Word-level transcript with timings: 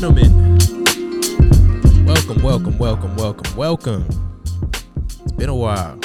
gentlemen, 0.00 0.56
welcome, 2.06 2.40
welcome, 2.40 2.78
welcome, 2.78 3.16
welcome, 3.16 3.56
welcome. 3.56 4.06
It's 5.24 5.32
been 5.32 5.48
a 5.48 5.54
while, 5.56 5.98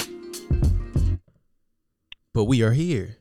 but 2.33 2.45
we 2.45 2.63
are 2.63 2.71
here. 2.71 3.17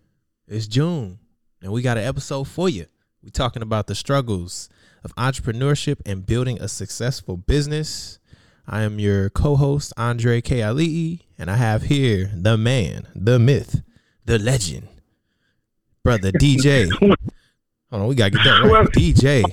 It's 0.48 0.66
June, 0.66 1.18
and 1.60 1.72
we 1.72 1.82
got 1.82 1.98
an 1.98 2.04
episode 2.04 2.44
for 2.48 2.70
you. 2.70 2.86
We're 3.22 3.28
talking 3.28 3.60
about 3.60 3.86
the 3.86 3.94
struggles 3.94 4.70
of 5.04 5.14
entrepreneurship 5.16 5.98
and 6.06 6.24
building 6.24 6.58
a 6.58 6.68
successful 6.68 7.36
business. 7.36 8.18
I 8.66 8.80
am 8.80 8.98
your 8.98 9.28
co-host 9.28 9.92
Andre 9.98 10.40
K. 10.40 10.60
Alii, 10.60 11.20
and 11.38 11.50
I 11.50 11.56
have 11.56 11.82
here 11.82 12.30
the 12.34 12.56
man, 12.56 13.08
the 13.14 13.38
myth, 13.38 13.82
the 14.24 14.38
legend, 14.38 14.88
brother 16.02 16.32
DJ. 16.32 16.90
Hold 17.90 18.04
on, 18.04 18.08
we 18.08 18.14
gotta 18.14 18.30
get 18.30 18.44
that 18.44 18.64
right. 18.64 18.88
DJ. 18.88 19.44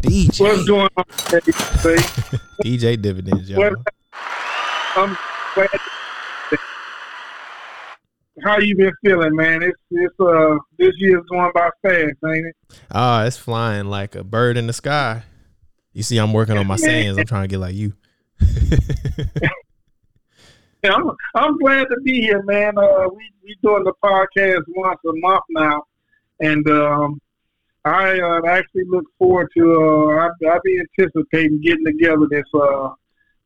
DJ. 0.00 0.40
What's 0.40 0.64
going 0.66 0.88
on? 0.96 1.04
Say, 1.10 1.96
DJ 2.62 3.00
dividends, 3.00 3.48
y'all. 3.50 3.74
I'm 4.96 5.16
glad. 5.54 5.68
How 8.44 8.58
you 8.58 8.76
been 8.76 8.92
feeling, 9.04 9.34
man? 9.34 9.62
It's 9.62 9.78
it's 9.90 10.20
uh 10.20 10.56
this 10.78 10.92
year's 10.98 11.24
going 11.30 11.50
by 11.54 11.70
fast, 11.82 12.16
ain't 12.26 12.46
it? 12.46 12.56
Ah, 12.90 13.24
it's 13.24 13.36
flying 13.38 13.86
like 13.86 14.14
a 14.14 14.22
bird 14.22 14.56
in 14.56 14.66
the 14.66 14.72
sky. 14.72 15.22
You 15.92 16.02
see, 16.02 16.18
I'm 16.18 16.32
working 16.32 16.58
on 16.58 16.66
my 16.66 16.76
sayings. 16.76 17.16
I'm 17.16 17.24
trying 17.24 17.44
to 17.44 17.48
get 17.48 17.58
like 17.58 17.74
you. 17.74 17.94
Yeah, 20.86 20.92
I'm 20.92 21.10
I'm 21.34 21.58
glad 21.58 21.88
to 21.88 21.96
be 22.04 22.20
here, 22.20 22.42
man. 22.44 22.78
Uh, 22.78 23.08
we 23.08 23.32
we 23.42 23.56
doing 23.60 23.82
the 23.82 23.92
podcast 24.04 24.62
once 24.68 25.00
a 25.04 25.12
month 25.14 25.42
now, 25.50 25.82
and 26.40 26.68
um, 26.70 27.20
I 27.86 28.18
uh, 28.18 28.40
actually 28.48 28.82
look 28.88 29.04
forward 29.16 29.48
to. 29.56 29.62
Uh, 29.62 30.26
I 30.26 30.54
I 30.54 30.58
be 30.64 30.80
anticipating 30.98 31.60
getting 31.60 31.84
together 31.84 32.26
this 32.28 32.44
uh 32.52 32.88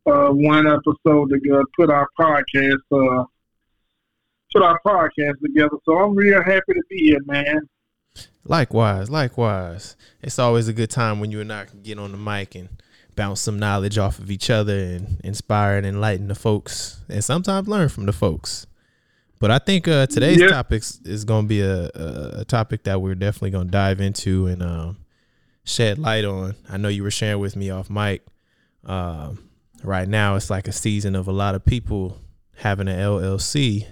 uh 0.06 0.30
one 0.30 0.66
episode 0.66 1.28
to 1.28 1.64
put 1.76 1.90
our 1.90 2.08
podcast 2.18 2.78
uh 2.90 3.24
put 4.50 4.62
our 4.62 4.80
podcast 4.86 5.34
together. 5.42 5.76
So 5.84 5.98
I'm 5.98 6.14
real 6.14 6.42
happy 6.42 6.72
to 6.72 6.82
be 6.88 6.96
here, 7.10 7.18
man. 7.26 7.68
Likewise, 8.44 9.10
likewise. 9.10 9.96
It's 10.22 10.38
always 10.38 10.68
a 10.68 10.72
good 10.72 10.90
time 10.90 11.20
when 11.20 11.30
you 11.30 11.42
and 11.42 11.52
I 11.52 11.66
can 11.66 11.82
get 11.82 11.98
on 11.98 12.12
the 12.12 12.18
mic 12.18 12.54
and 12.54 12.70
bounce 13.14 13.42
some 13.42 13.58
knowledge 13.58 13.98
off 13.98 14.18
of 14.18 14.30
each 14.30 14.48
other 14.48 14.78
and 14.78 15.20
inspire 15.22 15.76
and 15.76 15.86
enlighten 15.86 16.28
the 16.28 16.34
folks, 16.34 17.02
and 17.10 17.22
sometimes 17.22 17.68
learn 17.68 17.90
from 17.90 18.06
the 18.06 18.12
folks. 18.14 18.66
But 19.40 19.50
I 19.50 19.58
think 19.58 19.88
uh, 19.88 20.06
today's 20.06 20.38
Yeah. 20.38 20.48
topic 20.48 20.82
is 21.04 21.24
going 21.24 21.46
to 21.46 21.48
be 21.48 21.62
a, 21.62 21.86
a, 21.94 22.40
a 22.40 22.44
topic 22.44 22.84
that 22.84 23.00
we're 23.00 23.14
definitely 23.14 23.50
going 23.50 23.66
to 23.68 23.70
dive 23.72 24.00
into 24.00 24.46
and 24.46 24.62
um, 24.62 24.98
shed 25.64 25.98
light 25.98 26.24
on. 26.24 26.54
I 26.68 26.76
know 26.76 26.88
you 26.88 27.02
were 27.02 27.10
sharing 27.10 27.40
with 27.40 27.56
me 27.56 27.70
off 27.70 27.88
mic. 27.90 28.22
Um, 28.84 29.48
right 29.82 30.06
now, 30.08 30.36
it's 30.36 30.50
like 30.50 30.68
a 30.68 30.72
season 30.72 31.16
of 31.16 31.26
a 31.26 31.32
lot 31.32 31.54
of 31.54 31.64
people 31.64 32.18
having 32.56 32.86
an 32.86 32.98
LLC. 32.98 33.86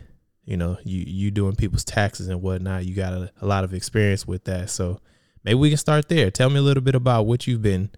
You 0.45 0.57
know, 0.57 0.79
you 0.85 1.03
you 1.07 1.31
doing 1.31 1.57
people's 1.57 1.85
taxes 1.85 2.29
and 2.29 2.41
whatnot. 2.43 2.85
You 2.87 2.95
got 2.95 3.13
a, 3.13 3.31
a 3.41 3.47
lot 3.47 3.65
of 3.65 3.75
experience 3.75 4.27
with 4.27 4.45
that, 4.45 4.71
so 4.71 5.01
maybe 5.45 5.57
we 5.57 5.69
can 5.69 5.77
start 5.79 6.09
there. 6.09 6.31
Tell 6.31 6.49
me 6.49 6.57
a 6.59 6.63
little 6.63 6.83
bit 6.83 6.95
about 6.95 7.27
what 7.27 7.47
you've 7.47 7.61
been 7.63 7.91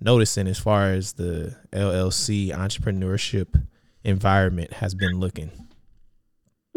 noticing 0.00 0.46
as 0.46 0.58
far 0.58 0.90
as 0.90 1.14
the 1.14 1.54
LLC 1.72 2.50
entrepreneurship 2.50 3.62
environment 4.04 4.74
has 4.74 4.94
been 4.94 5.20
looking. 5.20 5.50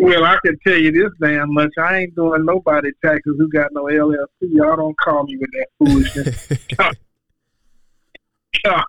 Well, 0.01 0.25
I 0.25 0.39
can 0.43 0.57
tell 0.65 0.77
you 0.77 0.91
this 0.91 1.11
damn 1.21 1.53
much. 1.53 1.73
I 1.77 1.99
ain't 1.99 2.15
doing 2.15 2.43
nobody 2.43 2.89
taxes 3.05 3.35
who 3.37 3.47
got 3.49 3.71
no 3.71 3.83
LLC. 3.83 4.25
Y'all 4.41 4.75
don't 4.75 4.97
call 4.99 5.25
me 5.25 5.37
with 5.37 5.51
that 5.53 5.67
foolishness. 5.77 6.47
Because 8.63 8.85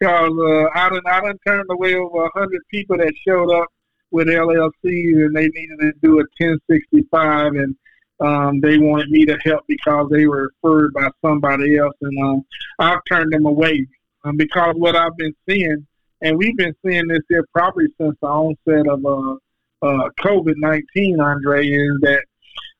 uh, 0.00 0.68
I 0.74 0.88
done, 0.88 1.02
I 1.06 1.20
done 1.20 1.38
turned 1.46 1.66
away 1.70 1.96
over 1.96 2.24
a 2.24 2.30
hundred 2.38 2.62
people 2.70 2.96
that 2.96 3.12
showed 3.26 3.50
up 3.50 3.68
with 4.10 4.28
LLCs 4.28 4.72
and 4.84 5.36
they 5.36 5.48
needed 5.48 5.80
to 5.80 5.92
do 6.02 6.12
a 6.20 6.24
1065 6.38 7.54
and 7.54 7.76
um, 8.20 8.60
they 8.60 8.78
wanted 8.78 9.10
me 9.10 9.26
to 9.26 9.36
help 9.44 9.64
because 9.66 10.08
they 10.10 10.26
were 10.26 10.50
referred 10.62 10.94
by 10.94 11.10
somebody 11.22 11.76
else 11.76 11.94
and 12.00 12.22
um, 12.22 12.44
I've 12.78 13.00
turned 13.10 13.32
them 13.32 13.44
away 13.44 13.86
um, 14.24 14.36
because 14.38 14.76
what 14.76 14.96
I've 14.96 15.16
been 15.16 15.34
seeing 15.48 15.86
and 16.22 16.38
we've 16.38 16.56
been 16.56 16.74
seeing 16.84 17.08
this 17.08 17.22
here 17.28 17.44
probably 17.52 17.86
since 18.00 18.16
the 18.22 18.28
onset 18.28 18.86
of 18.88 19.04
uh, 19.04 19.36
uh, 19.82 20.08
COVID 20.20 20.54
19, 20.56 21.20
Andre, 21.20 21.66
is 21.66 21.98
that 22.02 22.24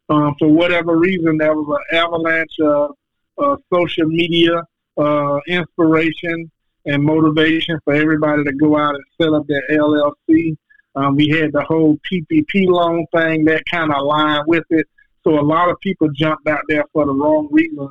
um, 0.09 0.35
for 0.39 0.49
whatever 0.49 0.97
reason 0.97 1.39
there 1.39 1.55
was 1.55 1.79
an 1.91 1.99
avalanche 1.99 2.59
of 2.61 2.95
uh, 3.39 3.57
social 3.73 4.07
media 4.07 4.63
uh, 4.97 5.39
inspiration 5.47 6.51
and 6.87 7.03
motivation 7.03 7.79
for 7.85 7.95
everybody 7.95 8.45
to 8.45 8.53
go 8.53 8.79
out 8.79 8.95
and 8.95 9.05
set 9.21 9.33
up 9.33 9.47
their 9.47 9.63
LLC. 9.71 10.57
Um, 10.95 11.17
we 11.17 11.29
had 11.29 11.53
the 11.53 11.63
whole 11.63 11.99
PPP 12.11 12.67
loan 12.69 13.05
thing 13.13 13.45
that 13.45 13.65
kind 13.71 13.91
of 13.91 13.99
aligned 13.99 14.45
with 14.47 14.65
it. 14.71 14.87
So 15.25 15.39
a 15.39 15.43
lot 15.43 15.69
of 15.69 15.79
people 15.81 16.09
jumped 16.11 16.47
out 16.47 16.63
there 16.69 16.85
for 16.93 17.05
the 17.05 17.13
wrong 17.13 17.49
reasons 17.51 17.91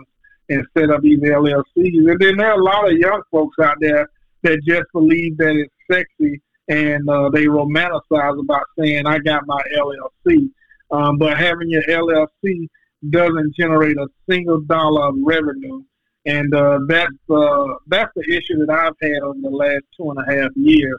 and 0.49 0.65
set 0.75 0.89
up 0.89 1.01
these 1.01 1.19
LLCs. 1.19 1.63
And 1.75 2.19
then 2.19 2.37
there 2.37 2.51
are 2.51 2.59
a 2.59 2.63
lot 2.63 2.89
of 2.89 2.97
young 2.97 3.21
folks 3.29 3.59
out 3.59 3.77
there 3.81 4.09
that 4.43 4.63
just 4.65 4.85
believe 4.93 5.37
that 5.37 5.55
it's 5.55 5.73
sexy 5.91 6.41
and 6.67 7.09
uh, 7.09 7.29
they 7.29 7.45
romanticize 7.45 8.39
about 8.39 8.65
saying, 8.77 9.05
I 9.05 9.19
got 9.19 9.45
my 9.45 9.61
LLC. 9.77 10.49
Um, 10.91 11.17
but 11.17 11.37
having 11.37 11.69
your 11.69 11.83
LLC 11.83 12.67
doesn't 13.09 13.55
generate 13.55 13.97
a 13.97 14.07
single 14.29 14.61
dollar 14.61 15.09
of 15.09 15.15
revenue. 15.23 15.83
And 16.25 16.53
uh, 16.55 16.79
that's, 16.87 17.13
uh, 17.29 17.65
that's 17.87 18.11
the 18.15 18.35
issue 18.35 18.65
that 18.65 18.69
I've 18.71 18.95
had 19.01 19.21
over 19.21 19.39
the 19.41 19.49
last 19.49 19.83
two 19.95 20.09
and 20.09 20.19
a 20.19 20.25
half 20.25 20.51
years. 20.55 20.97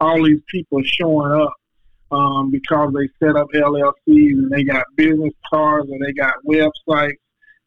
All 0.00 0.22
these 0.22 0.40
people 0.48 0.80
showing 0.84 1.32
up 1.32 1.52
um, 2.12 2.50
because 2.50 2.92
they 2.94 3.08
set 3.18 3.36
up 3.36 3.48
LLCs 3.52 3.92
and 4.06 4.50
they 4.50 4.62
got 4.62 4.86
business 4.96 5.34
cards 5.50 5.90
and 5.90 6.00
they 6.00 6.12
got 6.12 6.34
websites 6.46 7.18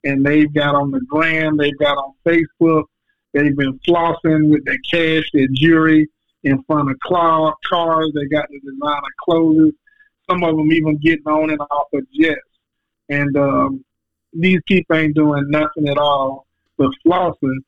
and 0.06 0.25
they've 0.25 0.53
got 0.53 0.73
on 0.73 0.91
the 0.91 1.01
gram, 1.01 1.57
they've 1.57 1.78
got 1.78 1.97
on 1.97 2.13
Facebook, 2.25 2.85
they've 3.34 3.56
been 3.56 3.78
flossing 3.88 4.50
with 4.50 4.63
their 4.63 4.78
cash, 4.90 5.29
their 5.34 5.47
jewelry 5.51 6.07
in 6.44 6.63
front 6.63 6.90
of 6.90 7.00
cla- 7.00 7.53
cars, 7.69 8.12
they 8.16 8.25
got 8.25 8.47
the 8.50 8.59
designer 8.59 9.02
clothes. 9.24 9.74
Some 10.29 10.44
of 10.44 10.56
them 10.56 10.72
even 10.72 10.97
getting 10.97 11.28
on 11.28 11.50
and 11.50 11.59
off 11.59 11.88
of 11.94 12.06
jets. 12.12 12.40
And 13.09 13.35
um, 13.38 13.85
these 14.34 14.59
people 14.66 14.96
ain't 14.96 15.16
doing 15.16 15.50
nothing 15.50 15.88
at 15.88 15.97
all 15.97 16.47
but 16.78 16.91
flossing, 17.06 17.59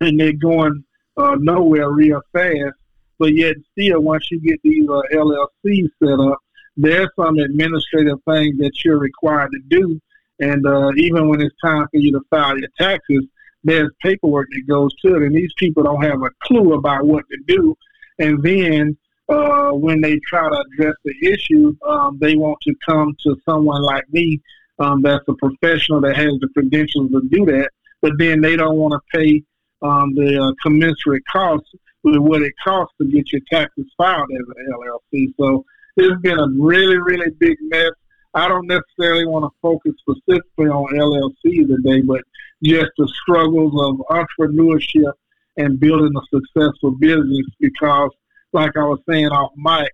and 0.00 0.18
they're 0.18 0.32
going 0.32 0.82
uh, 1.16 1.36
nowhere 1.38 1.90
real 1.90 2.22
fast. 2.32 2.74
But 3.18 3.34
yet, 3.34 3.56
still, 3.72 4.00
once 4.00 4.30
you 4.30 4.40
get 4.40 4.60
these 4.62 4.88
uh, 4.88 5.02
LLCs 5.12 5.88
set 6.02 6.18
up, 6.20 6.38
there's 6.76 7.10
some 7.16 7.38
administrative 7.38 8.18
things 8.26 8.56
that 8.58 8.72
you're 8.82 8.98
required 8.98 9.50
to 9.52 9.60
do. 9.68 10.00
And 10.38 10.66
uh, 10.66 10.92
even 10.96 11.28
when 11.28 11.42
it's 11.42 11.54
time 11.62 11.86
for 11.90 11.98
you 11.98 12.12
to 12.12 12.20
file 12.30 12.58
your 12.58 12.70
taxes, 12.78 13.26
there's 13.62 13.90
paperwork 14.00 14.48
that 14.52 14.66
goes 14.66 14.94
to 15.04 15.16
it, 15.16 15.22
and 15.22 15.34
these 15.34 15.52
people 15.58 15.82
don't 15.82 16.02
have 16.02 16.22
a 16.22 16.30
clue 16.42 16.72
about 16.72 17.04
what 17.04 17.24
to 17.28 17.36
do. 17.46 17.76
And 18.20 18.42
then 18.42 18.96
uh, 19.28 19.70
when 19.70 20.00
they 20.00 20.18
try 20.26 20.48
to 20.48 20.64
address 20.72 20.94
the 21.04 21.14
issue, 21.22 21.74
um, 21.86 22.18
they 22.20 22.36
want 22.36 22.58
to 22.62 22.74
come 22.86 23.16
to 23.24 23.36
someone 23.44 23.82
like 23.82 24.04
me 24.12 24.40
um, 24.78 25.02
that's 25.02 25.24
a 25.28 25.34
professional 25.34 26.00
that 26.00 26.16
has 26.16 26.32
the 26.40 26.48
credentials 26.54 27.10
to 27.10 27.20
do 27.28 27.44
that, 27.46 27.70
but 28.00 28.12
then 28.18 28.40
they 28.40 28.56
don't 28.56 28.76
want 28.76 28.94
to 28.94 29.18
pay 29.18 29.42
um, 29.82 30.14
the 30.14 30.40
uh, 30.40 30.52
commensurate 30.62 31.22
cost 31.30 31.64
with 32.02 32.16
what 32.16 32.42
it 32.42 32.52
costs 32.64 32.94
to 32.98 33.06
get 33.06 33.30
your 33.30 33.42
taxes 33.52 33.86
filed 33.96 34.30
as 34.32 34.46
an 34.56 34.72
LLC. 34.72 35.34
So 35.38 35.64
it's 35.96 36.20
been 36.22 36.38
a 36.38 36.48
really, 36.58 36.96
really 36.96 37.30
big 37.38 37.56
mess. 37.62 37.90
I 38.32 38.48
don't 38.48 38.66
necessarily 38.66 39.26
want 39.26 39.44
to 39.44 39.50
focus 39.60 39.92
specifically 40.00 40.68
on 40.68 40.94
LLC 40.94 41.66
today, 41.66 42.00
but 42.00 42.22
just 42.62 42.90
the 42.96 43.08
struggles 43.22 43.72
of 43.78 44.06
entrepreneurship 44.08 45.12
and 45.60 45.78
building 45.78 46.12
a 46.16 46.36
successful 46.36 46.92
business 46.92 47.46
because, 47.60 48.10
like 48.52 48.76
I 48.76 48.84
was 48.84 48.98
saying 49.08 49.28
off 49.28 49.52
mic, 49.56 49.92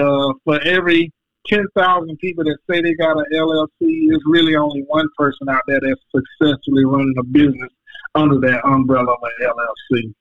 uh, 0.00 0.32
for 0.44 0.60
every 0.62 1.12
10,000 1.48 2.18
people 2.18 2.44
that 2.44 2.58
say 2.70 2.80
they 2.82 2.94
got 2.94 3.16
an 3.16 3.24
LLC, 3.32 4.08
there's 4.08 4.22
really 4.26 4.54
only 4.54 4.84
one 4.86 5.08
person 5.16 5.48
out 5.48 5.62
there 5.66 5.80
that's 5.80 6.00
successfully 6.14 6.84
running 6.84 7.14
a 7.18 7.24
business 7.24 7.70
under 8.14 8.38
that 8.40 8.64
umbrella 8.64 9.12
of 9.12 9.18
an 9.22 9.46
LLC. 9.46 10.14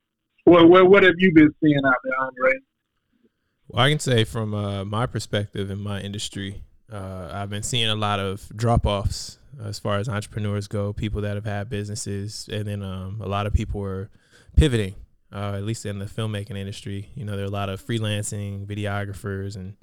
Well, 0.46 0.68
what, 0.68 0.90
what 0.90 1.04
have 1.04 1.16
you 1.18 1.34
been 1.34 1.54
seeing 1.62 1.82
out 1.86 1.96
there, 2.04 2.14
Andre? 2.20 2.54
Well, 3.68 3.86
I 3.86 3.90
can 3.90 4.00
say 4.00 4.24
from 4.24 4.54
uh, 4.54 4.86
my 4.86 5.06
perspective 5.06 5.70
in 5.70 5.82
my 5.82 6.00
industry, 6.00 6.64
uh, 6.92 7.30
I've 7.34 7.50
been 7.50 7.64
seeing 7.64 7.90
a 7.90 7.96
lot 7.96 8.22
of 8.22 8.50
drop 8.56 8.86
offs 8.86 9.40
as 9.62 9.80
far 9.80 9.98
as 9.98 10.08
entrepreneurs 10.08 10.68
go, 10.68 10.94
people 10.94 11.22
that 11.22 11.36
have 11.36 11.46
had 11.46 11.70
businesses, 11.70 12.48
and 12.52 12.66
then 12.66 12.84
um, 12.84 13.20
a 13.22 13.28
lot 13.28 13.46
of 13.46 13.54
people 13.54 13.84
are 13.84 14.10
pivoting, 14.58 14.96
uh, 15.32 15.54
at 15.56 15.64
least 15.64 15.86
in 15.86 16.00
the 16.00 16.06
filmmaking 16.06 16.58
industry. 16.58 17.10
You 17.16 17.24
know, 17.24 17.36
there 17.36 17.46
are 17.46 17.48
a 17.48 17.52
lot 17.52 17.70
of 17.70 17.82
freelancing 17.86 18.66
videographers 18.66 19.56
and 19.56 19.76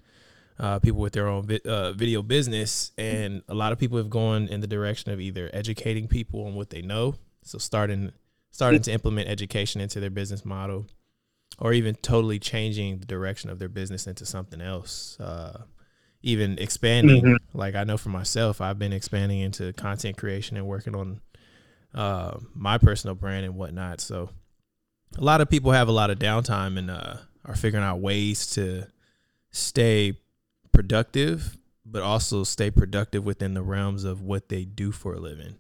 uh, 0.58 0.78
people 0.78 1.00
with 1.00 1.12
their 1.14 1.28
own 1.28 1.46
vi- 1.46 1.60
uh, 1.64 1.92
video 1.92 2.22
business, 2.22 2.92
and 2.98 3.42
a 3.48 3.54
lot 3.54 3.72
of 3.72 3.78
people 3.78 3.98
have 3.98 4.10
gone 4.10 4.48
in 4.48 4.60
the 4.60 4.66
direction 4.66 5.12
of 5.12 5.20
either 5.20 5.50
educating 5.52 6.06
people 6.06 6.46
on 6.46 6.54
what 6.54 6.70
they 6.70 6.82
know, 6.82 7.14
so 7.42 7.58
starting 7.58 8.12
starting 8.50 8.80
to 8.80 8.92
implement 8.92 9.28
education 9.28 9.80
into 9.80 9.98
their 9.98 10.10
business 10.10 10.44
model, 10.44 10.86
or 11.58 11.72
even 11.72 11.94
totally 11.96 12.38
changing 12.38 12.98
the 12.98 13.06
direction 13.06 13.50
of 13.50 13.58
their 13.58 13.68
business 13.68 14.06
into 14.06 14.24
something 14.24 14.60
else. 14.60 15.18
Uh, 15.18 15.62
even 16.22 16.56
expanding, 16.58 17.22
mm-hmm. 17.22 17.58
like 17.58 17.74
I 17.74 17.84
know 17.84 17.98
for 17.98 18.10
myself, 18.10 18.60
I've 18.60 18.78
been 18.78 18.92
expanding 18.92 19.40
into 19.40 19.72
content 19.72 20.16
creation 20.16 20.56
and 20.56 20.66
working 20.66 20.94
on 20.94 21.20
uh, 21.94 22.38
my 22.54 22.78
personal 22.78 23.16
brand 23.16 23.44
and 23.44 23.56
whatnot. 23.56 24.00
So 24.00 24.30
a 25.18 25.24
lot 25.24 25.40
of 25.40 25.48
people 25.48 25.72
have 25.72 25.88
a 25.88 25.92
lot 25.92 26.10
of 26.10 26.18
downtime 26.18 26.78
and 26.78 26.90
uh, 26.90 27.16
are 27.44 27.56
figuring 27.56 27.84
out 27.84 28.00
ways 28.00 28.46
to 28.54 28.86
stay 29.50 30.18
productive, 30.72 31.56
but 31.86 32.02
also 32.02 32.44
stay 32.44 32.70
productive 32.70 33.24
within 33.24 33.54
the 33.54 33.62
realms 33.62 34.04
of 34.04 34.22
what 34.22 34.48
they 34.48 34.64
do 34.64 34.92
for 34.92 35.14
a 35.14 35.20
living. 35.20 35.56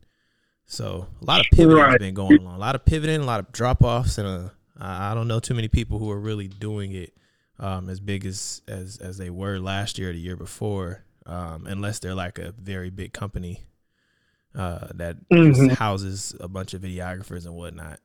So 0.66 1.06
a 1.20 1.24
lot 1.24 1.40
of 1.40 1.46
pivoting 1.52 1.76
right. 1.76 1.90
has 1.90 1.98
been 1.98 2.14
going 2.14 2.46
on. 2.46 2.54
A 2.54 2.58
lot 2.58 2.74
of 2.74 2.84
pivoting, 2.84 3.20
a 3.20 3.24
lot 3.24 3.40
of 3.40 3.52
drop 3.52 3.82
offs, 3.82 4.18
and 4.18 4.26
uh, 4.26 4.48
I 4.78 5.14
don't 5.14 5.28
know 5.28 5.40
too 5.40 5.54
many 5.54 5.68
people 5.68 5.98
who 5.98 6.10
are 6.10 6.18
really 6.18 6.48
doing 6.48 6.92
it 6.92 7.14
um, 7.58 7.88
as 7.88 8.00
big 8.00 8.26
as, 8.26 8.62
as 8.66 8.96
as 8.96 9.18
they 9.18 9.30
were 9.30 9.58
last 9.58 9.98
year 9.98 10.10
or 10.10 10.12
the 10.12 10.18
year 10.18 10.36
before, 10.36 11.04
um, 11.26 11.66
unless 11.66 11.98
they're 11.98 12.14
like 12.14 12.38
a 12.38 12.52
very 12.52 12.90
big 12.90 13.12
company 13.12 13.60
uh, 14.54 14.88
that 14.94 15.16
mm-hmm. 15.28 15.68
houses 15.68 16.34
a 16.40 16.48
bunch 16.48 16.74
of 16.74 16.82
videographers 16.82 17.44
and 17.44 17.54
whatnot. 17.54 18.00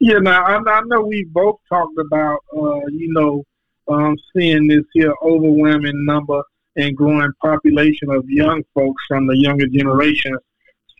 Yeah, 0.00 0.18
now 0.18 0.44
I, 0.44 0.58
I 0.58 0.80
know 0.86 1.00
we 1.00 1.24
both 1.24 1.56
talked 1.68 1.98
about, 1.98 2.38
uh, 2.56 2.86
you 2.90 3.12
know, 3.12 3.44
um, 3.88 4.16
seeing 4.36 4.68
this 4.68 4.84
here 4.92 5.14
overwhelming 5.22 6.04
number 6.04 6.42
and 6.76 6.96
growing 6.96 7.32
population 7.42 8.10
of 8.10 8.24
young 8.28 8.62
folks 8.74 9.02
from 9.08 9.26
the 9.26 9.36
younger 9.36 9.66
generation 9.66 10.36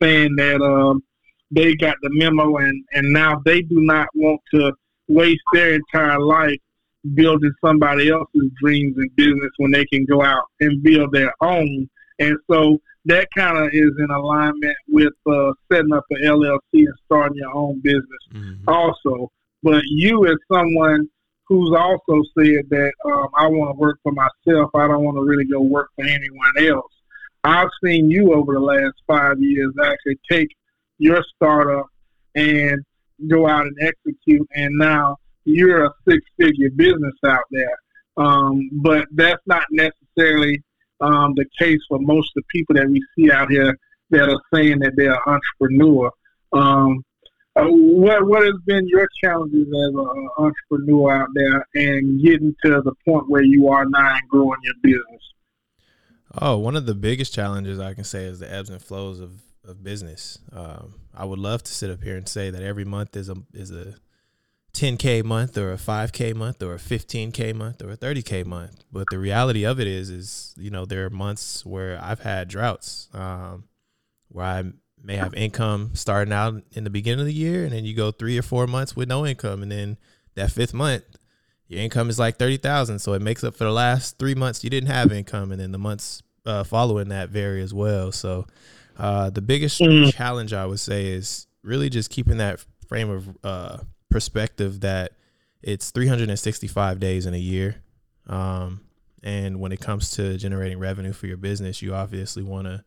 saying 0.02 0.34
that 0.36 0.60
um, 0.60 1.02
they 1.50 1.74
got 1.74 1.96
the 2.02 2.10
memo 2.12 2.56
and, 2.56 2.84
and 2.92 3.12
now 3.12 3.40
they 3.44 3.62
do 3.62 3.80
not 3.80 4.08
want 4.14 4.40
to 4.52 4.72
waste 5.06 5.42
their 5.52 5.74
entire 5.74 6.20
life 6.20 6.58
building 7.14 7.52
somebody 7.64 8.10
else's 8.10 8.50
dreams 8.60 8.96
and 8.96 9.14
business 9.16 9.50
when 9.58 9.70
they 9.70 9.84
can 9.86 10.04
go 10.04 10.22
out 10.22 10.44
and 10.60 10.82
build 10.82 11.12
their 11.12 11.32
own. 11.40 11.88
And 12.18 12.36
so 12.50 12.78
that 13.08 13.26
kind 13.36 13.56
of 13.56 13.70
is 13.72 13.92
in 13.98 14.10
alignment 14.10 14.76
with 14.86 15.12
uh, 15.26 15.52
setting 15.72 15.92
up 15.92 16.04
an 16.10 16.22
LLC 16.24 16.60
and 16.72 16.94
starting 17.06 17.38
your 17.38 17.54
own 17.54 17.80
business 17.80 18.04
mm-hmm. 18.32 18.68
also. 18.68 19.30
But 19.62 19.82
you 19.86 20.26
as 20.26 20.36
someone 20.52 21.08
who's 21.46 21.74
also 21.76 22.22
said 22.38 22.68
that 22.68 22.92
um, 23.06 23.28
I 23.36 23.46
want 23.46 23.74
to 23.74 23.80
work 23.80 23.98
for 24.02 24.12
myself, 24.12 24.70
I 24.74 24.86
don't 24.86 25.02
want 25.02 25.16
to 25.16 25.24
really 25.24 25.46
go 25.46 25.60
work 25.60 25.88
for 25.96 26.04
anyone 26.04 26.52
else. 26.70 26.92
I've 27.44 27.70
seen 27.82 28.10
you 28.10 28.34
over 28.34 28.52
the 28.52 28.60
last 28.60 28.94
five 29.06 29.40
years 29.40 29.72
actually 29.82 30.18
take 30.30 30.48
your 30.98 31.24
startup 31.34 31.86
and 32.34 32.84
go 33.26 33.48
out 33.48 33.66
and 33.66 33.76
execute, 33.80 34.46
and 34.54 34.76
now 34.76 35.16
you're 35.44 35.86
a 35.86 35.90
six-figure 36.06 36.70
business 36.76 37.14
out 37.24 37.44
there. 37.50 37.76
Um, 38.18 38.68
but 38.82 39.06
that's 39.12 39.40
not 39.46 39.64
necessarily 39.70 40.62
um, 41.00 41.34
the 41.36 41.44
case 41.58 41.80
for 41.88 41.98
most 42.00 42.32
of 42.36 42.42
the 42.42 42.46
people 42.50 42.74
that 42.74 42.88
we 42.88 43.02
see 43.16 43.30
out 43.30 43.50
here 43.50 43.76
that 44.10 44.28
are 44.28 44.40
saying 44.52 44.80
that 44.80 44.92
they're 44.96 45.14
an 45.14 45.20
entrepreneur. 45.26 46.10
Um, 46.52 47.04
uh, 47.56 47.64
what 47.66 48.26
what 48.26 48.44
has 48.44 48.54
been 48.66 48.86
your 48.88 49.08
challenges 49.22 49.66
as 49.66 49.94
an 49.94 50.28
entrepreneur 50.38 51.12
out 51.12 51.28
there 51.34 51.66
and 51.74 52.22
getting 52.22 52.54
to 52.64 52.82
the 52.82 52.92
point 53.04 53.28
where 53.28 53.42
you 53.42 53.68
are 53.68 53.84
now 53.84 54.14
and 54.14 54.28
growing 54.28 54.60
your 54.62 54.74
business? 54.82 55.22
Oh, 56.40 56.58
one 56.58 56.76
of 56.76 56.86
the 56.86 56.94
biggest 56.94 57.34
challenges 57.34 57.80
I 57.80 57.94
can 57.94 58.04
say 58.04 58.24
is 58.24 58.38
the 58.38 58.52
ebbs 58.52 58.70
and 58.70 58.80
flows 58.80 59.18
of 59.18 59.42
of 59.64 59.82
business. 59.82 60.38
Um, 60.52 60.94
I 61.14 61.24
would 61.24 61.38
love 61.38 61.62
to 61.64 61.72
sit 61.72 61.90
up 61.90 62.02
here 62.02 62.16
and 62.16 62.28
say 62.28 62.50
that 62.50 62.62
every 62.62 62.84
month 62.84 63.16
is 63.16 63.28
a 63.28 63.36
is 63.52 63.70
a 63.70 63.94
10k 64.74 65.24
month 65.24 65.56
or 65.56 65.72
a 65.72 65.76
5k 65.76 66.34
month 66.34 66.62
or 66.62 66.74
a 66.74 66.78
15k 66.78 67.54
month 67.54 67.82
or 67.82 67.90
a 67.90 67.96
30k 67.96 68.44
month. 68.44 68.84
But 68.92 69.06
the 69.10 69.18
reality 69.18 69.64
of 69.64 69.80
it 69.80 69.86
is 69.86 70.10
is 70.10 70.54
you 70.58 70.70
know 70.70 70.84
there 70.84 71.06
are 71.06 71.10
months 71.10 71.64
where 71.64 71.98
i've 72.02 72.20
had 72.20 72.48
droughts 72.48 73.08
um, 73.12 73.64
where 74.28 74.46
i 74.46 74.64
may 75.02 75.16
have 75.16 75.32
income 75.34 75.90
starting 75.94 76.32
out 76.32 76.60
in 76.72 76.82
the 76.84 76.90
beginning 76.90 77.20
of 77.20 77.26
the 77.26 77.32
year 77.32 77.64
and 77.64 77.72
then 77.72 77.84
you 77.84 77.94
go 77.94 78.10
three 78.10 78.36
or 78.36 78.42
four 78.42 78.66
months 78.66 78.96
with 78.96 79.08
no 79.08 79.24
income 79.24 79.62
and 79.62 79.70
then 79.70 79.96
that 80.34 80.50
fifth 80.50 80.74
month 80.74 81.04
your 81.68 81.80
income 81.80 82.10
is 82.10 82.18
like 82.18 82.36
30000 82.36 82.98
so 82.98 83.12
it 83.12 83.22
makes 83.22 83.44
up 83.44 83.54
for 83.54 83.62
the 83.62 83.72
last 83.72 84.18
three 84.18 84.34
months 84.34 84.64
you 84.64 84.70
didn't 84.70 84.90
have 84.90 85.12
income 85.12 85.52
and 85.52 85.60
then 85.60 85.70
the 85.70 85.78
months 85.78 86.22
uh, 86.48 86.64
following 86.64 87.08
that 87.08 87.28
vary 87.28 87.62
as 87.62 87.74
well. 87.74 88.10
So 88.10 88.46
uh, 88.96 89.30
the 89.30 89.42
biggest 89.42 89.80
mm. 89.80 90.12
challenge 90.12 90.52
i 90.52 90.66
would 90.66 90.80
say 90.80 91.06
is 91.06 91.46
really 91.62 91.88
just 91.88 92.10
keeping 92.10 92.38
that 92.38 92.64
frame 92.88 93.10
of 93.10 93.28
uh, 93.44 93.78
perspective 94.10 94.80
that 94.80 95.12
it's 95.62 95.90
365 95.90 97.00
days 97.00 97.26
in 97.26 97.34
a 97.34 97.38
year. 97.38 97.82
Um, 98.26 98.82
and 99.22 99.60
when 99.60 99.72
it 99.72 99.80
comes 99.80 100.10
to 100.12 100.36
generating 100.36 100.78
revenue 100.78 101.12
for 101.12 101.26
your 101.26 101.36
business, 101.36 101.82
you 101.82 101.94
obviously 101.94 102.42
want 102.42 102.66
to 102.66 102.84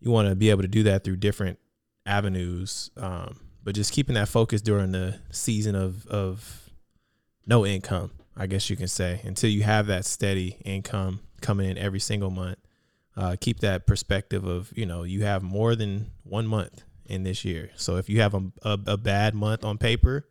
you 0.00 0.10
want 0.10 0.28
to 0.28 0.34
be 0.34 0.48
able 0.50 0.62
to 0.62 0.68
do 0.68 0.82
that 0.84 1.04
through 1.04 1.16
different 1.16 1.58
avenues. 2.06 2.90
Um, 2.96 3.40
but 3.62 3.74
just 3.74 3.92
keeping 3.92 4.14
that 4.14 4.28
focus 4.28 4.62
during 4.62 4.92
the 4.92 5.18
season 5.30 5.74
of 5.74 6.06
of 6.06 6.70
no 7.46 7.66
income, 7.66 8.12
I 8.36 8.46
guess 8.46 8.70
you 8.70 8.76
can 8.76 8.88
say, 8.88 9.20
until 9.24 9.50
you 9.50 9.62
have 9.64 9.86
that 9.88 10.04
steady 10.04 10.56
income 10.64 11.20
coming 11.40 11.68
in 11.68 11.78
every 11.78 12.00
single 12.00 12.30
month. 12.30 12.58
Uh, 13.16 13.36
keep 13.38 13.60
that 13.60 13.86
perspective 13.86 14.44
of 14.44 14.72
you 14.76 14.86
know 14.86 15.02
you 15.02 15.24
have 15.24 15.42
more 15.42 15.74
than 15.74 16.10
one 16.22 16.46
month 16.46 16.84
in 17.06 17.24
this 17.24 17.44
year. 17.44 17.70
So 17.74 17.96
if 17.96 18.08
you 18.08 18.20
have 18.20 18.34
a, 18.34 18.42
a, 18.62 18.78
a 18.86 18.96
bad 18.96 19.34
month 19.34 19.64
on 19.64 19.78
paper, 19.78 20.28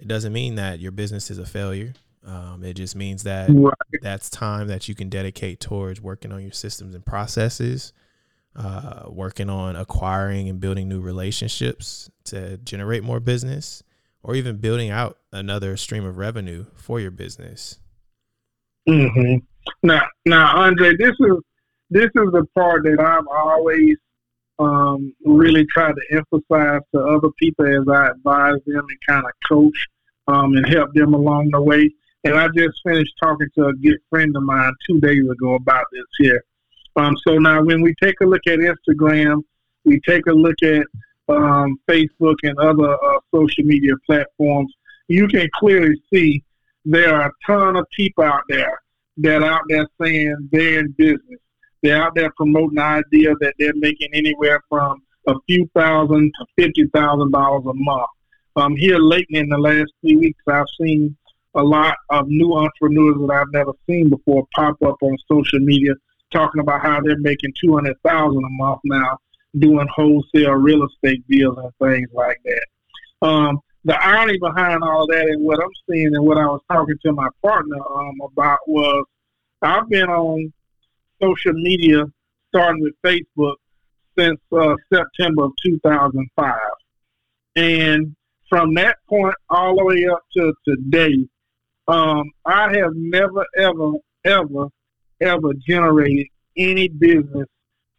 it 0.00 0.08
doesn't 0.08 0.32
mean 0.32 0.54
that 0.56 0.80
your 0.80 0.92
business 0.92 1.30
is 1.30 1.38
a 1.38 1.46
failure. 1.46 1.92
Um, 2.26 2.62
it 2.64 2.74
just 2.74 2.94
means 2.96 3.22
that 3.22 3.48
right. 3.50 3.74
that's 4.02 4.28
time 4.28 4.68
that 4.68 4.88
you 4.88 4.94
can 4.94 5.08
dedicate 5.08 5.60
towards 5.60 6.00
working 6.00 6.32
on 6.32 6.42
your 6.42 6.52
systems 6.52 6.94
and 6.94 7.04
processes, 7.04 7.92
uh, 8.56 9.04
working 9.08 9.48
on 9.48 9.76
acquiring 9.76 10.48
and 10.48 10.60
building 10.60 10.88
new 10.88 11.00
relationships 11.00 12.10
to 12.24 12.58
generate 12.58 13.02
more 13.02 13.20
business, 13.20 13.82
or 14.22 14.34
even 14.34 14.56
building 14.56 14.90
out 14.90 15.18
another 15.32 15.76
stream 15.76 16.04
of 16.04 16.18
revenue 16.18 16.66
for 16.74 17.00
your 17.00 17.10
business. 17.10 17.78
Mm-hmm. 18.88 19.36
Now, 19.82 20.02
now, 20.26 20.56
Andre, 20.56 20.96
this 20.96 21.14
is 21.18 21.36
this 21.90 22.06
is 22.06 22.30
the 22.32 22.46
part 22.54 22.84
that 22.84 23.00
I've 23.00 23.26
always 23.26 23.96
um, 24.60 25.14
really 25.24 25.64
try 25.66 25.90
to 25.90 26.00
emphasize 26.12 26.82
to 26.94 27.00
other 27.00 27.30
people 27.38 27.66
as 27.66 27.88
I 27.88 28.10
advise 28.10 28.60
them 28.66 28.84
and 28.88 28.98
kind 29.08 29.24
of 29.24 29.32
coach 29.48 29.88
um, 30.28 30.54
and 30.54 30.66
help 30.68 30.92
them 30.92 31.14
along 31.14 31.50
the 31.52 31.62
way. 31.62 31.90
And 32.24 32.34
I 32.34 32.48
just 32.48 32.80
finished 32.84 33.14
talking 33.22 33.48
to 33.56 33.68
a 33.68 33.74
good 33.74 33.98
friend 34.10 34.36
of 34.36 34.42
mine 34.42 34.72
two 34.86 35.00
days 35.00 35.24
ago 35.28 35.54
about 35.54 35.86
this 35.90 36.04
here. 36.18 36.44
Um, 36.96 37.16
so 37.26 37.38
now, 37.38 37.62
when 37.62 37.80
we 37.80 37.94
take 38.02 38.20
a 38.20 38.26
look 38.26 38.42
at 38.46 38.58
Instagram, 38.58 39.42
we 39.84 39.98
take 40.00 40.26
a 40.26 40.32
look 40.32 40.62
at 40.62 40.86
um, 41.28 41.78
Facebook 41.88 42.36
and 42.42 42.58
other 42.58 42.92
uh, 42.92 43.18
social 43.34 43.64
media 43.64 43.94
platforms, 44.06 44.72
you 45.08 45.26
can 45.28 45.48
clearly 45.58 46.00
see 46.12 46.42
there 46.84 47.14
are 47.14 47.28
a 47.28 47.32
ton 47.46 47.76
of 47.76 47.86
people 47.90 48.24
out 48.24 48.42
there 48.48 48.82
that 49.18 49.42
are 49.42 49.52
out 49.52 49.62
there 49.68 49.86
saying 50.00 50.48
they're 50.52 50.80
in 50.80 50.94
business 50.98 51.40
they're 51.82 52.02
out 52.02 52.14
there 52.14 52.30
promoting 52.36 52.76
the 52.76 52.82
idea 52.82 53.34
that 53.40 53.54
they're 53.58 53.74
making 53.76 54.10
anywhere 54.12 54.62
from 54.68 55.02
a 55.26 55.34
few 55.46 55.68
thousand 55.74 56.32
to 56.38 56.46
fifty 56.56 56.86
thousand 56.94 57.32
dollars 57.32 57.64
a 57.66 57.74
month. 57.74 58.08
Um, 58.56 58.76
here 58.76 58.98
lately 58.98 59.38
in 59.38 59.48
the 59.48 59.58
last 59.58 59.92
three 60.00 60.16
weeks, 60.16 60.42
I've 60.48 60.66
seen 60.80 61.16
a 61.54 61.62
lot 61.62 61.96
of 62.10 62.28
new 62.28 62.54
entrepreneurs 62.54 63.16
that 63.20 63.32
I've 63.32 63.52
never 63.52 63.72
seen 63.88 64.08
before 64.10 64.46
pop 64.54 64.76
up 64.82 64.96
on 65.02 65.16
social 65.30 65.58
media 65.60 65.92
talking 66.30 66.60
about 66.60 66.82
how 66.82 67.00
they're 67.00 67.18
making 67.18 67.52
two 67.60 67.74
hundred 67.74 67.96
thousand 68.02 68.44
a 68.44 68.50
month 68.50 68.80
now 68.84 69.18
doing 69.58 69.86
wholesale 69.94 70.52
real 70.52 70.86
estate 70.86 71.24
deals 71.28 71.58
and 71.58 71.72
things 71.80 72.08
like 72.12 72.40
that. 72.44 73.26
Um, 73.26 73.58
the 73.84 74.00
irony 74.00 74.38
behind 74.38 74.82
all 74.82 75.06
that 75.06 75.26
and 75.26 75.42
what 75.42 75.58
I'm 75.62 75.70
seeing 75.88 76.14
and 76.14 76.24
what 76.24 76.38
I 76.38 76.46
was 76.46 76.60
talking 76.70 76.96
to 77.04 77.12
my 77.12 77.28
partner 77.42 77.76
um, 77.76 78.20
about 78.20 78.58
was 78.66 79.04
I've 79.62 79.88
been 79.88 80.08
on 80.08 80.52
social 81.20 81.52
media, 81.52 82.04
starting 82.48 82.82
with 82.82 82.94
Facebook, 83.04 83.56
since 84.18 84.40
uh, 84.52 84.74
September 84.92 85.44
of 85.44 85.52
2005. 85.64 86.54
And 87.56 88.14
from 88.48 88.74
that 88.74 88.98
point 89.08 89.34
all 89.48 89.76
the 89.76 89.84
way 89.84 90.06
up 90.06 90.22
to 90.36 90.52
today, 90.66 91.26
um, 91.88 92.30
I 92.44 92.76
have 92.76 92.92
never, 92.94 93.44
ever, 93.56 93.92
ever, 94.24 94.68
ever 95.20 95.54
generated 95.66 96.26
any 96.56 96.88
business 96.88 97.46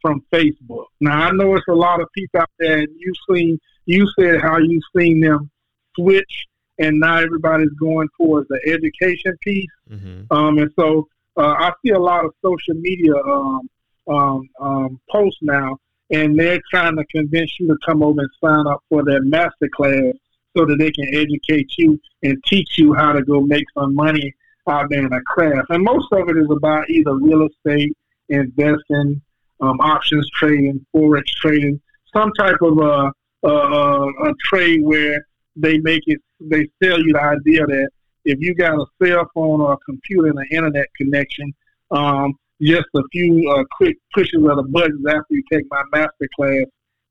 from 0.01 0.23
Facebook. 0.31 0.85
Now 0.99 1.27
I 1.27 1.31
know 1.31 1.55
it's 1.55 1.67
a 1.69 1.73
lot 1.73 2.01
of 2.01 2.07
people 2.13 2.41
out 2.41 2.49
there, 2.59 2.79
and 2.79 2.87
you've 2.97 3.15
seen 3.29 3.59
you 3.85 4.07
said 4.19 4.41
how 4.41 4.57
you've 4.57 4.83
seen 4.95 5.19
them 5.19 5.49
switch, 5.95 6.45
and 6.79 6.99
now 6.99 7.17
everybody's 7.17 7.73
going 7.79 8.07
towards 8.19 8.47
the 8.49 8.59
education 8.65 9.37
piece. 9.41 9.69
Mm-hmm. 9.89 10.33
Um, 10.35 10.57
and 10.57 10.71
so 10.77 11.07
uh, 11.41 11.55
I 11.57 11.71
see 11.83 11.91
a 11.91 11.99
lot 11.99 12.25
of 12.25 12.33
social 12.43 12.75
media 12.75 13.15
um, 13.15 13.69
um, 14.07 14.49
um, 14.59 14.99
posts 15.09 15.39
now, 15.41 15.77
and 16.11 16.37
they're 16.37 16.61
trying 16.69 16.95
to 16.97 17.05
convince 17.05 17.51
you 17.59 17.67
to 17.67 17.77
come 17.85 18.03
over 18.03 18.21
and 18.21 18.29
sign 18.43 18.67
up 18.67 18.83
for 18.89 19.03
their 19.03 19.21
master 19.23 19.69
class 19.75 20.13
so 20.55 20.65
that 20.65 20.77
they 20.77 20.91
can 20.91 21.07
educate 21.13 21.71
you 21.77 21.99
and 22.23 22.43
teach 22.45 22.77
you 22.77 22.93
how 22.93 23.13
to 23.13 23.23
go 23.23 23.41
make 23.41 23.65
some 23.73 23.95
money 23.95 24.33
out 24.67 24.89
there 24.89 25.05
in 25.05 25.13
a 25.13 25.21
craft. 25.21 25.67
And 25.69 25.83
most 25.83 26.11
of 26.11 26.29
it 26.29 26.37
is 26.37 26.47
about 26.51 26.89
either 26.89 27.15
real 27.15 27.47
estate, 27.47 27.95
investing, 28.29 29.21
um, 29.61 29.79
options 29.79 30.29
trading, 30.31 30.85
forex 30.93 31.25
trading, 31.27 31.81
some 32.13 32.31
type 32.33 32.61
of 32.61 32.77
a, 32.77 33.11
a, 33.47 33.49
a, 33.49 34.33
trade 34.43 34.81
where 34.83 35.25
they 35.55 35.77
make 35.79 36.03
it, 36.07 36.19
they 36.39 36.67
sell 36.83 36.99
you 36.99 37.13
the 37.13 37.21
idea 37.21 37.65
that 37.65 37.89
if 38.25 38.39
you 38.39 38.53
got 38.55 38.75
a 38.75 38.85
cell 39.03 39.29
phone 39.33 39.61
or 39.61 39.73
a 39.73 39.77
computer 39.77 40.27
and 40.27 40.39
an 40.39 40.47
internet 40.51 40.87
connection, 40.95 41.53
um, 41.91 42.33
just 42.61 42.87
a 42.95 43.01
few 43.11 43.49
uh, 43.51 43.63
quick 43.77 43.97
pushes 44.13 44.43
of 44.47 44.57
the 44.57 44.63
buttons 44.63 45.05
after 45.07 45.25
you 45.29 45.43
take 45.51 45.65
my 45.69 45.83
master 45.91 46.29
class, 46.35 46.65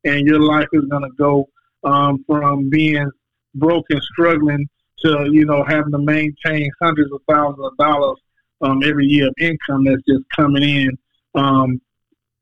and 0.05 0.25
your 0.25 0.39
life 0.39 0.67
is 0.73 0.85
going 0.85 1.03
to 1.03 1.11
go 1.17 1.47
um, 1.83 2.23
from 2.25 2.69
being 2.69 3.09
broke 3.55 3.85
and 3.89 4.01
struggling 4.03 4.67
to 4.99 5.27
you 5.31 5.45
know 5.45 5.63
having 5.63 5.91
to 5.91 5.97
maintain 5.97 6.69
hundreds 6.81 7.11
of 7.11 7.21
thousands 7.27 7.65
of 7.65 7.75
dollars 7.77 8.17
um, 8.61 8.81
every 8.83 9.05
year 9.05 9.27
of 9.27 9.33
income 9.39 9.83
that's 9.83 10.01
just 10.07 10.23
coming 10.35 10.63
in 10.63 10.97
um, 11.35 11.81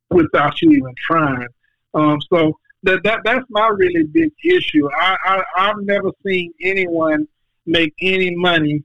without 0.09 0.61
you 0.61 0.71
even 0.71 0.93
trying. 0.95 1.47
Um, 1.93 2.19
so 2.31 2.59
that, 2.83 3.01
that 3.03 3.21
that's 3.23 3.45
my 3.49 3.67
really 3.69 4.03
big 4.03 4.31
issue. 4.43 4.87
I, 4.93 5.17
I 5.25 5.43
I've 5.57 5.81
never 5.81 6.11
seen 6.25 6.53
anyone 6.61 7.27
make 7.69 7.93
any 8.01 8.35
money 8.35 8.83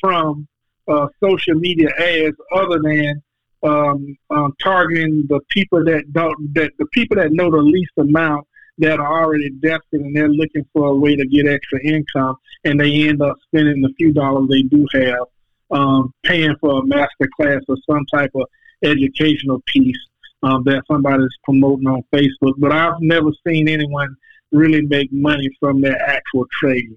from 0.00 0.46
uh, 0.88 1.06
social 1.22 1.54
media 1.54 1.88
ads 1.98 2.36
other 2.52 2.80
than 2.82 3.22
um, 3.62 4.16
um, 4.30 4.54
targeting 4.62 5.26
the 5.28 5.40
people 5.48 5.84
that 5.84 6.12
don't 6.12 6.54
that 6.54 6.72
the 6.78 6.86
people 6.86 7.16
that 7.16 7.32
know 7.32 7.50
the 7.50 7.58
least 7.58 7.92
amount 7.98 8.46
that 8.78 8.98
are 8.98 9.24
already 9.24 9.50
desperate 9.50 10.00
and 10.00 10.16
they're 10.16 10.28
looking 10.28 10.64
for 10.72 10.86
a 10.86 10.94
way 10.94 11.14
to 11.14 11.26
get 11.26 11.46
extra 11.46 11.78
income 11.84 12.36
and 12.64 12.80
they 12.80 13.08
end 13.08 13.20
up 13.20 13.36
spending 13.46 13.82
the 13.82 13.92
few 13.98 14.12
dollars 14.12 14.48
they 14.48 14.62
do 14.62 14.86
have 14.94 15.26
um, 15.70 16.14
paying 16.24 16.56
for 16.60 16.80
a 16.80 16.86
master 16.86 17.28
class 17.36 17.60
or 17.68 17.76
some 17.88 18.04
type 18.06 18.30
of 18.34 18.46
educational 18.82 19.60
piece 19.66 19.98
um, 20.42 20.62
that 20.64 20.82
somebody's 20.90 21.28
promoting 21.44 21.86
on 21.86 22.02
Facebook. 22.12 22.54
But 22.58 22.72
I've 22.72 23.00
never 23.00 23.30
seen 23.46 23.68
anyone 23.68 24.16
really 24.52 24.82
make 24.82 25.12
money 25.12 25.48
from 25.60 25.80
their 25.80 26.00
actual 26.00 26.46
trading. 26.50 26.96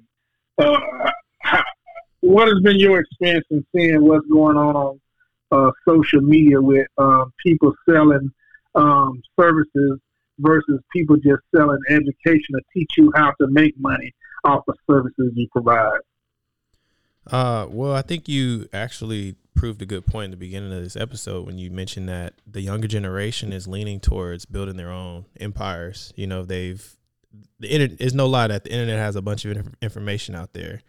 Uh, 0.57 0.79
what 2.23 2.47
has 2.47 2.61
been 2.63 2.79
your 2.79 3.01
experience 3.01 3.45
in 3.49 3.65
seeing 3.75 4.01
what's 4.01 4.25
going 4.27 4.55
on 4.55 4.75
on 4.77 5.01
uh, 5.51 5.71
social 5.87 6.21
media 6.21 6.59
with 6.61 6.87
uh, 6.97 7.25
people 7.45 7.73
selling 7.87 8.31
um, 8.75 9.21
services 9.37 9.99
versus 10.39 10.79
people 10.93 11.17
just 11.17 11.41
selling 11.53 11.79
education 11.89 12.55
to 12.55 12.61
teach 12.73 12.91
you 12.97 13.11
how 13.13 13.33
to 13.41 13.47
make 13.47 13.77
money 13.77 14.13
off 14.45 14.63
of 14.69 14.75
services 14.89 15.33
you 15.35 15.47
provide? 15.51 15.99
Uh, 17.29 17.67
well, 17.69 17.93
I 17.93 18.01
think 18.01 18.29
you 18.29 18.69
actually 18.71 19.35
proved 19.53 19.81
a 19.81 19.85
good 19.85 20.05
point 20.05 20.25
in 20.25 20.31
the 20.31 20.37
beginning 20.37 20.71
of 20.71 20.81
this 20.81 20.95
episode 20.95 21.45
when 21.45 21.57
you 21.57 21.69
mentioned 21.71 22.07
that 22.07 22.35
the 22.47 22.61
younger 22.61 22.87
generation 22.87 23.51
is 23.51 23.67
leaning 23.67 23.99
towards 23.99 24.45
building 24.45 24.77
their 24.77 24.91
own 24.91 25.25
empires. 25.41 26.13
You 26.15 26.27
know, 26.27 26.43
they've 26.43 26.95
the 27.59 27.67
internet 27.67 27.99
is 27.99 28.13
no 28.13 28.27
lie 28.27 28.47
that 28.47 28.63
the 28.63 28.71
internet 28.71 28.97
has 28.97 29.17
a 29.17 29.21
bunch 29.21 29.43
of 29.43 29.75
information 29.81 30.35
out 30.35 30.53
there, 30.53 30.81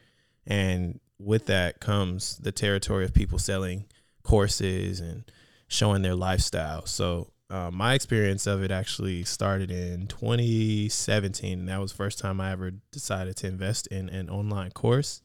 and 0.47 1.00
with 1.25 1.47
that 1.47 1.81
comes 1.81 2.37
the 2.38 2.52
territory 2.52 3.04
of 3.04 3.14
people 3.14 3.38
selling 3.38 3.85
courses 4.23 5.00
and 5.00 5.25
showing 5.69 6.02
their 6.02 6.14
lifestyle. 6.14 6.87
So 6.87 7.31
uh, 7.50 7.71
my 7.71 7.95
experience 7.95 8.47
of 8.47 8.62
it 8.62 8.71
actually 8.71 9.25
started 9.25 9.71
in 9.71 10.07
2017. 10.07 11.61
And 11.61 11.69
that 11.69 11.81
was 11.81 11.93
the 11.93 11.97
first 11.97 12.19
time 12.19 12.40
I 12.40 12.52
ever 12.52 12.73
decided 12.90 13.37
to 13.38 13.47
invest 13.47 13.87
in 13.88 14.09
an 14.09 14.31
online 14.31 14.71
course. 14.71 15.23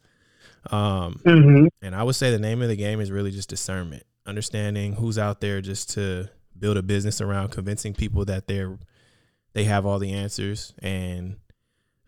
Um, 0.71 1.21
mm-hmm. 1.25 1.67
And 1.81 1.95
I 1.95 2.03
would 2.03 2.15
say 2.15 2.31
the 2.31 2.39
name 2.39 2.61
of 2.61 2.67
the 2.67 2.75
game 2.75 2.99
is 2.99 3.11
really 3.11 3.31
just 3.31 3.49
discernment, 3.49 4.03
understanding 4.25 4.93
who's 4.93 5.17
out 5.17 5.41
there 5.41 5.61
just 5.61 5.91
to 5.91 6.29
build 6.57 6.77
a 6.77 6.83
business 6.83 7.21
around 7.21 7.49
convincing 7.49 7.93
people 7.93 8.25
that 8.25 8.47
they're 8.47 8.77
they 9.53 9.63
have 9.63 9.85
all 9.85 9.97
the 9.97 10.11
answers 10.11 10.73
and 10.79 11.37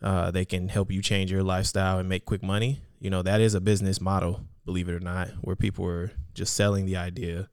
uh, 0.03 0.29
they 0.29 0.45
can 0.45 0.69
help 0.69 0.91
you 0.91 1.01
change 1.01 1.31
your 1.31 1.41
lifestyle 1.41 1.97
and 1.97 2.07
make 2.07 2.25
quick 2.25 2.43
money. 2.43 2.81
You 3.01 3.09
know 3.09 3.23
that 3.23 3.41
is 3.41 3.55
a 3.55 3.59
business 3.59 3.99
model, 3.99 4.45
believe 4.63 4.87
it 4.87 4.93
or 4.93 4.99
not, 4.99 5.29
where 5.41 5.55
people 5.55 5.85
are 5.87 6.11
just 6.35 6.55
selling 6.55 6.85
the 6.85 6.97
idea 6.97 7.49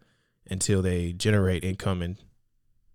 until 0.50 0.82
they 0.82 1.14
generate 1.14 1.64
income 1.64 2.02
and 2.02 2.18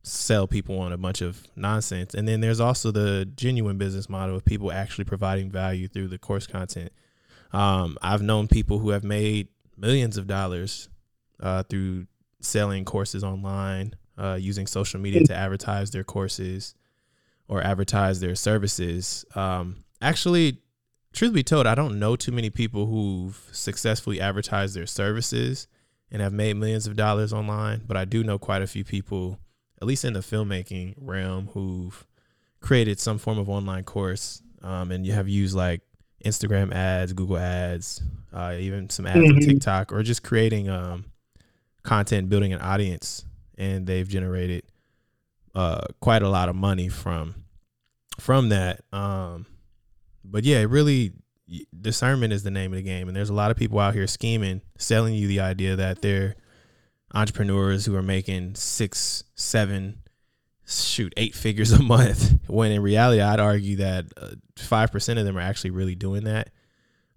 sell 0.03 0.48
people 0.48 0.79
on 0.79 0.93
a 0.93 0.98
bunch 0.98 1.22
of 1.22 1.48
nonsense. 1.55 2.13
And 2.13 2.27
then 2.27 2.41
there's 2.41 2.60
also 2.60 2.91
the 2.91 3.25
genuine 3.36 3.79
business 3.79 4.07
model 4.07 4.36
of 4.36 4.45
people 4.45 4.72
actually 4.72 5.05
providing 5.05 5.50
value 5.50 5.88
through 5.88 6.10
the 6.10 6.19
course 6.19 6.45
content. 6.45 6.91
Um, 7.53 7.98
I've 8.03 8.22
known 8.22 8.48
people 8.48 8.77
who 8.77 8.91
have 8.91 9.03
made 9.03 9.48
millions 9.75 10.17
of 10.17 10.27
dollars 10.27 10.89
uh, 11.39 11.63
through 11.63 12.05
selling 12.39 12.86
courses 12.86 13.24
online, 13.24 13.95
uh, 14.17 14.38
using 14.39 14.67
social 14.67 15.00
media 15.00 15.24
to 15.25 15.36
advertise 15.36 15.89
their 15.89 16.03
courses 16.03 16.75
or 17.48 17.63
advertise 17.63 18.19
their 18.19 18.36
services. 18.36 19.25
Um, 19.33 19.86
actually, 20.01 20.60
truth 21.13 21.34
be 21.34 21.43
told, 21.43 21.67
I 21.67 21.75
don't 21.75 22.00
know 22.00 22.15
too 22.15 22.32
many 22.32 22.50
people 22.50 22.88
who've 22.88 23.39
successfully 23.51 24.20
advertised 24.20 24.75
their 24.75 24.86
services 24.86 25.67
and 26.12 26.22
have 26.22 26.34
made 26.34 26.55
millions 26.58 26.88
of 26.88 26.96
dollars 26.96 27.34
online, 27.34 27.82
but 27.88 27.98
I 27.98 28.05
do 28.05 28.24
know 28.24 28.38
quite 28.38 28.62
a 28.62 28.67
few 28.67 28.84
people 28.84 29.39
at 29.84 29.88
least 29.88 30.05
in 30.05 30.13
the 30.13 30.22
filmmaking 30.22 30.93
realm, 30.98 31.50
who've 31.53 32.08
created 32.62 33.01
some 33.01 33.17
form 33.17 33.38
of 33.38 33.50
online 33.50 33.84
course, 33.84 34.41
um, 34.62 34.91
and 34.91 35.05
you 35.05 35.12
have 35.12 35.27
used 35.27 35.53
like 35.53 35.82
Instagram 36.24 36.72
ads, 36.74 37.12
Google 37.12 37.38
ads, 37.38 38.01
uh, 38.32 38.55
even 38.58 38.89
some 38.89 39.05
ads 39.05 39.20
mm-hmm. 39.20 39.36
on 39.36 39.41
TikTok, 39.41 39.91
or 39.91 40.01
just 40.01 40.24
creating 40.24 40.70
um, 40.70 41.03
content, 41.84 42.29
building 42.29 42.53
an 42.53 42.62
audience, 42.62 43.25
and 43.58 43.86
they've 43.86 44.08
generated 44.08 44.63
uh, 45.53 45.82
quite 46.00 46.24
a 46.24 46.29
lot 46.29 46.48
of 46.48 46.55
money 46.55 46.88
from 46.88 47.43
from 48.22 48.48
that. 48.48 48.86
Um, 48.93 49.48
but 50.23 50.43
yeah, 50.43 50.65
really, 50.67 51.13
discernment 51.79 52.33
is 52.33 52.43
the 52.43 52.51
name 52.51 52.71
of 52.71 52.77
the 52.77 52.83
game, 52.83 53.07
and 53.07 53.15
there's 53.15 53.29
a 53.29 53.33
lot 53.33 53.51
of 53.51 53.57
people 53.57 53.79
out 53.79 53.93
here 53.93 54.07
scheming, 54.07 54.61
selling 54.77 55.13
you 55.13 55.27
the 55.27 55.39
idea 55.39 55.75
that 55.75 56.01
they're 56.01 56.35
entrepreneurs 57.13 57.85
who 57.85 57.95
are 57.95 58.03
making 58.03 58.55
six, 58.55 59.23
seven, 59.35 59.99
shoot, 60.65 61.13
eight 61.17 61.35
figures 61.35 61.71
a 61.71 61.81
month. 61.83 62.39
When 62.47 62.71
in 62.71 62.81
reality, 62.81 63.21
I'd 63.21 63.39
argue 63.39 63.77
that 63.77 64.05
uh, 64.17 64.29
five 64.57 64.89
uh, 64.89 64.93
percent 64.93 65.19
of 65.19 65.25
them 65.25 65.37
are 65.37 65.41
actually 65.41 65.71
really 65.71 65.95
doing 65.95 66.23
that. 66.25 66.49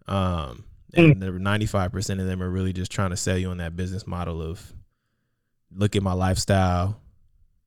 Um, 0.07 0.65
and 0.95 1.17
mm. 1.17 1.41
ninety-five 1.41 1.93
percent 1.93 2.21
of 2.21 2.27
them 2.27 2.43
are 2.43 2.51
really 2.51 2.73
just 2.73 2.91
trying 2.91 3.11
to 3.11 3.17
sell 3.17 3.37
you 3.37 3.51
on 3.51 3.59
that 3.59 3.77
business 3.77 4.07
model 4.07 4.41
of 4.43 4.73
look 5.75 5.97
at 5.97 6.03
my 6.03 6.13
lifestyle. 6.13 7.01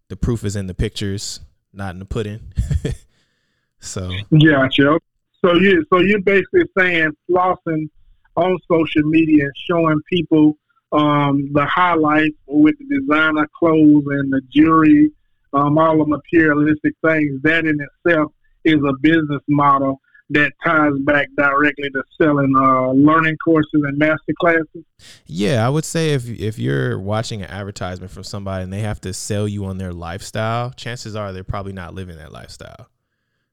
The 0.08 0.16
proof 0.16 0.44
is 0.44 0.56
in 0.56 0.68
the 0.68 0.74
pictures, 0.74 1.40
not 1.74 1.94
in 1.94 2.00
the 2.00 2.06
pudding. 2.06 2.54
so 3.80 4.12
yeah, 4.32 4.68
Joe. 4.72 5.00
So 5.44 5.54
you 5.56 5.86
so 5.92 6.00
you're 6.00 6.22
basically 6.22 6.66
saying 6.78 7.12
flossing 7.30 7.90
on 8.36 8.58
social 8.70 9.04
media 9.04 9.46
and 9.46 9.54
showing 9.70 10.02
people 10.12 10.58
um, 10.92 11.52
the 11.54 11.66
highlights 11.66 12.36
with 12.48 12.76
the 12.80 13.00
designer 13.00 13.48
clothes 13.58 14.04
and 14.10 14.32
the 14.32 14.42
jewelry, 14.50 15.12
um, 15.54 15.78
all 15.78 15.98
the 15.98 16.06
materialistic 16.06 16.94
things. 17.06 17.42
That 17.44 17.66
in 17.66 17.78
itself 17.80 18.32
is 18.66 18.76
a 18.76 18.94
business 19.02 19.42
model 19.48 20.02
that 20.32 20.52
ties 20.64 20.94
back 21.06 21.28
directly 21.36 21.90
to 21.90 22.04
selling 22.22 22.54
uh, 22.56 22.92
learning 22.92 23.36
courses 23.44 23.82
and 23.84 23.98
master 23.98 24.34
classes. 24.40 24.84
Yeah, 25.26 25.66
I 25.66 25.70
would 25.70 25.86
say 25.86 26.14
if 26.14 26.28
if 26.30 26.60
you're 26.60 27.00
watching 27.00 27.42
an 27.42 27.50
advertisement 27.50 28.12
from 28.12 28.24
somebody 28.24 28.64
and 28.64 28.74
they 28.74 28.82
have 28.82 29.02
to 29.02 29.14
sell 29.14 29.48
you 29.48 29.66
on 29.66 29.78
their 29.78 29.94
lifestyle, 29.94 30.72
chances 30.72 31.16
are 31.16 31.34
they're 31.34 31.44
probably 31.44 31.74
not 31.74 31.94
living 31.94 32.18
that 32.18 32.32
lifestyle. 32.32 32.90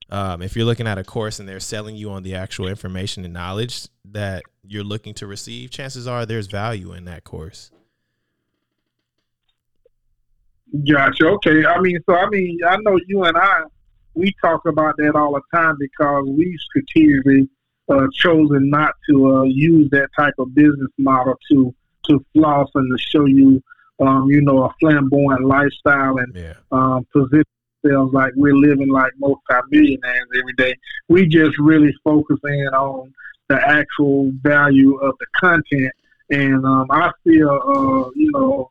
Um, 0.08 0.40
if 0.40 0.54
you're 0.54 0.64
looking 0.64 0.86
at 0.86 0.98
a 0.98 1.04
course 1.04 1.40
and 1.40 1.48
they're 1.48 1.60
selling 1.60 1.96
you 1.96 2.10
on 2.10 2.22
the 2.22 2.36
actual 2.36 2.68
information 2.68 3.24
and 3.24 3.34
knowledge 3.34 3.88
that 4.12 4.44
you're 4.62 4.84
looking 4.84 5.14
to 5.14 5.26
receive, 5.26 5.70
chances 5.70 6.06
are 6.06 6.24
there's 6.24 6.46
value 6.46 6.92
in 6.92 7.06
that 7.06 7.24
course. 7.24 7.72
Gotcha. 10.88 11.26
Okay. 11.26 11.64
I 11.64 11.80
mean, 11.80 11.98
so 12.08 12.14
I 12.14 12.28
mean, 12.28 12.58
I 12.66 12.76
know 12.78 12.98
you 13.06 13.24
and 13.24 13.36
I, 13.36 13.62
we 14.14 14.34
talk 14.42 14.66
about 14.66 14.96
that 14.98 15.14
all 15.16 15.32
the 15.32 15.42
time 15.56 15.76
because 15.78 16.24
we 16.28 16.56
strategically 16.58 17.48
uh, 17.88 18.06
chosen 18.14 18.70
not 18.70 18.94
to 19.08 19.36
uh, 19.36 19.42
use 19.42 19.88
that 19.90 20.08
type 20.18 20.34
of 20.38 20.54
business 20.54 20.90
model 20.98 21.34
to 21.50 21.74
to 22.08 22.24
floss 22.32 22.68
and 22.74 22.96
to 22.96 23.02
show 23.02 23.24
you, 23.24 23.60
um, 24.00 24.28
you 24.28 24.40
know, 24.40 24.64
a 24.64 24.74
flamboyant 24.80 25.44
lifestyle 25.44 26.18
and 26.18 26.34
yeah. 26.36 26.54
um, 26.70 27.04
position 27.12 27.44
ourselves 27.86 28.12
like 28.12 28.32
we're 28.36 28.54
living 28.54 28.88
like 28.88 29.12
multi-millionaires 29.18 30.28
every 30.38 30.52
day. 30.54 30.74
We 31.08 31.26
just 31.26 31.58
really 31.58 31.94
focus 32.04 32.38
in 32.44 32.68
on 32.68 33.12
the 33.48 33.56
actual 33.56 34.32
value 34.42 34.96
of 34.96 35.14
the 35.18 35.26
content. 35.38 35.92
And 36.30 36.64
um, 36.64 36.86
I 36.90 37.12
feel, 37.24 37.48
uh, 37.50 38.10
you 38.14 38.30
know, 38.32 38.70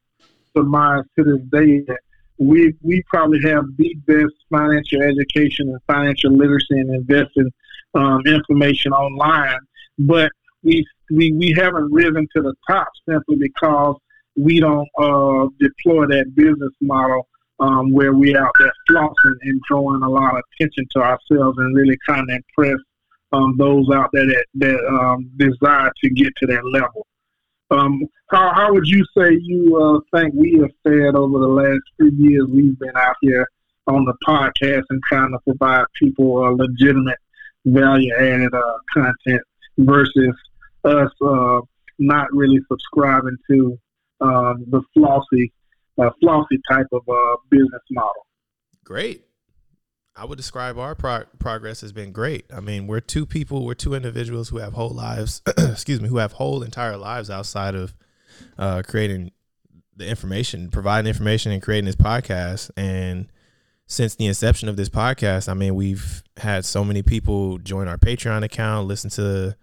surmise 0.55 1.03
to 1.17 1.23
this 1.23 1.41
day 1.51 1.79
that 1.87 1.99
we 2.37 2.73
we 2.81 3.01
probably 3.09 3.39
have 3.43 3.65
the 3.77 3.93
best 4.05 4.33
financial 4.49 5.01
education 5.01 5.69
and 5.69 5.79
financial 5.87 6.31
literacy 6.31 6.79
and 6.79 6.93
investing 6.93 7.49
um, 7.93 8.21
information 8.25 8.91
online, 8.91 9.59
but 9.99 10.31
we, 10.61 10.85
we 11.09 11.31
we 11.31 11.53
haven't 11.55 11.93
risen 11.93 12.27
to 12.35 12.41
the 12.41 12.53
top 12.69 12.89
simply 13.07 13.37
because 13.37 13.95
we 14.35 14.59
don't 14.59 14.89
uh, 14.97 15.47
deploy 15.59 16.07
that 16.07 16.35
business 16.35 16.73
model 16.81 17.25
um, 17.59 17.91
where 17.91 18.13
we 18.13 18.35
out 18.35 18.51
there 18.59 18.71
flossing 18.89 19.35
and 19.41 19.61
drawing 19.67 20.03
a 20.03 20.09
lot 20.09 20.35
of 20.35 20.43
attention 20.59 20.85
to 20.91 20.99
ourselves 20.99 21.57
and 21.57 21.75
really 21.75 21.97
trying 22.05 22.27
to 22.27 22.35
impress 22.35 22.79
um, 23.31 23.55
those 23.57 23.89
out 23.93 24.09
there 24.13 24.25
that, 24.25 24.45
that 24.55 24.79
um, 24.87 25.29
desire 25.37 25.91
to 26.03 26.09
get 26.09 26.33
to 26.37 26.47
that 26.47 26.65
level. 26.65 27.05
Um, 27.71 28.01
how, 28.29 28.53
how 28.53 28.73
would 28.73 28.87
you 28.87 29.03
say 29.17 29.37
you 29.41 29.77
uh, 29.77 30.17
think 30.17 30.33
we 30.35 30.59
have 30.61 30.71
fared 30.83 31.15
over 31.15 31.39
the 31.39 31.47
last 31.47 31.81
few 31.97 32.11
years 32.15 32.47
we've 32.49 32.77
been 32.77 32.95
out 32.95 33.15
here 33.21 33.47
on 33.87 34.05
the 34.05 34.13
podcast 34.25 34.83
and 34.89 35.01
trying 35.07 35.31
to 35.31 35.39
provide 35.39 35.85
people 35.99 36.47
a 36.47 36.49
legitimate 36.51 37.17
value 37.65 38.13
added 38.15 38.53
uh, 38.53 38.77
content 38.93 39.41
versus 39.77 40.35
us 40.83 41.11
uh, 41.25 41.59
not 41.97 42.31
really 42.31 42.59
subscribing 42.69 43.37
to 43.49 43.79
um, 44.21 44.65
the 44.69 44.81
flossy, 44.93 45.51
uh, 46.01 46.09
flossy 46.21 46.59
type 46.69 46.87
of 46.91 47.01
uh, 47.07 47.35
business 47.49 47.81
model? 47.91 48.25
Great. 48.83 49.25
I 50.15 50.23
would 50.25 50.37
describe 50.37 50.77
our 50.77 50.95
pro- 50.95 51.25
progress 51.39 51.81
has 51.81 51.91
been 51.91 52.11
great. 52.13 52.45
I 52.53 52.61
mean, 52.61 52.87
we're 52.87 53.01
two 53.01 53.25
people, 53.25 53.65
we're 53.65 53.73
two 53.73 53.93
individuals 53.93 54.49
who 54.49 54.57
have 54.59 54.73
whole 54.73 54.89
lives, 54.89 55.41
excuse 55.57 55.99
me, 55.99 56.07
who 56.07 56.17
have 56.17 56.33
whole 56.33 56.63
entire 56.63 56.95
lives 56.95 57.29
outside 57.29 57.75
of 57.75 57.93
uh, 58.57 58.81
creating 58.87 59.31
the 59.97 60.07
information, 60.07 60.69
providing 60.69 61.07
information, 61.07 61.51
and 61.51 61.61
creating 61.61 61.85
this 61.85 61.95
podcast. 61.95 62.71
And 62.77 63.27
since 63.87 64.15
the 64.15 64.25
inception 64.25 64.69
of 64.69 64.77
this 64.77 64.89
podcast, 64.89 65.49
I 65.49 65.53
mean, 65.53 65.75
we've 65.75 66.23
had 66.37 66.63
so 66.63 66.83
many 66.85 67.01
people 67.01 67.57
join 67.57 67.87
our 67.87 67.97
Patreon 67.97 68.43
account, 68.43 68.87
listen 68.87 69.09
to 69.11 69.55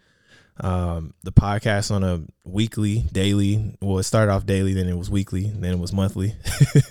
um, 0.61 1.14
the 1.23 1.32
podcast 1.32 1.90
on 1.90 2.04
a 2.04 2.23
weekly, 2.44 3.04
daily. 3.12 3.76
Well, 3.80 3.99
it 3.99 4.04
started 4.04 4.32
off 4.32 4.47
daily, 4.47 4.75
then 4.75 4.88
it 4.88 4.97
was 4.97 5.11
weekly, 5.11 5.50
then 5.54 5.73
it 5.73 5.78
was 5.78 5.92
monthly. 5.92 6.35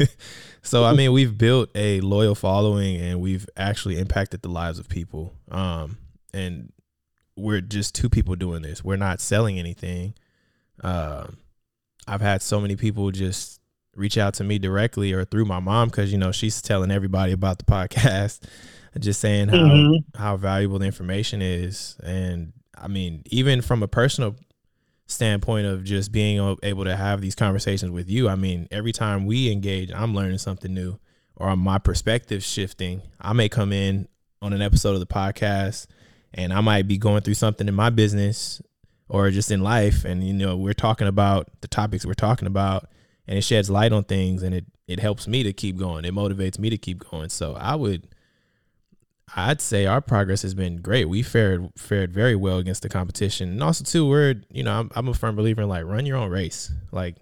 so 0.61 0.83
I 0.83 0.93
mean, 0.93 1.11
we've 1.11 1.37
built 1.37 1.69
a 1.75 2.01
loyal 2.01 2.35
following, 2.35 2.97
and 2.97 3.21
we've 3.21 3.47
actually 3.55 3.99
impacted 3.99 4.41
the 4.41 4.49
lives 4.49 4.79
of 4.79 4.89
people. 4.89 5.33
Um, 5.49 5.97
and 6.33 6.71
we're 7.35 7.61
just 7.61 7.95
two 7.95 8.09
people 8.09 8.35
doing 8.35 8.61
this. 8.61 8.83
We're 8.83 8.97
not 8.97 9.19
selling 9.19 9.59
anything. 9.59 10.15
Uh, 10.83 11.27
I've 12.07 12.21
had 12.21 12.41
so 12.41 12.59
many 12.59 12.75
people 12.75 13.11
just 13.11 13.59
reach 13.95 14.17
out 14.17 14.33
to 14.35 14.43
me 14.43 14.57
directly 14.57 15.11
or 15.13 15.25
through 15.25 15.45
my 15.45 15.59
mom 15.59 15.89
because 15.89 16.11
you 16.11 16.17
know 16.17 16.31
she's 16.31 16.61
telling 16.61 16.91
everybody 16.91 17.31
about 17.31 17.59
the 17.59 17.65
podcast, 17.65 18.39
just 18.99 19.21
saying 19.21 19.49
how 19.49 19.57
mm-hmm. 19.57 20.19
how 20.19 20.37
valuable 20.37 20.79
the 20.79 20.85
information 20.85 21.41
is, 21.41 21.95
and 22.03 22.53
I 22.81 22.87
mean, 22.87 23.21
even 23.27 23.61
from 23.61 23.83
a 23.83 23.87
personal 23.87 24.35
standpoint 25.05 25.67
of 25.67 25.83
just 25.83 26.11
being 26.11 26.57
able 26.63 26.85
to 26.85 26.95
have 26.95 27.21
these 27.21 27.35
conversations 27.35 27.91
with 27.91 28.09
you, 28.09 28.27
I 28.27 28.35
mean, 28.35 28.67
every 28.71 28.91
time 28.91 29.25
we 29.25 29.51
engage, 29.51 29.91
I'm 29.93 30.15
learning 30.15 30.39
something 30.39 30.73
new 30.73 30.99
or 31.35 31.55
my 31.55 31.77
perspective 31.77 32.43
shifting. 32.43 33.01
I 33.19 33.33
may 33.33 33.49
come 33.49 33.71
in 33.71 34.07
on 34.41 34.53
an 34.53 34.61
episode 34.61 34.93
of 34.93 34.99
the 34.99 35.05
podcast 35.05 35.87
and 36.33 36.53
I 36.53 36.61
might 36.61 36.87
be 36.87 36.97
going 36.97 37.21
through 37.21 37.35
something 37.35 37.67
in 37.67 37.75
my 37.75 37.89
business 37.89 38.61
or 39.09 39.29
just 39.29 39.51
in 39.51 39.61
life 39.61 40.05
and 40.05 40.25
you 40.25 40.33
know, 40.33 40.57
we're 40.57 40.73
talking 40.73 41.07
about 41.07 41.49
the 41.61 41.67
topics 41.67 42.05
we're 42.05 42.13
talking 42.13 42.47
about 42.47 42.89
and 43.27 43.37
it 43.37 43.43
sheds 43.43 43.69
light 43.69 43.91
on 43.91 44.03
things 44.03 44.43
and 44.43 44.55
it 44.55 44.65
it 44.87 44.99
helps 44.99 45.27
me 45.27 45.43
to 45.43 45.53
keep 45.53 45.77
going. 45.77 46.03
It 46.03 46.13
motivates 46.13 46.59
me 46.59 46.69
to 46.69 46.77
keep 46.77 47.09
going. 47.09 47.29
So 47.29 47.53
I 47.53 47.75
would 47.75 48.07
I'd 49.35 49.61
say 49.61 49.85
our 49.85 50.01
progress 50.01 50.41
has 50.41 50.53
been 50.53 50.77
great. 50.77 51.05
We 51.05 51.23
fared 51.23 51.71
fared 51.77 52.11
very 52.11 52.35
well 52.35 52.57
against 52.57 52.83
the 52.83 52.89
competition, 52.89 53.49
and 53.49 53.63
also 53.63 53.83
too, 53.83 54.07
we're 54.07 54.35
you 54.51 54.63
know 54.63 54.79
I'm, 54.79 54.91
I'm 54.95 55.07
a 55.07 55.13
firm 55.13 55.35
believer 55.35 55.61
in 55.61 55.69
like 55.69 55.85
run 55.85 56.05
your 56.05 56.17
own 56.17 56.29
race. 56.29 56.71
Like, 56.91 57.15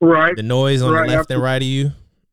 right, 0.00 0.36
the 0.36 0.42
noise 0.42 0.82
on 0.82 0.92
right, 0.92 1.08
the 1.08 1.16
left 1.16 1.30
and 1.30 1.42
right 1.42 1.62
of 1.62 1.66
you, 1.66 1.92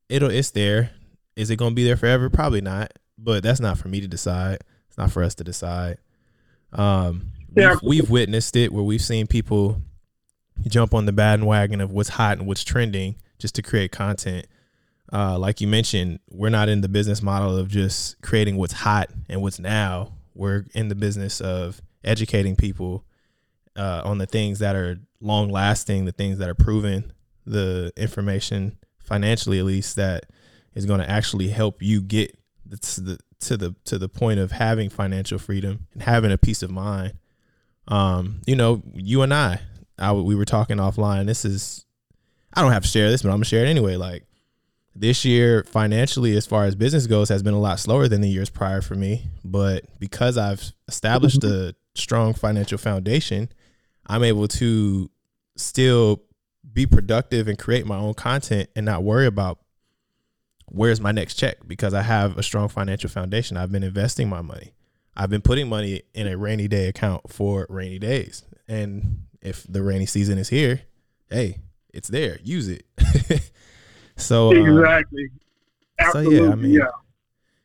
it'll 0.09 0.29
it's 0.29 0.51
there. 0.51 0.91
Is 1.35 1.49
it 1.49 1.55
gonna 1.55 1.75
be 1.75 1.83
there 1.83 1.97
forever? 1.97 2.29
Probably 2.29 2.61
not. 2.61 2.93
But 3.17 3.41
that's 3.41 3.59
not 3.59 3.77
for 3.77 3.87
me 3.87 4.01
to 4.01 4.07
decide. 4.07 4.59
It's 4.89 4.97
not 4.97 5.11
for 5.11 5.23
us 5.23 5.35
to 5.35 5.43
decide. 5.43 5.97
Um, 6.73 7.31
yeah. 7.55 7.71
we've, 7.81 8.01
we've 8.01 8.09
witnessed 8.09 8.55
it 8.55 8.71
where 8.71 8.83
we've 8.83 9.01
seen 9.01 9.27
people 9.27 9.81
jump 10.67 10.93
on 10.93 11.05
the 11.05 11.11
bandwagon 11.11 11.81
of 11.81 11.91
what's 11.91 12.09
hot 12.09 12.37
and 12.37 12.47
what's 12.47 12.63
trending 12.63 13.15
just 13.39 13.55
to 13.55 13.61
create 13.61 13.91
content 13.91 14.45
uh, 15.11 15.37
like 15.37 15.61
you 15.61 15.67
mentioned, 15.67 16.19
we're 16.29 16.49
not 16.49 16.69
in 16.69 16.81
the 16.81 16.89
business 16.89 17.21
model 17.21 17.57
of 17.57 17.69
just 17.69 18.21
creating 18.21 18.57
what's 18.57 18.73
hot 18.73 19.09
and 19.29 19.41
what's 19.41 19.59
now. 19.59 20.13
We're 20.35 20.65
in 20.73 20.89
the 20.89 20.95
business 20.95 21.41
of 21.41 21.81
educating 22.03 22.55
people 22.55 23.05
uh, 23.75 24.01
on 24.03 24.17
the 24.17 24.25
things 24.25 24.59
that 24.59 24.75
are 24.75 24.99
long 25.21 25.49
lasting, 25.49 26.05
the 26.05 26.11
things 26.11 26.39
that 26.39 26.49
are 26.49 26.55
proven, 26.55 27.11
the 27.45 27.91
information 27.95 28.77
financially 28.99 29.57
at 29.57 29.65
least 29.65 29.95
that 29.95 30.25
is 30.75 30.85
going 30.85 30.99
to 30.99 31.09
actually 31.09 31.47
help 31.47 31.81
you 31.81 32.01
get 32.01 32.37
to 32.81 33.01
the 33.01 33.19
to 33.39 33.55
the 33.55 33.75
to 33.85 33.97
the 33.97 34.09
point 34.09 34.39
of 34.39 34.51
having 34.51 34.89
financial 34.89 35.39
freedom 35.39 35.87
and 35.93 36.03
having 36.03 36.31
a 36.31 36.37
peace 36.37 36.61
of 36.61 36.69
mind. 36.69 37.13
Um, 37.87 38.41
you 38.45 38.55
know, 38.55 38.83
you 38.93 39.21
and 39.21 39.33
I, 39.33 39.61
I 39.97 40.11
we 40.11 40.35
were 40.35 40.45
talking 40.45 40.77
offline. 40.77 41.25
This 41.25 41.45
is 41.45 41.85
I 42.53 42.61
don't 42.61 42.73
have 42.73 42.83
to 42.83 42.89
share 42.89 43.09
this, 43.09 43.21
but 43.21 43.29
I'm 43.29 43.35
gonna 43.35 43.45
share 43.45 43.65
it 43.65 43.69
anyway. 43.69 43.95
Like 43.95 44.26
this 44.99 45.23
year 45.23 45.63
financially 45.63 46.35
as 46.35 46.45
far 46.45 46.65
as 46.65 46.75
business 46.75 47.07
goes 47.07 47.29
has 47.29 47.43
been 47.43 47.53
a 47.53 47.59
lot 47.59 47.79
slower 47.79 48.07
than 48.07 48.21
the 48.21 48.29
years 48.29 48.49
prior 48.49 48.81
for 48.81 48.95
me. 48.95 49.29
But 49.45 49.85
because 49.99 50.37
i've 50.37 50.71
established 50.87 51.43
a 51.43 51.75
strong 51.95 52.33
financial 52.33 52.77
foundation 52.77 53.49
i'm 54.05 54.23
able 54.23 54.47
to 54.47 55.09
still 55.55 56.21
be 56.73 56.85
productive 56.85 57.47
and 57.47 57.57
create 57.57 57.85
my 57.85 57.97
own 57.97 58.13
content 58.13 58.69
and 58.75 58.85
not 58.85 59.03
worry 59.03 59.25
about 59.25 59.59
where's 60.65 61.01
my 61.01 61.11
next 61.11 61.35
check 61.35 61.57
because 61.65 61.93
i 61.93 62.01
have 62.01 62.37
a 62.37 62.43
strong 62.43 62.67
financial 62.67 63.09
foundation. 63.09 63.57
I've 63.57 63.71
been 63.71 63.83
investing 63.83 64.29
my 64.29 64.41
money. 64.41 64.73
I've 65.15 65.29
been 65.29 65.41
putting 65.41 65.67
money 65.67 66.03
in 66.13 66.27
a 66.27 66.37
rainy 66.37 66.67
day 66.67 66.87
account 66.87 67.31
for 67.31 67.65
rainy 67.69 67.97
days. 67.97 68.43
And 68.67 69.25
if 69.41 69.65
the 69.67 69.81
rainy 69.81 70.05
season 70.05 70.37
is 70.37 70.49
here 70.49 70.81
hey 71.29 71.59
it's 71.93 72.09
there. 72.09 72.37
Use 72.43 72.67
it 72.67 72.85
So 74.17 74.49
uh, 74.49 74.51
exactly. 74.51 75.29
Absolutely, 75.99 76.37
so 76.37 76.43
yeah, 76.43 76.51
I 76.51 76.55
mean, 76.55 76.71
yeah. 76.71 76.83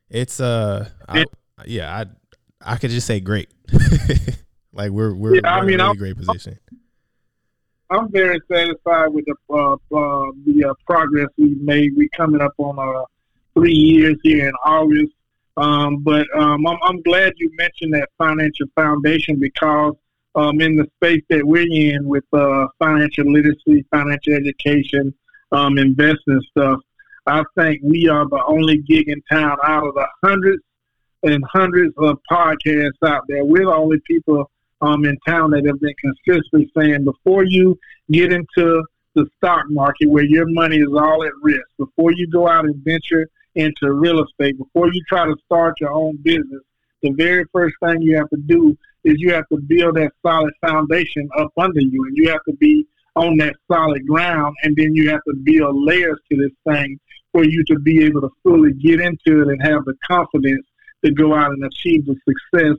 It's 0.08 0.40
uh, 0.40 0.88
I, 1.08 1.24
yeah, 1.66 2.04
I 2.62 2.72
I 2.72 2.76
could 2.76 2.90
just 2.90 3.06
say 3.06 3.20
great. 3.20 3.52
like 4.72 4.90
we're 4.90 5.14
we're, 5.14 5.34
yeah, 5.34 5.40
we're 5.42 5.48
I 5.48 5.60
mean, 5.62 5.74
in 5.74 5.80
a 5.80 5.84
really 5.84 5.90
I'm, 5.90 5.96
great 5.96 6.16
position. 6.16 6.58
I'm 7.90 8.10
very 8.10 8.40
satisfied 8.50 9.08
with 9.08 9.26
the 9.26 9.34
uh, 9.50 9.72
uh, 9.74 10.30
the 10.46 10.66
uh, 10.70 10.74
progress 10.86 11.28
we've 11.36 11.60
made. 11.60 11.96
We 11.96 12.08
coming 12.16 12.40
up 12.40 12.54
on 12.58 12.78
uh, 12.78 13.04
three 13.54 13.74
years 13.74 14.16
here 14.22 14.48
in 14.48 14.54
August. 14.64 15.12
Um, 15.56 15.98
but 15.98 16.26
um, 16.34 16.66
I'm, 16.66 16.78
I'm 16.82 17.02
glad 17.02 17.34
you 17.36 17.50
mentioned 17.56 17.92
that 17.94 18.08
financial 18.16 18.66
foundation 18.74 19.38
because 19.38 19.94
um, 20.34 20.60
in 20.62 20.76
the 20.76 20.86
space 20.96 21.22
that 21.28 21.44
we're 21.44 21.66
in 21.70 22.06
with 22.06 22.24
uh, 22.32 22.66
financial 22.78 23.30
literacy, 23.30 23.84
financial 23.90 24.32
education, 24.32 25.12
um, 25.52 25.78
investing 25.78 26.40
stuff. 26.50 26.80
I 27.26 27.44
think 27.56 27.80
we 27.84 28.08
are 28.08 28.28
the 28.28 28.42
only 28.46 28.78
gig 28.78 29.08
in 29.08 29.22
town 29.30 29.56
out 29.64 29.86
of 29.86 29.94
the 29.94 30.06
hundreds 30.24 30.62
and 31.22 31.44
hundreds 31.44 31.94
of 31.98 32.18
podcasts 32.30 32.90
out 33.06 33.22
there. 33.28 33.44
We're 33.44 33.66
the 33.66 33.72
only 33.72 34.00
people 34.06 34.50
um, 34.80 35.04
in 35.04 35.16
town 35.26 35.50
that 35.52 35.64
have 35.66 35.80
been 35.80 35.94
consistently 36.00 36.70
saying 36.76 37.04
before 37.04 37.44
you 37.44 37.78
get 38.10 38.32
into 38.32 38.82
the 39.14 39.26
stock 39.36 39.64
market 39.68 40.10
where 40.10 40.24
your 40.24 40.46
money 40.48 40.78
is 40.78 40.88
all 40.92 41.22
at 41.22 41.32
risk, 41.42 41.62
before 41.78 42.12
you 42.12 42.26
go 42.28 42.48
out 42.48 42.64
and 42.64 42.74
venture 42.76 43.28
into 43.54 43.92
real 43.92 44.24
estate, 44.24 44.58
before 44.58 44.92
you 44.92 45.00
try 45.08 45.26
to 45.26 45.36
start 45.44 45.74
your 45.80 45.92
own 45.92 46.16
business, 46.22 46.62
the 47.02 47.10
very 47.10 47.44
first 47.52 47.76
thing 47.84 48.00
you 48.00 48.16
have 48.16 48.30
to 48.30 48.38
do 48.38 48.76
is 49.04 49.16
you 49.18 49.32
have 49.32 49.48
to 49.48 49.58
build 49.58 49.96
that 49.96 50.12
solid 50.22 50.52
foundation 50.60 51.28
up 51.38 51.52
under 51.56 51.80
you, 51.80 52.04
and 52.04 52.16
you 52.16 52.30
have 52.30 52.42
to 52.44 52.54
be 52.54 52.86
on 53.14 53.36
that 53.38 53.54
solid 53.70 54.06
ground, 54.06 54.54
and 54.62 54.74
then 54.76 54.94
you 54.94 55.10
have 55.10 55.20
to 55.28 55.34
build 55.42 55.76
layers 55.76 56.18
to 56.30 56.38
this 56.38 56.74
thing 56.74 56.98
for 57.32 57.44
you 57.44 57.64
to 57.64 57.78
be 57.78 58.04
able 58.04 58.20
to 58.20 58.30
fully 58.42 58.72
get 58.74 59.00
into 59.00 59.42
it 59.42 59.48
and 59.48 59.62
have 59.62 59.84
the 59.84 59.94
confidence 60.06 60.66
to 61.04 61.10
go 61.12 61.34
out 61.34 61.50
and 61.50 61.64
achieve 61.64 62.06
the 62.06 62.16
success 62.26 62.76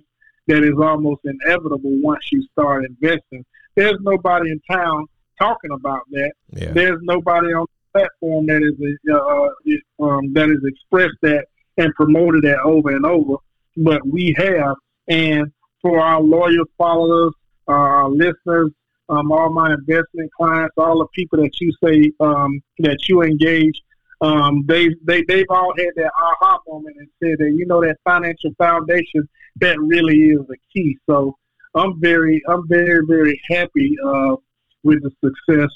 that 0.47 0.63
is 0.63 0.75
almost 0.81 1.21
inevitable 1.23 1.91
once 2.01 2.23
you 2.31 2.45
start 2.51 2.85
investing. 2.85 3.45
There's 3.75 3.97
nobody 4.01 4.51
in 4.51 4.61
town 4.69 5.05
talking 5.39 5.71
about 5.71 6.01
that. 6.11 6.31
Yeah. 6.51 6.71
There's 6.71 6.99
nobody 7.01 7.53
on 7.53 7.65
the 7.93 7.99
platform 7.99 8.45
that 8.47 8.61
is 8.61 8.73
uh, 9.11 10.03
um, 10.03 10.33
that 10.33 10.49
has 10.49 10.59
expressed 10.63 11.17
that 11.21 11.45
and 11.77 11.93
promoted 11.95 12.43
that 12.43 12.59
over 12.59 12.89
and 12.89 13.05
over. 13.05 13.35
But 13.77 14.05
we 14.05 14.35
have, 14.37 14.75
and 15.07 15.51
for 15.81 15.99
our 15.99 16.21
loyal 16.21 16.65
followers, 16.77 17.33
uh, 17.67 17.71
our 17.71 18.09
listeners, 18.09 18.71
um, 19.09 19.31
all 19.31 19.51
my 19.51 19.73
investment 19.73 20.31
clients, 20.37 20.73
all 20.77 20.99
the 20.99 21.07
people 21.13 21.41
that 21.41 21.59
you 21.59 21.71
say 21.83 22.11
um, 22.19 22.61
that 22.79 22.97
you 23.07 23.21
engage 23.21 23.81
um, 24.23 24.63
they 24.65 24.87
they 25.03 25.21
they've 25.27 25.49
all 25.49 25.73
had 25.77 25.89
that 25.97 26.11
aha 26.17 26.59
moment 26.65 26.95
and 26.97 27.09
said 27.21 27.37
that 27.39 27.53
you 27.53 27.65
know 27.65 27.81
that 27.81 27.97
financial 28.05 28.51
foundation 28.57 29.27
that 29.57 29.77
really 29.79 30.15
is 30.15 30.39
the 30.47 30.55
key. 30.73 30.97
So 31.09 31.37
I'm 31.75 31.99
very 31.99 32.41
I'm 32.47 32.65
very 32.69 33.05
very 33.05 33.39
happy 33.49 33.97
uh, 34.03 34.37
with 34.83 35.03
the 35.03 35.11
success 35.21 35.69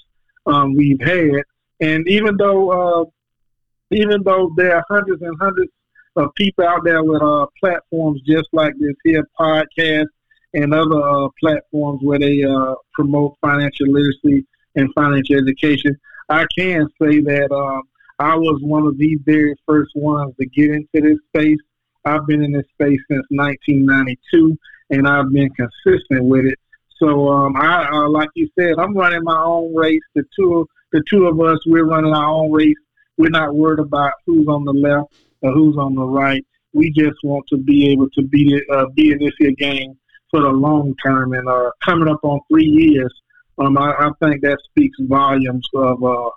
um, 0.46 0.76
we've 0.76 1.02
had, 1.02 1.44
and 1.82 2.08
even 2.08 2.38
though 2.38 2.70
uh, 3.02 3.06
even 3.92 4.24
though 4.24 4.54
there 4.56 4.78
are 4.78 4.86
hundreds 4.90 5.22
and 5.22 5.38
hundreds 5.42 5.72
of 6.16 6.34
people 6.36 6.66
out 6.66 6.86
there 6.86 7.04
with 7.04 7.22
uh, 7.22 7.48
platforms 7.60 8.22
just 8.22 8.48
like 8.54 8.74
this 8.80 8.96
here 9.04 9.28
podcast 9.38 10.06
and 10.54 10.74
other 10.74 11.02
uh, 11.02 11.28
platforms 11.40 12.02
where 12.04 12.20
they 12.20 12.44
uh, 12.44 12.76
promote 12.94 13.38
financial 13.42 13.88
literacy 13.88 14.46
and 14.76 14.94
financial 14.94 15.38
education. 15.38 15.98
I 16.30 16.46
can 16.58 16.88
say 17.02 17.20
that 17.22 17.52
um, 17.52 17.84
I 18.20 18.36
was 18.36 18.60
one 18.62 18.86
of 18.86 18.98
the 18.98 19.18
very 19.26 19.56
first 19.66 19.92
ones 19.96 20.34
to 20.40 20.46
get 20.48 20.72
into 20.72 20.88
this 20.94 21.18
space. 21.28 21.60
I've 22.06 22.26
been 22.26 22.44
in 22.44 22.52
this 22.52 22.66
space 22.74 23.00
since 23.10 23.26
1992, 23.30 24.58
and 24.92 25.08
I've 25.08 25.32
been 25.32 25.50
consistent 25.52 26.26
with 26.26 26.46
it. 26.46 26.60
So, 27.00 27.30
um, 27.30 27.56
I 27.58 27.88
uh, 27.90 28.10
like 28.10 28.30
you 28.36 28.50
said, 28.58 28.74
I'm 28.80 28.96
running 28.96 29.24
my 29.24 29.40
own 29.40 29.76
race. 29.76 30.02
The 30.16 30.24
two, 30.36 30.68
the 30.92 31.04
two 31.10 31.28
of 31.28 31.40
us, 31.40 31.60
we're 31.68 31.86
running 31.86 32.14
our 32.14 32.28
own 32.28 32.52
race. 32.52 32.76
We're 33.18 33.30
not 33.30 33.54
worried 33.54 33.80
about 33.80 34.14
who's 34.26 34.48
on 34.48 34.66
the 34.66 34.74
left 34.74 35.14
or 35.42 35.52
who's 35.52 35.78
on 35.78 35.96
the 35.96 36.06
right. 36.06 36.44
We 36.74 36.92
just 36.92 37.18
want 37.24 37.46
to 37.50 37.58
be 37.58 37.90
able 37.92 38.10
to 38.12 38.24
be 38.24 38.60
uh, 38.72 38.86
be 38.96 39.12
in 39.12 39.20
this 39.20 39.34
here 39.38 39.52
game 39.52 39.98
for 40.32 40.42
the 40.42 40.50
long 40.50 40.96
term. 41.06 41.34
And 41.34 41.48
uh, 41.48 41.72
coming 41.84 42.10
up 42.10 42.20
on 42.24 42.40
three 42.50 42.66
years, 42.66 43.14
um, 43.58 43.78
I, 43.78 43.92
I 43.92 44.10
think 44.22 44.42
that 44.42 44.58
speaks 44.70 44.98
volumes 45.02 45.68
of 45.74 46.04
uh, 46.04 46.30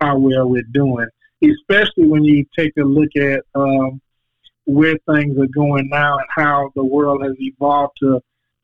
how 0.00 0.18
well 0.18 0.48
we're 0.48 0.62
doing, 0.72 1.06
especially 1.42 2.06
when 2.06 2.24
you 2.24 2.44
take 2.56 2.72
a 2.78 2.82
look 2.82 3.10
at 3.16 3.40
um, 3.54 4.00
where 4.64 4.96
things 5.10 5.38
are 5.38 5.46
going 5.54 5.88
now 5.88 6.18
and 6.18 6.26
how 6.36 6.70
the 6.76 6.84
world 6.84 7.22
has 7.22 7.32
evolved 7.38 7.96
to 8.00 8.20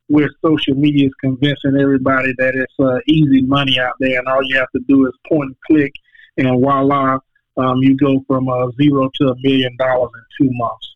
where 0.08 0.28
social 0.44 0.74
media 0.74 1.06
is 1.06 1.14
convincing 1.20 1.78
everybody 1.80 2.32
that 2.36 2.54
it's 2.54 2.74
uh, 2.78 2.98
easy 3.08 3.40
money 3.42 3.80
out 3.80 3.94
there, 4.00 4.18
and 4.18 4.28
all 4.28 4.42
you 4.42 4.56
have 4.56 4.70
to 4.72 4.80
do 4.86 5.06
is 5.06 5.12
point 5.26 5.46
and 5.46 5.56
click, 5.66 5.92
and 6.36 6.60
voila, 6.60 7.18
um, 7.56 7.78
you 7.78 7.96
go 7.96 8.22
from 8.26 8.48
a 8.48 8.70
zero 8.80 9.10
to 9.14 9.28
a 9.28 9.34
million 9.42 9.74
dollars 9.78 10.10
in 10.14 10.46
two 10.46 10.52
months. 10.52 10.93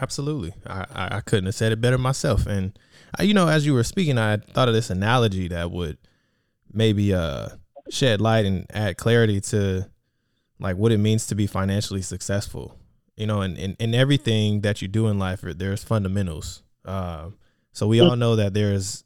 Absolutely, 0.00 0.54
I, 0.66 0.86
I 0.94 1.20
couldn't 1.20 1.46
have 1.46 1.54
said 1.54 1.72
it 1.72 1.80
better 1.80 1.98
myself. 1.98 2.46
And 2.46 2.76
I, 3.18 3.22
you 3.22 3.34
know, 3.34 3.48
as 3.48 3.64
you 3.64 3.74
were 3.74 3.84
speaking, 3.84 4.18
I 4.18 4.38
thought 4.38 4.68
of 4.68 4.74
this 4.74 4.90
analogy 4.90 5.48
that 5.48 5.70
would 5.70 5.98
maybe 6.72 7.14
uh, 7.14 7.48
shed 7.90 8.20
light 8.20 8.44
and 8.44 8.66
add 8.70 8.96
clarity 8.96 9.40
to 9.40 9.88
like 10.58 10.76
what 10.76 10.90
it 10.92 10.98
means 10.98 11.26
to 11.28 11.34
be 11.34 11.46
financially 11.46 12.02
successful. 12.02 12.78
You 13.16 13.26
know, 13.26 13.42
and 13.42 13.56
in, 13.56 13.76
in 13.78 13.94
everything 13.94 14.62
that 14.62 14.82
you 14.82 14.88
do 14.88 15.06
in 15.06 15.18
life, 15.18 15.42
there's 15.42 15.84
fundamentals. 15.84 16.64
Uh, 16.84 17.30
so 17.72 17.86
we 17.86 18.00
all 18.00 18.16
know 18.16 18.34
that 18.36 18.54
there's 18.54 19.04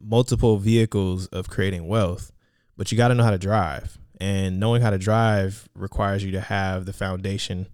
multiple 0.00 0.56
vehicles 0.56 1.26
of 1.28 1.48
creating 1.48 1.86
wealth, 1.86 2.32
but 2.76 2.90
you 2.90 2.98
got 2.98 3.08
to 3.08 3.14
know 3.14 3.22
how 3.22 3.30
to 3.30 3.38
drive 3.38 3.98
and 4.20 4.60
knowing 4.60 4.82
how 4.82 4.90
to 4.90 4.98
drive 4.98 5.68
requires 5.74 6.22
you 6.22 6.32
to 6.32 6.40
have 6.40 6.84
the 6.84 6.92
foundation 6.92 7.66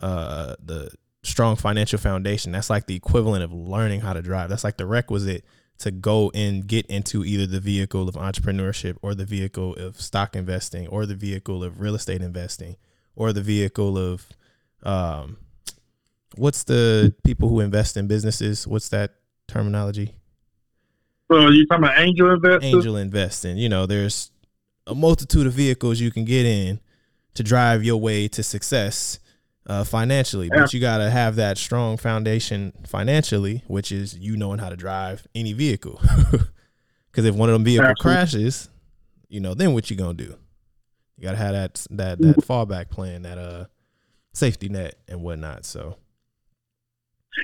uh 0.00 0.56
the 0.62 0.90
strong 1.24 1.56
financial 1.56 1.98
foundation. 1.98 2.52
That's 2.52 2.70
like 2.70 2.86
the 2.86 2.94
equivalent 2.94 3.42
of 3.42 3.52
learning 3.52 4.00
how 4.00 4.12
to 4.12 4.22
drive. 4.22 4.50
That's 4.50 4.64
like 4.64 4.76
the 4.76 4.86
requisite 4.86 5.44
to 5.78 5.90
go 5.90 6.30
and 6.34 6.66
get 6.66 6.86
into 6.86 7.24
either 7.24 7.46
the 7.46 7.60
vehicle 7.60 8.08
of 8.08 8.14
entrepreneurship 8.14 8.96
or 9.02 9.14
the 9.14 9.24
vehicle 9.24 9.74
of 9.74 10.00
stock 10.00 10.36
investing 10.36 10.86
or 10.88 11.04
the 11.06 11.14
vehicle 11.14 11.64
of 11.64 11.80
real 11.80 11.94
estate 11.94 12.22
investing 12.22 12.76
or 13.16 13.32
the 13.32 13.42
vehicle 13.42 13.98
of 13.98 14.28
um 14.84 15.38
what's 16.36 16.64
the 16.64 17.14
people 17.24 17.48
who 17.48 17.60
invest 17.60 17.96
in 17.96 18.06
businesses? 18.06 18.66
What's 18.66 18.88
that 18.90 19.14
terminology? 19.48 20.14
Well 21.28 21.52
you 21.52 21.66
talking 21.66 21.84
about 21.84 21.98
angel 21.98 22.30
investing 22.32 22.74
angel 22.74 22.96
investing. 22.96 23.56
You 23.56 23.68
know 23.68 23.86
there's 23.86 24.30
a 24.86 24.94
multitude 24.94 25.46
of 25.46 25.54
vehicles 25.54 26.00
you 26.00 26.10
can 26.10 26.24
get 26.24 26.44
in 26.46 26.78
to 27.34 27.42
drive 27.42 27.82
your 27.82 27.96
way 27.96 28.28
to 28.28 28.42
success 28.42 29.18
uh, 29.66 29.84
financially. 29.84 30.48
Yeah. 30.52 30.62
But 30.62 30.74
you 30.74 30.80
got 30.80 30.98
to 30.98 31.10
have 31.10 31.36
that 31.36 31.58
strong 31.58 31.96
foundation 31.96 32.72
financially, 32.86 33.62
which 33.66 33.90
is 33.92 34.16
you 34.18 34.36
knowing 34.36 34.58
how 34.58 34.68
to 34.68 34.76
drive 34.76 35.26
any 35.34 35.52
vehicle. 35.52 36.00
Because 37.14 37.26
if 37.26 37.36
one 37.36 37.48
of 37.48 37.52
them 37.52 37.64
vehicles 37.64 37.90
Absolutely. 37.90 38.16
crashes, 38.16 38.68
you 39.28 39.38
know, 39.38 39.54
then 39.54 39.72
what 39.72 39.88
you 39.88 39.96
gonna 39.96 40.14
do? 40.14 40.34
You 41.16 41.22
got 41.22 41.32
to 41.32 41.36
have 41.36 41.52
that 41.52 41.86
that 41.90 42.18
that 42.20 42.36
fallback 42.38 42.90
plan, 42.90 43.22
that 43.22 43.38
uh 43.38 43.66
safety 44.32 44.68
net 44.68 44.96
and 45.06 45.22
whatnot. 45.22 45.64
So 45.64 45.96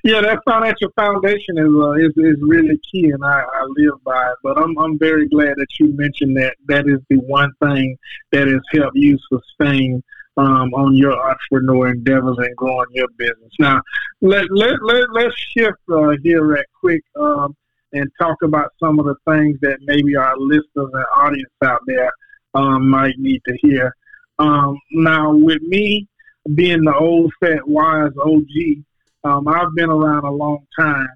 yeah, 0.02 0.20
that 0.22 0.40
financial 0.44 0.90
foundation 0.96 1.56
is 1.56 1.68
uh, 1.72 1.92
is, 1.92 2.12
is 2.16 2.36
really 2.40 2.80
key, 2.90 3.10
and 3.10 3.24
I, 3.24 3.42
I 3.42 3.64
live 3.76 4.02
by 4.02 4.30
it. 4.30 4.36
But 4.42 4.58
I'm 4.58 4.76
I'm 4.76 4.98
very 4.98 5.28
glad 5.28 5.54
that 5.56 5.68
you 5.78 5.96
mentioned 5.96 6.36
that. 6.36 6.56
That 6.66 6.88
is 6.88 6.98
the 7.08 7.18
one 7.18 7.52
thing 7.62 7.96
that 8.32 8.48
has 8.48 8.60
helped 8.72 8.96
you 8.96 9.18
sustain 9.32 10.02
um, 10.40 10.72
on 10.74 10.96
your 10.96 11.12
entrepreneur 11.12 11.88
endeavors 11.88 12.36
and 12.38 12.56
growing 12.56 12.86
your 12.92 13.08
business. 13.16 13.52
Now, 13.58 13.82
let 14.20 14.44
let 14.50 14.82
let 14.82 15.10
let's 15.12 15.36
shift 15.36 15.78
uh, 15.92 16.16
here 16.22 16.44
right 16.44 16.64
quick 16.80 17.02
um, 17.18 17.54
and 17.92 18.10
talk 18.20 18.36
about 18.42 18.70
some 18.80 18.98
of 18.98 19.06
the 19.06 19.16
things 19.28 19.58
that 19.60 19.78
maybe 19.82 20.16
our 20.16 20.36
listeners 20.38 20.90
and 20.92 21.04
audience 21.14 21.50
out 21.62 21.80
there 21.86 22.10
um, 22.54 22.88
might 22.88 23.18
need 23.18 23.42
to 23.46 23.56
hear. 23.60 23.94
Um, 24.38 24.78
now, 24.92 25.34
with 25.34 25.60
me 25.62 26.08
being 26.54 26.84
the 26.84 26.94
old 26.94 27.32
fat 27.40 27.66
wise 27.66 28.12
OG. 28.22 28.84
Um, 29.22 29.48
I've 29.48 29.74
been 29.74 29.90
around 29.90 30.24
a 30.24 30.30
long 30.30 30.66
time, 30.78 31.08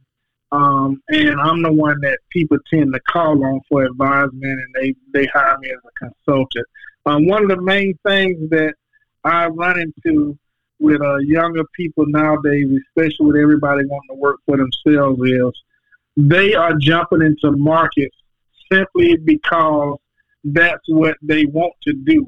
um, 0.52 1.02
and 1.08 1.40
I'm 1.40 1.62
the 1.62 1.72
one 1.72 2.00
that 2.02 2.18
people 2.30 2.58
tend 2.68 2.92
to 2.92 3.00
call 3.00 3.42
on 3.44 3.60
for 3.68 3.84
advisement, 3.84 4.60
and 4.60 4.74
they 4.74 4.94
they 5.12 5.26
hire 5.26 5.56
me 5.58 5.70
as 5.70 5.78
a 5.78 6.06
consultant. 6.06 6.66
Um, 7.06 7.26
one 7.26 7.42
of 7.42 7.48
the 7.48 7.62
main 7.62 7.98
things 8.06 8.50
that 8.50 8.74
I 9.24 9.46
run 9.46 9.80
into 9.80 10.38
with 10.80 11.00
uh, 11.00 11.16
younger 11.18 11.64
people 11.74 12.04
nowadays, 12.06 12.66
especially 12.88 13.26
with 13.26 13.36
everybody 13.36 13.86
wanting 13.86 14.16
to 14.16 14.20
work 14.20 14.40
for 14.44 14.56
themselves, 14.56 15.20
is 15.22 15.62
they 16.16 16.54
are 16.54 16.74
jumping 16.74 17.22
into 17.22 17.56
markets 17.56 18.16
simply 18.70 19.16
because 19.16 19.98
that's 20.44 20.82
what 20.88 21.16
they 21.22 21.46
want 21.46 21.72
to 21.82 21.92
do. 21.92 22.26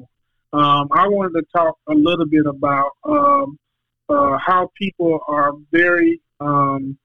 Um, 0.53 0.87
I 0.91 1.07
wanted 1.07 1.39
to 1.39 1.45
talk 1.55 1.77
a 1.87 1.93
little 1.93 2.25
bit 2.25 2.45
about 2.45 2.91
um, 3.03 3.59
uh, 4.09 4.37
how 4.37 4.71
people 4.77 5.19
are 5.27 5.51
very 5.71 6.21
um, 6.39 6.97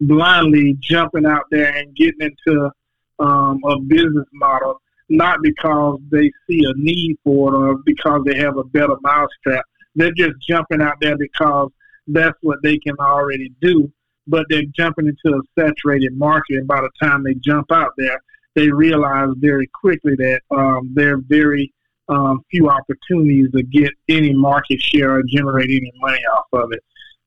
blindly 0.00 0.76
jumping 0.80 1.26
out 1.26 1.44
there 1.50 1.74
and 1.74 1.94
getting 1.94 2.30
into 2.46 2.70
um, 3.18 3.60
a 3.64 3.78
business 3.80 4.26
model, 4.32 4.80
not 5.08 5.38
because 5.42 6.00
they 6.10 6.30
see 6.48 6.64
a 6.64 6.72
need 6.76 7.16
for 7.24 7.52
it 7.52 7.56
or 7.56 7.78
because 7.84 8.22
they 8.24 8.36
have 8.38 8.56
a 8.56 8.64
better 8.64 8.96
mousetrap. 9.02 9.64
They're 9.94 10.12
just 10.12 10.40
jumping 10.40 10.82
out 10.82 10.96
there 11.00 11.16
because 11.16 11.70
that's 12.06 12.36
what 12.42 12.58
they 12.62 12.78
can 12.78 12.96
already 12.98 13.52
do. 13.60 13.90
But 14.26 14.46
they're 14.48 14.62
jumping 14.74 15.06
into 15.06 15.36
a 15.36 15.42
saturated 15.60 16.16
market, 16.16 16.56
and 16.56 16.66
by 16.66 16.80
the 16.80 16.90
time 17.02 17.22
they 17.22 17.34
jump 17.34 17.70
out 17.70 17.92
there, 17.98 18.22
they 18.54 18.70
realize 18.70 19.28
very 19.36 19.68
quickly 19.68 20.14
that 20.16 20.40
um, 20.50 20.90
they're 20.94 21.18
very 21.18 21.72
um, 22.08 22.42
few 22.50 22.70
opportunities 22.70 23.50
to 23.52 23.62
get 23.62 23.90
any 24.08 24.32
market 24.32 24.80
share 24.80 25.16
or 25.16 25.22
generate 25.28 25.70
any 25.70 25.92
money 26.00 26.20
off 26.32 26.46
of 26.52 26.72
it. 26.72 26.82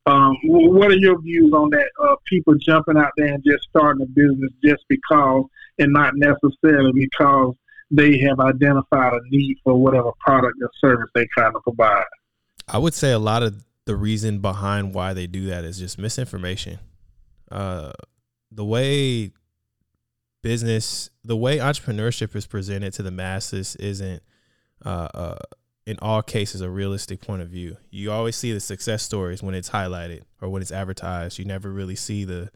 Um, 0.07 0.37
what 0.45 0.89
are 0.89 0.97
your 0.97 1.21
views 1.21 1.51
on 1.53 1.69
that? 1.71 1.89
Uh, 2.01 2.15
people 2.25 2.55
jumping 2.55 2.97
out 2.97 3.11
there 3.17 3.33
and 3.33 3.43
just 3.43 3.63
starting 3.69 4.01
a 4.01 4.05
business 4.05 4.51
just 4.63 4.83
because, 4.87 5.43
and 5.79 5.91
not 5.91 6.13
necessarily 6.15 6.93
because 6.93 7.55
they 7.89 8.17
have 8.19 8.39
identified 8.39 9.13
a 9.13 9.19
need 9.29 9.57
for 9.63 9.75
whatever 9.75 10.11
product 10.19 10.57
or 10.61 10.69
service 10.79 11.09
they're 11.15 11.27
trying 11.33 11.53
to 11.53 11.59
provide. 11.61 12.03
I 12.67 12.77
would 12.77 12.93
say 12.93 13.11
a 13.11 13.19
lot 13.19 13.43
of 13.43 13.63
the 13.85 13.95
reason 13.95 14.39
behind 14.39 14.93
why 14.93 15.13
they 15.13 15.27
do 15.27 15.47
that 15.47 15.63
is 15.63 15.79
just 15.79 15.97
misinformation. 15.97 16.79
Uh, 17.49 17.93
the 18.51 18.65
way 18.65 19.31
business, 20.41 21.09
the 21.23 21.37
way 21.37 21.57
entrepreneurship 21.57 22.35
is 22.35 22.45
presented 22.45 22.93
to 22.93 23.03
the 23.03 23.11
masses 23.11 23.75
isn't 23.77 24.21
uh, 24.85 25.07
uh, 25.13 25.37
in 25.85 25.97
all 26.01 26.21
cases 26.21 26.59
a 26.59 26.69
realistic 26.69 27.21
point 27.21 27.41
of 27.41 27.47
view. 27.47 27.77
You 27.89 28.11
always 28.11 28.35
see 28.35 28.51
the 28.51 28.59
success 28.59 29.03
stories 29.03 29.41
when 29.41 29.55
it's 29.55 29.69
highlighted 29.69 30.23
or 30.41 30.49
when 30.49 30.61
it's 30.61 30.71
advertised. 30.71 31.39
You 31.39 31.45
never 31.45 31.71
really 31.71 31.95
see 31.95 32.25
the 32.25 32.51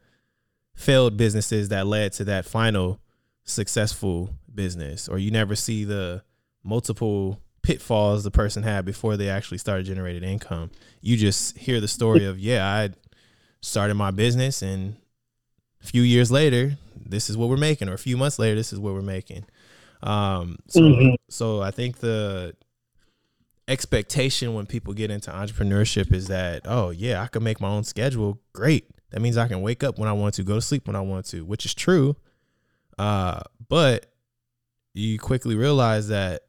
failed 0.76 1.16
businesses 1.16 1.70
that 1.70 1.88
led 1.88 2.12
to 2.14 2.26
that 2.26 2.46
final 2.46 3.00
successful 3.44 4.36
business, 4.54 5.08
or 5.08 5.18
you 5.18 5.32
never 5.32 5.56
see 5.56 5.84
the 5.84 6.24
multiple 6.64 7.40
pitfalls 7.62 8.24
the 8.24 8.32
person 8.32 8.64
had 8.64 8.86
before 8.86 9.18
they 9.18 9.30
actually 9.30 9.58
started 9.58 9.86
generating 9.86 10.24
income. 10.24 10.72
You 11.02 11.18
just 11.18 11.58
hear 11.58 11.80
the 11.80 11.88
story 11.88 12.26
of, 12.26 12.40
yeah, 12.40 12.66
I 12.66 12.90
started 13.62 13.96
my 13.96 14.12
business 14.12 14.62
and 14.62 14.96
a 15.84 15.86
few 15.86 16.02
years 16.02 16.32
later, 16.32 16.78
this 16.96 17.30
is 17.30 17.38
what 17.38 17.50
we're 17.50 17.58
making, 17.58 17.90
or 17.90 17.94
a 17.94 17.98
few 17.98 18.18
months 18.18 18.38
later, 18.38 18.56
this 18.56 18.72
is 18.72 18.80
what 18.80 18.94
we're 18.94 19.02
making. 19.02 19.46
Um, 20.04 20.58
so, 20.68 20.82
mm-hmm. 20.82 21.16
so 21.30 21.62
I 21.62 21.72
think 21.72 21.98
the 21.98 22.56
expectation 23.68 24.54
when 24.54 24.66
people 24.66 24.94
get 24.94 25.10
into 25.10 25.32
entrepreneurship 25.32 26.14
is 26.14 26.28
that 26.28 26.62
oh 26.66 26.90
yeah 26.90 27.22
i 27.22 27.28
can 27.28 27.42
make 27.42 27.62
my 27.62 27.70
own 27.70 27.84
schedule 27.84 28.38
great 28.52 28.86
that 29.12 29.22
means 29.22 29.38
i 29.38 29.48
can 29.48 29.62
wake 29.62 29.84
up 29.84 29.98
when 29.98 30.10
i 30.10 30.12
want 30.12 30.34
to 30.34 30.44
go 30.44 30.56
to 30.56 30.62
sleep 30.62 30.88
when 30.88 30.96
i 30.96 31.00
want 31.00 31.26
to 31.26 31.46
which 31.46 31.66
is 31.66 31.74
true 31.74 32.16
uh, 32.98 33.42
but 33.68 34.08
you 34.94 35.20
quickly 35.20 35.56
realize 35.56 36.08
that 36.10 36.44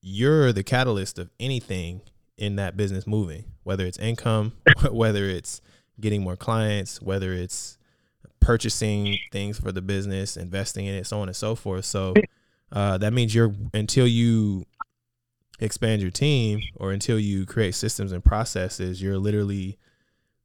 you're 0.00 0.52
the 0.52 0.62
catalyst 0.62 1.18
of 1.18 1.30
anything 1.40 2.00
in 2.36 2.56
that 2.56 2.76
business 2.76 3.06
moving 3.06 3.44
whether 3.64 3.84
it's 3.84 3.98
income 3.98 4.52
whether 4.90 5.24
it's 5.24 5.60
getting 6.00 6.22
more 6.22 6.36
clients 6.36 7.02
whether 7.02 7.32
it's 7.32 7.76
purchasing 8.40 9.18
things 9.32 9.58
for 9.58 9.72
the 9.72 9.82
business 9.82 10.36
investing 10.36 10.86
in 10.86 10.94
it 10.94 11.06
so 11.06 11.20
on 11.20 11.28
and 11.28 11.36
so 11.36 11.56
forth 11.56 11.84
so 11.84 12.14
uh, 12.70 12.98
that 12.98 13.12
means 13.12 13.34
you're 13.34 13.54
until 13.74 14.06
you 14.06 14.64
expand 15.60 16.02
your 16.02 16.10
team 16.10 16.60
or 16.76 16.92
until 16.92 17.18
you 17.18 17.46
create 17.46 17.74
systems 17.74 18.12
and 18.12 18.24
processes, 18.24 19.02
you're 19.02 19.18
literally 19.18 19.78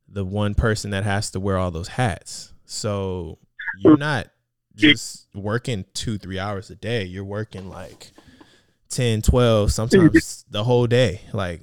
the 0.08 0.26
one 0.26 0.56
person 0.56 0.92
that 0.92 1.04
has 1.04 1.32
to 1.32 1.40
wear 1.40 1.58
all 1.58 1.72
those 1.72 1.90
hats. 1.90 2.54
So 2.66 3.38
you're 3.80 3.98
not 3.98 4.28
just 4.76 5.28
working 5.34 5.86
two, 5.94 6.18
three 6.18 6.40
hours 6.40 6.70
a 6.70 6.76
day. 6.76 7.04
You're 7.04 7.24
working 7.24 7.70
like 7.70 8.12
10, 8.90 9.22
12, 9.22 9.72
sometimes 9.72 10.46
the 10.52 10.64
whole 10.64 10.88
day, 10.88 11.22
like 11.34 11.62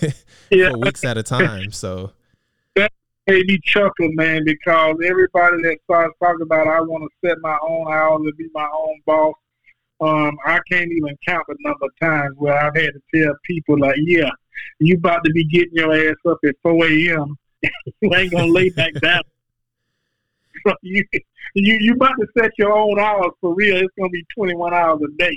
yeah. 0.50 0.70
for 0.70 0.78
weeks 0.78 1.04
at 1.04 1.18
a 1.18 1.22
time. 1.22 1.72
So 1.72 2.12
that 2.76 2.92
made 3.26 3.46
me 3.46 3.58
chuckle, 3.64 4.10
man, 4.12 4.44
because 4.44 4.96
everybody 5.04 5.62
that 5.62 5.78
starts 5.84 6.14
talking 6.22 6.42
about 6.42 6.66
I 6.66 6.80
want 6.80 7.04
to 7.04 7.28
set 7.28 7.38
my 7.40 7.58
own 7.62 7.92
hours 7.92 8.20
and 8.24 8.36
be 8.36 8.48
my 8.54 8.68
own 8.72 9.00
boss 9.06 9.34
um, 10.02 10.36
I 10.44 10.58
can't 10.68 10.90
even 10.90 11.16
count 11.24 11.46
the 11.46 11.54
number 11.60 11.86
of 11.86 11.92
times 12.00 12.34
where 12.36 12.58
I've 12.58 12.74
had 12.74 12.90
to 12.92 13.00
tell 13.14 13.34
people 13.44 13.78
like, 13.78 13.94
yeah, 14.00 14.30
you 14.80 14.96
about 14.96 15.22
to 15.24 15.30
be 15.30 15.44
getting 15.44 15.74
your 15.74 15.94
ass 15.94 16.16
up 16.28 16.38
at 16.44 16.56
4 16.62 16.86
a.m. 16.86 17.38
you 18.00 18.14
ain't 18.14 18.32
gonna 18.32 18.46
lay 18.46 18.70
back 18.70 18.94
down. 18.94 19.22
So 20.66 20.74
you 20.82 21.04
you 21.54 21.76
you 21.80 21.92
about 21.94 22.14
to 22.20 22.26
set 22.38 22.52
your 22.58 22.72
own 22.72 22.98
hours 22.98 23.32
for 23.40 23.54
real. 23.54 23.76
It's 23.76 23.92
gonna 23.98 24.10
be 24.10 24.24
21 24.34 24.74
hours 24.74 25.00
a 25.02 25.16
day, 25.18 25.36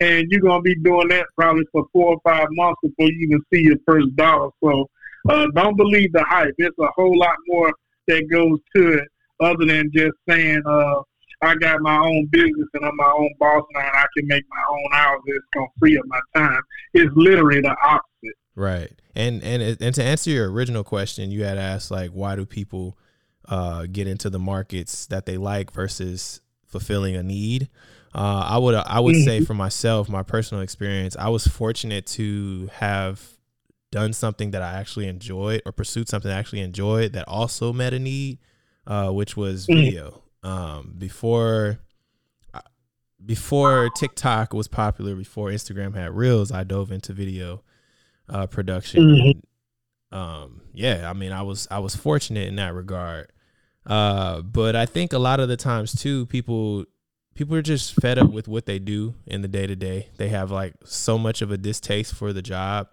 and 0.00 0.26
you're 0.30 0.40
gonna 0.40 0.62
be 0.62 0.74
doing 0.76 1.08
that 1.08 1.26
probably 1.36 1.64
for 1.72 1.86
four 1.92 2.14
or 2.14 2.20
five 2.24 2.48
months 2.50 2.80
before 2.82 3.10
you 3.10 3.28
even 3.28 3.40
see 3.52 3.62
your 3.62 3.76
first 3.86 4.14
dollar. 4.16 4.50
So 4.62 4.88
uh, 5.28 5.46
don't 5.54 5.76
believe 5.76 6.12
the 6.12 6.24
hype. 6.24 6.54
It's 6.58 6.78
a 6.78 6.88
whole 6.94 7.18
lot 7.18 7.36
more 7.46 7.72
that 8.08 8.28
goes 8.30 8.58
to 8.76 8.98
it 8.98 9.08
other 9.40 9.64
than 9.64 9.90
just 9.92 10.12
saying, 10.28 10.62
uh, 10.66 11.00
I 11.42 11.54
got 11.56 11.80
my 11.80 11.96
own 11.96 12.26
business 12.30 12.68
and 12.74 12.84
I'm 12.84 12.96
my 12.96 13.12
own 13.16 13.30
boss 13.38 13.64
now 13.74 13.80
and 13.80 13.96
I 13.96 14.06
can 14.16 14.26
make 14.26 14.44
my 14.48 14.62
own 14.70 14.88
hours. 14.92 15.20
It's 15.26 15.44
gonna 15.54 15.66
free 15.78 15.98
up 15.98 16.04
my 16.06 16.20
time. 16.34 16.60
It's 16.94 17.12
literally 17.16 17.60
the 17.60 17.76
opposite. 17.82 18.36
Right. 18.54 18.92
And 19.14 19.42
and 19.42 19.76
and 19.80 19.94
to 19.94 20.02
answer 20.02 20.30
your 20.30 20.50
original 20.50 20.84
question, 20.84 21.30
you 21.30 21.44
had 21.44 21.58
asked 21.58 21.90
like 21.90 22.10
why 22.10 22.36
do 22.36 22.46
people 22.46 22.96
uh, 23.48 23.86
get 23.90 24.06
into 24.06 24.30
the 24.30 24.38
markets 24.38 25.06
that 25.06 25.26
they 25.26 25.36
like 25.36 25.72
versus 25.72 26.40
fulfilling 26.66 27.16
a 27.16 27.22
need. 27.22 27.68
Uh, 28.14 28.46
I 28.48 28.58
would 28.58 28.74
I 28.74 29.00
would 29.00 29.16
say 29.16 29.38
mm-hmm. 29.38 29.44
for 29.44 29.54
myself, 29.54 30.08
my 30.08 30.22
personal 30.22 30.62
experience, 30.62 31.16
I 31.16 31.28
was 31.28 31.46
fortunate 31.46 32.06
to 32.08 32.70
have 32.74 33.20
done 33.90 34.12
something 34.12 34.52
that 34.52 34.62
I 34.62 34.74
actually 34.74 35.08
enjoyed 35.08 35.62
or 35.66 35.72
pursued 35.72 36.08
something 36.08 36.30
I 36.30 36.38
actually 36.38 36.62
enjoyed 36.62 37.12
that 37.12 37.26
also 37.28 37.72
met 37.72 37.92
a 37.92 37.98
need, 37.98 38.38
uh, 38.86 39.10
which 39.10 39.36
was 39.36 39.66
mm-hmm. 39.66 39.80
video. 39.80 40.22
Um, 40.42 40.94
before 40.98 41.78
uh, 42.52 42.60
before 43.24 43.90
TikTok 43.96 44.52
was 44.52 44.68
popular, 44.68 45.14
before 45.14 45.48
Instagram 45.50 45.94
had 45.96 46.14
Reels, 46.14 46.52
I 46.52 46.64
dove 46.64 46.92
into 46.92 47.12
video 47.12 47.62
uh, 48.28 48.46
production. 48.46 49.02
Mm-hmm. 49.02 50.16
Um, 50.16 50.62
yeah, 50.72 51.10
I 51.10 51.12
mean, 51.14 51.32
I 51.32 51.42
was 51.42 51.66
I 51.70 51.80
was 51.80 51.96
fortunate 51.96 52.46
in 52.46 52.56
that 52.56 52.74
regard. 52.74 53.32
Uh, 53.86 54.40
but 54.40 54.74
I 54.74 54.86
think 54.86 55.12
a 55.12 55.18
lot 55.18 55.40
of 55.40 55.48
the 55.48 55.56
times 55.56 55.94
too, 55.94 56.26
people 56.26 56.84
people 57.34 57.56
are 57.56 57.62
just 57.62 57.94
fed 58.00 58.18
up 58.18 58.30
with 58.30 58.48
what 58.48 58.66
they 58.66 58.78
do 58.78 59.14
in 59.26 59.42
the 59.42 59.48
day 59.48 59.66
to 59.66 59.76
day. 59.76 60.08
They 60.16 60.28
have 60.28 60.50
like 60.50 60.74
so 60.84 61.18
much 61.18 61.42
of 61.42 61.50
a 61.50 61.58
distaste 61.58 62.14
for 62.14 62.32
the 62.32 62.42
job 62.42 62.88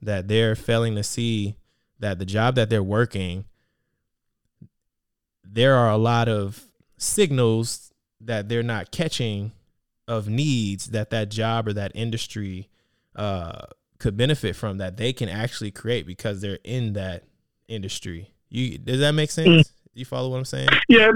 that 0.00 0.28
they're 0.28 0.56
failing 0.56 0.96
to 0.96 1.02
see 1.02 1.56
that 2.00 2.18
the 2.18 2.26
job 2.26 2.56
that 2.56 2.70
they're 2.70 2.82
working, 2.82 3.44
there 5.44 5.76
are 5.76 5.90
a 5.90 5.96
lot 5.96 6.28
of 6.28 6.66
signals 6.96 7.92
that 8.20 8.48
they're 8.48 8.62
not 8.62 8.90
catching 8.90 9.52
of 10.08 10.28
needs 10.28 10.86
that 10.86 11.10
that 11.10 11.28
job 11.30 11.68
or 11.68 11.72
that 11.72 11.92
industry 11.94 12.68
uh, 13.14 13.66
could 13.98 14.16
benefit 14.16 14.56
from 14.56 14.78
that 14.78 14.96
they 14.96 15.12
can 15.12 15.28
actually 15.28 15.70
create 15.70 16.06
because 16.06 16.40
they're 16.40 16.58
in 16.64 16.94
that 16.94 17.24
industry. 17.68 18.32
You 18.48 18.78
does 18.78 19.00
that 19.00 19.12
make 19.12 19.30
sense? 19.30 19.72
You 19.94 20.04
follow 20.04 20.30
what 20.30 20.38
I'm 20.38 20.44
saying? 20.44 20.68
Yeah, 20.88 21.10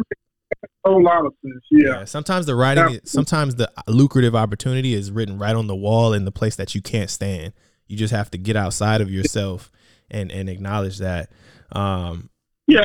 a 0.85 0.89
whole 0.89 1.03
lot 1.03 1.27
of 1.27 1.33
sense. 1.43 1.65
Yeah. 1.71 1.89
yeah 1.89 2.05
sometimes 2.05 2.47
the 2.47 2.55
writing, 2.55 2.89
yeah. 2.91 2.99
sometimes 3.05 3.57
the 3.57 3.71
lucrative 3.87 4.35
opportunity 4.35 4.95
is 4.95 5.11
written 5.11 5.39
right 5.39 5.55
on 5.55 5.67
the 5.67 5.77
wall 5.77 6.13
in 6.13 6.25
the 6.25 6.33
place 6.33 6.57
that 6.57 6.75
you 6.75 6.83
can't 6.83 7.11
stand. 7.11 7.53
You 7.87 7.97
just 7.97 8.13
have 8.13 8.31
to 8.33 8.39
get 8.39 8.57
outside 8.57 9.01
of 9.01 9.11
yourself 9.11 9.71
and 10.11 10.31
and 10.31 10.49
acknowledge 10.49 10.99
that. 10.99 11.31
Um, 11.73 12.31
yeah, 12.67 12.85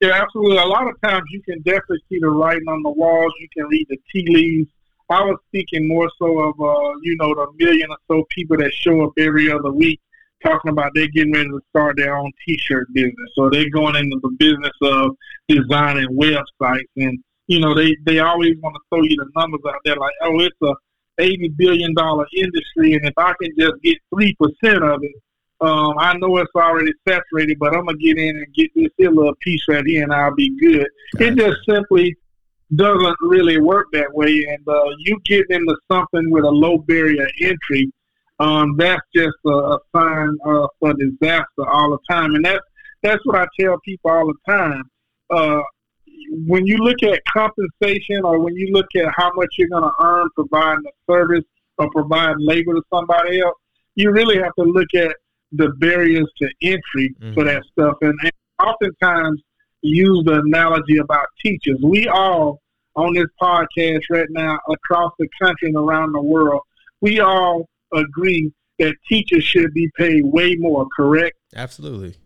yeah, 0.00 0.20
absolutely. 0.22 0.58
A 0.58 0.66
lot 0.66 0.88
of 0.88 1.00
times 1.02 1.24
you 1.30 1.42
can 1.42 1.60
definitely 1.62 2.02
see 2.08 2.18
the 2.20 2.28
writing 2.28 2.68
on 2.68 2.82
the 2.82 2.90
walls. 2.90 3.32
You 3.40 3.48
can 3.54 3.66
read 3.66 3.86
the 3.88 3.98
tea 4.12 4.26
leaves. 4.28 4.70
I 5.10 5.22
was 5.22 5.38
speaking 5.48 5.88
more 5.88 6.10
so 6.18 6.38
of, 6.38 6.60
uh, 6.60 6.92
you 7.02 7.16
know, 7.16 7.34
the 7.34 7.46
million 7.56 7.88
or 7.90 7.96
so 8.08 8.26
people 8.28 8.58
that 8.58 8.74
show 8.74 9.04
up 9.04 9.12
every 9.16 9.50
other 9.50 9.72
week 9.72 10.00
talking 10.42 10.70
about 10.70 10.92
they're 10.94 11.08
getting 11.08 11.32
ready 11.32 11.48
to 11.48 11.60
start 11.70 11.96
their 11.96 12.16
own 12.16 12.30
T-shirt 12.44 12.92
business. 12.92 13.30
So 13.34 13.50
they're 13.50 13.70
going 13.70 13.96
into 13.96 14.18
the 14.22 14.30
business 14.38 14.72
of 14.82 15.16
designing 15.48 16.08
websites, 16.16 16.88
and 16.96 17.18
you 17.46 17.60
know, 17.60 17.74
they 17.74 17.96
they 18.04 18.18
always 18.18 18.54
want 18.62 18.74
to 18.76 18.80
throw 18.90 19.02
you 19.02 19.16
the 19.16 19.28
numbers 19.34 19.60
out 19.68 19.80
there, 19.84 19.96
like, 19.96 20.14
oh, 20.22 20.40
it's 20.40 20.56
a 20.62 20.74
eighty 21.18 21.48
billion 21.48 21.94
dollar 21.94 22.26
industry, 22.36 22.94
and 22.94 23.04
if 23.04 23.14
I 23.16 23.32
can 23.40 23.52
just 23.58 23.82
get 23.82 23.98
three 24.14 24.34
percent 24.34 24.84
of 24.84 25.02
it, 25.02 25.14
um, 25.60 25.94
I 25.98 26.16
know 26.18 26.36
it's 26.36 26.50
already 26.54 26.92
saturated, 27.06 27.58
but 27.58 27.74
I'm 27.74 27.86
gonna 27.86 27.98
get 27.98 28.18
in 28.18 28.36
and 28.36 28.54
get 28.54 28.70
this 28.74 28.90
here 28.96 29.10
little 29.10 29.34
piece 29.40 29.62
right 29.68 29.84
here, 29.84 30.02
and 30.04 30.12
I'll 30.12 30.34
be 30.34 30.56
good. 30.60 30.86
It 31.18 31.36
just 31.36 31.56
simply 31.68 32.16
doesn't 32.76 33.16
really 33.20 33.60
work 33.60 33.86
that 33.92 34.12
way. 34.12 34.44
And 34.48 34.68
uh, 34.68 34.84
you 34.98 35.18
get 35.24 35.46
into 35.50 35.76
something 35.90 36.30
with 36.30 36.44
a 36.44 36.50
low 36.50 36.78
barrier 36.78 37.26
entry, 37.40 37.90
um, 38.38 38.76
that's 38.76 39.02
just 39.14 39.36
a, 39.46 39.50
a 39.50 39.78
sign 39.94 40.36
uh, 40.46 40.66
for 40.78 40.94
disaster 40.94 41.68
all 41.68 41.90
the 41.90 41.98
time. 42.14 42.34
And 42.34 42.44
that's 42.44 42.64
that's 43.02 43.24
what 43.24 43.36
I 43.36 43.46
tell 43.58 43.78
people 43.84 44.10
all 44.10 44.26
the 44.26 44.52
time. 44.52 44.82
Uh, 45.30 45.60
when 46.46 46.66
you 46.66 46.78
look 46.78 47.02
at 47.02 47.20
compensation, 47.32 48.24
or 48.24 48.40
when 48.40 48.54
you 48.54 48.72
look 48.72 48.86
at 48.96 49.06
how 49.16 49.30
much 49.34 49.48
you're 49.56 49.68
going 49.68 49.84
to 49.84 49.92
earn 50.04 50.28
providing 50.34 50.84
a 50.86 51.12
service 51.12 51.44
or 51.78 51.88
providing 51.90 52.36
labor 52.40 52.74
to 52.74 52.82
somebody 52.92 53.40
else, 53.40 53.56
you 53.94 54.10
really 54.10 54.36
have 54.36 54.54
to 54.56 54.64
look 54.64 54.88
at 54.94 55.14
the 55.52 55.68
barriers 55.78 56.28
to 56.38 56.48
entry 56.62 57.14
mm-hmm. 57.20 57.34
for 57.34 57.44
that 57.44 57.62
stuff. 57.72 57.96
And, 58.02 58.14
and 58.22 58.32
oftentimes 58.62 59.40
use 59.80 60.22
the 60.24 60.40
analogy 60.40 60.98
about 60.98 61.26
teachers. 61.44 61.78
We 61.82 62.08
all 62.08 62.60
on 62.96 63.14
this 63.14 63.28
podcast 63.40 64.00
right 64.10 64.26
now 64.30 64.58
across 64.68 65.12
the 65.18 65.28
country 65.40 65.68
and 65.68 65.76
around 65.76 66.12
the 66.12 66.22
world, 66.22 66.62
we 67.00 67.20
all 67.20 67.68
agree 67.92 68.52
that 68.78 68.94
teachers 69.08 69.44
should 69.44 69.72
be 69.74 69.90
paid 69.96 70.24
way 70.24 70.54
more, 70.56 70.86
correct? 70.96 71.36
Absolutely. 71.54 72.16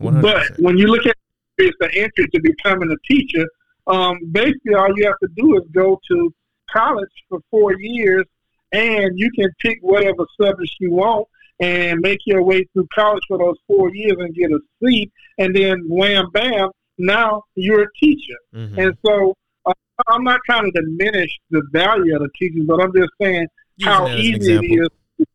100%. 0.00 0.22
But 0.22 0.58
when 0.58 0.78
you 0.78 0.86
look 0.86 1.06
at 1.06 1.16
the 1.58 1.90
entry 1.94 2.28
to 2.34 2.40
becoming 2.40 2.90
a 2.90 3.12
teacher, 3.12 3.46
um, 3.86 4.18
basically 4.30 4.74
all 4.74 4.96
you 4.96 5.04
have 5.06 5.18
to 5.22 5.28
do 5.36 5.56
is 5.56 5.62
go 5.72 6.00
to 6.08 6.34
college 6.70 7.10
for 7.28 7.40
four 7.50 7.74
years 7.78 8.24
and 8.72 9.18
you 9.18 9.30
can 9.32 9.50
pick 9.60 9.78
whatever 9.82 10.24
subjects 10.40 10.74
you 10.80 10.92
want 10.92 11.26
and 11.60 12.00
make 12.00 12.18
your 12.26 12.42
way 12.42 12.64
through 12.72 12.88
college 12.94 13.22
for 13.28 13.38
those 13.38 13.56
four 13.66 13.94
years 13.94 14.16
and 14.18 14.34
get 14.34 14.50
a 14.50 14.58
seat, 14.82 15.12
and 15.38 15.54
then 15.54 15.80
wham 15.88 16.28
bam, 16.32 16.70
now 16.98 17.42
you're 17.54 17.82
a 17.82 17.92
teacher. 18.00 18.36
Mm-hmm. 18.54 18.78
And 18.80 18.98
so 19.04 19.34
uh, 19.66 19.72
I'm 20.08 20.24
not 20.24 20.40
trying 20.44 20.72
to 20.72 20.80
diminish 20.80 21.30
the 21.50 21.62
value 21.72 22.16
of 22.16 22.22
the 22.22 22.30
teachers, 22.38 22.64
but 22.66 22.82
I'm 22.82 22.92
just 22.94 23.10
saying 23.20 23.46
how 23.84 24.08
easy 24.08 24.54
it 24.54 24.64
is. 24.64 25.26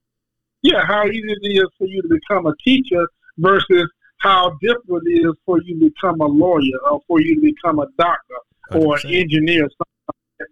Yeah, 0.61 0.85
how 0.85 1.05
easy 1.05 1.31
it 1.41 1.47
is 1.47 1.67
for 1.77 1.87
you 1.87 2.01
to 2.01 2.07
become 2.07 2.45
a 2.45 2.55
teacher 2.63 3.07
versus 3.37 3.89
how 4.19 4.57
difficult 4.61 5.03
it 5.05 5.11
is 5.11 5.33
for 5.45 5.61
you 5.61 5.79
to 5.79 5.85
become 5.85 6.19
a 6.21 6.25
lawyer 6.25 6.79
or 6.89 7.01
for 7.07 7.21
you 7.21 7.35
to 7.35 7.41
become 7.41 7.79
a 7.79 7.87
doctor 7.97 8.35
100%. 8.71 8.85
or 8.85 8.97
an 8.97 9.13
engineer. 9.13 9.69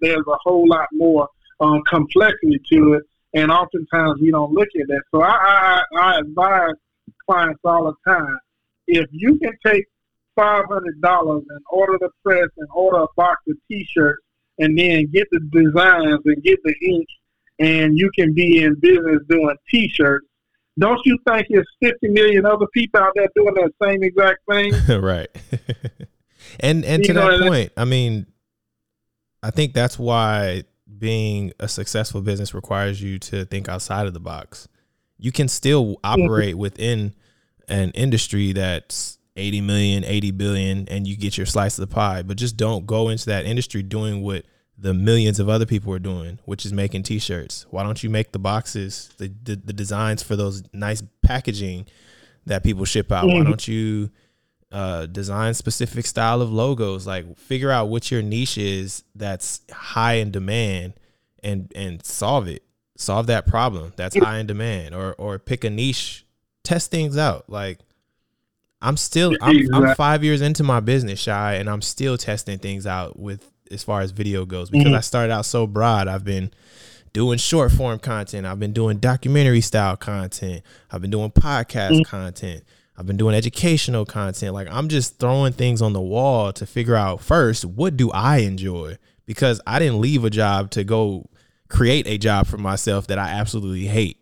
There's 0.01 0.25
a 0.27 0.37
whole 0.43 0.67
lot 0.67 0.87
more 0.93 1.27
um, 1.59 1.81
complexity 1.89 2.61
to 2.71 2.93
it 2.93 3.03
and 3.35 3.51
oftentimes 3.51 4.19
we 4.21 4.31
don't 4.31 4.53
look 4.53 4.69
at 4.79 4.87
that. 4.87 5.01
So 5.11 5.21
I, 5.21 5.31
I, 5.31 5.83
I 5.99 6.19
advise 6.19 6.73
clients 7.27 7.59
all 7.63 7.85
the 7.85 8.11
time: 8.11 8.39
if 8.87 9.07
you 9.11 9.37
can 9.37 9.53
take 9.63 9.85
five 10.35 10.63
hundred 10.69 10.99
dollars 11.01 11.43
and 11.49 11.59
order 11.69 11.97
the 11.99 12.09
press 12.23 12.47
and 12.57 12.67
order 12.73 13.03
a 13.03 13.07
box 13.15 13.41
of 13.47 13.57
T-shirts, 13.69 14.23
and 14.57 14.77
then 14.77 15.07
get 15.13 15.27
the 15.31 15.41
designs 15.51 16.21
and 16.25 16.41
get 16.43 16.59
the 16.63 16.73
ink, 16.81 17.07
and 17.59 17.97
you 17.97 18.09
can 18.17 18.33
be 18.33 18.63
in 18.63 18.75
business 18.79 19.19
doing 19.29 19.55
T-shirts. 19.69 20.25
don't 20.77 20.99
you 21.05 21.17
think 21.27 21.47
there's 21.49 21.67
50 21.81 22.09
million 22.09 22.45
other 22.45 22.67
people 22.73 22.99
out 22.99 23.13
there 23.15 23.29
doing 23.35 23.53
that 23.55 23.71
same 23.81 24.03
exact 24.03 24.39
thing? 24.49 24.73
right. 25.01 25.29
and 26.59 26.83
and 26.85 27.03
you 27.03 27.13
to 27.13 27.13
that 27.13 27.41
point, 27.41 27.71
I 27.77 27.85
mean, 27.85 28.25
I 29.41 29.51
think 29.51 29.73
that's 29.73 29.97
why 29.99 30.63
being 30.97 31.53
a 31.59 31.67
successful 31.67 32.21
business 32.21 32.53
requires 32.53 33.01
you 33.01 33.19
to 33.19 33.45
think 33.45 33.69
outside 33.69 34.07
of 34.07 34.13
the 34.13 34.19
box. 34.19 34.67
You 35.17 35.31
can 35.31 35.47
still 35.47 35.97
operate 36.03 36.57
within 36.57 37.13
an 37.67 37.91
industry 37.91 38.53
that's 38.53 39.17
80 39.35 39.61
million, 39.61 40.03
80 40.03 40.31
billion, 40.31 40.87
and 40.89 41.07
you 41.07 41.17
get 41.17 41.37
your 41.37 41.45
slice 41.45 41.77
of 41.77 41.87
the 41.87 41.93
pie, 41.93 42.21
but 42.21 42.37
just 42.37 42.57
don't 42.57 42.85
go 42.85 43.09
into 43.09 43.25
that 43.27 43.45
industry 43.45 43.83
doing 43.83 44.21
what 44.21 44.45
the 44.77 44.93
millions 44.93 45.39
of 45.39 45.47
other 45.47 45.65
people 45.65 45.93
are 45.93 45.99
doing, 45.99 46.39
which 46.45 46.65
is 46.65 46.73
making 46.73 47.03
t-shirts. 47.03 47.65
Why 47.69 47.83
don't 47.83 48.03
you 48.03 48.09
make 48.09 48.31
the 48.31 48.39
boxes, 48.39 49.09
the 49.17 49.31
the, 49.43 49.55
the 49.55 49.73
designs 49.73 50.21
for 50.21 50.35
those 50.35 50.63
nice 50.73 51.01
packaging 51.21 51.87
that 52.45 52.63
people 52.63 52.85
ship 52.85 53.11
out? 53.11 53.25
Mm-hmm. 53.25 53.37
Why 53.37 53.43
don't 53.43 53.67
you 53.67 54.09
uh, 54.71 55.05
design 55.05 55.53
specific 55.53 56.05
style 56.05 56.41
of 56.41 56.51
logos? 56.51 57.07
Like 57.07 57.37
figure 57.37 57.71
out 57.71 57.87
what 57.87 58.11
your 58.11 58.21
niche 58.21 58.57
is 58.57 59.03
that's 59.15 59.61
high 59.71 60.15
in 60.15 60.31
demand 60.31 60.93
and 61.43 61.71
and 61.75 62.05
solve 62.05 62.47
it. 62.47 62.63
Solve 62.97 63.27
that 63.27 63.45
problem 63.45 63.93
that's 63.95 64.15
high 64.15 64.39
in 64.39 64.47
demand 64.47 64.95
or 64.95 65.15
or 65.15 65.39
pick 65.39 65.63
a 65.63 65.69
niche, 65.69 66.25
test 66.63 66.91
things 66.91 67.17
out. 67.17 67.49
Like 67.49 67.79
I'm 68.81 68.97
still 68.97 69.35
I'm, 69.41 69.73
I'm 69.73 69.95
five 69.95 70.23
years 70.23 70.41
into 70.41 70.63
my 70.63 70.79
business, 70.79 71.19
shy, 71.19 71.55
and 71.55 71.69
I'm 71.69 71.81
still 71.81 72.17
testing 72.17 72.59
things 72.59 72.85
out 72.85 73.17
with 73.17 73.51
as 73.71 73.83
far 73.83 74.01
as 74.01 74.11
video 74.11 74.45
goes 74.45 74.69
because 74.69 74.87
mm-hmm. 74.87 74.95
I 74.95 75.01
started 75.01 75.33
out 75.33 75.45
so 75.45 75.67
broad. 75.67 76.07
I've 76.07 76.23
been 76.23 76.51
doing 77.13 77.37
short 77.37 77.71
form 77.71 77.99
content. 77.99 78.45
I've 78.45 78.59
been 78.59 78.73
doing 78.73 78.97
documentary 78.97 79.61
style 79.61 79.95
content. 79.95 80.63
I've 80.91 81.01
been 81.01 81.11
doing 81.11 81.31
podcast 81.31 81.91
mm-hmm. 81.91 82.03
content. 82.03 82.63
I've 82.97 83.05
been 83.05 83.17
doing 83.17 83.35
educational 83.35 84.05
content. 84.05 84.53
Like 84.53 84.67
I'm 84.69 84.89
just 84.89 85.19
throwing 85.19 85.53
things 85.53 85.81
on 85.81 85.93
the 85.93 86.01
wall 86.01 86.53
to 86.53 86.65
figure 86.65 86.95
out 86.95 87.21
first 87.21 87.65
what 87.65 87.97
do 87.97 88.11
I 88.11 88.37
enjoy 88.37 88.97
because 89.25 89.61
I 89.65 89.79
didn't 89.79 90.01
leave 90.01 90.23
a 90.23 90.29
job 90.29 90.71
to 90.71 90.83
go 90.83 91.29
create 91.67 92.07
a 92.07 92.17
job 92.17 92.47
for 92.47 92.57
myself 92.57 93.07
that 93.07 93.17
I 93.17 93.29
absolutely 93.29 93.87
hate. 93.87 94.19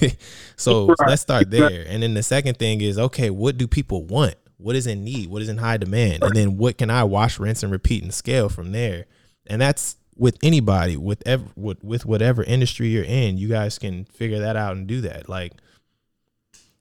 so 0.56 0.94
let's 1.06 1.22
start 1.22 1.50
there. 1.50 1.84
And 1.86 2.02
then 2.02 2.14
the 2.14 2.22
second 2.22 2.58
thing 2.58 2.80
is 2.80 2.98
okay, 2.98 3.30
what 3.30 3.58
do 3.58 3.66
people 3.66 4.04
want? 4.04 4.36
What 4.58 4.76
is 4.76 4.86
in 4.86 5.04
need, 5.04 5.28
what 5.28 5.42
is 5.42 5.48
in 5.48 5.58
high 5.58 5.76
demand, 5.76 6.22
and 6.22 6.34
then 6.34 6.56
what 6.56 6.78
can 6.78 6.90
I 6.90 7.04
wash, 7.04 7.38
rinse, 7.38 7.62
and 7.62 7.72
repeat 7.72 8.02
and 8.02 8.12
scale 8.12 8.48
from 8.48 8.72
there. 8.72 9.06
And 9.46 9.60
that's 9.60 9.96
with 10.16 10.38
anybody, 10.42 10.96
with 10.96 11.22
ever, 11.26 11.44
with, 11.56 11.84
with 11.84 12.06
whatever 12.06 12.42
industry 12.42 12.88
you're 12.88 13.04
in, 13.04 13.36
you 13.36 13.48
guys 13.48 13.78
can 13.78 14.04
figure 14.06 14.40
that 14.40 14.56
out 14.56 14.76
and 14.76 14.86
do 14.86 15.02
that. 15.02 15.28
Like, 15.28 15.52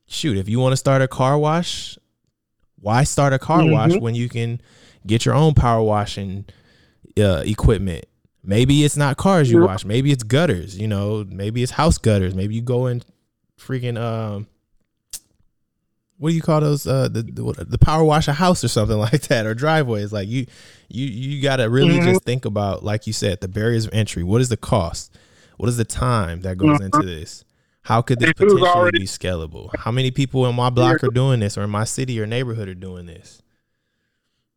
shoot, 0.07 0.37
if 0.37 0.47
you 0.47 0.59
want 0.59 0.73
to 0.73 0.77
start 0.77 1.01
a 1.01 1.07
car 1.07 1.37
wash, 1.37 1.97
why 2.79 3.03
start 3.03 3.33
a 3.33 3.39
car 3.39 3.61
mm-hmm. 3.61 3.73
wash 3.73 3.95
when 3.97 4.15
you 4.15 4.29
can 4.29 4.61
get 5.05 5.25
your 5.25 5.35
own 5.35 5.53
power 5.53 5.83
washing 5.83 6.45
uh, 7.19 7.43
equipment? 7.45 8.05
Maybe 8.43 8.83
it's 8.83 8.95
not 8.95 9.17
cars 9.17 9.51
you 9.51 9.61
wash. 9.61 9.83
Maybe 9.85 10.11
it's 10.11 10.23
gutters. 10.23 10.77
You 10.77 10.87
know, 10.87 11.25
maybe 11.27 11.63
it's 11.63 11.71
house 11.71 11.97
gutters. 11.97 12.35
Maybe 12.35 12.53
you 12.55 12.61
go 12.61 12.85
in 12.85 13.01
freaking 13.59 13.99
um 13.99 14.47
what 16.17 16.29
do 16.29 16.35
you 16.35 16.41
call 16.41 16.61
those 16.61 16.87
uh 16.87 17.07
the, 17.07 17.21
the, 17.21 17.65
the 17.67 17.77
power 17.77 18.03
wash 18.03 18.27
a 18.27 18.33
house 18.33 18.63
or 18.63 18.67
something 18.67 18.97
like 19.11 19.23
that 19.23 19.45
or 19.45 19.53
driveways? 19.53 20.13
Like 20.13 20.27
you 20.27 20.45
you 20.89 21.05
you 21.05 21.41
got 21.41 21.57
to 21.57 21.69
really 21.69 21.95
mm-hmm. 21.95 22.11
just 22.13 22.23
think 22.23 22.45
about 22.45 22.83
like 22.83 23.07
you 23.07 23.13
said 23.13 23.41
the 23.41 23.47
barriers 23.47 23.85
of 23.85 23.93
entry. 23.93 24.23
What 24.23 24.41
is 24.41 24.49
the 24.49 24.57
cost? 24.57 25.15
What 25.57 25.69
is 25.69 25.77
the 25.77 25.85
time 25.85 26.41
that 26.41 26.57
goes 26.57 26.77
mm-hmm. 26.77 26.85
into 26.85 27.03
this? 27.03 27.43
How 27.83 28.01
could 28.01 28.19
this 28.19 28.33
potentially 28.33 28.63
already, 28.63 28.99
be 28.99 29.05
scalable? 29.05 29.69
How 29.77 29.91
many 29.91 30.09
people 30.09 30.47
in 30.47 30.55
my 30.55 30.71
block 30.71 31.03
are 31.03 31.09
doing 31.09 31.39
this 31.39 31.55
or 31.55 31.63
in 31.63 31.69
my 31.69 31.83
city 31.83 32.19
or 32.19 32.25
neighborhood 32.25 32.67
are 32.67 32.73
doing 32.73 33.05
this? 33.05 33.43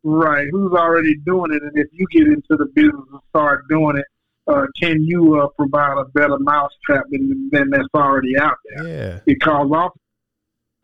Right. 0.02 0.46
Who's 0.50 0.72
already 0.72 1.14
doing 1.26 1.52
it? 1.52 1.62
And 1.62 1.72
if 1.74 1.88
you 1.92 2.06
get 2.10 2.26
into 2.26 2.56
the 2.56 2.64
business 2.74 3.04
and 3.12 3.20
start 3.28 3.68
doing 3.68 3.98
it 3.98 4.06
uh, 4.48 4.64
can 4.80 5.02
you 5.02 5.40
uh, 5.40 5.48
provide 5.48 5.98
a 5.98 6.04
better 6.06 6.38
mousetrap 6.38 7.04
than, 7.10 7.50
than 7.52 7.70
that's 7.70 7.88
already 7.94 8.36
out 8.38 8.56
there? 8.64 8.88
Yeah. 8.88 9.20
Because 9.26 9.70
often 9.70 10.00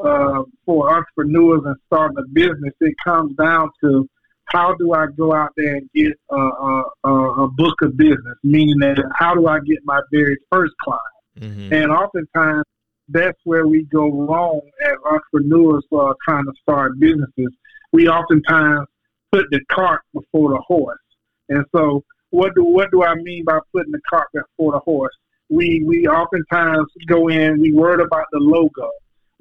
uh, 0.00 0.42
for 0.64 0.94
entrepreneurs 0.94 1.62
and 1.64 1.76
starting 1.87 2.18
a 2.18 2.28
business, 2.33 2.74
it 2.80 2.94
comes 3.04 3.35
down 3.37 3.70
to 3.83 4.09
how 4.46 4.74
do 4.74 4.92
I 4.92 5.07
go 5.16 5.33
out 5.33 5.50
there 5.57 5.76
and 5.76 5.88
get 5.94 6.12
a, 6.30 6.83
a, 7.04 7.11
a 7.44 7.48
book 7.48 7.74
of 7.83 7.96
business, 7.96 8.37
meaning 8.42 8.78
that 8.80 9.02
how 9.14 9.35
do 9.35 9.46
I 9.46 9.61
get 9.61 9.78
my 9.85 10.00
very 10.12 10.37
first 10.52 10.74
client? 10.83 11.00
Mm-hmm. 11.40 11.72
And 11.72 11.90
oftentimes, 11.90 12.64
that's 13.09 13.38
where 13.44 13.66
we 13.66 13.85
go 13.85 14.11
wrong 14.11 14.61
as 14.85 14.94
entrepreneurs 15.04 15.85
uh, 15.92 16.14
trying 16.26 16.44
to 16.44 16.52
start 16.62 16.98
businesses. 16.98 17.52
We 17.92 18.09
oftentimes 18.09 18.87
put 19.33 19.46
the 19.50 19.61
cart 19.70 20.02
before 20.12 20.50
the 20.50 20.62
horse. 20.66 20.98
And 21.48 21.64
so, 21.74 22.02
what 22.30 22.54
do 22.54 22.64
what 22.64 22.90
do 22.90 23.04
I 23.04 23.14
mean 23.16 23.44
by 23.44 23.59
putting 23.72 23.92
the 23.92 24.00
cart 24.09 24.28
before 24.33 24.72
the 24.72 24.80
horse? 24.80 25.14
We 25.50 25.83
we 25.87 26.07
oftentimes 26.07 26.87
go 27.07 27.28
in. 27.28 27.61
We 27.61 27.72
worried 27.72 28.00
about 28.00 28.26
the 28.33 28.38
logo. 28.38 28.90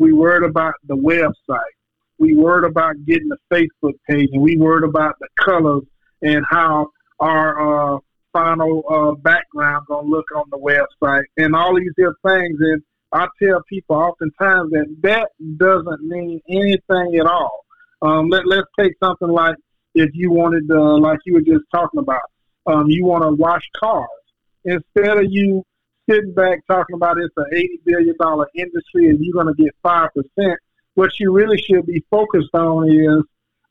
We 0.03 0.11
worried 0.11 0.43
about 0.43 0.73
the 0.85 0.97
website. 0.97 1.75
We 2.19 2.35
worried 2.35 2.69
about 2.69 2.95
getting 3.05 3.29
the 3.29 3.37
Facebook 3.49 3.93
page, 4.09 4.27
and 4.33 4.41
we 4.41 4.57
worried 4.57 4.83
about 4.83 5.15
the 5.21 5.29
colors 5.39 5.83
and 6.21 6.43
how 6.49 6.89
our 7.21 7.95
uh, 7.95 7.99
final 8.33 8.83
uh, 8.89 9.11
background 9.21 9.85
gonna 9.87 10.05
look 10.05 10.25
on 10.35 10.43
the 10.51 10.57
website, 10.57 11.23
and 11.37 11.55
all 11.55 11.73
these 11.73 11.93
other 11.97 12.15
things. 12.27 12.57
And 12.59 12.83
I 13.13 13.29
tell 13.41 13.61
people 13.69 13.95
oftentimes 13.95 14.71
that 14.71 14.93
that 15.03 15.29
doesn't 15.55 16.01
mean 16.01 16.41
anything 16.49 17.15
at 17.17 17.25
all. 17.25 17.63
Um, 18.01 18.27
let, 18.27 18.45
let's 18.45 18.67
take 18.77 18.91
something 19.01 19.29
like 19.29 19.55
if 19.95 20.09
you 20.13 20.31
wanted, 20.31 20.67
to, 20.67 20.81
like 20.97 21.19
you 21.25 21.35
were 21.35 21.41
just 21.41 21.63
talking 21.73 22.01
about, 22.01 22.29
um, 22.65 22.89
you 22.89 23.05
want 23.05 23.23
to 23.23 23.31
wash 23.41 23.63
cars. 23.79 24.09
Instead 24.65 25.19
of 25.19 25.27
you 25.29 25.63
sitting 26.09 26.33
back 26.33 26.59
talking 26.67 26.95
about 26.95 27.17
it's 27.19 27.33
an 27.37 27.45
eighty 27.53 27.79
billion 27.85 28.15
dollar 28.19 28.47
industry 28.55 29.09
and 29.09 29.19
you're 29.19 29.33
going 29.33 29.53
to 29.53 29.63
get 29.63 29.73
five 29.81 30.09
percent. 30.13 30.59
What 30.95 31.19
you 31.19 31.31
really 31.31 31.57
should 31.57 31.85
be 31.85 32.03
focused 32.11 32.53
on 32.53 32.89
is, 32.89 33.23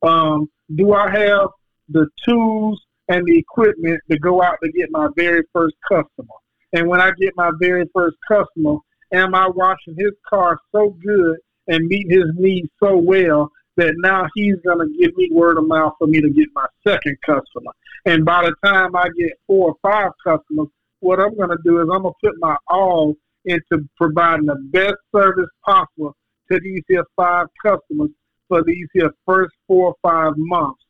um, 0.03 0.51
do 0.75 0.93
I 0.93 1.11
have 1.11 1.49
the 1.89 2.09
tools 2.25 2.83
and 3.09 3.25
the 3.27 3.39
equipment 3.39 4.01
to 4.11 4.19
go 4.19 4.43
out 4.43 4.59
to 4.63 4.73
get 4.73 4.91
my 4.91 5.09
very 5.17 5.43
first 5.53 5.77
customer? 5.89 6.35
And 6.73 6.89
when 6.89 7.01
I 7.01 7.13
get 7.21 7.35
my 7.37 7.51
very 7.61 7.85
first 7.95 8.17
customer, 8.27 8.79
am 9.13 9.35
I 9.35 9.49
washing 9.49 9.95
his 9.97 10.13
car 10.29 10.59
so 10.73 10.97
good 11.05 11.37
and 11.69 11.87
meet 11.87 12.11
his 12.11 12.25
needs 12.35 12.69
so 12.83 12.97
well 12.97 13.51
that 13.77 13.95
now 13.99 14.27
he's 14.35 14.57
going 14.65 14.79
to 14.79 14.99
give 14.99 15.17
me 15.17 15.29
word 15.31 15.59
of 15.59 15.67
mouth 15.67 15.95
for 15.99 16.07
me 16.07 16.21
to 16.21 16.31
get 16.31 16.49
my 16.55 16.67
second 16.87 17.17
customer? 17.25 17.73
And 18.05 18.25
by 18.25 18.43
the 18.43 18.55
time 18.65 18.97
I 18.97 19.09
get 19.17 19.39
four 19.47 19.71
or 19.71 19.77
five 19.83 20.11
customers, 20.25 20.69
what 21.03 21.21
I'm 21.21 21.37
going 21.37 21.51
to 21.51 21.59
do 21.65 21.79
is 21.81 21.89
I'm 21.93 22.03
going 22.03 22.15
to 22.15 22.29
put 22.29 22.35
my 22.39 22.57
all 22.69 23.15
into 23.45 23.89
providing 23.97 24.47
the 24.47 24.57
best 24.71 24.95
service 25.15 25.49
possible 25.65 26.15
to 26.51 26.61
these 26.63 26.83
here 26.89 27.05
five 27.17 27.49
customers 27.65 28.11
for 28.49 28.63
these 28.63 28.87
here 28.93 29.11
first 29.27 29.53
four 29.67 29.89
or 29.89 29.95
five 30.03 30.35
months. 30.37 30.81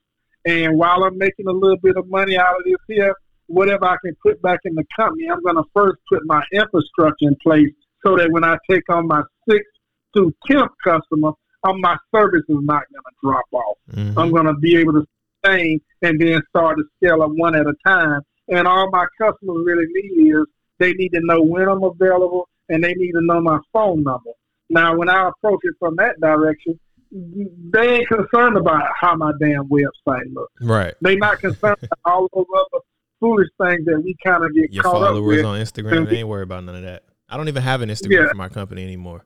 And 0.45 0.77
while 0.77 1.05
I'm 1.05 1.17
making 1.17 1.47
a 1.47 1.53
little 1.53 1.79
bit 1.79 1.97
of 1.97 2.09
money 2.09 2.37
out 2.37 2.57
of 2.57 2.65
this 2.65 2.77
here, 2.89 3.15
whatever 3.47 3.87
I 3.87 3.97
can 4.05 4.15
put 4.23 4.41
back 4.43 4.61
in 4.65 4.75
the 4.75 4.85
company, 4.95 5.29
I'm 5.31 5.43
going 5.43 5.57
to 5.57 5.65
first 5.75 5.99
put 6.09 6.21
my 6.27 6.43
infrastructure 6.53 7.29
in 7.29 7.37
place 7.43 7.71
so 8.05 8.17
that 8.17 8.31
when 8.31 8.45
I 8.45 8.59
take 8.69 8.83
on 8.91 9.07
my 9.07 9.23
sixth 9.49 9.71
to 10.17 10.35
tenth 10.47 10.73
customer, 10.85 11.33
um, 11.65 11.81
my 11.81 11.97
service 12.15 12.43
is 12.49 12.59
not 12.61 12.83
going 12.93 13.03
to 13.07 13.15
drop 13.23 13.45
off. 13.53 13.79
Mm-hmm. 13.93 14.19
I'm 14.19 14.31
going 14.31 14.47
to 14.47 14.55
be 14.55 14.77
able 14.77 14.95
to 14.95 15.07
sustain 15.45 15.81
and 16.03 16.21
then 16.21 16.43
start 16.49 16.79
to 16.79 16.85
scale 16.97 17.23
up 17.23 17.31
one 17.35 17.55
at 17.55 17.67
a 17.67 17.75
time 17.87 18.21
and 18.53 18.69
all 18.69 18.91
my 18.91 19.07
customers 19.19 19.63
really 19.65 19.87
need 19.89 20.31
is 20.31 20.47
they 20.79 20.93
need 20.93 21.11
to 21.11 21.21
know 21.23 21.43
when 21.43 21.69
I'm 21.69 21.83
available 21.83 22.49
and 22.69 22.85
they 22.85 22.95
need 22.95 23.13
to 23.13 23.21
know 23.23 23.41
my 23.41 23.59
phone 23.73 24.03
number. 24.03 24.31
Now, 24.69 24.97
when 24.97 25.09
I 25.09 25.29
approach 25.29 25.61
it 25.63 25.75
from 25.79 25.97
that 25.97 26.21
direction, 26.21 26.79
they 27.11 27.97
ain't 27.97 28.09
concerned 28.09 28.57
about 28.57 28.85
how 28.99 29.17
my 29.17 29.33
damn 29.41 29.69
website 29.69 30.33
looks. 30.33 30.53
Right. 30.61 30.95
They 31.01 31.17
not 31.17 31.41
concerned 31.41 31.77
about 31.83 31.99
all 32.05 32.29
those 32.35 32.47
other 32.55 32.83
foolish 33.21 33.49
things 33.61 33.85
that 33.87 34.01
we 34.03 34.17
kind 34.25 34.45
of 34.45 34.55
get 34.55 34.73
Your 34.73 34.83
caught 34.83 34.97
up 34.97 35.15
with. 35.15 35.35
Your 35.35 35.43
followers 35.43 35.45
on 35.45 35.61
Instagram, 35.61 36.09
they 36.09 36.19
ain't 36.19 36.29
worried 36.29 36.45
about 36.45 36.65
none 36.65 36.77
of 36.77 36.83
that. 36.83 37.05
I 37.29 37.37
don't 37.37 37.49
even 37.49 37.63
have 37.63 37.81
an 37.83 37.89
Instagram 37.89 38.25
yeah. 38.25 38.29
for 38.29 38.35
my 38.35 38.49
company 38.49 38.83
anymore. 38.83 39.25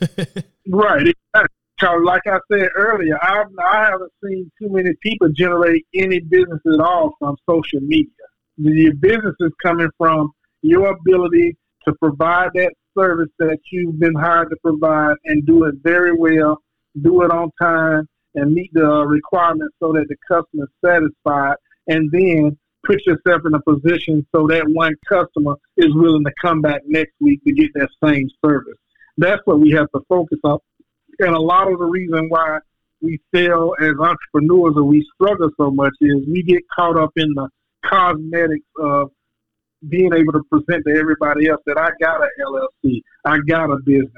right. 0.68 1.14
Because, 1.32 2.02
like 2.04 2.22
I 2.26 2.38
said 2.52 2.68
earlier, 2.76 3.18
I've, 3.22 3.46
I 3.64 3.84
haven't 3.90 4.12
seen 4.24 4.50
too 4.60 4.68
many 4.68 4.90
people 5.02 5.28
generate 5.30 5.86
any 5.94 6.20
business 6.20 6.60
at 6.72 6.80
all 6.80 7.14
from 7.18 7.36
social 7.48 7.80
media 7.80 8.10
your 8.56 8.94
business 8.94 9.34
is 9.40 9.52
coming 9.62 9.88
from 9.96 10.32
your 10.62 10.90
ability 10.90 11.56
to 11.86 11.94
provide 11.94 12.50
that 12.54 12.72
service 12.96 13.30
that 13.38 13.58
you've 13.70 13.98
been 13.98 14.14
hired 14.14 14.50
to 14.50 14.56
provide 14.62 15.14
and 15.24 15.46
do 15.46 15.64
it 15.64 15.74
very 15.82 16.12
well, 16.12 16.58
do 17.02 17.22
it 17.22 17.30
on 17.30 17.50
time, 17.60 18.06
and 18.34 18.52
meet 18.52 18.70
the 18.72 18.86
uh, 18.86 19.04
requirements 19.04 19.74
so 19.80 19.92
that 19.92 20.06
the 20.08 20.16
customer 20.28 20.64
is 20.64 20.70
satisfied, 20.84 21.56
and 21.88 22.10
then 22.12 22.56
put 22.84 23.04
yourself 23.06 23.42
in 23.44 23.54
a 23.54 23.62
position 23.62 24.26
so 24.34 24.46
that 24.46 24.64
one 24.68 24.94
customer 25.08 25.54
is 25.76 25.94
willing 25.94 26.24
to 26.24 26.32
come 26.40 26.60
back 26.60 26.82
next 26.86 27.12
week 27.20 27.42
to 27.44 27.52
get 27.52 27.70
that 27.74 27.88
same 28.04 28.28
service. 28.44 28.76
That's 29.18 29.40
what 29.44 29.60
we 29.60 29.70
have 29.72 29.90
to 29.94 30.00
focus 30.08 30.38
on. 30.44 30.58
And 31.18 31.34
a 31.34 31.40
lot 31.40 31.70
of 31.70 31.78
the 31.78 31.84
reason 31.84 32.28
why 32.28 32.58
we 33.02 33.20
fail 33.32 33.74
as 33.80 33.92
entrepreneurs 33.98 34.74
or 34.76 34.84
we 34.84 35.06
struggle 35.14 35.50
so 35.58 35.70
much 35.70 35.92
is 36.00 36.26
we 36.26 36.42
get 36.42 36.62
caught 36.74 36.98
up 36.98 37.10
in 37.16 37.28
the 37.34 37.48
cosmetics 37.84 38.66
of 38.78 39.10
being 39.88 40.12
able 40.12 40.32
to 40.32 40.42
present 40.50 40.84
to 40.86 40.94
everybody 40.94 41.48
else 41.48 41.60
that 41.66 41.78
I 41.78 41.90
got 42.00 42.22
a 42.22 42.28
LLC, 42.46 43.02
I 43.24 43.38
got 43.48 43.70
a 43.70 43.76
business. 43.84 44.12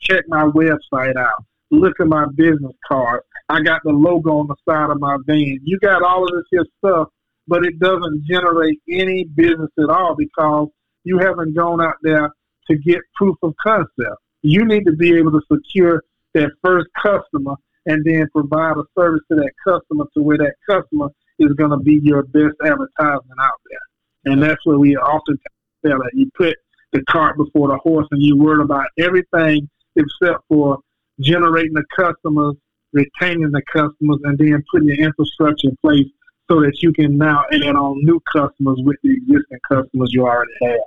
Check 0.00 0.24
my 0.28 0.44
website 0.44 1.16
out. 1.16 1.44
Look 1.70 2.00
at 2.00 2.06
my 2.06 2.26
business 2.34 2.72
card. 2.86 3.22
I 3.48 3.62
got 3.62 3.80
the 3.84 3.92
logo 3.92 4.38
on 4.38 4.48
the 4.48 4.56
side 4.68 4.90
of 4.90 5.00
my 5.00 5.16
van. 5.26 5.60
You 5.62 5.78
got 5.80 6.02
all 6.02 6.24
of 6.24 6.30
this 6.30 6.44
here 6.50 6.66
stuff, 6.78 7.08
but 7.46 7.64
it 7.64 7.78
doesn't 7.78 8.24
generate 8.26 8.80
any 8.88 9.24
business 9.24 9.70
at 9.78 9.90
all 9.90 10.14
because 10.16 10.68
you 11.04 11.18
haven't 11.18 11.54
gone 11.54 11.82
out 11.82 11.96
there 12.02 12.30
to 12.68 12.78
get 12.78 13.00
proof 13.14 13.36
of 13.42 13.54
concept. 13.62 14.20
You 14.42 14.64
need 14.64 14.84
to 14.84 14.92
be 14.92 15.16
able 15.16 15.32
to 15.32 15.40
secure 15.52 16.02
that 16.34 16.50
first 16.62 16.88
customer 17.00 17.54
and 17.86 18.04
then 18.04 18.28
provide 18.32 18.76
a 18.76 18.84
service 18.98 19.22
to 19.30 19.36
that 19.36 19.52
customer 19.62 20.04
to 20.14 20.22
where 20.22 20.38
that 20.38 20.54
customer 20.68 21.08
is 21.38 21.52
going 21.54 21.70
to 21.70 21.78
be 21.78 22.00
your 22.02 22.22
best 22.22 22.54
advertisement 22.64 23.40
out 23.40 23.60
there. 23.70 24.32
And 24.32 24.42
that's 24.42 24.64
where 24.64 24.78
we 24.78 24.96
often 24.96 25.38
tell 25.84 25.98
that 25.98 26.10
you 26.14 26.30
put 26.36 26.56
the 26.92 27.02
cart 27.10 27.36
before 27.36 27.68
the 27.68 27.76
horse 27.78 28.06
and 28.10 28.22
you 28.22 28.36
worry 28.36 28.62
about 28.62 28.86
everything 28.98 29.68
except 29.96 30.44
for 30.48 30.78
generating 31.20 31.74
the 31.74 31.84
customers, 31.96 32.54
retaining 32.92 33.50
the 33.50 33.62
customers, 33.72 34.18
and 34.24 34.38
then 34.38 34.62
putting 34.70 34.88
the 34.88 34.98
infrastructure 34.98 35.68
in 35.68 35.76
place 35.82 36.06
so 36.50 36.60
that 36.60 36.82
you 36.82 36.92
can 36.92 37.16
now 37.16 37.44
add 37.52 37.76
on 37.76 37.98
new 38.04 38.20
customers 38.32 38.78
with 38.84 38.96
the 39.02 39.12
existing 39.12 39.58
customers 39.68 40.10
you 40.12 40.26
already 40.26 40.52
have. 40.62 40.80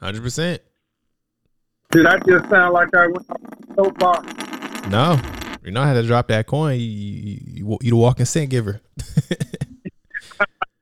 Hundred 0.00 0.22
percent. 0.22 0.62
Did 1.90 2.06
I 2.06 2.18
just 2.18 2.50
sound 2.50 2.74
like 2.74 2.94
I 2.94 3.06
went 3.06 3.26
so 3.76 3.92
far? 4.00 4.22
No, 4.88 5.20
you 5.64 5.70
know 5.70 5.82
how 5.82 5.94
to 5.94 6.02
drop 6.02 6.28
that 6.28 6.46
coin. 6.46 6.78
You 6.78 6.86
you, 6.86 7.78
you, 7.80 7.90
the 7.90 7.96
walking 7.96 8.26
cent 8.26 8.50
giver. 8.50 8.80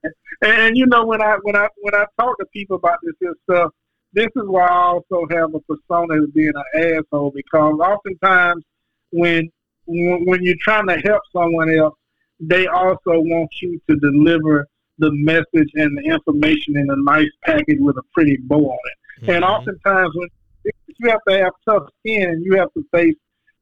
and, 0.02 0.14
and, 0.42 0.76
you 0.76 0.86
know 0.86 1.06
when 1.06 1.22
I 1.22 1.36
when 1.42 1.56
I 1.56 1.68
when 1.80 1.94
I 1.94 2.04
talk 2.18 2.38
to 2.38 2.46
people 2.52 2.76
about 2.76 2.98
this 3.02 3.14
and 3.20 3.34
stuff, 3.44 3.70
this 4.12 4.26
is 4.26 4.42
why 4.46 4.66
I 4.66 4.82
also 4.82 5.26
have 5.30 5.54
a 5.54 5.60
persona 5.60 6.22
as 6.22 6.30
being 6.34 6.52
an 6.54 6.96
asshole 6.96 7.32
because 7.34 7.78
oftentimes 7.80 8.64
when 9.10 9.50
when 9.86 10.42
you're 10.42 10.56
trying 10.60 10.86
to 10.88 10.98
help 10.98 11.22
someone 11.32 11.72
else, 11.74 11.94
they 12.40 12.66
also 12.66 13.20
want 13.20 13.50
you 13.60 13.80
to 13.88 13.96
deliver 13.96 14.66
the 14.98 15.10
message 15.12 15.70
and 15.74 15.96
the 15.98 16.02
information 16.02 16.76
in 16.76 16.88
a 16.90 16.96
nice 16.96 17.30
package 17.44 17.78
with 17.80 17.96
a 17.96 18.02
pretty 18.12 18.36
bow 18.42 18.70
on 18.70 18.78
it. 18.84 19.22
Mm-hmm. 19.22 19.30
And 19.30 19.44
oftentimes 19.44 20.10
when 20.14 20.28
you 20.98 21.10
have 21.10 21.20
to 21.28 21.38
have 21.38 21.52
tough 21.64 21.84
skin 22.00 22.28
and 22.28 22.44
you 22.44 22.56
have 22.56 22.72
to 22.74 22.84
face 22.92 23.14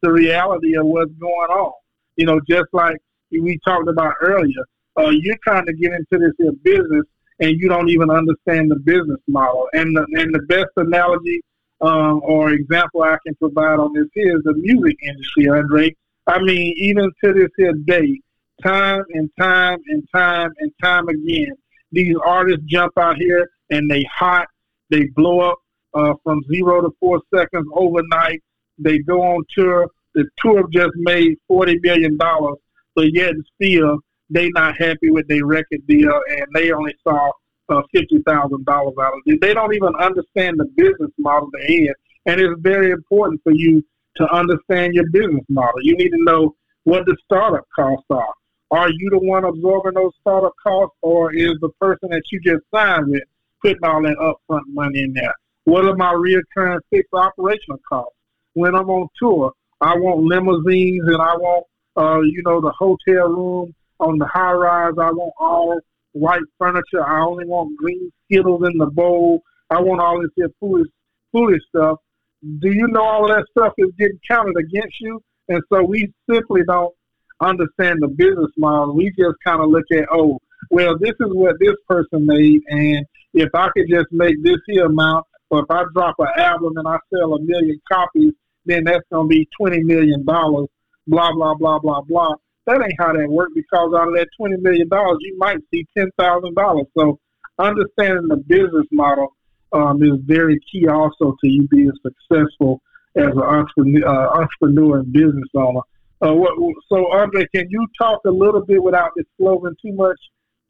the 0.02 0.12
reality 0.12 0.76
of 0.76 0.86
what's 0.86 1.12
going 1.12 1.50
on. 1.50 1.72
You 2.16 2.26
know, 2.26 2.40
just 2.48 2.66
like 2.72 2.96
we 3.30 3.58
talked 3.64 3.88
about 3.88 4.14
earlier, 4.20 4.64
uh, 4.98 5.10
you're 5.10 5.38
trying 5.44 5.66
to 5.66 5.72
get 5.72 5.92
into 5.92 6.18
this 6.18 6.32
here 6.38 6.52
business 6.62 7.04
and 7.40 7.52
you 7.58 7.68
don't 7.68 7.88
even 7.88 8.10
understand 8.10 8.70
the 8.70 8.76
business 8.76 9.20
model. 9.26 9.68
And 9.72 9.96
the, 9.96 10.06
and 10.20 10.34
the 10.34 10.40
best 10.40 10.70
analogy 10.76 11.40
um, 11.80 12.20
or 12.24 12.50
example 12.50 13.02
I 13.02 13.16
can 13.24 13.34
provide 13.36 13.78
on 13.78 13.92
this 13.94 14.08
is 14.14 14.42
the 14.44 14.54
music 14.54 14.96
industry, 15.02 15.48
Andre. 15.48 15.94
I 16.26 16.38
mean, 16.40 16.74
even 16.76 17.10
to 17.24 17.32
this 17.32 17.48
here 17.56 17.72
day, 17.72 18.20
time 18.62 19.02
and 19.14 19.30
time 19.40 19.78
and 19.88 20.06
time 20.14 20.50
and 20.58 20.72
time 20.82 21.08
again, 21.08 21.52
these 21.92 22.14
artists 22.24 22.62
jump 22.66 22.92
out 22.98 23.16
here 23.16 23.48
and 23.70 23.90
they 23.90 24.04
hot, 24.04 24.46
they 24.90 25.04
blow 25.16 25.40
up 25.40 25.58
uh, 25.94 26.14
from 26.22 26.42
zero 26.52 26.82
to 26.82 26.90
four 27.00 27.20
seconds 27.34 27.66
overnight. 27.74 28.42
They 28.82 28.98
go 28.98 29.22
on 29.22 29.44
tour. 29.54 29.88
The 30.14 30.24
tour 30.38 30.66
just 30.72 30.92
made 30.96 31.36
forty 31.46 31.78
million 31.82 32.16
dollars, 32.16 32.56
but 32.94 33.12
yet 33.14 33.34
still 33.54 33.98
they 34.28 34.48
not 34.50 34.76
happy 34.76 35.10
with 35.10 35.28
their 35.28 35.46
record 35.46 35.86
deal, 35.86 36.20
and 36.30 36.46
they 36.54 36.72
only 36.72 36.94
saw 37.04 37.30
uh, 37.68 37.82
fifty 37.92 38.20
thousand 38.26 38.64
dollars 38.64 38.94
out 39.00 39.14
of 39.14 39.20
it. 39.26 39.40
They 39.40 39.54
don't 39.54 39.74
even 39.74 39.94
understand 39.96 40.58
the 40.58 40.66
business 40.76 41.10
model 41.18 41.50
they 41.52 41.86
in, 41.86 41.94
and 42.26 42.40
it's 42.40 42.60
very 42.60 42.90
important 42.90 43.40
for 43.44 43.52
you 43.52 43.84
to 44.16 44.28
understand 44.34 44.94
your 44.94 45.08
business 45.10 45.44
model. 45.48 45.80
You 45.82 45.96
need 45.96 46.10
to 46.10 46.24
know 46.24 46.56
what 46.84 47.06
the 47.06 47.16
startup 47.24 47.66
costs 47.74 48.06
are. 48.10 48.34
Are 48.72 48.90
you 48.90 49.10
the 49.10 49.18
one 49.18 49.44
absorbing 49.44 49.94
those 49.94 50.12
startup 50.20 50.54
costs, 50.62 50.96
or 51.02 51.34
is 51.34 51.54
the 51.60 51.70
person 51.80 52.08
that 52.10 52.22
you 52.30 52.40
just 52.40 52.62
signed 52.72 53.08
with 53.08 53.22
putting 53.62 53.84
all 53.84 54.02
that 54.02 54.16
upfront 54.16 54.62
money 54.68 55.02
in 55.02 55.12
there? 55.12 55.34
What 55.64 55.84
are 55.84 55.96
my 55.96 56.12
recurring 56.12 56.80
fixed 56.90 57.12
operational 57.12 57.78
costs? 57.88 58.14
When 58.54 58.74
I'm 58.74 58.90
on 58.90 59.08
tour, 59.18 59.52
I 59.80 59.94
want 59.96 60.24
limousines 60.24 61.06
and 61.06 61.22
I 61.22 61.36
want, 61.36 61.66
uh, 61.96 62.20
you 62.20 62.42
know, 62.44 62.60
the 62.60 62.72
hotel 62.78 63.28
room 63.28 63.74
on 63.98 64.18
the 64.18 64.26
high 64.26 64.52
rise. 64.52 64.94
I 64.98 65.10
want 65.10 65.32
all 65.38 65.80
white 66.12 66.42
furniture. 66.58 67.06
I 67.06 67.22
only 67.22 67.46
want 67.46 67.76
green 67.76 68.10
Skittles 68.24 68.62
in 68.70 68.78
the 68.78 68.86
bowl. 68.86 69.42
I 69.70 69.80
want 69.80 70.00
all 70.00 70.20
this 70.20 70.30
here 70.36 70.48
foolish, 70.58 70.88
foolish 71.32 71.62
stuff. 71.68 71.98
Do 72.42 72.72
you 72.72 72.88
know 72.88 73.02
all 73.02 73.30
of 73.30 73.36
that 73.36 73.46
stuff 73.50 73.74
is 73.78 73.90
getting 73.98 74.18
counted 74.28 74.56
against 74.56 75.00
you? 75.00 75.22
And 75.48 75.62
so 75.72 75.82
we 75.82 76.12
simply 76.30 76.62
don't 76.66 76.94
understand 77.40 77.98
the 78.00 78.08
business 78.08 78.50
model. 78.56 78.94
We 78.94 79.10
just 79.10 79.36
kind 79.44 79.60
of 79.60 79.70
look 79.70 79.84
at, 79.92 80.06
oh, 80.10 80.38
well, 80.70 80.98
this 80.98 81.14
is 81.20 81.32
what 81.32 81.56
this 81.58 81.74
person 81.88 82.26
made, 82.26 82.60
and 82.68 83.04
if 83.32 83.48
I 83.54 83.68
could 83.70 83.86
just 83.88 84.06
make 84.12 84.42
this 84.42 84.58
here 84.66 84.86
amount, 84.86 85.26
or 85.50 85.60
if 85.60 85.70
I 85.70 85.84
drop 85.94 86.16
an 86.18 86.28
album 86.36 86.76
and 86.76 86.86
I 86.86 86.98
sell 87.12 87.34
a 87.34 87.40
million 87.40 87.80
copies, 87.90 88.32
then 88.64 88.84
that's 88.84 89.04
going 89.12 89.28
to 89.28 89.28
be 89.28 89.48
$20 89.60 89.82
million, 89.84 90.22
blah, 90.24 90.66
blah, 91.06 91.54
blah, 91.54 91.78
blah, 91.78 92.00
blah. 92.02 92.34
That 92.66 92.82
ain't 92.82 92.94
how 92.98 93.12
that 93.12 93.28
works 93.28 93.52
because 93.54 93.92
out 93.94 94.08
of 94.08 94.14
that 94.14 94.28
$20 94.40 94.60
million, 94.60 94.88
you 95.20 95.38
might 95.38 95.58
see 95.72 95.86
$10,000. 95.96 96.84
So 96.96 97.18
understanding 97.58 98.28
the 98.28 98.36
business 98.36 98.86
model 98.92 99.34
um, 99.72 100.02
is 100.02 100.18
very 100.24 100.58
key 100.70 100.88
also 100.88 101.36
to 101.40 101.48
you 101.48 101.66
being 101.68 101.92
successful 102.02 102.80
as 103.16 103.26
an 103.26 103.40
entrepreneur, 103.40 104.06
uh, 104.06 104.40
entrepreneur 104.40 104.98
and 104.98 105.12
business 105.12 105.48
owner. 105.54 105.80
Uh, 106.22 106.34
what, 106.34 106.52
so, 106.88 107.10
Andre, 107.12 107.46
can 107.54 107.66
you 107.70 107.86
talk 107.98 108.20
a 108.26 108.30
little 108.30 108.64
bit 108.64 108.82
without 108.82 109.12
disclosing 109.16 109.74
too 109.82 109.92
much 109.94 110.18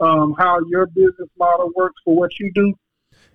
um, 0.00 0.34
how 0.38 0.58
your 0.68 0.86
business 0.86 1.28
model 1.38 1.70
works 1.74 1.96
for 2.04 2.14
what 2.14 2.30
you 2.38 2.50
do? 2.54 2.72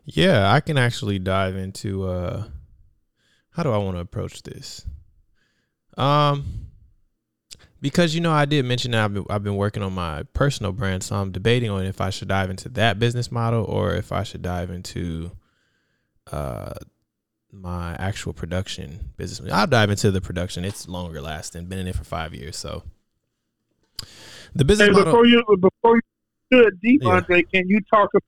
Yeah, 0.06 0.52
I 0.52 0.60
can 0.60 0.78
actually 0.78 1.20
dive 1.20 1.56
into 1.56 2.08
uh 2.08 2.44
how 3.56 3.64
do 3.64 3.72
I 3.72 3.78
want 3.78 3.98
to 3.98 4.02
approach 4.02 4.44
this? 4.44 4.86
Um 5.98 6.44
because 7.82 8.16
you 8.16 8.22
know 8.22 8.32
I 8.32 8.46
did 8.46 8.66
mention 8.66 8.92
that 8.92 9.06
I've 9.06 9.14
been, 9.14 9.26
I've 9.30 9.44
been 9.44 9.56
working 9.56 9.84
on 9.84 9.94
my 9.94 10.24
personal 10.34 10.72
brand, 10.72 11.04
so 11.04 11.16
I'm 11.16 11.32
debating 11.32 11.70
on 11.70 11.86
if 11.86 12.02
I 12.02 12.10
should 12.10 12.28
dive 12.28 12.50
into 12.50 12.68
that 12.70 13.00
business 13.00 13.32
model 13.32 13.64
or 13.64 13.94
if 13.94 14.12
I 14.12 14.24
should 14.24 14.42
dive 14.42 14.72
into 14.72 15.32
uh 16.32 16.74
my 17.52 17.96
actual 17.96 18.34
production 18.34 19.12
business. 19.16 19.52
I'll 19.54 19.68
dive 19.68 19.90
into 19.90 20.12
the 20.12 20.20
production. 20.20 20.66
It's 20.66 20.90
longer 20.90 21.22
lasting. 21.22 21.66
Been 21.68 21.80
in 21.80 21.88
it 21.88 21.96
for 21.96 22.04
five 22.04 22.34
years, 22.34 22.58
so 22.58 22.84
the 24.54 24.66
business. 24.66 24.90
Hey, 24.90 24.94
model, 24.94 25.06
before 25.06 25.26
you 25.26 25.44
before 25.60 25.96
you 25.96 26.02
do 26.52 26.68
it 26.68 26.82
deep, 26.82 27.04
yeah. 27.04 27.12
Andre, 27.12 27.44
can 27.44 27.70
you 27.70 27.80
talk 27.90 28.10
about 28.14 28.24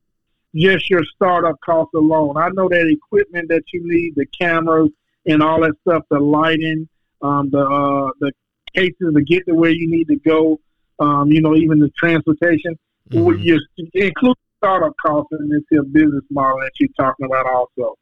just 0.54 0.88
your 0.90 1.02
startup 1.14 1.56
cost 1.60 1.90
alone. 1.94 2.36
I 2.36 2.48
know 2.50 2.68
that 2.68 2.88
equipment 2.88 3.48
that 3.48 3.64
you 3.72 3.80
need, 3.84 4.14
the 4.16 4.26
cameras 4.26 4.90
and 5.28 5.42
all 5.42 5.60
that 5.60 5.74
stuff, 5.86 6.02
the 6.10 6.18
lighting, 6.18 6.88
um, 7.22 7.50
the 7.50 7.60
uh, 7.60 8.10
the 8.20 8.32
cases 8.74 9.14
to 9.14 9.22
get 9.22 9.46
to 9.46 9.54
where 9.54 9.70
you 9.70 9.88
need 9.88 10.08
to 10.08 10.16
go. 10.16 10.58
Um, 10.98 11.30
you 11.30 11.40
know, 11.40 11.54
even 11.54 11.78
the 11.78 11.90
transportation. 11.96 12.76
Mm-hmm. 13.10 13.40
You 13.40 13.60
include 13.94 14.36
startup 14.58 14.92
costs 15.04 15.30
in 15.38 15.48
this 15.48 15.62
here 15.70 15.84
business 15.84 16.24
model 16.30 16.58
that 16.60 16.72
you're 16.80 16.88
talking 16.98 17.26
about 17.26 17.46
also. 17.46 17.96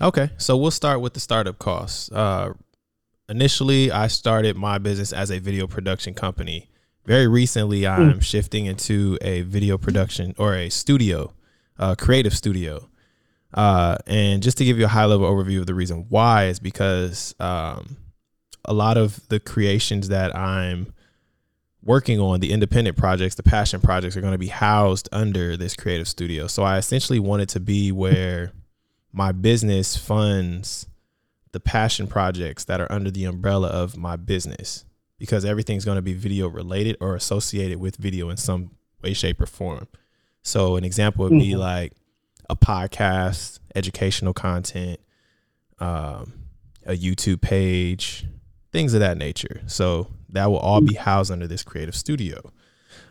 Okay, 0.00 0.30
so 0.38 0.56
we'll 0.56 0.70
start 0.70 1.00
with 1.00 1.14
the 1.14 1.20
startup 1.20 1.58
costs. 1.58 2.10
Uh, 2.10 2.54
initially, 3.28 3.90
I 3.90 4.08
started 4.08 4.56
my 4.56 4.78
business 4.78 5.12
as 5.12 5.30
a 5.30 5.38
video 5.38 5.66
production 5.66 6.14
company. 6.14 6.70
Very 7.04 7.26
recently, 7.26 7.86
I'm 7.86 8.14
mm. 8.14 8.22
shifting 8.22 8.66
into 8.66 9.18
a 9.20 9.42
video 9.42 9.78
production 9.78 10.34
or 10.38 10.54
a 10.54 10.68
studio 10.68 11.34
uh, 11.78 11.94
creative 11.94 12.34
studio. 12.34 12.89
Uh, 13.52 13.96
and 14.06 14.42
just 14.42 14.58
to 14.58 14.64
give 14.64 14.78
you 14.78 14.84
a 14.84 14.88
high 14.88 15.04
level 15.04 15.28
overview 15.28 15.60
of 15.60 15.66
the 15.66 15.74
reason 15.74 16.06
why 16.08 16.46
is 16.46 16.60
because 16.60 17.34
um, 17.40 17.96
a 18.64 18.72
lot 18.72 18.96
of 18.96 19.28
the 19.28 19.40
creations 19.40 20.08
that 20.08 20.36
I'm 20.36 20.92
working 21.82 22.20
on, 22.20 22.40
the 22.40 22.52
independent 22.52 22.96
projects, 22.96 23.34
the 23.34 23.42
passion 23.42 23.80
projects, 23.80 24.16
are 24.16 24.20
going 24.20 24.32
to 24.32 24.38
be 24.38 24.48
housed 24.48 25.08
under 25.12 25.56
this 25.56 25.74
creative 25.74 26.06
studio. 26.06 26.46
So 26.46 26.62
I 26.62 26.78
essentially 26.78 27.18
wanted 27.18 27.48
to 27.50 27.60
be 27.60 27.90
where 27.90 28.52
my 29.12 29.32
business 29.32 29.96
funds 29.96 30.86
the 31.52 31.60
passion 31.60 32.06
projects 32.06 32.64
that 32.64 32.80
are 32.80 32.90
under 32.92 33.10
the 33.10 33.24
umbrella 33.24 33.68
of 33.68 33.96
my 33.96 34.16
business 34.16 34.84
because 35.18 35.44
everything's 35.44 35.84
going 35.84 35.96
to 35.96 36.02
be 36.02 36.14
video 36.14 36.48
related 36.48 36.96
or 37.00 37.14
associated 37.14 37.78
with 37.78 37.96
video 37.96 38.30
in 38.30 38.36
some 38.36 38.70
way, 39.02 39.12
shape, 39.12 39.40
or 39.40 39.46
form. 39.46 39.88
So 40.42 40.76
an 40.76 40.84
example 40.84 41.24
would 41.24 41.38
be 41.38 41.50
mm-hmm. 41.50 41.60
like 41.60 41.92
a 42.50 42.56
podcast, 42.56 43.60
educational 43.76 44.34
content, 44.34 44.98
um, 45.78 46.34
a 46.84 46.96
YouTube 46.96 47.40
page, 47.40 48.26
things 48.72 48.92
of 48.92 49.00
that 49.00 49.16
nature. 49.16 49.62
So 49.66 50.08
that 50.30 50.50
will 50.50 50.58
all 50.58 50.80
be 50.80 50.94
housed 50.94 51.30
under 51.30 51.46
this 51.46 51.62
creative 51.62 51.94
studio. 51.94 52.52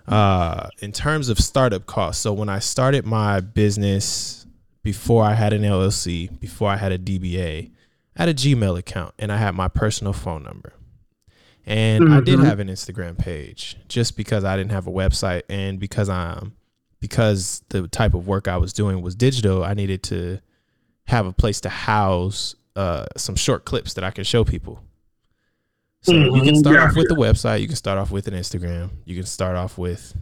Uh, 0.07 0.69
in 0.79 0.91
terms 0.91 1.29
of 1.29 1.39
startup 1.39 1.85
costs, 1.85 2.21
so 2.21 2.33
when 2.33 2.49
I 2.49 2.59
started 2.59 3.05
my 3.05 3.39
business 3.39 4.45
before 4.83 5.23
I 5.23 5.35
had 5.35 5.53
an 5.53 5.61
LLC, 5.61 6.37
before 6.39 6.69
I 6.69 6.75
had 6.75 6.91
a 6.91 6.99
DBA, 6.99 7.71
I 8.17 8.21
had 8.21 8.29
a 8.29 8.33
Gmail 8.33 8.77
account 8.77 9.13
and 9.17 9.31
I 9.31 9.37
had 9.37 9.55
my 9.55 9.69
personal 9.69 10.13
phone 10.13 10.43
number. 10.43 10.73
And 11.65 12.05
mm-hmm. 12.05 12.13
I 12.13 12.21
did 12.21 12.39
have 12.39 12.59
an 12.59 12.67
Instagram 12.67 13.17
page 13.17 13.77
just 13.87 14.17
because 14.17 14.43
I 14.43 14.57
didn't 14.57 14.71
have 14.71 14.87
a 14.87 14.91
website 14.91 15.43
and 15.47 15.79
because 15.79 16.09
I'm 16.09 16.53
because 16.99 17.63
the 17.69 17.87
type 17.87 18.13
of 18.13 18.27
work 18.27 18.47
I 18.47 18.57
was 18.57 18.73
doing 18.73 19.01
was 19.01 19.15
digital, 19.15 19.63
I 19.63 19.73
needed 19.73 20.03
to 20.03 20.39
have 21.05 21.25
a 21.25 21.33
place 21.33 21.61
to 21.61 21.69
house 21.69 22.55
uh, 22.75 23.05
some 23.17 23.35
short 23.35 23.65
clips 23.65 23.93
that 23.95 24.03
I 24.03 24.11
can 24.11 24.23
show 24.23 24.43
people. 24.43 24.83
So 26.01 26.13
mm-hmm. 26.13 26.35
you 26.35 26.41
can 26.43 26.55
start 26.55 26.75
yeah. 26.75 26.85
off 26.85 26.95
with 26.95 27.09
the 27.09 27.15
website, 27.15 27.61
you 27.61 27.67
can 27.67 27.75
start 27.75 27.97
off 27.97 28.11
with 28.11 28.27
an 28.27 28.33
Instagram, 28.33 28.91
you 29.05 29.15
can 29.15 29.25
start 29.25 29.57
off 29.57 29.77
with 29.77 30.15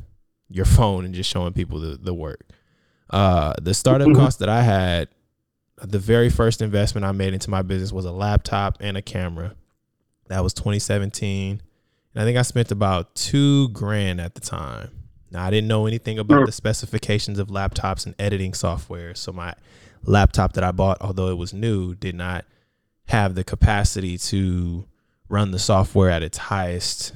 your 0.50 0.66
phone 0.66 1.06
and 1.06 1.14
just 1.14 1.30
showing 1.30 1.54
people 1.54 1.80
the, 1.80 1.98
the 1.98 2.14
work. 2.14 2.42
Uh, 3.10 3.54
the 3.62 3.74
startup 3.74 4.08
mm-hmm. 4.08 4.20
cost 4.20 4.40
that 4.40 4.50
I 4.50 4.62
had, 4.62 5.10
the 5.82 6.00
very 6.00 6.30
first 6.30 6.62
investment 6.62 7.06
I 7.06 7.12
made 7.12 7.34
into 7.34 7.50
my 7.50 7.62
business 7.62 7.92
was 7.92 8.06
a 8.06 8.12
laptop 8.12 8.78
and 8.80 8.98
a 8.98 9.02
camera. 9.02 9.56
That 10.28 10.44
was 10.44 10.54
2017. 10.54 11.62
And 12.14 12.22
I 12.22 12.26
think 12.26 12.38
I 12.38 12.42
spent 12.42 12.72
about 12.72 13.14
two 13.16 13.70
grand 13.70 14.20
at 14.20 14.34
the 14.34 14.42
time. 14.42 14.90
Now 15.38 15.46
I 15.46 15.52
didn't 15.52 15.68
know 15.68 15.86
anything 15.86 16.18
about 16.18 16.48
the 16.48 16.52
specifications 16.52 17.38
of 17.38 17.50
laptops 17.50 18.08
and 18.08 18.16
editing 18.18 18.56
software. 18.56 19.14
So 19.14 19.32
my 19.32 19.54
laptop 20.04 20.54
that 20.54 20.64
I 20.64 20.72
bought, 20.72 20.98
although 21.00 21.28
it 21.28 21.38
was 21.38 21.54
new, 21.54 21.94
did 21.94 22.16
not 22.16 22.44
have 23.10 23.36
the 23.36 23.44
capacity 23.44 24.18
to 24.18 24.88
run 25.30 25.52
the 25.52 25.60
software 25.60 26.10
at 26.10 26.24
its 26.24 26.40
highest 26.40 27.14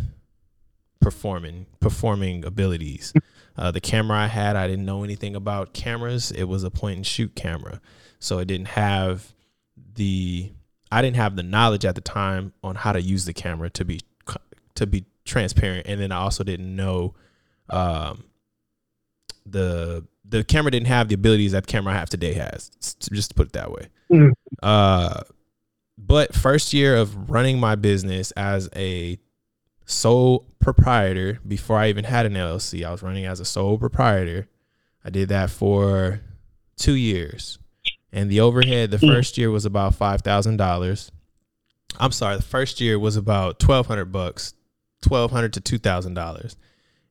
performing 0.99 1.65
performing 1.79 2.45
abilities. 2.45 3.11
Uh, 3.57 3.71
the 3.71 3.81
camera 3.81 4.19
I 4.19 4.27
had, 4.27 4.55
I 4.55 4.67
didn't 4.67 4.85
know 4.85 5.03
anything 5.03 5.35
about 5.35 5.73
cameras. 5.73 6.29
It 6.29 6.43
was 6.43 6.63
a 6.63 6.69
point 6.69 6.97
and 6.97 7.07
shoot 7.07 7.35
camera, 7.35 7.81
so 8.19 8.37
it 8.37 8.45
didn't 8.45 8.67
have 8.67 9.33
the 9.95 10.51
I 10.91 11.01
didn't 11.01 11.15
have 11.17 11.35
the 11.35 11.43
knowledge 11.43 11.85
at 11.85 11.95
the 11.95 12.01
time 12.01 12.53
on 12.63 12.75
how 12.75 12.91
to 12.91 13.01
use 13.01 13.25
the 13.25 13.33
camera 13.33 13.71
to 13.71 13.83
be 13.83 14.01
to 14.75 14.85
be 14.85 15.05
transparent, 15.25 15.87
and 15.87 15.99
then 15.99 16.11
I 16.11 16.17
also 16.17 16.43
didn't 16.43 16.75
know 16.75 17.15
um, 17.71 18.23
the 19.45 20.05
the 20.27 20.43
camera 20.43 20.71
didn't 20.71 20.87
have 20.87 21.09
the 21.09 21.15
abilities 21.15 21.51
that 21.51 21.65
the 21.65 21.71
camera 21.71 21.93
I 21.93 21.97
have 21.97 22.09
today 22.09 22.33
has. 22.33 22.69
Just 23.11 23.31
to 23.31 23.35
put 23.35 23.47
it 23.47 23.53
that 23.53 23.71
way. 23.71 23.87
Mm. 24.11 24.31
Uh, 24.63 25.21
but 25.97 26.33
first 26.33 26.73
year 26.73 26.95
of 26.95 27.29
running 27.29 27.59
my 27.59 27.75
business 27.75 28.31
as 28.31 28.69
a 28.75 29.19
sole 29.85 30.47
proprietor 30.59 31.39
before 31.47 31.77
I 31.77 31.89
even 31.89 32.05
had 32.05 32.25
an 32.25 32.33
LLC, 32.33 32.85
I 32.85 32.91
was 32.91 33.03
running 33.03 33.25
as 33.25 33.39
a 33.39 33.45
sole 33.45 33.77
proprietor. 33.77 34.47
I 35.03 35.09
did 35.09 35.29
that 35.29 35.49
for 35.49 36.21
two 36.77 36.95
years, 36.95 37.59
and 38.11 38.29
the 38.29 38.39
overhead 38.39 38.91
the 38.91 38.97
mm. 38.97 39.13
first 39.13 39.37
year 39.37 39.51
was 39.51 39.65
about 39.65 39.95
five 39.95 40.21
thousand 40.21 40.57
dollars. 40.57 41.11
I'm 41.99 42.11
sorry, 42.11 42.37
the 42.37 42.43
first 42.43 42.79
year 42.79 42.97
was 42.97 43.17
about 43.17 43.59
twelve 43.59 43.87
hundred 43.87 44.05
bucks, 44.05 44.53
twelve 45.01 45.31
hundred 45.31 45.53
to 45.53 45.61
two 45.61 45.77
thousand 45.77 46.13
dollars, 46.13 46.55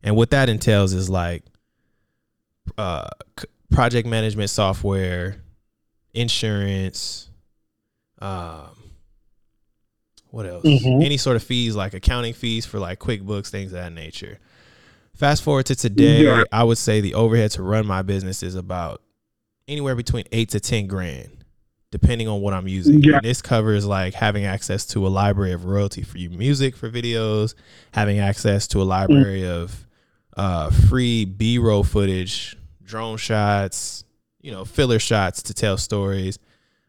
and 0.03 0.17
what 0.17 0.31
that 0.31 0.49
entails 0.49 0.93
is 0.93 1.11
like 1.11 1.43
uh, 2.79 3.09
project 3.71 4.07
management 4.07 4.51
software, 4.51 5.43
insurance, 6.15 7.29
um, 8.21 8.71
what 10.31 10.47
else? 10.47 10.65
Mm-hmm. 10.65 11.03
Any 11.03 11.17
sort 11.17 11.37
of 11.37 11.43
fees 11.43 11.75
like 11.75 11.95
accounting 11.95 12.35
fees 12.35 12.65
for 12.67 12.79
like 12.79 12.99
QuickBooks, 12.99 13.49
things 13.49 13.73
of 13.73 13.79
that 13.79 13.93
nature. 13.93 14.39
Fast 15.15 15.43
forward 15.43 15.67
to 15.67 15.75
today, 15.75 16.25
yeah. 16.25 16.45
I 16.53 16.65
would 16.65 16.79
say 16.79 17.01
the 17.01 17.15
overhead 17.15 17.51
to 17.53 17.63
run 17.63 17.87
my 17.87 18.03
business 18.03 18.43
is 18.43 18.55
about 18.55 19.03
anywhere 19.69 19.95
between 19.95 20.25
eight 20.33 20.51
to 20.51 20.61
ten 20.61 20.87
grand, 20.87 21.45
depending 21.91 22.29
on 22.29 22.41
what 22.41 22.55
I'm 22.55 22.69
using. 22.69 23.03
Yeah. 23.03 23.17
And 23.17 23.23
this 23.23 23.43
covers 23.43 23.85
like 23.85 24.15
having 24.15 24.45
access 24.45 24.87
to 24.87 25.07
a 25.07 25.09
library 25.09 25.53
of 25.53 25.65
royalty 25.65 26.03
free 26.03 26.29
music 26.29 26.77
for 26.77 26.89
videos, 26.91 27.55
having 27.93 28.19
access 28.19 28.67
to 28.69 28.81
a 28.81 28.85
library 28.85 29.43
mm. 29.43 29.51
of 29.51 29.87
uh, 30.41 30.71
free 30.71 31.27
B 31.27 31.59
roll 31.59 31.85
footage 31.85 32.57
drone 32.83 33.19
shots, 33.19 34.05
you 34.41 34.51
know, 34.51 34.65
filler 34.65 34.99
shots 34.99 35.43
to 35.43 35.55
tell 35.55 35.77
stories. 35.77 36.39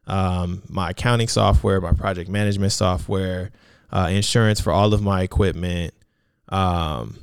Um, 0.08 0.64
my 0.70 0.92
accounting 0.92 1.28
software, 1.28 1.82
my 1.82 1.92
project 1.92 2.30
management 2.30 2.72
software, 2.72 3.52
uh, 3.92 4.08
insurance 4.10 4.62
for 4.62 4.72
all 4.72 4.94
of 4.94 5.02
my 5.02 5.22
equipment. 5.24 5.94
Um, 6.48 7.20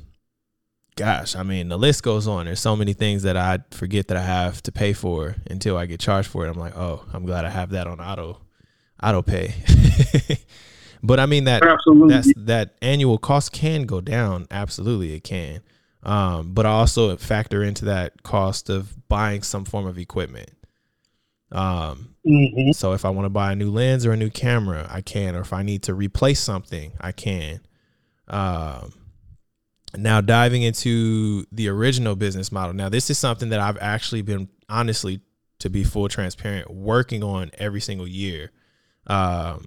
gosh, 0.95 1.35
I 1.35 1.41
mean, 1.41 1.67
the 1.67 1.77
list 1.77 2.03
goes 2.03 2.27
on. 2.27 2.45
There's 2.45 2.59
so 2.59 2.75
many 2.75 2.93
things 2.93 3.23
that 3.23 3.35
I 3.35 3.59
forget 3.71 4.07
that 4.09 4.17
I 4.17 4.21
have 4.21 4.61
to 4.63 4.71
pay 4.71 4.93
for 4.93 5.35
until 5.49 5.77
I 5.77 5.87
get 5.87 5.99
charged 5.99 6.29
for 6.29 6.45
it. 6.45 6.49
I'm 6.51 6.59
like, 6.59 6.77
oh, 6.77 7.03
I'm 7.11 7.25
glad 7.25 7.43
I 7.43 7.49
have 7.49 7.71
that 7.71 7.87
on 7.87 7.99
auto 7.99 8.37
auto 9.01 9.23
pay. 9.23 9.55
but 11.03 11.19
I 11.19 11.25
mean 11.25 11.45
that 11.45 11.63
that's 12.07 12.31
that 12.37 12.75
annual 12.83 13.17
cost 13.17 13.51
can 13.51 13.87
go 13.87 13.99
down. 13.99 14.45
Absolutely, 14.51 15.15
it 15.15 15.23
can. 15.23 15.61
Um, 16.03 16.53
but 16.53 16.65
I 16.65 16.69
also 16.69 17.15
factor 17.17 17.63
into 17.63 17.85
that 17.85 18.23
cost 18.23 18.69
of 18.69 19.07
buying 19.09 19.43
some 19.43 19.65
form 19.65 19.85
of 19.85 19.97
equipment. 19.97 20.51
Um, 21.51 22.15
mm-hmm. 22.25 22.71
So 22.71 22.93
if 22.93 23.05
I 23.05 23.09
want 23.09 23.25
to 23.25 23.29
buy 23.29 23.51
a 23.51 23.55
new 23.55 23.71
lens 23.71 24.05
or 24.05 24.11
a 24.11 24.17
new 24.17 24.29
camera, 24.29 24.87
I 24.89 25.01
can. 25.01 25.35
Or 25.35 25.41
if 25.41 25.51
I 25.51 25.63
need 25.63 25.83
to 25.83 25.93
replace 25.93 26.39
something, 26.39 26.93
I 27.01 27.11
can. 27.11 27.61
Um, 28.27 28.93
now 29.97 30.21
diving 30.21 30.61
into 30.61 31.45
the 31.51 31.67
original 31.67 32.15
business 32.15 32.51
model. 32.51 32.73
Now 32.73 32.89
this 32.89 33.09
is 33.09 33.17
something 33.17 33.49
that 33.49 33.59
I've 33.59 33.79
actually 33.79 34.21
been 34.21 34.47
honestly, 34.69 35.21
to 35.59 35.69
be 35.69 35.83
full 35.83 36.07
transparent, 36.07 36.69
working 36.69 37.23
on 37.23 37.51
every 37.57 37.81
single 37.81 38.07
year. 38.07 38.51
Um, 39.07 39.65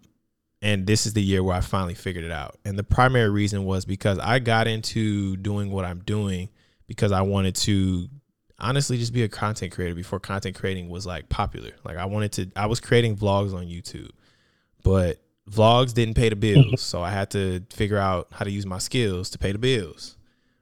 and 0.62 0.86
this 0.86 1.06
is 1.06 1.12
the 1.12 1.22
year 1.22 1.42
where 1.42 1.56
I 1.56 1.60
finally 1.60 1.94
figured 1.94 2.24
it 2.24 2.30
out. 2.30 2.58
And 2.64 2.78
the 2.78 2.84
primary 2.84 3.28
reason 3.28 3.64
was 3.64 3.84
because 3.84 4.18
I 4.20 4.38
got 4.38 4.68
into 4.68 5.36
doing 5.36 5.72
what 5.72 5.84
I'm 5.84 5.98
doing 6.00 6.48
because 6.86 7.10
I 7.10 7.22
wanted 7.22 7.56
to 7.56 8.08
honestly 8.58 8.96
just 8.96 9.12
be 9.12 9.24
a 9.24 9.28
content 9.28 9.72
creator 9.72 9.94
before 9.94 10.20
content 10.20 10.54
creating 10.54 10.88
was 10.88 11.04
like 11.04 11.28
popular. 11.28 11.72
Like 11.84 11.96
I 11.96 12.04
wanted 12.04 12.32
to 12.32 12.50
I 12.54 12.66
was 12.66 12.78
creating 12.80 13.16
vlogs 13.16 13.52
on 13.52 13.66
YouTube, 13.66 14.10
but 14.84 15.18
vlogs 15.50 15.92
didn't 15.92 16.14
pay 16.14 16.28
the 16.28 16.36
bills, 16.36 16.80
so 16.80 17.02
I 17.02 17.10
had 17.10 17.30
to 17.32 17.64
figure 17.70 17.98
out 17.98 18.28
how 18.30 18.44
to 18.44 18.50
use 18.50 18.64
my 18.64 18.78
skills 18.78 19.30
to 19.30 19.38
pay 19.38 19.50
the 19.50 19.58
bills. 19.58 20.16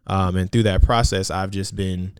Um, 0.06 0.36
and 0.36 0.50
through 0.50 0.64
that 0.64 0.82
process, 0.82 1.30
I've 1.30 1.50
just 1.50 1.76
been 1.76 2.18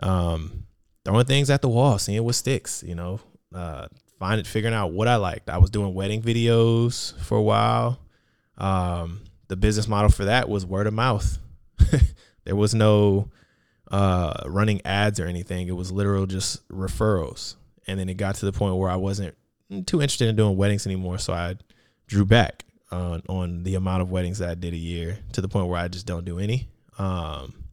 um, 0.00 0.64
throwing 1.04 1.26
things 1.26 1.48
at 1.48 1.62
the 1.62 1.68
wall, 1.68 1.96
seeing 1.98 2.22
what 2.24 2.34
sticks. 2.34 2.82
You 2.82 2.96
know, 2.96 3.20
uh, 3.54 3.86
finding 4.20 4.44
figuring 4.44 4.74
out 4.74 4.92
what 4.92 5.08
I 5.08 5.16
liked. 5.16 5.48
I 5.50 5.58
was 5.58 5.70
doing 5.70 5.94
wedding 5.94 6.22
videos 6.22 7.18
for 7.22 7.38
a 7.38 7.42
while. 7.42 7.98
Um, 8.58 9.22
the 9.48 9.56
business 9.56 9.88
model 9.88 10.10
for 10.10 10.26
that 10.26 10.48
was 10.48 10.64
word 10.64 10.86
of 10.86 10.92
mouth. 10.92 11.38
there 12.44 12.54
was 12.54 12.74
no 12.74 13.30
uh, 13.90 14.44
running 14.46 14.82
ads 14.84 15.18
or 15.18 15.26
anything. 15.26 15.66
It 15.68 15.74
was 15.74 15.90
literal 15.90 16.26
just 16.26 16.68
referrals. 16.68 17.56
And 17.86 17.98
then 17.98 18.10
it 18.10 18.18
got 18.18 18.36
to 18.36 18.44
the 18.44 18.52
point 18.52 18.76
where 18.76 18.90
I 18.90 18.96
wasn't 18.96 19.34
too 19.86 20.02
interested 20.02 20.28
in 20.28 20.36
doing 20.36 20.56
weddings 20.56 20.86
anymore, 20.86 21.18
so 21.18 21.32
I 21.32 21.56
drew 22.06 22.24
back 22.24 22.64
on 22.92 23.22
on 23.28 23.62
the 23.62 23.76
amount 23.76 24.02
of 24.02 24.10
weddings 24.10 24.38
that 24.38 24.50
I 24.50 24.54
did 24.54 24.74
a 24.74 24.76
year 24.76 25.18
to 25.32 25.40
the 25.40 25.48
point 25.48 25.68
where 25.68 25.80
I 25.80 25.88
just 25.88 26.06
don't 26.06 26.24
do 26.24 26.38
any. 26.38 26.68
Um, 26.98 27.64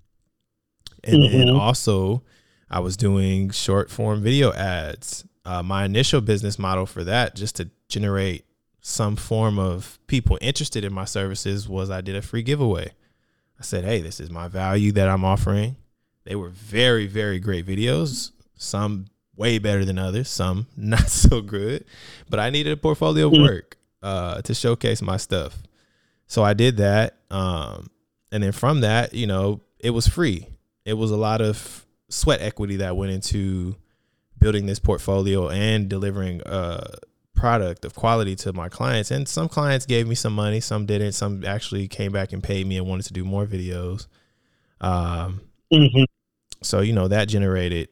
and 1.04 1.24
mm-hmm. 1.24 1.38
then 1.38 1.50
also 1.50 2.24
I 2.70 2.80
was 2.80 2.96
doing 2.96 3.50
short 3.50 3.92
form 3.92 4.22
video 4.22 4.54
ads 4.54 5.26
uh, 5.48 5.64
my 5.64 5.86
initial 5.86 6.20
business 6.20 6.60
model 6.60 6.86
for 6.86 7.06
that, 7.06 7.34
just 7.34 7.56
to 7.56 7.70
generate 7.88 8.46
some 8.82 9.16
form 9.16 9.58
of 9.58 9.98
people 10.06 10.38
interested 10.42 10.84
in 10.84 10.92
my 10.92 11.06
services, 11.06 11.70
was 11.70 11.90
I 11.90 12.02
did 12.02 12.18
a 12.18 12.22
free 12.22 12.44
giveaway. 12.44 12.92
I 13.58 13.64
said, 13.64 13.86
hey, 13.86 14.02
this 14.02 14.20
is 14.20 14.30
my 14.30 14.50
value 14.50 14.92
that 14.92 15.08
I'm 15.08 15.24
offering. 15.24 15.78
They 16.26 16.36
were 16.36 16.50
very, 16.50 17.08
very 17.08 17.40
great 17.40 17.66
videos. 17.66 18.32
Some 18.56 19.06
way 19.38 19.58
better 19.58 19.86
than 19.86 19.98
others, 19.98 20.28
some 20.28 20.68
not 20.78 21.08
so 21.08 21.40
good. 21.40 21.86
But 22.30 22.42
I 22.42 22.50
needed 22.50 22.74
a 22.74 22.78
portfolio 22.78 23.28
of 23.28 23.34
mm. 23.34 23.42
work 23.42 23.78
uh, 24.04 24.42
to 24.42 24.54
showcase 24.54 25.02
my 25.02 25.16
stuff. 25.16 25.64
So 26.28 26.44
I 26.44 26.54
did 26.54 26.78
that. 26.78 27.16
Um, 27.32 27.90
and 28.34 28.44
then 28.44 28.52
from 28.52 28.82
that, 28.82 29.14
you 29.14 29.28
know, 29.28 29.62
it 29.80 29.92
was 29.92 30.08
free. 30.08 30.48
It 30.84 30.96
was 30.96 31.12
a 31.12 31.18
lot 31.18 31.40
of 31.40 31.86
sweat 32.10 32.42
equity 32.42 32.78
that 32.78 32.98
went 32.98 33.14
into 33.14 33.78
building 34.40 34.66
this 34.66 34.80
portfolio 34.80 35.50
and 35.50 35.90
delivering 35.90 36.42
a 36.46 36.96
product 37.36 37.86
of 37.86 37.96
quality 37.96 38.36
to 38.36 38.52
my 38.54 38.68
clients. 38.68 39.12
And 39.12 39.28
some 39.28 39.48
clients 39.48 39.86
gave 39.86 40.08
me 40.08 40.16
some 40.16 40.34
money, 40.34 40.60
some 40.60 40.86
didn't. 40.86 41.14
Some 41.14 41.46
actually 41.46 41.88
came 41.88 42.12
back 42.12 42.34
and 42.34 42.44
paid 42.44 42.68
me 42.68 42.78
and 42.78 42.88
wanted 42.88 43.06
to 43.08 43.14
do 43.14 43.24
more 43.24 43.46
videos. 43.46 44.08
Um, 44.82 45.42
mm-hmm. 45.72 46.04
So 46.62 46.82
you 46.82 46.94
know 46.94 47.08
that 47.08 47.28
generated 47.28 47.90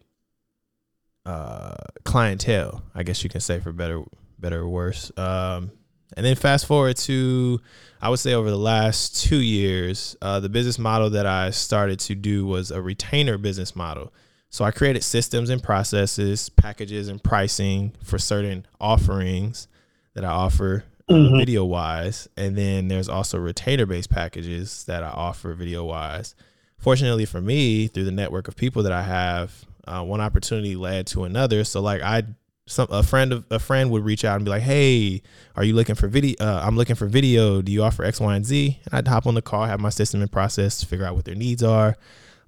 uh, 1.26 1.76
clientele, 2.04 2.84
I 2.93 3.04
guess 3.04 3.24
you 3.24 3.30
can 3.30 3.41
say 3.41 3.60
for 3.60 3.72
better, 3.72 4.04
better 4.39 4.62
or 4.62 4.70
worse. 4.70 5.12
Um, 5.18 5.72
and 6.16 6.26
then 6.26 6.36
fast 6.36 6.66
forward 6.66 6.98
to, 6.98 7.60
I 8.02 8.10
would 8.10 8.20
say 8.20 8.34
over 8.34 8.50
the 8.50 8.58
last 8.58 9.24
two 9.26 9.41
years, 9.41 10.16
uh, 10.22 10.39
the 10.39 10.50
business 10.50 10.80
model 10.80 11.10
that 11.12 11.26
I 11.26 11.50
started 11.50 12.00
to 12.02 12.16
do 12.16 12.46
was 12.46 12.72
a 12.72 12.82
retainer 12.82 13.38
business 13.38 13.76
model. 13.76 14.14
So 14.50 14.64
I 14.64 14.72
created 14.72 15.04
systems 15.04 15.50
and 15.50 15.62
processes, 15.62 16.50
packages 16.50 17.08
and 17.08 17.22
pricing 17.22 17.93
for 18.04 18.18
certain 18.18 18.66
offerings 18.80 19.68
that 20.14 20.24
I 20.24 20.30
offer 20.30 20.86
uh, 21.10 21.14
mm-hmm. 21.14 21.38
video 21.38 21.66
wise. 21.66 22.28
And 22.38 22.58
then 22.58 22.88
there's 22.88 23.10
also 23.10 23.38
retainer 23.38 23.86
based 23.86 24.10
packages 24.10 24.86
that 24.86 25.04
I 25.04 25.10
offer 25.10 25.54
video 25.54 25.84
wise. 25.84 26.36
Fortunately 26.78 27.26
for 27.26 27.41
me, 27.41 27.88
through 27.88 28.06
the 28.06 28.12
network 28.12 28.48
of 28.48 28.56
people 28.56 28.84
that 28.84 28.91
I 28.91 29.04
have, 29.04 29.66
uh, 29.88 30.04
one 30.04 30.22
opportunity 30.22 30.76
led 30.76 31.08
to 31.08 31.26
another. 31.26 31.64
So 31.64 31.82
like 31.82 32.02
I 32.02 32.24
some 32.68 32.88
a 32.89 33.04
friend 33.04 33.32
of 33.32 33.46
a 33.52 33.60
friend 33.60 33.91
would 33.91 34.04
reach 34.04 34.26
out 34.26 34.38
and 34.38 34.46
be 34.46 34.50
like, 34.50 34.64
"Hey, 34.64 35.22
are 35.56 35.64
you 35.64 35.76
looking 35.76 35.96
for 35.96 36.08
video? 36.08 36.36
Uh, 36.39 36.62
I'm 36.64 36.76
looking 36.76 36.96
for 36.96 37.06
video. 37.06 37.62
Do 37.62 37.72
you 37.72 37.84
offer 37.84 38.04
X, 38.04 38.20
Y, 38.20 38.36
and 38.36 38.46
Z?" 38.46 38.80
And 38.86 38.93
I'd 38.93 39.08
hop 39.08 39.28
on 39.28 39.36
the 39.36 39.41
call, 39.41 39.66
have 39.66 39.80
my 39.80 39.89
system 39.89 40.22
in 40.22 40.28
process, 40.30 40.84
figure 40.84 41.06
out 41.06 41.16
what 41.16 41.26
their 41.26 41.36
needs 41.36 41.62
are. 41.62 41.96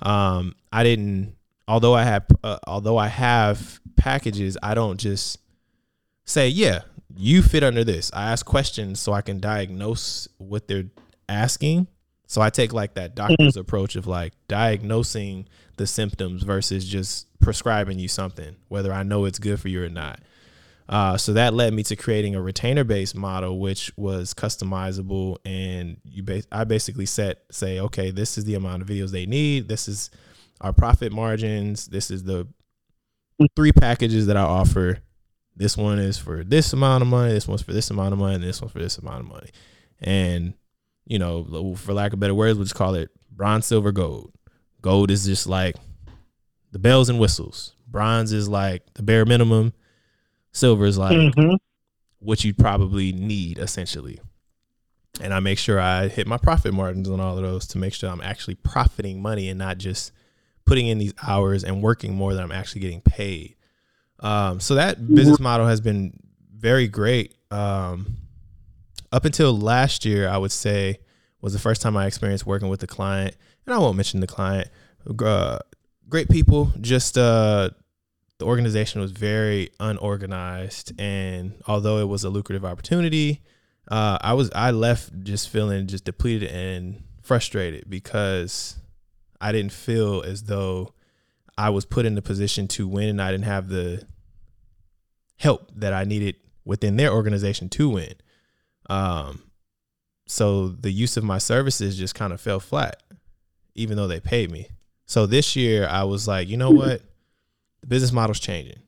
Um, 0.01 0.55
I 0.71 0.83
didn't, 0.83 1.35
although 1.67 1.93
I 1.93 2.03
have, 2.03 2.25
uh, 2.43 2.57
although 2.67 2.97
I 2.97 3.07
have 3.07 3.79
packages, 3.95 4.57
I 4.61 4.73
don't 4.73 4.99
just 4.99 5.39
say, 6.25 6.47
"Yeah, 6.49 6.81
you 7.15 7.41
fit 7.41 7.63
under 7.63 7.83
this." 7.83 8.11
I 8.13 8.31
ask 8.31 8.45
questions 8.45 8.99
so 8.99 9.13
I 9.13 9.21
can 9.21 9.39
diagnose 9.39 10.27
what 10.37 10.67
they're 10.67 10.89
asking. 11.29 11.87
So 12.27 12.41
I 12.41 12.49
take 12.49 12.73
like 12.73 12.95
that 12.95 13.15
doctor's 13.15 13.53
mm-hmm. 13.53 13.59
approach 13.59 13.95
of 13.95 14.05
like 14.05 14.33
diagnosing 14.47 15.47
the 15.77 15.87
symptoms 15.87 16.43
versus 16.43 16.85
just 16.85 17.27
prescribing 17.39 17.99
you 17.99 18.07
something, 18.07 18.55
whether 18.67 18.91
I 18.91 19.03
know 19.03 19.25
it's 19.25 19.39
good 19.39 19.59
for 19.59 19.69
you 19.69 19.83
or 19.83 19.89
not. 19.89 20.19
Uh, 20.89 21.17
so 21.17 21.33
that 21.33 21.53
led 21.53 21.73
me 21.73 21.83
to 21.83 21.95
creating 21.95 22.35
a 22.35 22.41
retainer 22.41 22.83
based 22.83 23.15
model, 23.15 23.59
which 23.59 23.91
was 23.97 24.33
customizable. 24.33 25.37
And 25.45 25.97
you, 26.05 26.23
ba- 26.23 26.43
I 26.51 26.63
basically 26.63 27.05
set, 27.05 27.43
say, 27.51 27.79
okay, 27.79 28.11
this 28.11 28.37
is 28.37 28.45
the 28.45 28.55
amount 28.55 28.81
of 28.81 28.87
videos 28.87 29.11
they 29.11 29.25
need. 29.25 29.67
This 29.67 29.87
is 29.87 30.09
our 30.61 30.73
profit 30.73 31.11
margins. 31.11 31.87
This 31.87 32.11
is 32.11 32.23
the 32.23 32.47
three 33.55 33.71
packages 33.71 34.27
that 34.27 34.37
I 34.37 34.41
offer. 34.41 34.99
This 35.55 35.75
one 35.75 35.99
is 35.99 36.17
for 36.17 36.43
this 36.43 36.73
amount 36.73 37.01
of 37.01 37.07
money. 37.07 37.33
This 37.33 37.47
one's 37.47 37.61
for 37.61 37.73
this 37.73 37.89
amount 37.89 38.13
of 38.13 38.19
money. 38.19 38.35
And 38.35 38.43
this 38.43 38.61
one's 38.61 38.71
for 38.71 38.79
this 38.79 38.97
amount 38.97 39.21
of 39.21 39.27
money. 39.27 39.49
And 39.99 40.53
you 41.05 41.19
know, 41.19 41.75
for 41.75 41.93
lack 41.93 42.13
of 42.13 42.19
better 42.19 42.35
words, 42.35 42.57
we'll 42.57 42.65
just 42.65 42.75
call 42.75 42.95
it 42.95 43.09
bronze, 43.31 43.65
silver, 43.65 43.91
gold. 43.91 44.33
Gold 44.81 45.09
is 45.09 45.25
just 45.25 45.47
like 45.47 45.75
the 46.71 46.79
bells 46.79 47.09
and 47.09 47.19
whistles. 47.19 47.75
Bronze 47.87 48.33
is 48.33 48.49
like 48.49 48.83
the 48.95 49.03
bare 49.03 49.25
minimum. 49.25 49.73
Silver 50.51 50.85
is 50.85 50.97
like 50.97 51.15
mm-hmm. 51.15 51.55
what 52.19 52.43
you'd 52.43 52.57
probably 52.57 53.11
need 53.13 53.57
essentially. 53.57 54.19
And 55.21 55.33
I 55.33 55.39
make 55.39 55.57
sure 55.57 55.79
I 55.79 56.09
hit 56.09 56.27
my 56.27 56.37
profit 56.37 56.73
margins 56.73 57.09
on 57.09 57.19
all 57.19 57.37
of 57.37 57.43
those 57.43 57.65
to 57.67 57.77
make 57.77 57.93
sure 57.93 58.09
I'm 58.09 58.21
actually 58.21 58.55
profiting 58.55 59.21
money 59.21 59.49
and 59.49 59.57
not 59.57 59.77
just 59.77 60.11
putting 60.67 60.87
in 60.87 60.99
these 60.99 61.13
hours 61.25 61.63
and 61.63 61.81
working 61.81 62.13
more 62.13 62.33
than 62.33 62.43
I'm 62.43 62.51
actually 62.51 62.81
getting 62.81 63.01
paid. 63.01 63.55
Um, 64.19 64.59
so 64.59 64.75
that 64.75 65.13
business 65.13 65.39
model 65.39 65.65
has 65.65 65.81
been 65.81 66.19
very 66.55 66.87
great. 66.87 67.35
Um, 67.49 68.17
up 69.11 69.25
until 69.25 69.57
last 69.57 70.05
year, 70.05 70.27
I 70.27 70.37
would 70.37 70.51
say 70.51 70.99
was 71.41 71.53
the 71.53 71.59
first 71.59 71.81
time 71.81 71.95
I 71.95 72.05
experienced 72.05 72.45
working 72.45 72.67
with 72.67 72.81
the 72.81 72.87
client, 72.87 73.35
and 73.65 73.73
I 73.73 73.77
won't 73.77 73.95
mention 73.95 74.19
the 74.19 74.27
client. 74.27 74.69
Uh, 75.19 75.59
great 76.09 76.29
people. 76.29 76.71
Just 76.81 77.17
uh, 77.17 77.69
the 78.37 78.45
organization 78.45 79.01
was 79.01 79.11
very 79.11 79.69
unorganized, 79.79 80.99
and 80.99 81.53
although 81.67 81.99
it 81.99 82.07
was 82.07 82.23
a 82.23 82.29
lucrative 82.29 82.65
opportunity, 82.65 83.41
uh, 83.89 84.17
I 84.19 84.33
was 84.33 84.51
I 84.53 84.71
left 84.71 85.23
just 85.23 85.49
feeling 85.49 85.87
just 85.87 86.03
depleted 86.03 86.49
and 86.51 87.03
frustrated 87.21 87.89
because 87.89 88.77
I 89.39 89.51
didn't 89.51 89.71
feel 89.71 90.23
as 90.23 90.43
though 90.43 90.93
I 91.57 91.69
was 91.69 91.85
put 91.85 92.05
in 92.05 92.15
the 92.15 92.21
position 92.21 92.67
to 92.69 92.87
win, 92.87 93.09
and 93.09 93.21
I 93.21 93.31
didn't 93.31 93.45
have 93.45 93.69
the 93.69 94.05
help 95.37 95.71
that 95.75 95.93
I 95.93 96.03
needed 96.03 96.35
within 96.65 96.97
their 96.97 97.11
organization 97.11 97.69
to 97.69 97.89
win. 97.89 98.13
Um, 98.89 99.43
so 100.27 100.67
the 100.67 100.91
use 100.91 101.17
of 101.17 101.23
my 101.23 101.37
services 101.37 101.97
just 101.97 102.15
kind 102.15 102.33
of 102.33 102.41
fell 102.41 102.59
flat, 102.59 103.01
even 103.75 103.97
though 103.97 104.07
they 104.07 104.19
paid 104.19 104.51
me. 104.51 104.69
So 105.05 105.25
this 105.25 105.55
year 105.55 105.87
I 105.87 106.03
was 106.03 106.27
like, 106.27 106.49
you 106.49 106.57
know 106.57 106.71
what? 106.71 107.01
The 107.81 107.87
business 107.87 108.11
model's 108.11 108.39
changing. 108.39 108.79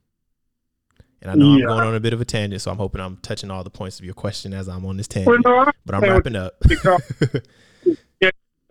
And 1.22 1.32
I 1.32 1.36
know 1.36 1.56
yeah. 1.56 1.66
I'm 1.66 1.70
going 1.70 1.88
on 1.88 1.96
a 1.96 2.00
bit 2.00 2.14
of 2.14 2.22
a 2.22 2.26
tangent, 2.26 2.62
so 2.62 2.72
I'm 2.72 2.78
hoping 2.78 3.02
I'm 3.02 3.18
touching 3.18 3.52
all 3.52 3.64
the 3.64 3.70
points 3.70 4.00
of 4.00 4.06
your 4.06 4.14
question 4.14 4.54
as 4.54 4.70
I'm 4.70 4.86
on 4.86 4.98
this 4.98 5.08
tangent. 5.08 5.44
Well, 5.46 5.66
no, 5.66 5.72
but 5.86 5.96
I'm 5.96 6.02
wrapping 6.02 6.36
up. 6.36 6.56
because, 6.62 7.02
yeah, 8.22 8.30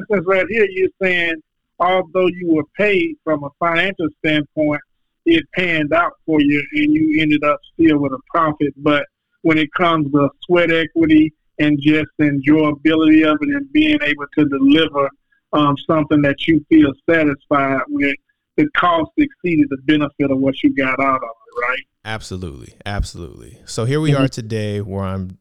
right 0.08 0.46
here, 0.48 0.66
you're 0.70 0.88
saying 1.02 1.42
although 1.78 2.26
you 2.26 2.54
were 2.54 2.64
paid 2.76 3.16
from 3.24 3.44
a 3.44 3.50
financial 3.58 4.08
standpoint, 4.18 4.80
it 5.26 5.44
panned 5.54 5.92
out 5.92 6.12
for 6.26 6.40
you 6.40 6.64
and 6.72 6.92
you 6.92 7.20
ended 7.20 7.44
up 7.44 7.60
still 7.74 7.98
with 7.98 8.12
a 8.12 8.18
profit. 8.30 8.72
But 8.76 9.06
when 9.42 9.58
it 9.58 9.72
comes 9.74 10.10
to 10.12 10.30
sweat 10.44 10.70
equity 10.70 11.32
and 11.58 11.78
just 11.80 12.08
enjoyability 12.20 13.30
of 13.30 13.38
it 13.42 13.48
and 13.48 13.70
being 13.72 13.98
able 14.02 14.26
to 14.36 14.44
deliver 14.46 15.10
um, 15.52 15.76
something 15.86 16.22
that 16.22 16.46
you 16.46 16.64
feel 16.68 16.92
satisfied 17.08 17.82
with, 17.88 18.16
the 18.56 18.68
cost 18.76 19.10
exceeded 19.16 19.68
the 19.70 19.78
benefit 19.84 20.30
of 20.30 20.38
what 20.38 20.62
you 20.62 20.74
got 20.74 20.98
out 20.98 21.22
of 21.22 21.22
it, 21.22 21.60
right? 21.62 21.84
Absolutely, 22.04 22.74
absolutely. 22.84 23.60
So 23.66 23.84
here 23.84 24.00
we 24.00 24.12
mm-hmm. 24.12 24.24
are 24.24 24.28
today, 24.28 24.80
where 24.80 25.04
I'm. 25.04 25.38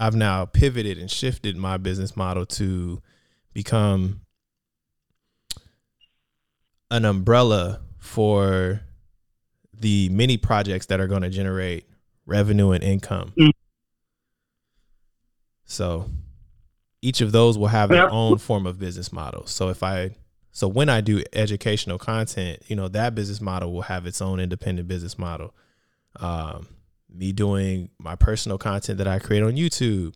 I've 0.00 0.16
now 0.16 0.46
pivoted 0.46 0.98
and 0.98 1.08
shifted 1.08 1.56
my 1.56 1.76
business 1.76 2.16
model 2.16 2.44
to 2.44 3.00
become 3.52 4.21
an 6.92 7.04
umbrella 7.04 7.80
for 7.98 8.82
the 9.72 10.08
many 10.10 10.36
projects 10.36 10.86
that 10.86 11.00
are 11.00 11.08
going 11.08 11.22
to 11.22 11.30
generate 11.30 11.88
revenue 12.26 12.70
and 12.70 12.84
income. 12.84 13.32
Mm-hmm. 13.36 13.50
So 15.64 16.10
each 17.00 17.20
of 17.20 17.32
those 17.32 17.58
will 17.58 17.68
have 17.68 17.88
their 17.88 18.10
own 18.10 18.38
form 18.38 18.66
of 18.66 18.78
business 18.78 19.12
model. 19.12 19.46
So 19.46 19.70
if 19.70 19.82
I 19.82 20.14
so 20.52 20.68
when 20.68 20.90
I 20.90 21.00
do 21.00 21.24
educational 21.32 21.98
content, 21.98 22.62
you 22.68 22.76
know, 22.76 22.88
that 22.88 23.14
business 23.14 23.40
model 23.40 23.72
will 23.72 23.82
have 23.82 24.06
its 24.06 24.20
own 24.20 24.38
independent 24.38 24.86
business 24.86 25.18
model. 25.18 25.54
Um, 26.20 26.68
me 27.08 27.32
doing 27.32 27.88
my 27.98 28.16
personal 28.16 28.58
content 28.58 28.98
that 28.98 29.08
I 29.08 29.18
create 29.18 29.42
on 29.42 29.52
YouTube, 29.54 30.14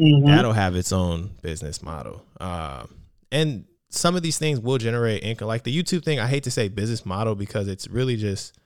mm-hmm. 0.00 0.26
that'll 0.26 0.52
have 0.52 0.74
its 0.74 0.92
own 0.92 1.30
business 1.42 1.80
model. 1.80 2.24
Um, 2.40 2.96
and 3.30 3.66
some 3.90 4.16
of 4.16 4.22
these 4.22 4.38
things 4.38 4.58
will 4.58 4.78
generate 4.78 5.22
income. 5.22 5.48
Like 5.48 5.64
the 5.64 5.76
YouTube 5.76 6.04
thing, 6.04 6.18
I 6.18 6.26
hate 6.26 6.44
to 6.44 6.50
say 6.50 6.68
business 6.68 7.04
model 7.04 7.34
because 7.34 7.68
it's 7.68 7.88
really 7.88 8.16
just 8.16 8.56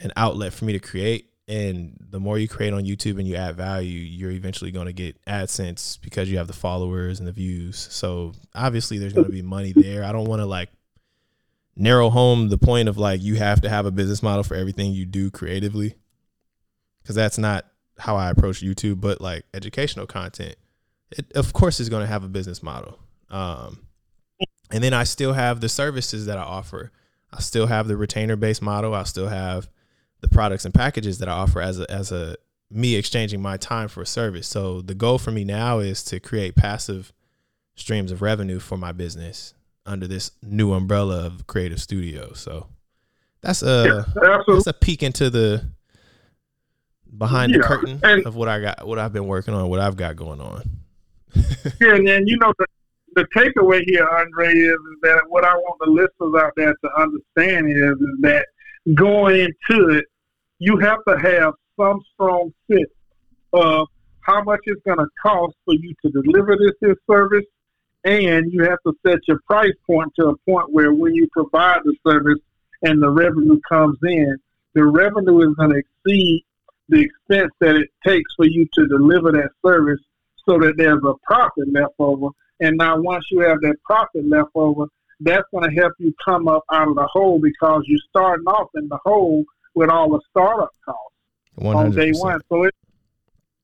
an 0.00 0.12
outlet 0.16 0.52
for 0.52 0.64
me 0.64 0.72
to 0.72 0.78
create 0.78 1.30
and 1.48 1.96
the 2.00 2.18
more 2.18 2.38
you 2.38 2.48
create 2.48 2.72
on 2.72 2.84
YouTube 2.84 3.18
and 3.18 3.28
you 3.28 3.36
add 3.36 3.56
value, 3.56 4.00
you're 4.00 4.32
eventually 4.32 4.72
going 4.72 4.86
to 4.86 4.92
get 4.92 5.22
AdSense 5.26 6.00
because 6.00 6.28
you 6.28 6.38
have 6.38 6.48
the 6.48 6.52
followers 6.52 7.20
and 7.20 7.28
the 7.28 7.32
views. 7.32 7.76
So 7.90 8.32
obviously, 8.54 8.98
there's 8.98 9.12
going 9.12 9.26
to 9.26 9.32
be 9.32 9.42
money 9.42 9.72
there. 9.72 10.02
I 10.02 10.10
don't 10.10 10.24
want 10.24 10.40
to 10.40 10.46
like 10.46 10.70
narrow 11.76 12.10
home 12.10 12.48
the 12.48 12.58
point 12.58 12.88
of 12.88 12.98
like 12.98 13.22
you 13.22 13.36
have 13.36 13.60
to 13.60 13.68
have 13.68 13.86
a 13.86 13.92
business 13.92 14.22
model 14.24 14.42
for 14.42 14.56
everything 14.56 14.92
you 14.92 15.06
do 15.06 15.30
creatively 15.30 15.94
because 17.02 17.14
that's 17.14 17.38
not 17.38 17.66
how 17.98 18.16
I 18.16 18.30
approach 18.30 18.60
YouTube. 18.60 19.00
But 19.00 19.20
like 19.20 19.44
educational 19.54 20.06
content, 20.06 20.56
it 21.12 21.30
of 21.36 21.52
course 21.52 21.78
is 21.78 21.88
going 21.88 22.02
to 22.02 22.08
have 22.08 22.24
a 22.24 22.28
business 22.28 22.60
model. 22.60 22.98
Um, 23.30 23.85
and 24.70 24.82
then 24.82 24.92
I 24.92 25.04
still 25.04 25.32
have 25.32 25.60
the 25.60 25.68
services 25.68 26.26
that 26.26 26.38
I 26.38 26.42
offer. 26.42 26.90
I 27.32 27.40
still 27.40 27.66
have 27.66 27.88
the 27.88 27.96
retainer 27.96 28.36
based 28.36 28.62
model. 28.62 28.94
I 28.94 29.04
still 29.04 29.28
have 29.28 29.68
the 30.20 30.28
products 30.28 30.64
and 30.64 30.74
packages 30.74 31.18
that 31.18 31.28
I 31.28 31.32
offer 31.32 31.60
as 31.60 31.80
a 31.80 31.90
as 31.90 32.12
a 32.12 32.36
me 32.70 32.96
exchanging 32.96 33.40
my 33.40 33.56
time 33.56 33.88
for 33.88 34.02
a 34.02 34.06
service. 34.06 34.48
So 34.48 34.80
the 34.80 34.94
goal 34.94 35.18
for 35.18 35.30
me 35.30 35.44
now 35.44 35.78
is 35.78 36.02
to 36.04 36.18
create 36.18 36.56
passive 36.56 37.12
streams 37.74 38.10
of 38.10 38.22
revenue 38.22 38.58
for 38.58 38.76
my 38.76 38.92
business 38.92 39.54
under 39.84 40.06
this 40.06 40.32
new 40.42 40.72
umbrella 40.72 41.26
of 41.26 41.46
creative 41.46 41.80
studio. 41.80 42.32
So 42.32 42.66
that's 43.40 43.62
a 43.62 44.04
yeah, 44.16 44.34
that's 44.44 44.66
a 44.66 44.72
peek 44.72 45.02
into 45.02 45.30
the 45.30 45.64
behind 47.16 47.52
yeah. 47.52 47.58
the 47.58 47.64
curtain 47.64 48.00
and, 48.02 48.26
of 48.26 48.34
what 48.34 48.48
I 48.48 48.60
got, 48.60 48.86
what 48.86 48.98
I've 48.98 49.12
been 49.12 49.26
working 49.26 49.54
on, 49.54 49.68
what 49.68 49.80
I've 49.80 49.96
got 49.96 50.16
going 50.16 50.40
on. 50.40 50.68
yeah, 51.80 51.94
and 51.94 52.06
then 52.06 52.26
you 52.26 52.36
know 52.38 52.52
the, 52.58 52.66
the 53.16 53.24
takeaway 53.34 53.82
here, 53.86 54.06
Andre, 54.06 54.52
is, 54.52 54.76
that 55.02 55.22
what 55.28 55.44
I 55.44 55.54
want 55.54 55.78
the 55.80 55.90
listeners 55.90 56.42
out 56.42 56.52
there 56.56 56.74
to 56.74 57.00
understand 57.00 57.70
is, 57.70 57.98
is 57.98 58.20
that 58.20 58.46
going 58.94 59.40
into 59.40 59.88
it, 59.88 60.04
you 60.58 60.78
have 60.78 60.98
to 61.08 61.18
have 61.18 61.54
some 61.80 62.00
strong 62.14 62.52
fit 62.68 62.90
of 63.52 63.88
how 64.20 64.42
much 64.42 64.60
it's 64.64 64.82
going 64.84 64.98
to 64.98 65.06
cost 65.20 65.54
for 65.64 65.74
you 65.74 65.94
to 66.04 66.10
deliver 66.10 66.56
this, 66.56 66.72
this 66.80 66.96
service, 67.10 67.44
and 68.04 68.52
you 68.52 68.62
have 68.64 68.78
to 68.86 68.92
set 69.06 69.18
your 69.26 69.40
price 69.46 69.74
point 69.86 70.12
to 70.18 70.28
a 70.28 70.36
point 70.48 70.72
where 70.72 70.92
when 70.92 71.14
you 71.14 71.26
provide 71.32 71.80
the 71.84 71.96
service 72.06 72.38
and 72.82 73.02
the 73.02 73.10
revenue 73.10 73.58
comes 73.68 73.98
in, 74.02 74.36
the 74.74 74.84
revenue 74.84 75.40
is 75.48 75.54
going 75.56 75.70
to 75.70 75.76
exceed 75.76 76.44
the 76.88 77.00
expense 77.00 77.52
that 77.60 77.76
it 77.76 77.88
takes 78.06 78.30
for 78.36 78.46
you 78.46 78.68
to 78.74 78.86
deliver 78.86 79.32
that 79.32 79.50
service 79.64 80.00
so 80.48 80.58
that 80.58 80.74
there's 80.76 81.02
a 81.02 81.14
profit 81.24 81.72
left 81.72 81.94
over. 81.98 82.28
And 82.60 82.76
now 82.76 82.98
once 82.98 83.24
you 83.30 83.40
have 83.40 83.60
that 83.60 83.76
profit 83.84 84.28
left 84.28 84.50
over, 84.54 84.86
that's 85.20 85.44
going 85.52 85.68
to 85.68 85.80
help 85.80 85.92
you 85.98 86.14
come 86.24 86.48
up 86.48 86.64
out 86.72 86.88
of 86.88 86.94
the 86.94 87.06
hole 87.06 87.40
because 87.40 87.82
you're 87.86 88.00
starting 88.08 88.46
off 88.46 88.70
in 88.74 88.88
the 88.88 88.98
hole 89.04 89.44
with 89.74 89.90
all 89.90 90.10
the 90.10 90.20
startup 90.30 90.72
costs 90.84 91.16
100%. 91.58 91.74
on 91.76 91.90
day 91.90 92.12
one. 92.12 92.40
So 92.48 92.64
it's 92.64 92.76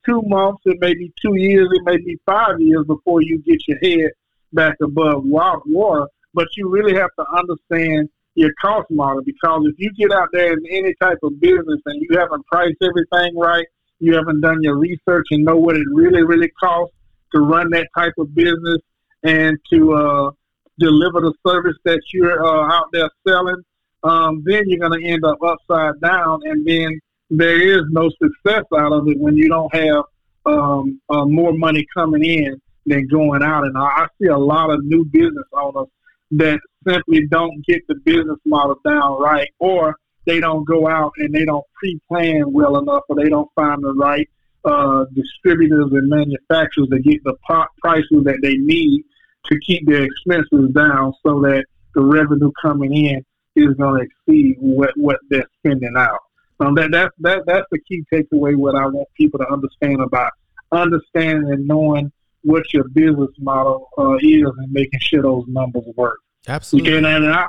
two 0.05 0.21
months, 0.25 0.61
it 0.65 0.79
may 0.79 0.93
be 0.93 1.11
two 1.21 1.35
years, 1.35 1.67
it 1.71 1.83
may 1.85 1.97
be 1.97 2.19
five 2.25 2.59
years 2.59 2.85
before 2.85 3.21
you 3.21 3.39
get 3.39 3.67
your 3.67 3.77
head 3.81 4.11
back 4.51 4.75
above 4.81 5.23
water. 5.25 6.07
But 6.33 6.47
you 6.57 6.69
really 6.69 6.95
have 6.95 7.11
to 7.19 7.25
understand 7.37 8.09
your 8.35 8.51
cost 8.59 8.89
model 8.89 9.21
because 9.23 9.63
if 9.65 9.75
you 9.77 9.91
get 9.93 10.11
out 10.11 10.29
there 10.33 10.53
in 10.53 10.65
any 10.71 10.95
type 10.99 11.19
of 11.21 11.39
business 11.39 11.79
and 11.85 12.01
you 12.01 12.17
haven't 12.17 12.45
priced 12.47 12.81
everything 12.81 13.37
right, 13.37 13.65
you 13.99 14.15
haven't 14.15 14.41
done 14.41 14.61
your 14.61 14.77
research 14.77 15.27
and 15.29 15.45
know 15.45 15.55
what 15.55 15.77
it 15.77 15.85
really, 15.93 16.23
really 16.23 16.49
costs 16.59 16.95
to 17.33 17.41
run 17.41 17.69
that 17.71 17.87
type 17.95 18.13
of 18.17 18.33
business 18.33 18.79
and 19.23 19.57
to 19.71 19.93
uh, 19.93 20.31
deliver 20.79 21.21
the 21.21 21.33
service 21.45 21.77
that 21.85 22.01
you're 22.13 22.43
uh, 22.43 22.73
out 22.73 22.87
there 22.91 23.09
selling, 23.27 23.61
um, 24.03 24.43
then 24.45 24.63
you're 24.67 24.79
going 24.79 24.99
to 24.99 25.07
end 25.07 25.23
up 25.23 25.37
upside 25.41 25.99
down, 26.01 26.41
and 26.45 26.65
then 26.65 26.99
there 27.29 27.59
is 27.59 27.83
no 27.89 28.09
success 28.21 28.63
out 28.77 28.91
of 28.91 29.07
it 29.07 29.17
when 29.19 29.35
you 29.35 29.47
don't 29.47 29.73
have 29.73 30.03
um, 30.45 30.99
uh, 31.09 31.25
more 31.25 31.53
money 31.53 31.85
coming 31.93 32.23
in 32.23 32.61
than 32.85 33.07
going 33.07 33.41
out. 33.41 33.65
And 33.65 33.77
I, 33.77 33.81
I 33.81 34.07
see 34.21 34.27
a 34.27 34.37
lot 34.37 34.69
of 34.71 34.83
new 34.83 35.05
business 35.05 35.45
owners 35.53 35.87
that 36.31 36.59
simply 36.85 37.27
don't 37.27 37.65
get 37.65 37.81
the 37.87 37.95
business 37.95 38.39
model 38.45 38.77
down 38.85 39.21
right, 39.21 39.49
or 39.59 39.95
they 40.25 40.39
don't 40.39 40.65
go 40.65 40.87
out 40.87 41.13
and 41.17 41.33
they 41.33 41.45
don't 41.45 41.65
pre-plan 41.75 42.51
well 42.51 42.77
enough, 42.77 43.03
or 43.07 43.15
they 43.15 43.29
don't 43.29 43.49
find 43.55 43.83
the 43.83 43.93
right 43.93 44.29
uh, 44.65 45.05
distributors 45.13 45.91
and 45.91 46.09
manufacturers 46.09 46.87
to 46.89 46.99
get 46.99 47.23
the 47.23 47.35
prices 47.81 48.23
that 48.23 48.39
they 48.41 48.55
need 48.55 49.03
to 49.45 49.59
keep 49.59 49.85
their 49.85 50.03
expenses 50.03 50.71
down, 50.73 51.13
so 51.25 51.41
that 51.41 51.65
the 51.95 52.01
revenue 52.01 52.51
coming 52.61 52.95
in 52.95 53.25
is 53.55 53.75
going 53.75 53.99
to 53.99 54.07
exceed 54.07 54.55
what 54.59 54.91
what 54.95 55.19
they're 55.29 55.47
spending 55.59 55.93
out. 55.97 56.19
Um, 56.59 56.75
that 56.75 56.91
that's 56.91 57.13
that 57.19 57.43
that's 57.45 57.67
the 57.71 57.79
key 57.79 58.03
takeaway. 58.11 58.55
What 58.55 58.75
I 58.75 58.85
want 58.85 59.07
people 59.15 59.39
to 59.39 59.49
understand 59.51 60.01
about 60.01 60.31
understanding 60.71 61.51
and 61.51 61.67
knowing 61.67 62.11
what 62.43 62.73
your 62.73 62.87
business 62.89 63.29
model 63.39 63.89
uh, 63.97 64.15
is 64.21 64.43
and 64.57 64.71
making 64.71 64.99
sure 64.99 65.21
those 65.21 65.45
numbers 65.47 65.83
work. 65.95 66.19
Absolutely. 66.47 66.97
And, 66.97 67.05
and 67.05 67.33
I, 67.33 67.47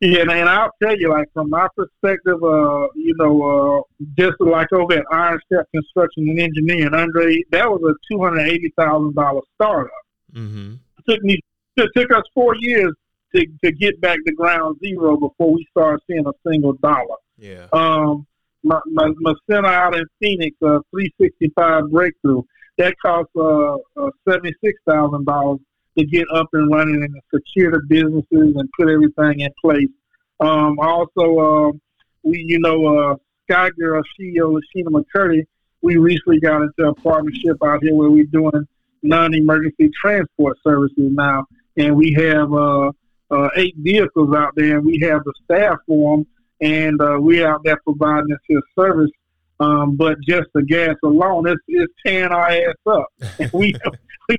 yeah, 0.00 0.20
and, 0.22 0.30
and 0.30 0.48
I'll 0.48 0.70
tell 0.82 0.96
you, 0.96 1.10
like 1.10 1.32
from 1.32 1.50
my 1.50 1.68
perspective, 1.76 2.42
uh, 2.42 2.88
you 2.94 3.14
know, 3.18 3.84
uh, 4.00 4.04
just 4.16 4.40
like 4.40 4.72
over 4.72 4.94
at 4.94 5.04
Iron 5.12 5.40
Step 5.46 5.66
Construction 5.72 6.28
and 6.28 6.40
Engineering, 6.40 6.94
Andre, 6.94 7.42
that 7.50 7.70
was 7.70 7.82
a 7.82 7.94
two 8.10 8.22
hundred 8.22 8.48
eighty 8.48 8.72
thousand 8.76 9.14
dollar 9.14 9.42
startup. 9.54 9.92
Mm-hmm. 10.32 10.74
It 10.98 11.10
took 11.10 11.22
me, 11.22 11.40
it 11.76 11.90
took 11.96 12.10
us 12.12 12.24
four 12.34 12.54
years 12.56 12.92
to 13.34 13.46
to 13.64 13.72
get 13.72 14.00
back 14.00 14.18
to 14.26 14.32
ground 14.32 14.78
zero 14.82 15.16
before 15.16 15.52
we 15.52 15.66
started 15.70 16.00
seeing 16.06 16.26
a 16.26 16.32
single 16.48 16.72
dollar. 16.74 17.16
Yeah. 17.38 17.66
Um, 17.72 18.26
my, 18.62 18.80
my, 18.86 19.10
my 19.20 19.34
center 19.50 19.68
out 19.68 19.96
in 19.96 20.04
Phoenix, 20.20 20.56
uh, 20.62 20.80
365 20.90 21.90
breakthrough, 21.90 22.42
that 22.78 22.94
cost 23.04 23.28
uh, 23.36 23.74
uh, 23.96 24.10
$76,000 24.28 25.58
to 26.00 26.06
get 26.06 26.26
up 26.32 26.48
and 26.52 26.70
running 26.70 27.02
and 27.02 27.20
secure 27.32 27.70
the 27.72 27.80
businesses 27.88 28.56
and 28.56 28.68
put 28.78 28.88
everything 28.88 29.40
in 29.40 29.50
place. 29.60 29.88
Um, 30.40 30.78
also, 30.78 31.38
uh, 31.38 31.72
we, 32.22 32.44
you 32.46 32.58
know, 32.58 32.86
uh, 32.86 33.16
Sky 33.48 33.70
Girl 33.78 34.02
CEO 34.18 34.58
Sheena 34.74 34.88
McCurdy, 34.88 35.44
we 35.82 35.96
recently 35.96 36.40
got 36.40 36.62
into 36.62 36.88
a 36.88 36.94
partnership 36.94 37.56
out 37.64 37.82
here 37.82 37.94
where 37.94 38.10
we're 38.10 38.24
doing 38.24 38.66
non-emergency 39.02 39.90
transport 40.00 40.58
services 40.62 41.10
now, 41.12 41.46
and 41.76 41.96
we 41.96 42.12
have 42.12 42.52
uh, 42.52 42.90
uh, 43.30 43.48
eight 43.56 43.74
vehicles 43.78 44.34
out 44.34 44.52
there, 44.56 44.78
and 44.78 44.86
we 44.86 44.98
have 45.00 45.22
the 45.24 45.32
staff 45.44 45.78
for 45.86 46.18
them, 46.18 46.26
and 46.60 47.00
uh, 47.00 47.16
we're 47.18 47.46
out 47.46 47.62
there 47.64 47.80
providing 47.84 48.28
this 48.28 48.62
service 48.78 49.10
um, 49.60 49.94
but 49.94 50.18
just 50.22 50.48
the 50.54 50.62
gas 50.62 50.96
alone, 51.04 51.46
it's, 51.46 51.60
it's 51.68 51.92
tearing 52.04 52.32
our 52.32 52.48
ass 52.48 52.74
up. 52.86 53.06
We 53.52 53.74
we 54.28 54.38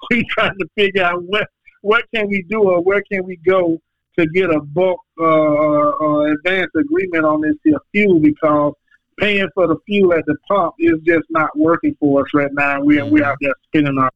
we 0.10 0.24
trying 0.30 0.56
to 0.58 0.66
figure 0.76 1.02
out 1.02 1.22
what 1.24 1.46
what 1.82 2.04
can 2.14 2.28
we 2.28 2.42
do 2.48 2.62
or 2.62 2.82
where 2.82 3.02
can 3.10 3.24
we 3.24 3.36
go 3.36 3.80
to 4.18 4.26
get 4.28 4.50
a 4.50 4.60
bulk 4.60 5.00
uh, 5.18 5.24
uh, 5.24 6.20
advance 6.32 6.70
agreement 6.76 7.24
on 7.24 7.40
this 7.40 7.54
here 7.64 7.78
fuel 7.92 8.20
because 8.20 8.74
paying 9.18 9.48
for 9.54 9.66
the 9.66 9.76
fuel 9.86 10.12
at 10.12 10.24
the 10.26 10.36
pump 10.48 10.74
is 10.78 10.94
just 11.04 11.24
not 11.30 11.50
working 11.56 11.96
for 12.00 12.22
us 12.22 12.28
right 12.34 12.52
now. 12.52 12.82
We're 12.82 13.06
we're 13.06 13.24
out 13.24 13.38
there 13.40 13.54
spending 13.68 13.98
our 13.98 14.10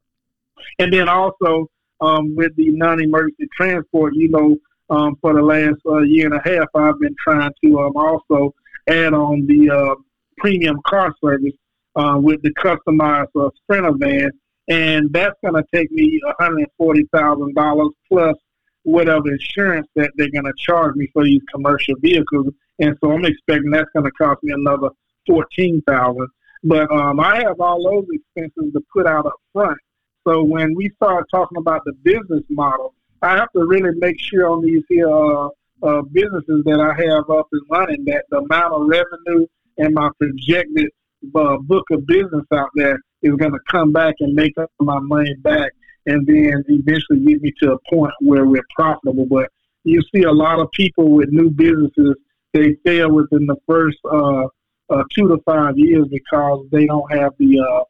and 0.78 0.92
then 0.92 1.08
also 1.08 1.68
um, 2.00 2.34
with 2.34 2.54
the 2.56 2.70
non-emergency 2.70 3.48
transport, 3.56 4.14
you 4.14 4.28
know, 4.28 4.56
um, 4.90 5.16
for 5.20 5.34
the 5.34 5.42
last 5.42 5.80
uh, 5.86 5.98
year 6.00 6.26
and 6.26 6.34
a 6.34 6.48
half, 6.48 6.68
I've 6.74 6.98
been 7.00 7.14
trying 7.22 7.52
to 7.64 7.80
um, 7.80 7.96
also 7.96 8.54
add 8.88 9.14
on 9.14 9.46
the 9.46 9.70
uh, 9.70 9.94
premium 10.36 10.80
car 10.86 11.14
service 11.22 11.54
uh, 11.96 12.18
with 12.20 12.42
the 12.42 12.50
customized 12.54 13.28
uh, 13.34 13.48
Sprinter 13.62 13.92
van, 13.96 14.30
and 14.68 15.12
that's 15.12 15.36
going 15.42 15.54
to 15.54 15.64
take 15.74 15.90
me 15.90 16.20
$140,000 16.40 17.90
plus 18.08 18.36
whatever 18.82 19.32
insurance 19.32 19.86
that 19.96 20.10
they're 20.16 20.30
going 20.30 20.44
to 20.44 20.52
charge 20.56 20.94
me 20.94 21.08
for 21.12 21.24
these 21.24 21.40
commercial 21.52 21.94
vehicles. 22.00 22.46
And 22.78 22.96
so 23.02 23.12
I'm 23.12 23.24
expecting 23.24 23.70
that's 23.70 23.90
going 23.94 24.04
to 24.04 24.10
cost 24.12 24.42
me 24.42 24.52
another 24.52 24.90
14000 25.26 26.28
But 26.64 26.90
um, 26.90 27.20
I 27.20 27.42
have 27.42 27.60
all 27.60 27.82
those 27.82 28.06
expenses 28.10 28.72
to 28.72 28.80
put 28.92 29.06
out 29.06 29.26
up 29.26 29.34
front. 29.52 29.78
So 30.26 30.42
when 30.42 30.74
we 30.74 30.90
start 30.96 31.26
talking 31.30 31.58
about 31.58 31.82
the 31.84 31.92
business 32.02 32.44
model, 32.48 32.94
I 33.22 33.36
have 33.36 33.52
to 33.52 33.64
really 33.64 33.96
make 33.96 34.20
sure 34.20 34.48
on 34.48 34.62
these 34.62 34.82
here 34.88 35.10
uh, 35.10 35.48
uh, 35.82 36.02
businesses 36.12 36.62
that 36.64 36.80
I 36.80 36.94
have 37.08 37.28
up 37.30 37.48
and 37.52 37.62
running 37.70 38.04
that 38.06 38.24
the 38.30 38.38
amount 38.38 38.74
of 38.74 38.86
revenue 38.86 39.46
and 39.78 39.94
my 39.94 40.10
projected 40.18 40.90
uh, 41.34 41.56
book 41.58 41.84
of 41.90 42.06
business 42.06 42.44
out 42.52 42.70
there 42.74 42.98
is 43.24 43.34
going 43.36 43.52
to 43.52 43.58
come 43.68 43.92
back 43.92 44.14
and 44.20 44.34
make 44.34 44.56
up 44.58 44.70
my 44.80 45.00
money 45.00 45.34
back 45.42 45.72
and 46.06 46.26
then 46.26 46.62
eventually 46.68 47.20
get 47.26 47.42
me 47.42 47.52
to 47.62 47.72
a 47.72 47.78
point 47.90 48.12
where 48.20 48.44
we're 48.46 48.62
profitable. 48.76 49.26
But 49.26 49.50
you 49.84 50.00
see 50.14 50.22
a 50.22 50.32
lot 50.32 50.60
of 50.60 50.70
people 50.72 51.10
with 51.10 51.30
new 51.30 51.50
businesses, 51.50 52.14
they 52.52 52.76
fail 52.84 53.10
within 53.10 53.46
the 53.46 53.56
first 53.66 53.98
uh, 54.04 54.44
uh, 54.90 55.04
two 55.14 55.28
to 55.28 55.38
five 55.44 55.76
years 55.76 56.06
because 56.10 56.66
they 56.70 56.86
don't 56.86 57.10
have 57.12 57.32
the 57.38 57.58
uh, 57.58 57.84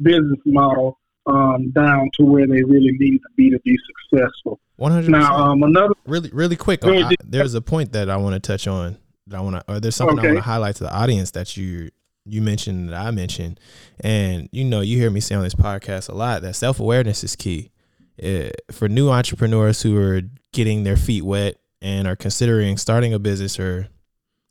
business 0.00 0.38
model 0.46 0.98
um, 1.26 1.70
down 1.72 2.08
to 2.18 2.24
where 2.24 2.46
they 2.46 2.62
really 2.62 2.92
need 2.98 3.18
to 3.18 3.28
be 3.36 3.50
to 3.50 3.58
be 3.64 3.76
successful. 4.10 4.60
One 4.76 4.92
hundred. 4.92 5.10
Now, 5.10 5.36
um, 5.36 5.62
another 5.62 5.94
really, 6.06 6.30
really 6.32 6.56
quick. 6.56 6.84
I, 6.84 7.14
there's 7.24 7.54
a 7.54 7.60
point 7.60 7.92
that 7.92 8.08
I 8.08 8.16
want 8.16 8.34
to 8.34 8.40
touch 8.40 8.68
on 8.68 8.98
that 9.26 9.36
I 9.36 9.40
want 9.40 9.56
to, 9.56 9.72
or 9.72 9.80
there's 9.80 9.96
something 9.96 10.18
okay. 10.18 10.28
I 10.28 10.32
want 10.32 10.44
to 10.44 10.48
highlight 10.48 10.76
to 10.76 10.84
the 10.84 10.94
audience 10.94 11.32
that 11.32 11.56
you 11.56 11.90
you 12.26 12.42
mentioned 12.42 12.90
that 12.90 12.94
I 12.96 13.10
mentioned, 13.10 13.60
and 14.00 14.48
you 14.52 14.64
know 14.64 14.80
you 14.80 14.98
hear 14.98 15.10
me 15.10 15.20
say 15.20 15.34
on 15.34 15.42
this 15.42 15.54
podcast 15.54 16.08
a 16.08 16.14
lot 16.14 16.42
that 16.42 16.56
self 16.56 16.80
awareness 16.80 17.24
is 17.24 17.36
key 17.36 17.70
it, 18.18 18.46
eh, 18.68 18.72
for 18.72 18.88
new 18.88 19.10
entrepreneurs 19.10 19.82
who 19.82 19.96
are 19.98 20.22
getting 20.52 20.84
their 20.84 20.96
feet 20.96 21.22
wet 21.22 21.56
and 21.80 22.08
are 22.08 22.16
considering 22.16 22.76
starting 22.76 23.12
a 23.14 23.18
business 23.18 23.58
or 23.60 23.88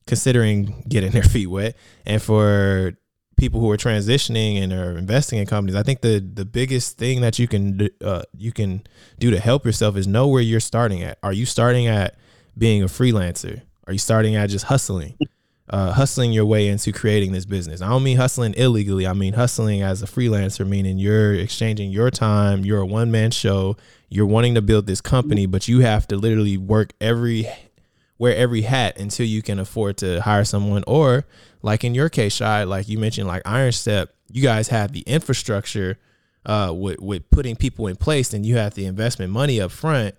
considering 0.07 0.83
getting 0.87 1.11
their 1.11 1.23
feet 1.23 1.47
wet, 1.47 1.75
and 2.05 2.21
for 2.21 2.93
people 3.37 3.59
who 3.59 3.69
are 3.69 3.77
transitioning 3.77 4.61
and 4.61 4.71
are 4.71 4.97
investing 4.97 5.39
in 5.39 5.45
companies, 5.45 5.75
I 5.75 5.83
think 5.83 6.01
the 6.01 6.19
the 6.19 6.45
biggest 6.45 6.97
thing 6.97 7.21
that 7.21 7.39
you 7.39 7.47
can 7.47 7.89
uh, 8.03 8.23
you 8.37 8.51
can 8.51 8.83
do 9.19 9.31
to 9.31 9.39
help 9.39 9.65
yourself 9.65 9.97
is 9.97 10.07
know 10.07 10.27
where 10.27 10.41
you're 10.41 10.59
starting 10.59 11.03
at. 11.03 11.17
Are 11.23 11.33
you 11.33 11.45
starting 11.45 11.87
at 11.87 12.15
being 12.57 12.83
a 12.83 12.87
freelancer? 12.87 13.61
Are 13.87 13.93
you 13.93 13.99
starting 13.99 14.35
at 14.35 14.49
just 14.49 14.65
hustling? 14.65 15.15
Uh, 15.67 15.91
hustling 15.93 16.31
your 16.31 16.45
way 16.45 16.67
into 16.67 16.91
creating 16.91 17.31
this 17.31 17.45
business. 17.45 17.81
I 17.81 17.89
don't 17.89 18.03
mean 18.03 18.17
hustling 18.17 18.53
illegally. 18.53 19.07
I 19.07 19.13
mean 19.13 19.33
hustling 19.33 19.81
as 19.81 20.03
a 20.03 20.05
freelancer, 20.05 20.67
meaning 20.67 20.99
you're 20.99 21.33
exchanging 21.33 21.89
your 21.89 22.11
time. 22.11 22.63
You're 22.63 22.81
a 22.81 22.85
one 22.85 23.09
man 23.09 23.31
show. 23.31 23.75
You're 24.07 24.27
wanting 24.27 24.53
to 24.53 24.61
build 24.61 24.85
this 24.85 25.01
company, 25.01 25.47
but 25.47 25.67
you 25.67 25.79
have 25.79 26.07
to 26.09 26.17
literally 26.17 26.55
work 26.55 26.93
every 27.01 27.47
wear 28.19 28.35
every 28.35 28.61
hat 28.61 28.99
until 28.99 29.25
you 29.25 29.41
can 29.41 29.57
afford 29.57 29.97
to 29.97 30.21
hire 30.21 30.45
someone. 30.45 30.83
Or 30.85 31.25
like 31.63 31.83
in 31.83 31.95
your 31.95 32.09
case, 32.09 32.33
Shy, 32.33 32.63
like 32.63 32.87
you 32.87 32.99
mentioned, 32.99 33.27
like 33.27 33.41
Iron 33.43 33.71
Step, 33.71 34.13
you 34.31 34.43
guys 34.43 34.67
have 34.67 34.91
the 34.91 35.01
infrastructure 35.01 35.97
uh, 36.45 36.71
with 36.75 36.99
with 36.99 37.29
putting 37.31 37.55
people 37.55 37.87
in 37.87 37.95
place, 37.95 38.33
and 38.33 38.45
you 38.45 38.57
have 38.57 38.75
the 38.75 38.85
investment 38.85 39.31
money 39.31 39.59
up 39.59 39.71
front 39.71 40.15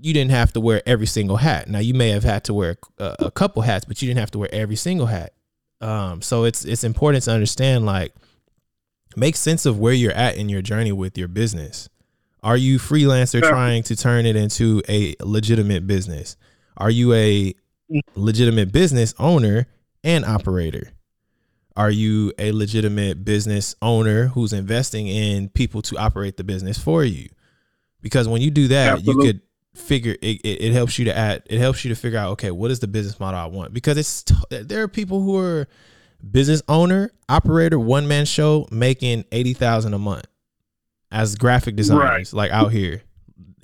you 0.00 0.12
didn't 0.12 0.32
have 0.32 0.52
to 0.52 0.60
wear 0.60 0.82
every 0.86 1.06
single 1.06 1.36
hat. 1.36 1.68
Now 1.68 1.78
you 1.78 1.94
may 1.94 2.10
have 2.10 2.24
had 2.24 2.44
to 2.44 2.54
wear 2.54 2.76
a, 2.98 3.16
a 3.20 3.30
couple 3.30 3.62
hats, 3.62 3.84
but 3.84 4.00
you 4.00 4.08
didn't 4.08 4.20
have 4.20 4.30
to 4.32 4.38
wear 4.38 4.48
every 4.52 4.76
single 4.76 5.06
hat. 5.06 5.34
Um, 5.80 6.22
so 6.22 6.44
it's 6.44 6.64
it's 6.64 6.84
important 6.84 7.24
to 7.24 7.32
understand 7.32 7.86
like 7.86 8.14
make 9.16 9.36
sense 9.36 9.66
of 9.66 9.78
where 9.78 9.92
you're 9.92 10.12
at 10.12 10.36
in 10.36 10.48
your 10.48 10.62
journey 10.62 10.92
with 10.92 11.18
your 11.18 11.28
business. 11.28 11.88
Are 12.42 12.56
you 12.56 12.78
freelancer 12.78 13.40
trying 13.40 13.82
to 13.84 13.96
turn 13.96 14.26
it 14.26 14.36
into 14.36 14.82
a 14.88 15.14
legitimate 15.20 15.86
business? 15.86 16.36
Are 16.76 16.90
you 16.90 17.14
a 17.14 17.54
legitimate 18.14 18.70
business 18.72 19.14
owner 19.18 19.66
and 20.02 20.24
operator? 20.24 20.90
are 21.76 21.90
you 21.90 22.32
a 22.38 22.52
legitimate 22.52 23.24
business 23.24 23.74
owner 23.82 24.28
who's 24.28 24.52
investing 24.52 25.08
in 25.08 25.48
people 25.48 25.82
to 25.82 25.96
operate 25.96 26.36
the 26.36 26.44
business 26.44 26.78
for 26.78 27.04
you? 27.04 27.28
Because 28.00 28.28
when 28.28 28.42
you 28.42 28.50
do 28.50 28.68
that, 28.68 28.92
Absolutely. 28.94 29.26
you 29.26 29.32
could 29.32 29.40
figure 29.74 30.16
it, 30.22 30.40
it, 30.42 30.62
it, 30.62 30.72
helps 30.72 30.98
you 30.98 31.04
to 31.04 31.16
add 31.16 31.42
it 31.46 31.58
helps 31.58 31.84
you 31.84 31.88
to 31.92 32.00
figure 32.00 32.18
out 32.18 32.30
okay 32.30 32.50
what 32.50 32.70
is 32.70 32.78
the 32.78 32.86
business 32.86 33.18
model 33.18 33.40
i 33.40 33.44
want 33.44 33.74
because 33.74 33.98
it's 33.98 34.24
there 34.50 34.82
are 34.82 34.88
people 34.88 35.20
who 35.20 35.36
are 35.36 35.66
business 36.30 36.62
owner 36.68 37.10
operator 37.28 37.78
one 37.78 38.06
man 38.06 38.24
show 38.24 38.68
making 38.70 39.24
80000 39.32 39.92
a 39.92 39.98
month 39.98 40.26
as 41.10 41.34
graphic 41.34 41.74
designers 41.74 42.32
right. 42.32 42.32
like 42.32 42.50
out 42.52 42.70
here 42.70 43.02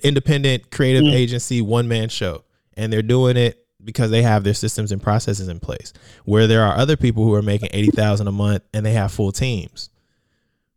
independent 0.03 0.69
creative 0.69 1.03
mm-hmm. 1.03 1.15
agency 1.15 1.61
one 1.61 1.87
man 1.87 2.09
show 2.09 2.43
and 2.75 2.91
they're 2.91 3.01
doing 3.01 3.37
it 3.37 3.61
because 3.83 4.11
they 4.11 4.21
have 4.21 4.43
their 4.43 4.53
systems 4.53 4.91
and 4.91 5.01
processes 5.01 5.47
in 5.47 5.59
place. 5.59 5.93
Where 6.25 6.47
there 6.47 6.63
are 6.63 6.75
other 6.75 6.97
people 6.97 7.23
who 7.23 7.33
are 7.33 7.41
making 7.41 7.69
80,000 7.73 8.27
a 8.27 8.31
month 8.31 8.63
and 8.73 8.85
they 8.85 8.93
have 8.93 9.11
full 9.11 9.31
teams. 9.31 9.89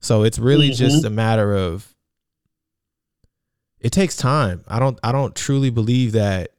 So 0.00 0.22
it's 0.22 0.38
really 0.38 0.68
mm-hmm. 0.70 0.84
just 0.84 1.04
a 1.04 1.10
matter 1.10 1.54
of 1.54 1.93
it 3.84 3.92
takes 3.92 4.16
time. 4.16 4.64
I 4.66 4.78
don't 4.78 4.98
I 5.04 5.12
don't 5.12 5.36
truly 5.36 5.68
believe 5.68 6.12
that 6.12 6.52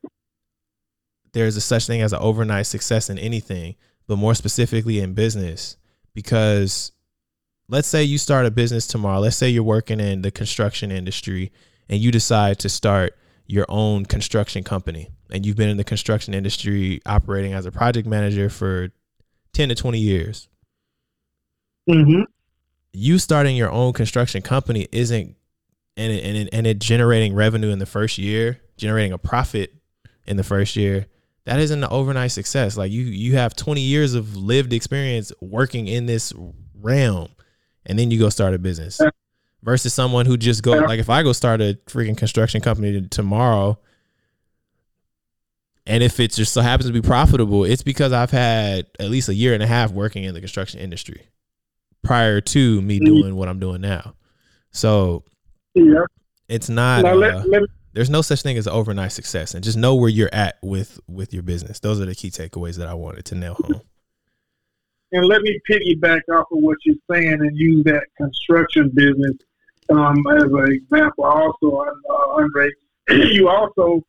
there's 1.34 1.58
a 1.58 1.62
such 1.62 1.88
thing 1.88 2.02
as 2.02 2.14
an 2.14 2.20
overnight 2.20 2.68
success 2.68 3.10
in 3.10 3.18
anything, 3.18 3.76
but 4.08 4.18
more 4.18 4.36
specifically 4.36 5.00
in 5.00 5.16
business 5.16 5.76
because 6.14 6.92
let's 7.68 7.88
say 7.88 8.04
you 8.04 8.20
start 8.20 8.46
a 8.46 8.52
business 8.52 8.86
tomorrow. 8.86 9.20
Let's 9.20 9.36
say 9.36 9.50
you're 9.50 9.64
working 9.64 10.00
in 10.00 10.22
the 10.22 10.30
construction 10.30 10.92
industry 10.92 11.52
and 11.90 12.00
you 12.00 12.12
decide 12.12 12.60
to 12.60 12.70
start 12.70 13.18
your 13.48 13.66
own 13.70 14.06
construction 14.06 14.64
company 14.64 15.10
and 15.32 15.48
you've 15.48 15.58
been 15.58 15.70
in 15.70 15.78
the 15.78 15.84
construction 15.84 16.36
industry 16.36 17.02
operating 17.08 17.54
as 17.54 17.66
a 17.66 17.72
project 17.72 18.08
manager 18.08 18.52
for 18.52 18.90
10 19.54 19.70
to 19.70 19.76
20 19.76 19.98
years. 19.98 20.48
Mm-hmm. 21.90 22.22
You 22.94 23.18
starting 23.18 23.56
your 23.56 23.72
own 23.72 23.94
construction 23.94 24.44
company 24.44 24.88
isn't 24.92 25.36
and 25.98 26.12
it, 26.12 26.24
and 26.24 26.38
it, 26.38 26.50
and 26.52 26.68
it 26.68 26.80
generating 26.80 27.34
revenue 27.34 27.70
in 27.70 27.80
the 27.80 27.86
first 27.86 28.18
year, 28.18 28.60
generating 28.78 29.14
a 29.14 29.18
profit 29.18 29.74
in 30.26 30.38
the 30.38 30.44
first 30.44 30.76
year. 30.76 31.08
That 31.46 31.60
isn't 31.60 31.84
an 31.84 31.90
overnight 31.92 32.32
success. 32.32 32.76
Like 32.76 32.92
you 32.92 33.04
you 33.04 33.36
have 33.36 33.56
20 33.56 33.80
years 33.80 34.16
of 34.16 34.36
lived 34.36 34.74
experience 34.74 35.32
working 35.42 35.88
in 35.88 36.08
this 36.08 36.34
realm 36.82 37.30
and 37.86 37.98
then 37.98 38.12
you 38.12 38.20
go 38.20 38.30
start 38.30 38.54
a 38.54 38.60
business. 38.60 39.00
Versus 39.62 39.94
someone 39.94 40.28
who 40.28 40.38
just 40.38 40.62
go 40.62 40.74
like 40.74 41.00
if 41.00 41.10
I 41.10 41.24
go 41.24 41.34
start 41.34 41.60
a 41.60 41.78
freaking 41.88 42.16
construction 42.16 42.62
company 42.62 43.08
tomorrow, 43.08 43.80
and 45.88 46.04
if 46.04 46.20
it 46.20 46.34
just 46.34 46.54
so 46.54 46.62
happens 46.62 46.88
to 46.88 46.94
be 46.94 47.02
profitable, 47.02 47.64
it's 47.64 47.82
because 47.82 48.12
I've 48.12 48.30
had 48.30 48.86
at 49.00 49.10
least 49.10 49.28
a 49.28 49.34
year 49.34 49.56
and 49.56 49.64
a 49.64 49.68
half 49.68 49.92
working 49.92 50.24
in 50.24 50.36
the 50.36 50.40
construction 50.40 50.80
industry 50.80 51.30
prior 52.04 52.42
to 52.42 52.82
me 52.82 53.00
mm-hmm. 53.00 53.06
doing 53.06 53.36
what 53.36 53.50
I'm 53.50 53.60
doing 53.60 53.82
now. 53.82 54.14
So 54.70 55.24
yeah. 55.76 56.06
it's 56.48 56.70
not 56.70 57.04
now, 57.04 57.14
let, 57.14 57.36
uh, 57.36 57.44
let, 57.48 57.64
there's 57.94 58.10
no 58.10 58.22
such 58.22 58.42
thing 58.42 58.58
as 58.58 58.68
overnight 58.68 59.12
success 59.12 59.54
and 59.54 59.64
just 59.64 59.78
know 59.78 59.96
where 59.96 60.10
you're 60.10 60.34
at 60.34 60.58
with 60.62 61.00
with 61.08 61.34
your 61.34 61.44
business. 61.44 61.80
Those 61.80 62.02
are 62.02 62.06
the 62.06 62.16
key 62.16 62.30
takeaways 62.30 62.78
that 62.78 62.88
I 62.88 62.94
wanted 62.94 63.26
to 63.26 63.36
nail 63.36 63.54
home. 63.54 63.82
And 65.12 65.26
let 65.28 65.42
me 65.44 65.60
piggyback 65.70 66.22
off 66.34 66.48
of 66.52 66.60
what 66.60 66.78
you're 66.84 66.96
saying 67.10 67.40
and 67.40 67.56
use 67.56 67.86
that 67.86 68.04
construction 68.18 68.92
business 68.94 69.38
um, 69.90 70.18
as 70.36 70.44
an 70.44 70.72
example. 70.72 71.24
Also, 71.24 71.86
uh, 72.10 72.14
Andre, 72.34 72.70
you 73.10 73.48
also 73.48 74.04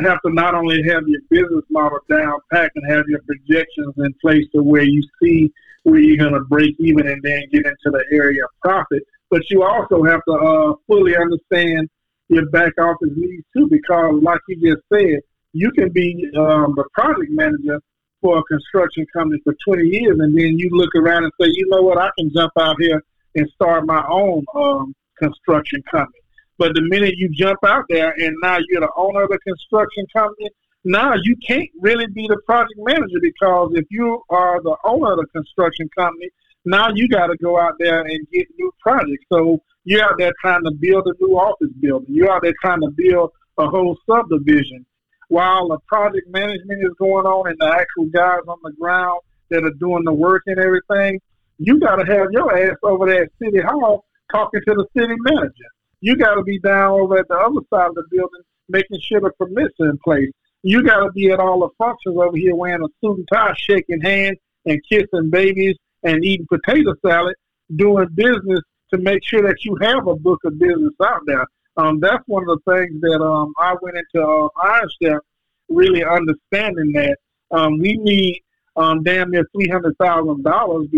have 0.00 0.20
to 0.22 0.32
not 0.32 0.54
only 0.54 0.82
have 0.84 1.02
your 1.06 1.20
business 1.28 1.64
model 1.70 1.98
down 2.08 2.38
packed 2.52 2.76
and 2.76 2.90
have 2.90 3.04
your 3.08 3.20
projections 3.22 3.94
in 3.98 4.14
place 4.20 4.44
to 4.54 4.62
where 4.62 4.84
you 4.84 5.02
see 5.22 5.52
where 5.82 5.98
you're 5.98 6.16
going 6.16 6.34
to 6.34 6.46
break 6.48 6.74
even 6.78 7.06
and 7.08 7.22
then 7.22 7.42
get 7.50 7.66
into 7.66 7.90
the 7.90 8.04
area 8.12 8.44
of 8.44 8.50
profit, 8.62 9.02
but 9.30 9.42
you 9.50 9.62
also 9.62 10.02
have 10.04 10.20
to 10.26 10.32
uh, 10.32 10.74
fully 10.86 11.16
understand 11.16 11.88
your 12.28 12.46
back 12.50 12.72
office 12.78 13.10
needs 13.16 13.44
too, 13.56 13.68
because 13.70 14.20
like 14.22 14.40
you 14.48 14.74
just 14.74 14.82
said, 14.92 15.20
you 15.52 15.70
can 15.72 15.90
be 15.90 16.30
um, 16.36 16.76
a 16.78 16.84
project 16.92 17.30
manager 17.30 17.80
for 18.20 18.38
a 18.38 18.42
construction 18.44 19.06
company 19.12 19.40
for 19.44 19.54
20 19.66 19.88
years, 19.88 20.18
and 20.20 20.36
then 20.36 20.58
you 20.58 20.68
look 20.72 20.94
around 20.96 21.24
and 21.24 21.32
say, 21.40 21.48
you 21.48 21.66
know 21.68 21.82
what, 21.82 21.98
I 21.98 22.10
can 22.18 22.30
jump 22.32 22.52
out 22.58 22.76
here 22.80 23.02
and 23.34 23.48
start 23.54 23.86
my 23.86 24.04
own 24.08 24.44
um, 24.54 24.94
construction 25.18 25.82
company. 25.90 26.18
But 26.58 26.74
the 26.74 26.82
minute 26.82 27.14
you 27.16 27.28
jump 27.30 27.60
out 27.64 27.84
there 27.88 28.10
and 28.10 28.34
now 28.42 28.58
you're 28.68 28.80
the 28.80 28.90
owner 28.96 29.22
of 29.22 29.30
the 29.30 29.38
construction 29.38 30.06
company, 30.14 30.50
now 30.84 31.14
you 31.22 31.36
can't 31.46 31.68
really 31.80 32.06
be 32.06 32.26
the 32.28 32.38
project 32.46 32.78
manager 32.78 33.18
because 33.20 33.72
if 33.74 33.84
you 33.90 34.22
are 34.30 34.60
the 34.62 34.76
owner 34.84 35.12
of 35.12 35.18
the 35.18 35.26
construction 35.26 35.88
company, 35.96 36.30
now 36.64 36.88
you 36.94 37.08
got 37.08 37.28
to 37.28 37.36
go 37.36 37.58
out 37.58 37.74
there 37.78 38.00
and 38.00 38.26
get 38.32 38.46
new 38.58 38.72
projects. 38.80 39.24
So 39.32 39.62
you're 39.84 40.04
out 40.04 40.16
there 40.18 40.32
trying 40.40 40.64
to 40.64 40.70
build 40.70 41.06
a 41.06 41.12
new 41.20 41.36
office 41.36 41.72
building. 41.80 42.14
You're 42.14 42.30
out 42.30 42.42
there 42.42 42.54
trying 42.60 42.80
to 42.82 42.90
build 42.90 43.30
a 43.58 43.66
whole 43.68 43.96
subdivision. 44.08 44.84
While 45.28 45.68
the 45.68 45.78
project 45.86 46.28
management 46.28 46.82
is 46.82 46.94
going 46.98 47.26
on 47.26 47.48
and 47.48 47.56
the 47.58 47.66
actual 47.66 48.06
guys 48.06 48.40
on 48.48 48.58
the 48.62 48.72
ground 48.72 49.20
that 49.50 49.64
are 49.64 49.74
doing 49.78 50.04
the 50.04 50.12
work 50.12 50.42
and 50.46 50.58
everything, 50.58 51.20
you 51.58 51.78
got 51.80 51.96
to 51.96 52.06
have 52.06 52.28
your 52.32 52.56
ass 52.56 52.76
over 52.82 53.06
there 53.06 53.24
at 53.24 53.30
City 53.42 53.60
Hall 53.60 54.04
talking 54.32 54.60
to 54.66 54.74
the 54.74 54.86
city 54.96 55.14
manager. 55.18 55.52
You 56.00 56.16
got 56.16 56.34
to 56.34 56.42
be 56.42 56.58
down 56.58 56.92
over 56.92 57.18
at 57.18 57.28
the 57.28 57.34
other 57.34 57.60
side 57.72 57.88
of 57.88 57.94
the 57.94 58.04
building, 58.10 58.42
making 58.68 59.00
sure 59.00 59.20
the 59.20 59.30
permits 59.38 59.74
are 59.80 59.90
in 59.90 59.98
place. 59.98 60.30
You 60.62 60.82
got 60.82 61.04
to 61.04 61.10
be 61.12 61.30
at 61.30 61.40
all 61.40 61.60
the 61.60 61.68
functions 61.78 62.16
over 62.16 62.36
here 62.36 62.54
wearing 62.54 62.82
a 62.82 62.88
suit 63.00 63.18
and 63.18 63.28
tie, 63.32 63.54
shaking 63.56 64.00
hands 64.00 64.38
and 64.66 64.80
kissing 64.88 65.30
babies 65.30 65.76
and 66.02 66.24
eating 66.24 66.46
potato 66.46 66.94
salad, 67.04 67.34
doing 67.76 68.08
business 68.14 68.60
to 68.92 68.98
make 68.98 69.20
sure 69.24 69.42
that 69.42 69.64
you 69.64 69.76
have 69.80 70.06
a 70.06 70.14
book 70.14 70.40
of 70.44 70.58
business 70.58 70.94
out 71.02 71.20
there. 71.26 71.46
Um, 71.76 72.00
that's 72.00 72.22
one 72.26 72.48
of 72.48 72.58
the 72.64 72.72
things 72.72 73.00
that 73.00 73.22
um, 73.22 73.52
I 73.58 73.74
went 73.80 73.96
into 73.96 74.26
uh, 74.26 74.48
Iron 74.62 75.20
really 75.68 76.02
understanding 76.02 76.92
that 76.92 77.16
um, 77.50 77.78
we 77.78 77.96
need 77.98 78.40
um, 78.76 79.02
damn 79.02 79.30
near 79.30 79.44
three 79.54 79.68
hundred 79.68 79.96
thousand 79.98 80.42
dollars 80.42 80.88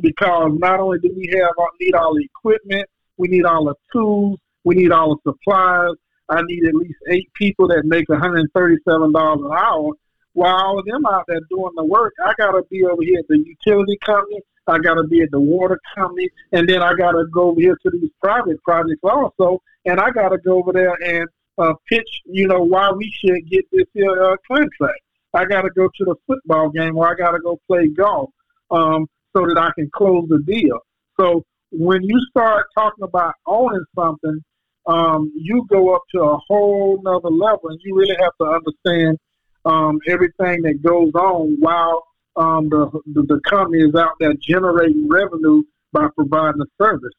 because 0.00 0.52
not 0.58 0.80
only 0.80 0.98
do 1.00 1.12
we 1.14 1.28
have 1.32 1.50
uh, 1.58 1.64
need 1.80 1.94
all 1.94 2.14
the 2.14 2.24
equipment, 2.24 2.88
we 3.16 3.28
need 3.28 3.44
all 3.44 3.64
the 3.64 3.74
tools. 3.92 4.38
We 4.64 4.74
need 4.74 4.92
all 4.92 5.14
the 5.14 5.32
supplies. 5.32 5.94
I 6.28 6.42
need 6.42 6.66
at 6.66 6.74
least 6.74 6.98
eight 7.08 7.32
people 7.34 7.68
that 7.68 7.84
make 7.84 8.08
$137 8.08 8.46
an 8.46 9.52
hour. 9.52 9.92
While 10.36 10.54
all 10.54 10.78
of 10.78 10.84
them 10.84 11.06
out 11.06 11.24
there 11.28 11.40
doing 11.48 11.72
the 11.76 11.84
work, 11.84 12.12
I 12.22 12.34
got 12.36 12.50
to 12.50 12.62
be 12.70 12.84
over 12.84 13.02
here 13.02 13.20
at 13.20 13.26
the 13.26 13.38
utility 13.38 13.96
company. 14.04 14.42
I 14.66 14.76
got 14.78 14.96
to 14.96 15.04
be 15.04 15.22
at 15.22 15.30
the 15.30 15.40
water 15.40 15.80
company. 15.94 16.28
And 16.52 16.68
then 16.68 16.82
I 16.82 16.92
got 16.92 17.12
to 17.12 17.24
go 17.32 17.52
over 17.52 17.60
here 17.60 17.78
to 17.82 17.90
these 17.90 18.10
private 18.22 18.62
projects 18.62 19.00
also. 19.02 19.62
And 19.86 19.98
I 19.98 20.10
got 20.10 20.28
to 20.28 20.38
go 20.38 20.58
over 20.58 20.74
there 20.74 20.94
and 21.02 21.26
uh, 21.56 21.72
pitch, 21.88 22.20
you 22.26 22.46
know, 22.46 22.60
why 22.60 22.90
we 22.90 23.10
should 23.18 23.48
get 23.48 23.64
this 23.72 23.86
uh, 23.96 24.36
contract. 24.46 25.00
I 25.32 25.46
got 25.46 25.62
to 25.62 25.70
go 25.70 25.88
to 25.88 26.04
the 26.04 26.16
football 26.26 26.68
game 26.68 26.98
or 26.98 27.08
I 27.08 27.14
got 27.14 27.30
to 27.30 27.38
go 27.38 27.58
play 27.66 27.88
golf 27.88 28.28
um, 28.70 29.06
so 29.34 29.46
that 29.46 29.56
I 29.56 29.70
can 29.74 29.88
close 29.90 30.28
the 30.28 30.42
deal. 30.46 30.80
So 31.18 31.44
when 31.70 32.02
you 32.02 32.20
start 32.28 32.66
talking 32.76 33.04
about 33.04 33.36
owning 33.46 33.86
something, 33.94 34.44
um, 34.86 35.32
you 35.34 35.66
go 35.70 35.94
up 35.94 36.02
to 36.14 36.20
a 36.20 36.36
whole 36.46 37.00
nother 37.02 37.30
level, 37.30 37.70
and 37.70 37.80
you 37.82 37.96
really 37.96 38.16
have 38.20 38.32
to 38.38 38.46
understand 38.46 39.18
um, 39.66 39.98
everything 40.06 40.62
that 40.62 40.80
goes 40.82 41.12
on 41.14 41.56
while 41.58 42.06
um, 42.36 42.68
the, 42.68 42.90
the, 43.12 43.22
the 43.22 43.40
company 43.40 43.82
is 43.82 43.94
out 43.94 44.12
there 44.20 44.34
generating 44.40 45.08
revenue 45.08 45.62
by 45.92 46.06
providing 46.16 46.60
a 46.60 46.84
service. 46.84 47.12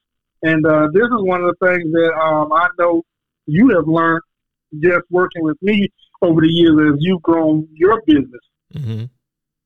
And 0.44 0.66
uh, 0.66 0.88
this 0.94 1.04
is 1.04 1.22
one 1.24 1.44
of 1.44 1.54
the 1.60 1.68
things 1.68 1.92
that 1.92 2.14
um, 2.14 2.54
I 2.54 2.68
know 2.80 3.04
you 3.48 3.70
have 3.76 3.88
learned 3.88 4.22
just 4.80 5.06
working 5.10 5.44
with 5.44 5.58
me 5.62 5.90
over 6.22 6.42
the 6.42 6.48
years 6.48 6.94
as 6.94 6.98
you've 7.00 7.22
grown 7.22 7.68
your 7.74 8.02
business. 8.06 8.42
Mm-hmm. 8.74 9.06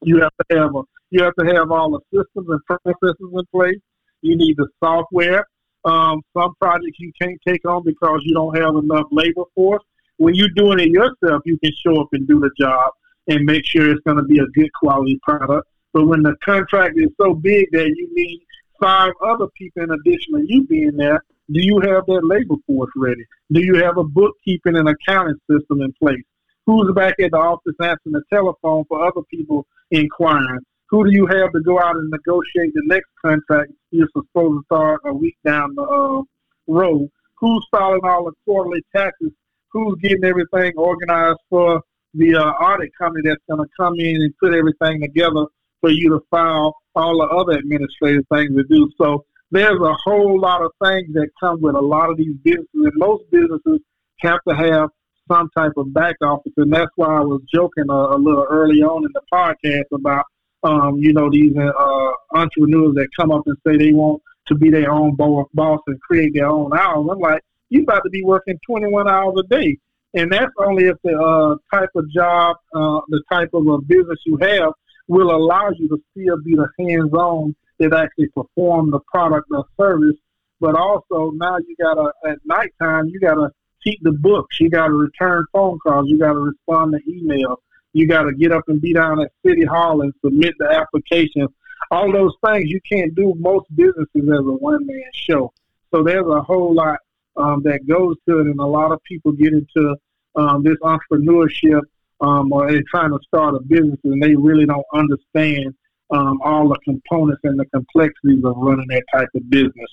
You 0.04 0.22
have 0.22 0.32
to 0.50 0.58
have 0.58 0.76
a 0.76 0.82
you 1.12 1.24
have 1.24 1.36
to 1.36 1.46
have 1.46 1.72
all 1.72 1.92
the 1.92 2.00
systems 2.18 2.48
and 2.50 2.66
processes 2.66 3.16
in 3.20 3.46
place. 3.54 3.80
You 4.22 4.38
need 4.38 4.56
the 4.56 4.68
software. 4.82 5.46
Um, 5.84 6.22
some 6.36 6.54
projects 6.62 7.00
you 7.00 7.12
can't 7.22 7.38
take 7.46 7.66
on 7.66 7.84
because 7.84 8.22
you 8.24 8.34
don't 8.34 8.56
have 8.56 8.76
enough 8.76 9.08
labor 9.12 9.44
force. 9.54 9.84
When 10.18 10.36
you're 10.36 10.50
doing 10.50 10.80
it 10.80 10.90
yourself, 10.90 11.42
you 11.46 11.58
can 11.64 11.72
show 11.84 12.02
up 12.02 12.10
and 12.12 12.28
do 12.28 12.40
the 12.40 12.52
job 12.60 12.92
and 13.28 13.46
make 13.46 13.66
sure 13.66 13.90
it's 13.90 14.02
going 14.06 14.18
to 14.18 14.24
be 14.24 14.40
a 14.40 14.46
good 14.48 14.72
quality 14.74 15.20
product. 15.24 15.68
But 15.94 16.06
when 16.06 16.24
the 16.24 16.36
contract 16.44 16.98
is 16.98 17.10
so 17.20 17.34
big 17.34 17.68
that 17.72 17.88
you 17.96 18.10
need 18.14 18.42
five 18.80 19.14
other 19.24 19.48
people 19.58 19.84
in 19.84 19.92
addition 19.92 20.34
to 20.36 20.46
you 20.48 20.66
being 20.66 20.96
there, 20.98 21.24
do 21.52 21.60
you 21.60 21.80
have 21.82 22.06
that 22.06 22.22
labor 22.24 22.56
force 22.66 22.92
ready? 22.96 23.26
Do 23.52 23.62
you 23.62 23.76
have 23.76 23.98
a 23.98 24.04
bookkeeping 24.04 24.78
and 24.78 24.88
accounting 24.88 25.40
system 25.50 25.82
in 25.82 25.94
place? 25.94 26.24
Who's 26.66 26.94
back 26.94 27.16
at 27.20 27.32
the 27.32 27.38
office 27.38 27.76
answering 27.82 28.14
the 28.14 28.22
telephone 28.32 28.86
for 28.88 29.06
other 29.06 29.22
people 29.30 29.66
inquiring? 29.90 30.62
who 30.92 31.06
do 31.06 31.12
you 31.12 31.26
have 31.26 31.52
to 31.54 31.62
go 31.62 31.80
out 31.80 31.96
and 31.96 32.10
negotiate 32.10 32.74
the 32.74 32.84
next 32.86 33.10
contract 33.26 33.72
you're 33.92 34.10
supposed 34.10 34.60
to 34.60 34.62
start 34.66 35.02
a 35.06 35.14
week 35.14 35.38
down 35.46 35.74
the 35.74 35.84
uh, 35.84 36.22
road? 36.68 37.10
Who's 37.40 37.66
filing 37.72 38.02
all 38.04 38.26
the 38.26 38.34
quarterly 38.46 38.84
taxes? 38.94 39.32
Who's 39.72 40.00
getting 40.02 40.24
everything 40.26 40.74
organized 40.76 41.40
for 41.50 41.82
the 42.14 42.36
uh, 42.36 42.52
audit 42.64 42.92
company 42.98 43.30
that's 43.30 43.42
going 43.50 43.64
to 43.64 43.70
come 43.78 43.96
in 44.00 44.22
and 44.22 44.34
put 44.38 44.54
everything 44.54 45.02
together 45.02 45.46
for 45.80 45.90
you 45.90 46.10
to 46.10 46.20
file 46.30 46.76
all 46.96 47.18
the 47.20 47.28
other 47.28 47.58
administrative 47.58 48.26
things 48.32 48.56
to 48.56 48.64
do. 48.64 48.92
So 48.98 49.26
there's 49.50 49.80
a 49.80 49.94
whole 50.04 50.40
lot 50.40 50.62
of 50.62 50.72
things 50.84 51.14
that 51.14 51.30
come 51.40 51.62
with 51.62 51.76
a 51.76 51.82
lot 51.82 52.10
of 52.10 52.18
these 52.18 52.36
businesses, 52.44 52.68
and 52.74 52.94
most 52.96 53.24
businesses 53.32 53.80
have 54.20 54.40
to 54.48 54.56
have 54.56 54.90
some 55.30 55.50
type 55.56 55.72
of 55.78 55.94
back 55.94 56.16
office, 56.22 56.52
and 56.58 56.74
that's 56.74 56.92
why 56.96 57.08
I 57.08 57.22
was 57.22 57.42
joking 57.54 57.86
a, 57.90 57.94
a 57.94 58.18
little 58.18 58.46
early 58.50 58.82
on 58.82 59.06
in 59.06 59.12
the 59.14 59.22
podcast 59.32 59.86
about, 59.94 60.26
um, 60.64 60.98
you 60.98 61.14
know, 61.14 61.30
these 61.32 61.56
uh, 61.56 62.12
entrepreneurs 62.34 62.96
that 62.96 63.08
come 63.18 63.32
up 63.32 63.44
and 63.46 63.58
say 63.66 63.78
they 63.78 63.94
want 63.94 64.22
to 64.48 64.56
be 64.56 64.70
their 64.70 64.92
own 64.92 65.16
boss 65.16 65.80
and 65.88 66.02
create 66.02 66.34
their 66.34 66.48
own 66.48 66.78
hours. 66.78 67.08
I'm 67.10 67.20
like, 67.20 67.42
you 67.72 67.84
about 67.84 68.04
to 68.04 68.10
be 68.10 68.24
working 68.24 68.60
21 68.68 69.10
hours 69.10 69.36
a 69.40 69.48
day, 69.48 69.78
and 70.14 70.32
that's 70.32 70.52
only 70.60 70.86
if 70.86 70.98
the 71.04 71.18
uh, 71.18 71.56
type 71.76 71.90
of 71.96 72.10
job, 72.12 72.58
uh, 72.76 73.00
the 73.08 73.24
type 73.32 73.50
of 73.54 73.66
a 73.66 73.80
business 73.80 74.20
you 74.26 74.38
have 74.42 74.74
will 75.08 75.34
allow 75.34 75.70
you 75.78 75.88
to 75.88 75.98
still 76.12 76.38
be 76.44 76.56
the 76.56 76.68
hands-on 76.78 77.56
that 77.80 77.94
actually 77.94 78.28
perform 78.28 78.92
the 78.92 79.00
product 79.12 79.48
or 79.52 79.66
service. 79.80 80.18
But 80.60 80.76
also 80.76 81.32
now 81.32 81.58
you 81.58 81.76
gotta 81.82 82.12
at 82.28 82.38
nighttime 82.46 83.08
you 83.08 83.20
gotta 83.20 83.52
keep 83.84 84.00
the 84.04 84.12
books. 84.12 84.60
You 84.60 84.70
gotta 84.70 84.94
return 84.94 85.46
phone 85.54 85.80
calls. 85.80 86.10
You 86.10 86.20
gotta 86.20 86.40
respond 86.40 86.94
to 86.94 87.12
emails. 87.12 87.58
You 87.94 88.06
gotta 88.06 88.34
get 88.34 88.52
up 88.52 88.66
and 88.68 88.82
be 88.82 88.94
down 88.94 89.22
at 89.22 89.32
City 89.46 89.64
Hall 89.64 90.02
and 90.02 90.14
submit 90.24 90.56
the 90.60 90.70
application. 90.70 91.48
All 91.90 92.12
those 92.12 92.36
things 92.46 92.70
you 92.70 92.80
can't 92.90 93.16
do 93.16 93.34
most 93.38 93.66
businesses 93.76 94.08
as 94.16 94.40
a 94.40 94.54
one 94.54 94.86
man 94.86 95.10
show. 95.14 95.52
So 95.94 96.04
there's 96.04 96.28
a 96.28 96.42
whole 96.42 96.74
lot 96.74 97.00
um, 97.38 97.62
that 97.64 97.88
goes 97.88 98.16
to 98.28 98.40
it, 98.40 98.48
and 98.48 98.60
a 98.60 98.66
lot 98.66 98.92
of 98.92 99.02
people 99.04 99.32
get 99.32 99.54
into 99.54 99.96
um, 100.36 100.64
this 100.64 100.78
entrepreneurship 100.84 101.82
um, 102.22 102.52
or 102.54 102.72
they're 102.72 102.84
trying 102.90 103.12
to 103.12 103.20
start 103.28 103.56
a 103.56 103.60
business 103.62 104.00
and 104.04 104.22
they 104.22 104.36
really 104.36 104.66
don't 104.66 104.86
understand 104.94 105.74
um, 106.12 106.40
all 106.44 106.70
the 106.70 106.78
components 106.84 107.42
and 107.44 107.60
the 107.60 107.66
complexities 107.68 108.44
of 108.44 108.54
running 108.58 108.88
that 108.90 109.04
type 109.14 109.30
of 109.36 109.50
business. 109.50 109.90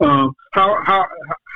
Um, 0.00 0.32
how 0.52 0.78
how 0.84 1.04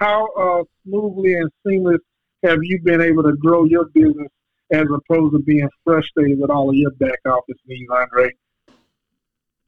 how 0.00 0.26
uh, 0.32 0.64
smoothly 0.84 1.34
and 1.34 1.50
seamless 1.66 2.00
have 2.44 2.58
you 2.62 2.80
been 2.82 3.00
able 3.00 3.22
to 3.22 3.34
grow 3.36 3.64
your 3.64 3.86
business 3.86 4.28
as 4.72 4.86
opposed 4.92 5.34
to 5.34 5.38
being 5.40 5.68
frustrated 5.84 6.40
with 6.40 6.50
all 6.50 6.70
of 6.70 6.74
your 6.74 6.90
back 6.92 7.18
office 7.26 7.58
needs, 7.66 7.90
Andre? 7.90 8.30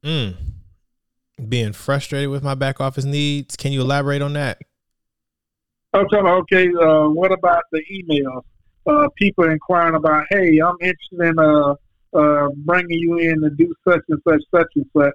Mm. 0.03 0.35
Being 1.49 1.73
frustrated 1.73 2.29
with 2.29 2.43
my 2.43 2.55
back 2.55 2.79
office 2.79 3.05
needs. 3.05 3.55
Can 3.55 3.71
you 3.71 3.81
elaborate 3.81 4.21
on 4.21 4.33
that? 4.33 4.59
Okay, 5.95 6.17
okay. 6.17 6.67
Uh, 6.67 7.07
what 7.07 7.31
about 7.31 7.63
the 7.71 7.81
emails? 7.89 8.41
Uh, 8.85 9.07
people 9.15 9.49
inquiring 9.49 9.95
about, 9.95 10.25
hey, 10.29 10.59
I'm 10.59 10.75
interested 10.81 11.21
in 11.21 11.39
uh, 11.39 11.75
uh, 12.13 12.49
bringing 12.65 12.99
you 12.99 13.17
in 13.19 13.39
to 13.41 13.49
do 13.51 13.73
such 13.87 14.01
and 14.09 14.19
such, 14.27 14.41
such 14.53 14.67
and 14.75 14.85
such. 14.93 15.13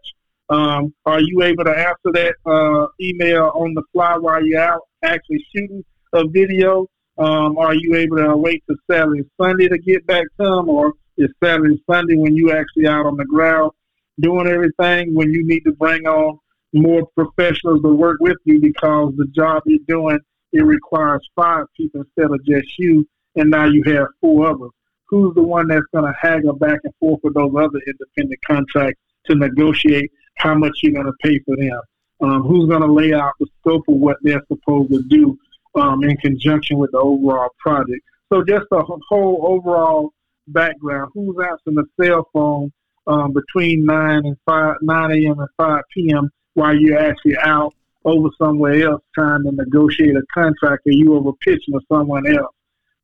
Um, 0.48 0.94
are 1.04 1.20
you 1.20 1.42
able 1.42 1.64
to 1.64 1.70
answer 1.70 2.12
that 2.14 2.34
uh, 2.46 2.86
email 2.98 3.52
on 3.54 3.74
the 3.74 3.82
fly 3.92 4.16
while 4.16 4.42
you're 4.42 4.58
out 4.58 4.80
actually 5.02 5.44
shooting 5.54 5.84
a 6.14 6.26
video? 6.26 6.86
Um, 7.18 7.58
are 7.58 7.74
you 7.74 7.96
able 7.96 8.16
to 8.16 8.34
wait 8.38 8.64
to 8.70 8.76
Saturday 8.90 9.24
Sunday 9.38 9.68
to 9.68 9.76
get 9.76 10.06
back 10.06 10.24
to 10.40 10.46
them, 10.46 10.70
or 10.70 10.94
is 11.18 11.28
Saturday 11.44 11.78
Sunday 11.90 12.16
when 12.16 12.34
you 12.34 12.52
actually 12.52 12.86
out 12.86 13.04
on 13.04 13.18
the 13.18 13.26
ground 13.26 13.72
doing 14.18 14.46
everything? 14.46 15.14
When 15.14 15.30
you 15.30 15.46
need 15.46 15.60
to 15.64 15.72
bring 15.72 16.06
on 16.06 16.38
more 16.72 17.06
professionals 17.14 17.82
to 17.82 17.94
work 17.94 18.16
with 18.20 18.38
you 18.44 18.62
because 18.62 19.12
the 19.18 19.26
job 19.26 19.62
you're 19.66 19.78
doing 19.86 20.18
it 20.52 20.64
requires 20.64 21.28
five 21.36 21.66
people 21.76 22.02
instead 22.02 22.32
of 22.32 22.44
just 22.44 22.78
you, 22.78 23.06
and 23.36 23.50
now 23.50 23.66
you 23.66 23.82
have 23.84 24.08
four 24.20 24.48
others 24.48 24.70
who's 25.10 25.34
the 25.34 25.42
one 25.42 25.66
that's 25.66 25.86
going 25.92 26.04
to 26.04 26.14
haggle 26.18 26.54
back 26.54 26.78
and 26.84 26.94
forth 27.00 27.20
with 27.22 27.34
those 27.34 27.52
other 27.56 27.80
independent 27.86 28.40
contracts 28.46 29.00
to 29.26 29.34
negotiate 29.34 30.10
how 30.36 30.54
much 30.54 30.72
you're 30.82 30.92
going 30.92 31.06
to 31.06 31.12
pay 31.22 31.38
for 31.40 31.56
them? 31.56 31.80
Um, 32.22 32.42
who's 32.42 32.68
going 32.68 32.82
to 32.82 32.92
lay 32.92 33.12
out 33.12 33.32
the 33.40 33.46
scope 33.60 33.88
of 33.88 33.96
what 33.96 34.18
they're 34.22 34.42
supposed 34.48 34.90
to 34.92 35.02
do 35.08 35.36
um, 35.74 36.04
in 36.04 36.16
conjunction 36.18 36.78
with 36.78 36.92
the 36.92 36.98
overall 36.98 37.48
project? 37.58 38.00
So 38.32 38.44
just 38.44 38.66
a 38.70 38.82
whole 39.08 39.40
overall 39.42 40.12
background. 40.46 41.10
Who's 41.14 41.36
answering 41.42 41.76
the 41.76 41.86
cell 42.00 42.28
phone 42.32 42.72
um, 43.06 43.32
between 43.32 43.84
nine 43.84 44.24
and 44.26 44.36
five, 44.46 44.76
nine 44.82 45.10
a.m. 45.10 45.40
and 45.40 45.48
five 45.56 45.82
p.m. 45.92 46.30
while 46.54 46.76
you're 46.76 46.98
actually 46.98 47.36
out 47.38 47.74
over 48.04 48.28
somewhere 48.38 48.88
else 48.88 49.02
trying 49.14 49.44
to 49.44 49.52
negotiate 49.52 50.16
a 50.16 50.22
contract, 50.32 50.86
or 50.86 50.92
you 50.92 51.14
over 51.14 51.32
pitching 51.40 51.74
to 51.74 51.80
someone 51.88 52.26
else? 52.26 52.54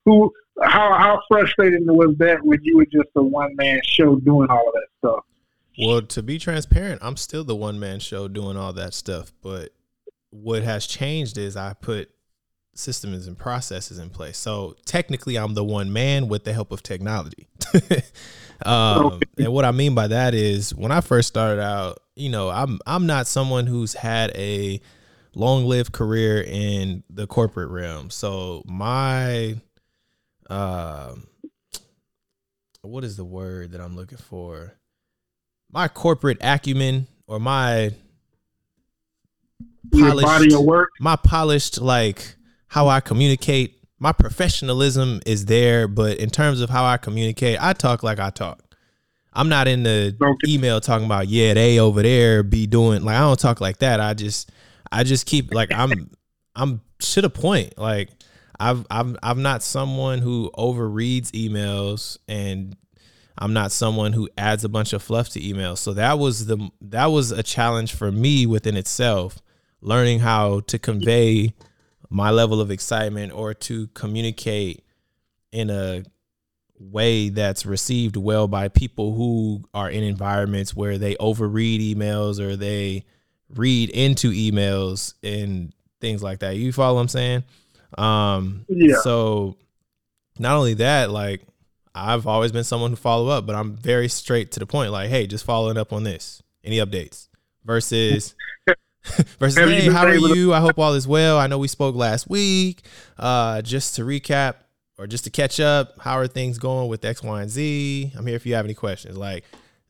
Who 0.04 0.32
how 0.62 0.96
how 0.98 1.20
frustrating 1.28 1.86
was 1.86 2.14
that 2.18 2.44
when 2.44 2.60
you 2.62 2.76
were 2.76 2.86
just 2.86 3.08
a 3.16 3.22
one 3.22 3.54
man 3.56 3.80
show 3.84 4.16
doing 4.16 4.48
all 4.50 4.68
of 4.68 4.74
that 4.74 4.88
stuff? 4.98 5.24
Well, 5.78 6.02
to 6.02 6.22
be 6.22 6.38
transparent, 6.38 7.02
I'm 7.02 7.16
still 7.16 7.44
the 7.44 7.56
one 7.56 7.78
man 7.78 8.00
show 8.00 8.28
doing 8.28 8.56
all 8.56 8.72
that 8.74 8.94
stuff. 8.94 9.32
But 9.42 9.70
what 10.30 10.62
has 10.62 10.86
changed 10.86 11.36
is 11.36 11.56
I 11.56 11.74
put 11.74 12.10
systems 12.74 13.26
and 13.26 13.36
processes 13.36 13.98
in 13.98 14.10
place. 14.10 14.38
So 14.38 14.76
technically, 14.84 15.36
I'm 15.36 15.54
the 15.54 15.64
one 15.64 15.92
man 15.92 16.28
with 16.28 16.44
the 16.44 16.52
help 16.52 16.72
of 16.72 16.82
technology. 16.82 17.48
um, 18.64 19.06
okay. 19.06 19.20
And 19.38 19.52
what 19.52 19.64
I 19.64 19.72
mean 19.72 19.94
by 19.94 20.08
that 20.08 20.34
is, 20.34 20.74
when 20.74 20.92
I 20.92 21.00
first 21.00 21.28
started 21.28 21.60
out, 21.60 21.98
you 22.16 22.30
know, 22.30 22.48
I'm 22.48 22.80
I'm 22.86 23.06
not 23.06 23.26
someone 23.26 23.66
who's 23.66 23.94
had 23.94 24.32
a 24.34 24.80
long 25.34 25.66
lived 25.66 25.92
career 25.92 26.42
in 26.42 27.04
the 27.10 27.26
corporate 27.26 27.68
realm. 27.68 28.10
So 28.10 28.62
my 28.66 29.56
uh, 30.48 31.14
what 32.80 33.04
is 33.04 33.16
the 33.16 33.24
word 33.24 33.72
that 33.72 33.80
I'm 33.80 33.94
looking 33.94 34.18
for? 34.18 34.72
My 35.70 35.88
corporate 35.88 36.38
acumen 36.40 37.06
or 37.26 37.38
my 37.38 37.92
polished 39.92 40.26
body 40.26 40.54
of 40.54 40.62
work. 40.62 40.90
My 40.98 41.16
polished 41.16 41.80
like 41.80 42.36
how 42.68 42.88
I 42.88 43.00
communicate. 43.00 43.74
My 43.98 44.12
professionalism 44.12 45.20
is 45.26 45.46
there, 45.46 45.88
but 45.88 46.18
in 46.18 46.30
terms 46.30 46.60
of 46.60 46.70
how 46.70 46.84
I 46.84 46.96
communicate, 46.98 47.58
I 47.60 47.72
talk 47.72 48.02
like 48.02 48.18
I 48.18 48.30
talk. 48.30 48.65
I'm 49.36 49.50
not 49.50 49.68
in 49.68 49.82
the 49.82 50.16
okay. 50.20 50.52
email 50.52 50.80
talking 50.80 51.04
about 51.04 51.28
yeah 51.28 51.54
they 51.54 51.78
over 51.78 52.02
there 52.02 52.42
be 52.42 52.66
doing 52.66 53.04
like 53.04 53.16
I 53.16 53.20
don't 53.20 53.38
talk 53.38 53.60
like 53.60 53.78
that. 53.78 54.00
I 54.00 54.14
just 54.14 54.50
I 54.90 55.04
just 55.04 55.26
keep 55.26 55.52
like 55.52 55.70
I'm 55.72 56.10
I'm 56.56 56.80
to 56.98 57.20
the 57.20 57.30
point. 57.30 57.78
Like 57.78 58.08
I've 58.58 58.86
I'm 58.90 59.18
I'm 59.22 59.42
not 59.42 59.62
someone 59.62 60.20
who 60.20 60.50
overreads 60.56 61.30
emails 61.32 62.18
and 62.26 62.76
I'm 63.38 63.52
not 63.52 63.72
someone 63.72 64.14
who 64.14 64.30
adds 64.38 64.64
a 64.64 64.68
bunch 64.68 64.94
of 64.94 65.02
fluff 65.02 65.28
to 65.30 65.40
emails. 65.40 65.78
So 65.78 65.92
that 65.92 66.18
was 66.18 66.46
the 66.46 66.70
that 66.80 67.06
was 67.06 67.30
a 67.30 67.42
challenge 67.42 67.94
for 67.94 68.10
me 68.10 68.46
within 68.46 68.76
itself, 68.76 69.38
learning 69.82 70.20
how 70.20 70.60
to 70.60 70.78
convey 70.78 71.52
my 72.08 72.30
level 72.30 72.60
of 72.60 72.70
excitement 72.70 73.32
or 73.32 73.52
to 73.52 73.88
communicate 73.88 74.84
in 75.52 75.68
a 75.68 76.04
way 76.78 77.28
that's 77.28 77.66
received 77.66 78.16
well 78.16 78.48
by 78.48 78.68
people 78.68 79.14
who 79.14 79.64
are 79.74 79.90
in 79.90 80.02
environments 80.02 80.74
where 80.74 80.98
they 80.98 81.14
overread 81.16 81.94
emails 81.94 82.38
or 82.38 82.56
they 82.56 83.04
read 83.54 83.90
into 83.90 84.30
emails 84.30 85.14
and 85.22 85.72
things 86.00 86.22
like 86.22 86.40
that. 86.40 86.56
You 86.56 86.72
follow 86.72 86.96
what 86.96 87.02
I'm 87.02 87.08
saying? 87.08 87.44
Um, 87.96 88.64
yeah. 88.68 88.96
So 89.02 89.56
not 90.38 90.56
only 90.56 90.74
that, 90.74 91.10
like 91.10 91.42
I've 91.94 92.26
always 92.26 92.52
been 92.52 92.64
someone 92.64 92.90
who 92.90 92.96
follow 92.96 93.28
up, 93.28 93.46
but 93.46 93.54
I'm 93.54 93.74
very 93.76 94.08
straight 94.08 94.52
to 94.52 94.60
the 94.60 94.66
point. 94.66 94.92
Like, 94.92 95.08
hey, 95.08 95.26
just 95.26 95.44
following 95.44 95.78
up 95.78 95.92
on 95.92 96.02
this. 96.02 96.42
Any 96.62 96.78
updates? 96.78 97.28
Versus 97.64 98.34
versus 99.38 99.56
hey, 99.56 99.90
how 99.90 100.06
are 100.06 100.14
you? 100.14 100.52
I 100.52 100.60
hope 100.60 100.78
all 100.78 100.94
is 100.94 101.08
well. 101.08 101.38
I 101.38 101.46
know 101.46 101.58
we 101.58 101.68
spoke 101.68 101.94
last 101.94 102.28
week. 102.28 102.82
Uh, 103.18 103.62
just 103.62 103.96
to 103.96 104.02
recap 104.02 104.54
or 104.98 105.06
just 105.06 105.24
to 105.24 105.30
catch 105.30 105.60
up, 105.60 106.00
how 106.00 106.18
are 106.18 106.26
things 106.26 106.58
going 106.58 106.88
with 106.88 107.04
X, 107.04 107.22
Y, 107.22 107.42
and 107.42 107.50
Z? 107.50 108.12
I'm 108.16 108.26
here 108.26 108.36
if 108.36 108.46
you 108.46 108.54
have 108.54 108.64
any 108.64 108.74
questions. 108.74 109.16
Like 109.16 109.44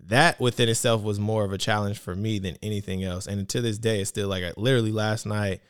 that 0.07 0.39
within 0.41 0.69
itself 0.69 1.03
was 1.03 1.19
more 1.19 1.45
of 1.45 1.53
a 1.53 1.59
challenge 1.59 1.99
for 1.99 2.15
me 2.15 2.39
than 2.39 2.57
anything 2.63 3.05
else. 3.05 3.27
And 3.27 3.49
to 3.51 3.61
this 3.61 3.79
day, 3.79 4.01
it's 4.01 4.11
still 4.11 4.29
like 4.29 4.57
literally 4.57 4.93
last 4.93 5.27
night 5.27 5.61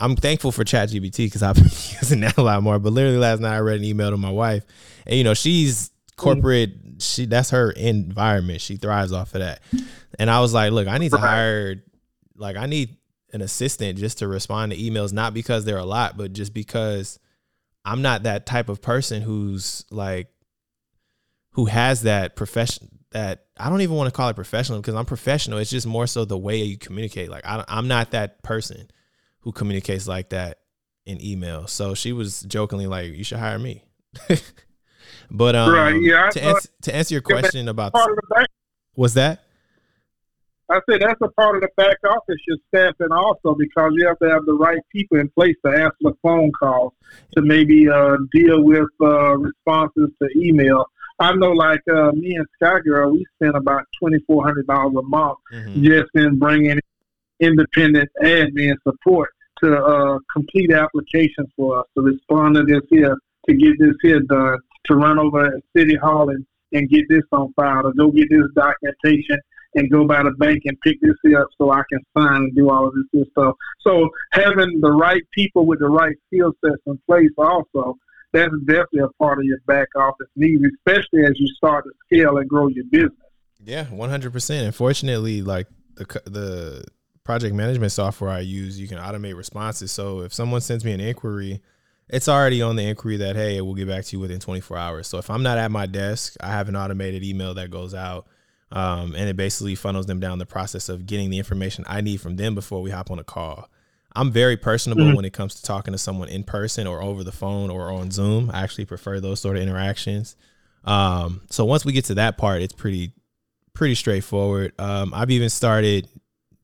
I'm 0.00 0.14
thankful 0.14 0.52
for 0.52 0.64
ChatGPT 0.64 1.26
because 1.26 1.42
I've 1.42 1.56
been 1.56 1.64
using 1.64 2.20
that 2.20 2.36
a 2.36 2.42
lot 2.42 2.62
more. 2.62 2.78
But 2.78 2.92
literally 2.92 3.18
last 3.18 3.40
night 3.40 3.56
I 3.56 3.60
read 3.60 3.78
an 3.78 3.84
email 3.84 4.10
to 4.10 4.16
my 4.16 4.30
wife, 4.30 4.64
and 5.06 5.16
you 5.16 5.24
know 5.24 5.34
she's 5.34 5.90
corporate. 6.16 6.72
She 6.98 7.26
that's 7.26 7.50
her 7.50 7.70
environment. 7.72 8.60
She 8.60 8.76
thrives 8.76 9.12
off 9.12 9.34
of 9.34 9.40
that. 9.40 9.60
And 10.18 10.30
I 10.30 10.40
was 10.40 10.52
like, 10.54 10.72
look, 10.72 10.88
I 10.88 10.98
need 10.98 11.12
to 11.12 11.18
hire, 11.18 11.82
like, 12.36 12.56
I 12.56 12.66
need 12.66 12.96
an 13.32 13.40
assistant 13.42 13.98
just 13.98 14.18
to 14.18 14.26
respond 14.26 14.72
to 14.72 14.78
emails, 14.78 15.12
not 15.12 15.34
because 15.34 15.64
they're 15.64 15.78
a 15.78 15.84
lot, 15.84 16.16
but 16.16 16.32
just 16.32 16.52
because 16.54 17.18
I'm 17.84 18.02
not 18.02 18.24
that 18.24 18.46
type 18.46 18.68
of 18.68 18.82
person 18.82 19.22
who's 19.22 19.84
like, 19.90 20.28
who 21.52 21.66
has 21.66 22.02
that 22.02 22.36
profession. 22.36 22.88
That 23.12 23.46
I 23.56 23.70
don't 23.70 23.80
even 23.80 23.96
want 23.96 24.12
to 24.12 24.16
call 24.16 24.28
it 24.28 24.34
professional 24.36 24.80
because 24.80 24.94
I'm 24.94 25.06
professional. 25.06 25.58
It's 25.58 25.70
just 25.70 25.86
more 25.86 26.06
so 26.06 26.26
the 26.26 26.36
way 26.36 26.58
you 26.58 26.76
communicate. 26.76 27.30
Like 27.30 27.46
I, 27.46 27.64
I'm 27.66 27.88
not 27.88 28.10
that 28.10 28.42
person 28.42 28.90
who 29.40 29.52
communicates 29.52 30.06
like 30.06 30.28
that 30.30 30.58
in 31.06 31.24
email. 31.24 31.66
So 31.66 31.94
she 31.94 32.12
was 32.12 32.42
jokingly 32.42 32.86
like, 32.86 33.14
"You 33.14 33.24
should 33.24 33.38
hire 33.38 33.58
me." 33.58 33.82
but 35.30 35.56
um, 35.56 35.72
right, 35.72 36.02
yeah, 36.02 36.28
to, 36.28 36.42
answer, 36.42 36.68
to 36.82 36.94
answer 36.94 37.14
your 37.14 37.22
question 37.22 37.68
about 37.68 37.94
was 38.94 39.14
that? 39.14 39.42
I 40.70 40.80
said 40.88 41.00
that's 41.00 41.20
a 41.22 41.28
part 41.28 41.56
of 41.56 41.62
the 41.62 41.70
back 41.76 41.96
office, 42.04 42.36
your 42.46 42.58
staffing 42.68 43.10
also, 43.10 43.54
because 43.54 43.92
you 43.94 44.06
have 44.06 44.18
to 44.18 44.28
have 44.28 44.44
the 44.44 44.52
right 44.52 44.80
people 44.92 45.18
in 45.18 45.30
place 45.30 45.56
to 45.64 45.72
answer 45.72 45.96
the 46.00 46.14
phone 46.22 46.52
calls, 46.52 46.92
to 47.34 47.42
maybe 47.42 47.88
uh, 47.88 48.16
deal 48.32 48.62
with 48.62 48.88
uh, 49.00 49.36
responses 49.38 50.10
to 50.20 50.28
email. 50.36 50.84
I 51.20 51.34
know, 51.34 51.52
like 51.52 51.80
uh, 51.90 52.12
me 52.12 52.36
and 52.36 52.46
Sky 52.56 52.80
Girl, 52.80 53.12
we 53.12 53.26
spend 53.36 53.56
about 53.56 53.84
twenty 53.98 54.18
four 54.26 54.44
hundred 54.44 54.66
dollars 54.66 54.94
a 54.98 55.02
month 55.02 55.38
mm-hmm. 55.52 55.82
just 55.82 56.10
in 56.14 56.38
bringing 56.38 56.78
independent 57.40 58.08
admin 58.22 58.76
support 58.86 59.30
to 59.62 59.76
uh, 59.76 60.18
complete 60.32 60.70
applications 60.70 61.48
for 61.56 61.80
us, 61.80 61.86
to 61.96 62.02
respond 62.02 62.56
to 62.56 62.62
this 62.64 62.82
here, 62.90 63.16
to 63.48 63.54
get 63.54 63.78
this 63.78 63.94
here 64.02 64.20
done, 64.20 64.58
to 64.84 64.94
run 64.94 65.18
over 65.18 65.46
at 65.46 65.62
City 65.74 65.96
Hall 65.96 66.28
and, 66.28 66.46
and 66.72 66.88
get 66.88 67.08
this 67.08 67.24
on 67.32 67.52
file, 67.54 67.82
to 67.84 67.92
go 67.94 68.10
get 68.10 68.28
this 68.30 68.46
documentation 68.54 69.38
and 69.78 69.90
go 69.90 70.06
by 70.06 70.22
the 70.22 70.32
bank 70.32 70.62
and 70.64 70.78
pick 70.80 70.98
this 71.00 71.14
up 71.36 71.48
so 71.56 71.70
I 71.70 71.82
can 71.90 72.00
sign 72.16 72.42
and 72.42 72.54
do 72.54 72.70
all 72.70 72.88
of 72.88 72.94
this 72.94 73.04
good 73.12 73.30
stuff. 73.30 73.54
So 73.80 74.08
having 74.32 74.80
the 74.80 74.90
right 74.90 75.22
people 75.32 75.66
with 75.66 75.78
the 75.78 75.88
right 75.88 76.16
skill 76.26 76.52
sets 76.64 76.82
in 76.86 76.98
place 77.06 77.30
also, 77.38 77.96
that's 78.32 78.52
definitely 78.66 79.00
a 79.00 79.22
part 79.22 79.38
of 79.38 79.44
your 79.44 79.58
back 79.66 79.88
office 79.96 80.28
needs, 80.36 80.62
especially 80.86 81.24
as 81.24 81.38
you 81.38 81.46
start 81.56 81.84
to 81.84 81.90
scale 82.06 82.38
and 82.38 82.48
grow 82.48 82.68
your 82.68 82.84
business. 82.90 83.12
Yeah, 83.64 83.84
one 83.86 84.10
hundred 84.10 84.32
percent. 84.32 84.66
Unfortunately, 84.66 85.42
like 85.42 85.66
the 85.94 86.04
the 86.26 86.84
project 87.24 87.54
management 87.54 87.92
software 87.92 88.30
I 88.30 88.40
use, 88.40 88.80
you 88.80 88.88
can 88.88 88.98
automate 88.98 89.36
responses. 89.36 89.92
So 89.92 90.20
if 90.20 90.32
someone 90.32 90.60
sends 90.60 90.84
me 90.84 90.92
an 90.92 91.00
inquiry, 91.00 91.60
it's 92.08 92.28
already 92.28 92.62
on 92.62 92.76
the 92.76 92.84
inquiry 92.84 93.16
that 93.18 93.36
hey, 93.36 93.60
we'll 93.60 93.74
get 93.74 93.88
back 93.88 94.04
to 94.04 94.16
you 94.16 94.20
within 94.20 94.40
24 94.40 94.76
hours. 94.76 95.06
So 95.06 95.18
if 95.18 95.30
I'm 95.30 95.42
not 95.42 95.58
at 95.58 95.70
my 95.70 95.86
desk, 95.86 96.36
I 96.40 96.48
have 96.48 96.68
an 96.68 96.76
automated 96.76 97.24
email 97.24 97.54
that 97.54 97.70
goes 97.70 97.94
out 97.94 98.26
um, 98.70 99.14
and 99.14 99.28
it 99.28 99.36
basically 99.36 99.74
funnels 99.74 100.06
them 100.06 100.20
down 100.20 100.38
the 100.38 100.46
process 100.46 100.88
of 100.88 101.06
getting 101.06 101.30
the 101.30 101.38
information 101.38 101.84
I 101.86 102.00
need 102.00 102.20
from 102.20 102.36
them 102.36 102.54
before 102.54 102.82
we 102.82 102.90
hop 102.90 103.10
on 103.10 103.18
a 103.18 103.24
call. 103.24 103.68
I'm 104.14 104.32
very 104.32 104.56
personable 104.56 105.04
mm-hmm. 105.04 105.16
when 105.16 105.24
it 105.24 105.32
comes 105.32 105.54
to 105.56 105.62
talking 105.62 105.92
to 105.92 105.98
someone 105.98 106.28
in 106.28 106.42
person 106.42 106.86
or 106.86 107.02
over 107.02 107.22
the 107.22 107.32
phone 107.32 107.70
or 107.70 107.90
on 107.90 108.10
Zoom. 108.10 108.50
I 108.52 108.62
actually 108.62 108.86
prefer 108.86 109.20
those 109.20 109.40
sort 109.40 109.56
of 109.56 109.62
interactions. 109.62 110.34
Um, 110.84 111.42
so 111.50 111.64
once 111.64 111.84
we 111.84 111.92
get 111.92 112.06
to 112.06 112.14
that 112.14 112.38
part, 112.38 112.62
it's 112.62 112.72
pretty 112.72 113.12
pretty 113.74 113.94
straightforward. 113.94 114.72
Um, 114.78 115.14
I've 115.14 115.30
even 115.30 115.50
started 115.50 116.08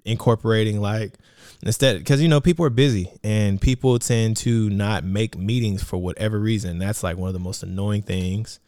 incorporating 0.05 0.81
like 0.81 1.15
instead 1.63 1.99
because 1.99 2.21
you 2.21 2.29
know 2.29 2.41
people 2.41 2.65
are 2.67 2.71
busy 2.71 3.11
and 3.23 3.61
people 3.61 3.99
tend 3.99 4.37
to 4.39 4.69
not 4.71 5.05
make 5.05 5.37
meetings 5.39 5.83
for 5.83 5.97
whatever 5.97 6.39
reason. 6.41 6.79
That's 6.79 7.03
like 7.03 7.17
one 7.17 7.29
of 7.29 7.35
the 7.35 7.41
most 7.41 7.63
annoying 7.63 8.03
things. 8.03 8.61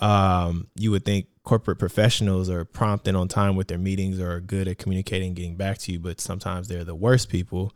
Um, 0.00 0.66
you 0.76 0.90
would 0.90 1.04
think 1.04 1.26
corporate 1.44 1.78
professionals 1.78 2.48
are 2.48 2.64
prompt 2.64 3.08
and 3.08 3.16
on 3.16 3.28
time 3.28 3.56
with 3.56 3.68
their 3.68 3.78
meetings 3.78 4.20
or 4.20 4.32
are 4.32 4.40
good 4.40 4.68
at 4.68 4.78
communicating, 4.78 5.34
getting 5.34 5.56
back 5.56 5.78
to 5.78 5.92
you, 5.92 5.98
but 5.98 6.20
sometimes 6.20 6.68
they're 6.68 6.84
the 6.84 6.94
worst 6.94 7.28
people. 7.28 7.72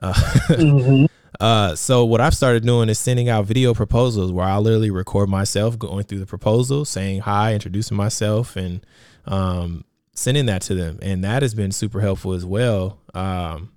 Uh, 0.00 0.12
mm-hmm. 0.12 1.06
uh, 1.40 1.74
so 1.74 2.04
what 2.04 2.20
I've 2.20 2.34
started 2.34 2.64
doing 2.64 2.88
is 2.88 2.98
sending 2.98 3.28
out 3.28 3.46
video 3.46 3.72
proposals 3.72 4.30
where 4.30 4.46
I 4.46 4.58
literally 4.58 4.90
record 4.90 5.28
myself 5.28 5.78
going 5.78 6.04
through 6.04 6.18
the 6.18 6.26
proposal, 6.26 6.84
saying 6.84 7.20
hi, 7.20 7.54
introducing 7.54 7.96
myself, 7.96 8.56
and 8.56 8.84
um, 9.24 9.84
sending 10.14 10.46
that 10.46 10.62
to 10.62 10.74
them, 10.74 10.98
and 11.00 11.24
that 11.24 11.42
has 11.42 11.54
been 11.54 11.72
super 11.72 12.00
helpful 12.00 12.32
as 12.32 12.44
well. 12.44 12.98
Um, 13.14 13.72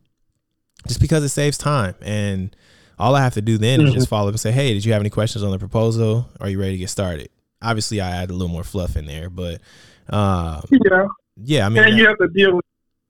just 0.87 0.99
because 0.99 1.23
it 1.23 1.29
saves 1.29 1.57
time 1.57 1.93
and 2.01 2.55
all 2.97 3.15
I 3.15 3.21
have 3.21 3.33
to 3.35 3.41
do 3.41 3.57
then 3.57 3.79
mm-hmm. 3.79 3.89
is 3.89 3.93
just 3.93 4.09
follow 4.09 4.27
up 4.27 4.33
and 4.33 4.39
say, 4.39 4.51
"Hey, 4.51 4.73
did 4.73 4.85
you 4.85 4.93
have 4.93 5.01
any 5.01 5.09
questions 5.09 5.43
on 5.43 5.51
the 5.51 5.59
proposal? 5.59 6.29
Are 6.39 6.49
you 6.49 6.59
ready 6.59 6.73
to 6.73 6.77
get 6.77 6.89
started?" 6.89 7.29
Obviously 7.61 8.01
I 8.01 8.09
add 8.09 8.29
a 8.29 8.33
little 8.33 8.47
more 8.47 8.63
fluff 8.63 8.95
in 8.95 9.05
there, 9.05 9.29
but 9.29 9.61
um, 10.09 10.63
yeah, 10.71 11.07
yeah. 11.37 11.65
I 11.65 11.69
mean, 11.69 11.83
and 11.83 11.97
you 11.97 12.07
have 12.07 12.17
to 12.17 12.27
deal 12.27 12.55
with 12.55 12.65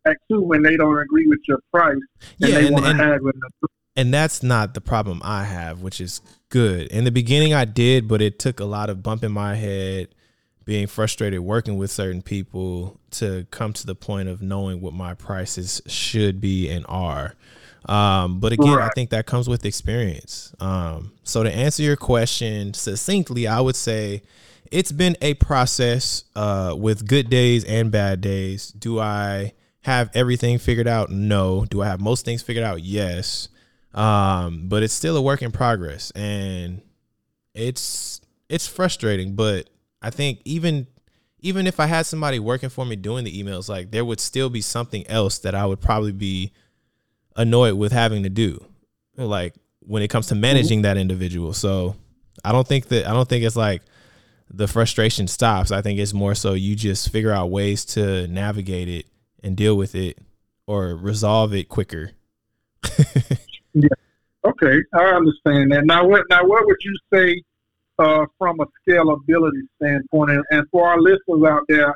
that 0.06 0.18
too 0.30 0.41
when 0.41 0.64
they 0.64 0.78
don't 0.78 0.97
agree 0.97 1.28
with 1.28 1.39
your 1.47 1.60
price. 1.72 1.95
And 2.41 2.49
yeah, 2.52 2.58
and, 2.60 3.02
and, 3.02 3.34
and 3.95 4.14
that's 4.14 4.41
not 4.41 4.74
the 4.74 4.82
problem 4.82 5.22
I 5.24 5.43
have, 5.43 5.82
which 5.82 5.99
is 5.99 6.22
good. 6.49 6.88
In 6.88 7.04
the 7.04 7.12
beginning, 7.12 7.54
I 7.54 7.66
did, 7.66 8.08
but 8.08 8.22
it 8.22 8.39
took 8.39 8.60
a 8.60 8.66
lot 8.66 8.89
of 8.89 9.04
bumping 9.04 9.32
my 9.32 9.56
head, 9.56 10.10
being 10.66 10.88
frustrated 10.88 11.41
working 11.41 11.78
with 11.78 11.91
certain 11.91 12.22
people 12.22 12.99
to 13.12 13.45
come 13.52 13.74
to 13.74 13.86
the 13.86 13.95
point 13.95 14.30
of 14.30 14.41
knowing 14.41 14.82
what 14.82 14.93
my 14.93 15.14
prices 15.14 15.82
should 15.88 16.39
be 16.39 16.70
and 16.70 16.86
are. 16.88 17.36
Um, 17.86 18.40
but 18.40 18.54
again, 18.54 18.76
right. 18.76 18.86
I 18.86 18.90
think 18.94 19.10
that 19.10 19.26
comes 19.26 19.50
with 19.50 19.66
experience. 19.66 20.54
Um, 20.60 21.14
so 21.24 21.44
to 21.44 21.54
answer 21.54 21.84
your 21.84 21.96
question 21.96 22.74
succinctly, 22.74 23.48
I 23.48 23.60
would 23.60 23.76
say 23.76 24.22
it's 24.72 24.92
been 24.92 25.18
a 25.22 25.34
process 25.36 26.24
uh, 26.36 26.76
with 26.78 27.08
good 27.08 27.30
days 27.30 27.64
and 27.66 27.92
bad 27.92 28.22
days. 28.22 28.72
Do 28.72 29.00
I 29.00 29.54
have 29.82 30.12
everything 30.14 30.60
figured 30.60 30.88
out? 30.88 31.10
No. 31.10 31.66
Do 31.66 31.82
I 31.82 31.88
have 31.88 32.00
most 32.00 32.24
things 32.24 32.42
figured 32.42 32.64
out? 32.64 32.82
Yes. 32.82 33.50
Um, 33.94 34.70
but 34.70 34.84
it's 34.84 34.94
still 34.94 35.18
a 35.18 35.22
work 35.22 35.42
in 35.42 35.52
progress, 35.52 36.12
and 36.12 36.82
it's 37.54 38.22
it's 38.48 38.68
frustrating. 38.68 39.36
But 39.36 39.70
I 40.02 40.10
think 40.10 40.40
even 40.46 40.88
even 41.40 41.68
if 41.68 41.80
I 41.80 41.88
had 41.88 42.06
somebody 42.06 42.40
working 42.40 42.70
for 42.70 42.86
me 42.86 42.96
doing 42.96 43.26
the 43.26 43.44
emails, 43.44 43.68
like 43.68 43.92
there 43.92 44.06
would 44.06 44.20
still 44.20 44.50
be 44.50 44.62
something 44.62 45.06
else 45.08 45.40
that 45.40 45.56
I 45.56 45.66
would 45.66 45.82
probably 45.82 46.14
be 46.14 46.54
annoyed 47.36 47.76
with 47.76 47.92
having 47.92 48.24
to 48.24 48.30
do 48.30 48.64
like 49.18 49.54
when 49.80 50.02
it 50.04 50.10
comes 50.10 50.28
to 50.28 50.36
managing 50.36 50.84
that 50.84 50.98
individual. 50.98 51.54
So 51.54 51.96
i 52.44 52.52
don't 52.52 52.68
think 52.68 52.88
that 52.88 53.08
i 53.08 53.14
don't 53.14 53.28
think 53.28 53.44
it's 53.44 53.56
like 53.56 53.82
the 54.54 54.68
frustration 54.68 55.28
stops. 55.28 55.72
I 55.72 55.82
think 55.82 56.00
it's 56.00 56.14
more 56.14 56.36
so 56.36 56.54
you 56.54 56.76
just 56.76 57.10
figure 57.10 57.32
out 57.32 57.50
ways 57.50 57.86
to 57.86 58.28
navigate 58.28 58.90
it 58.90 59.06
and 59.44 59.56
deal 59.56 59.78
with 59.78 59.96
it 59.96 60.18
or 60.68 60.96
resolve 60.96 61.54
it 61.54 61.70
quicker. 61.70 62.12
Yeah. 63.74 63.88
Okay 64.44 64.80
i 64.94 65.04
understand 65.06 65.72
that. 65.72 65.86
Now 65.86 66.06
what 66.06 66.26
now 66.30 66.44
what 66.44 66.66
would 66.66 66.76
you 66.82 66.94
say 67.14 67.42
uh, 68.00 68.26
from 68.38 68.60
a 68.60 68.66
scalability 68.82 69.62
standpoint? 69.78 70.32
And, 70.32 70.44
and 70.52 70.70
for 70.72 70.90
our 70.90 71.00
listeners 71.00 71.44
out 71.48 71.64
there 71.70 71.96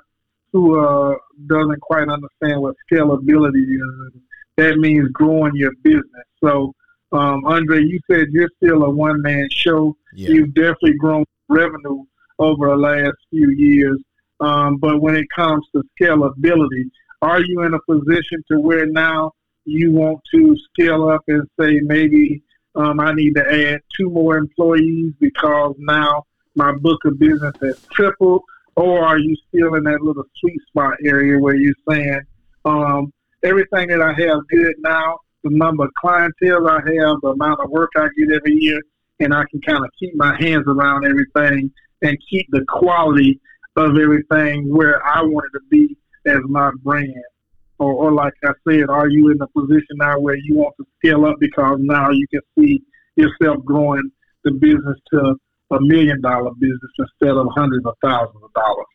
who 0.53 0.79
uh, 0.79 1.15
doesn't 1.47 1.81
quite 1.81 2.07
understand 2.07 2.61
what 2.61 2.75
scalability 2.89 3.63
is 3.63 4.21
that 4.57 4.77
means 4.77 5.09
growing 5.11 5.55
your 5.55 5.71
business. 5.83 6.25
So, 6.43 6.73
um, 7.11 7.45
Andre, 7.45 7.81
you 7.83 7.99
said 8.09 8.27
you're 8.31 8.49
still 8.63 8.83
a 8.83 8.89
one 8.89 9.21
man 9.21 9.47
show. 9.51 9.95
Yeah. 10.13 10.29
You've 10.29 10.53
definitely 10.53 10.95
grown 10.95 11.25
revenue 11.49 12.03
over 12.39 12.69
the 12.69 12.75
last 12.75 13.15
few 13.29 13.49
years. 13.51 14.01
Um, 14.39 14.77
but 14.77 15.01
when 15.01 15.15
it 15.15 15.27
comes 15.35 15.65
to 15.73 15.83
scalability, 15.99 16.89
are 17.21 17.41
you 17.41 17.63
in 17.63 17.73
a 17.73 17.79
position 17.89 18.43
to 18.51 18.59
where 18.59 18.85
now 18.85 19.31
you 19.65 19.91
want 19.91 20.19
to 20.33 20.55
scale 20.71 21.09
up 21.09 21.21
and 21.27 21.47
say 21.59 21.79
maybe 21.81 22.43
um, 22.75 22.99
I 22.99 23.13
need 23.13 23.35
to 23.35 23.71
add 23.71 23.81
two 23.95 24.09
more 24.09 24.37
employees 24.37 25.13
because 25.19 25.75
now 25.79 26.23
my 26.55 26.73
book 26.73 27.03
of 27.05 27.17
business 27.17 27.53
has 27.61 27.81
tripled? 27.91 28.41
Or 28.75 29.05
are 29.05 29.17
you 29.17 29.35
still 29.47 29.75
in 29.75 29.85
that 29.85 30.01
little 30.01 30.25
sweet 30.35 30.59
spot 30.67 30.97
area 31.03 31.39
where 31.39 31.55
you're 31.55 31.73
saying, 31.89 32.21
um, 32.65 33.13
everything 33.45 33.87
that 33.89 34.01
I 34.01 34.13
have 34.13 34.47
good 34.49 34.75
now, 34.79 35.19
the 35.43 35.51
number 35.51 35.85
of 35.85 35.91
clientele 36.01 36.67
I 36.67 36.77
have, 36.77 37.21
the 37.21 37.35
amount 37.39 37.61
of 37.61 37.69
work 37.69 37.91
I 37.95 38.07
get 38.17 38.35
every 38.35 38.53
year, 38.53 38.81
and 39.19 39.33
I 39.33 39.43
can 39.49 39.61
kind 39.61 39.83
of 39.83 39.91
keep 39.99 40.15
my 40.15 40.35
hands 40.39 40.65
around 40.67 41.05
everything 41.05 41.71
and 42.01 42.17
keep 42.29 42.47
the 42.49 42.65
quality 42.67 43.39
of 43.75 43.97
everything 43.97 44.73
where 44.75 45.05
I 45.05 45.21
want 45.21 45.45
it 45.53 45.59
to 45.59 45.63
be 45.69 45.95
as 46.25 46.39
my 46.45 46.71
brand. 46.83 47.13
Or, 47.77 47.93
or 47.93 48.11
like 48.11 48.33
I 48.43 48.51
said, 48.67 48.89
are 48.89 49.09
you 49.09 49.31
in 49.31 49.41
a 49.41 49.47
position 49.47 49.97
now 49.97 50.19
where 50.19 50.35
you 50.35 50.55
want 50.55 50.75
to 50.77 50.85
scale 50.97 51.25
up 51.25 51.35
because 51.39 51.77
now 51.81 52.09
you 52.09 52.25
can 52.27 52.41
see 52.57 52.81
yourself 53.15 53.63
growing 53.65 54.09
the 54.43 54.51
business 54.51 54.97
to 55.13 55.35
a 55.71 55.81
million 55.81 56.21
dollar 56.21 56.51
business 56.57 56.91
instead 56.97 57.35
of 57.35 57.47
hundreds 57.53 57.85
of 57.85 57.95
thousands 58.01 58.43
of 58.43 58.53
dollars? 58.53 58.85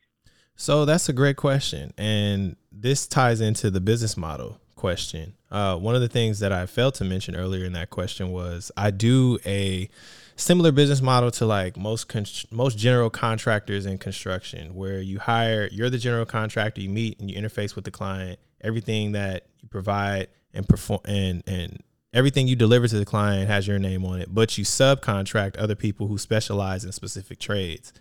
So 0.61 0.85
that's 0.85 1.09
a 1.09 1.15
great 1.15 1.37
question. 1.37 1.95
And 1.97 2.55
this 2.71 3.07
ties 3.07 3.41
into 3.41 3.71
the 3.71 3.81
business 3.81 4.15
model 4.15 4.61
question. 4.77 5.33
Uh, 5.51 5.77
one 5.77 5.95
of 5.95 6.03
the 6.03 6.09
things 6.09 6.41
that 6.41 6.53
I 6.53 6.67
failed 6.67 6.97
to 6.97 7.05
mention 7.05 7.35
earlier 7.35 7.65
in 7.65 7.73
that 7.73 7.89
question 7.89 8.31
was 8.31 8.71
I 8.77 8.91
do 8.91 9.39
a 9.47 9.89
similar 10.37 10.71
business 10.71 11.01
model 11.01 11.31
to 11.31 11.47
like 11.47 11.79
most 11.79 12.09
con- 12.09 12.27
most 12.51 12.77
general 12.77 13.09
contractors 13.09 13.87
in 13.87 13.97
construction, 13.97 14.75
where 14.75 15.01
you 15.01 15.19
hire 15.19 15.67
you're 15.73 15.89
the 15.89 15.97
general 15.97 16.27
contractor, 16.27 16.83
you 16.83 16.91
meet 16.91 17.19
and 17.21 17.31
you 17.31 17.41
interface 17.41 17.75
with 17.75 17.87
the 17.87 17.91
client. 17.91 18.39
Everything 18.61 19.13
that 19.13 19.47
you 19.63 19.69
provide 19.69 20.29
and 20.53 20.69
perform 20.69 21.01
and 21.07 21.43
and 21.47 21.83
everything 22.13 22.47
you 22.47 22.55
deliver 22.55 22.87
to 22.87 22.99
the 22.99 23.07
client 23.07 23.49
has 23.49 23.67
your 23.67 23.79
name 23.79 24.05
on 24.05 24.21
it, 24.21 24.29
but 24.35 24.59
you 24.59 24.65
subcontract 24.67 25.57
other 25.59 25.75
people 25.75 26.07
who 26.07 26.19
specialize 26.19 26.85
in 26.85 26.93
specific 26.93 27.39
trades. 27.39 27.95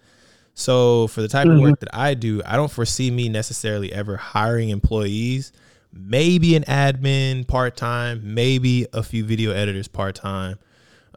So 0.54 1.08
for 1.08 1.22
the 1.22 1.28
type 1.28 1.48
mm-hmm. 1.48 1.58
of 1.58 1.62
work 1.62 1.80
that 1.80 1.90
I 1.94 2.14
do, 2.14 2.42
I 2.46 2.56
don't 2.56 2.72
foresee 2.72 3.12
me 3.12 3.30
necessarily 3.30 3.92
ever 3.94 4.18
hiring 4.18 4.70
employees. 4.70 5.52
Maybe 5.92 6.56
an 6.56 6.64
admin 6.64 7.48
part 7.48 7.76
time, 7.76 8.34
maybe 8.34 8.86
a 8.94 9.02
few 9.02 9.24
video 9.24 9.52
editors 9.52 9.88
part 9.88 10.16
time. 10.16 10.60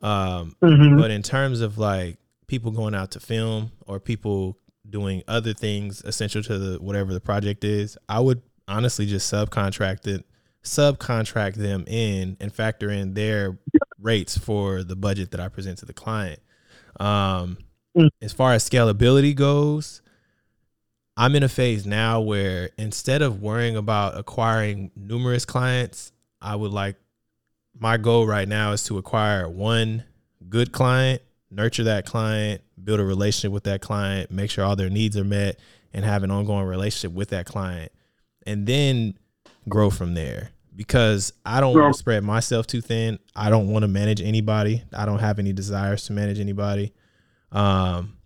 Um, 0.00 0.56
mm-hmm. 0.62 0.98
But 0.98 1.10
in 1.10 1.22
terms 1.22 1.60
of 1.60 1.78
like 1.78 2.18
people 2.46 2.70
going 2.70 2.94
out 2.94 3.12
to 3.12 3.20
film 3.20 3.72
or 3.86 4.00
people 4.00 4.58
doing 4.88 5.22
other 5.28 5.54
things 5.54 6.02
essential 6.04 6.42
to 6.42 6.58
the 6.58 6.78
whatever 6.80 7.12
the 7.12 7.20
project 7.20 7.64
is, 7.64 7.96
I 8.08 8.20
would 8.20 8.42
honestly 8.68 9.06
just 9.06 9.32
subcontracted 9.32 10.24
subcontract 10.64 11.54
them 11.54 11.84
in 11.86 12.36
and 12.40 12.52
factor 12.54 12.90
in 12.90 13.14
their 13.14 13.58
rates 14.00 14.38
for 14.38 14.84
the 14.84 14.96
budget 14.96 15.30
that 15.32 15.40
I 15.40 15.48
present 15.48 15.78
to 15.78 15.86
the 15.86 15.92
client. 15.92 16.40
Um, 17.00 17.58
mm. 17.96 18.08
As 18.20 18.32
far 18.32 18.52
as 18.52 18.68
scalability 18.68 19.34
goes, 19.34 20.02
I'm 21.16 21.34
in 21.34 21.42
a 21.42 21.48
phase 21.48 21.86
now 21.86 22.20
where 22.20 22.70
instead 22.78 23.22
of 23.22 23.42
worrying 23.42 23.76
about 23.76 24.16
acquiring 24.16 24.90
numerous 24.96 25.44
clients, 25.44 26.12
I 26.40 26.56
would 26.56 26.72
like 26.72 26.96
my 27.78 27.96
goal 27.96 28.26
right 28.26 28.48
now 28.48 28.72
is 28.72 28.84
to 28.84 28.98
acquire 28.98 29.48
one 29.48 30.04
good 30.48 30.72
client, 30.72 31.22
nurture 31.50 31.84
that 31.84 32.06
client, 32.06 32.62
build 32.82 33.00
a 33.00 33.04
relationship 33.04 33.52
with 33.52 33.64
that 33.64 33.80
client, 33.80 34.30
make 34.30 34.50
sure 34.50 34.64
all 34.64 34.76
their 34.76 34.90
needs 34.90 35.16
are 35.16 35.24
met, 35.24 35.58
and 35.92 36.04
have 36.04 36.22
an 36.22 36.30
ongoing 36.30 36.66
relationship 36.66 37.12
with 37.12 37.30
that 37.30 37.46
client, 37.46 37.92
and 38.46 38.66
then 38.66 39.14
grow 39.68 39.90
from 39.90 40.14
there. 40.14 40.50
Because 40.74 41.34
I 41.44 41.60
don't 41.60 41.78
want 41.78 41.92
to 41.92 41.98
spread 41.98 42.24
myself 42.24 42.66
too 42.66 42.80
thin. 42.80 43.18
I 43.36 43.50
don't 43.50 43.68
want 43.68 43.82
to 43.82 43.88
manage 43.88 44.22
anybody. 44.22 44.82
I 44.94 45.04
don't 45.04 45.18
have 45.18 45.38
any 45.38 45.52
desires 45.52 46.04
to 46.04 46.14
manage 46.14 46.40
anybody. 46.40 46.94
Um, 47.52 48.16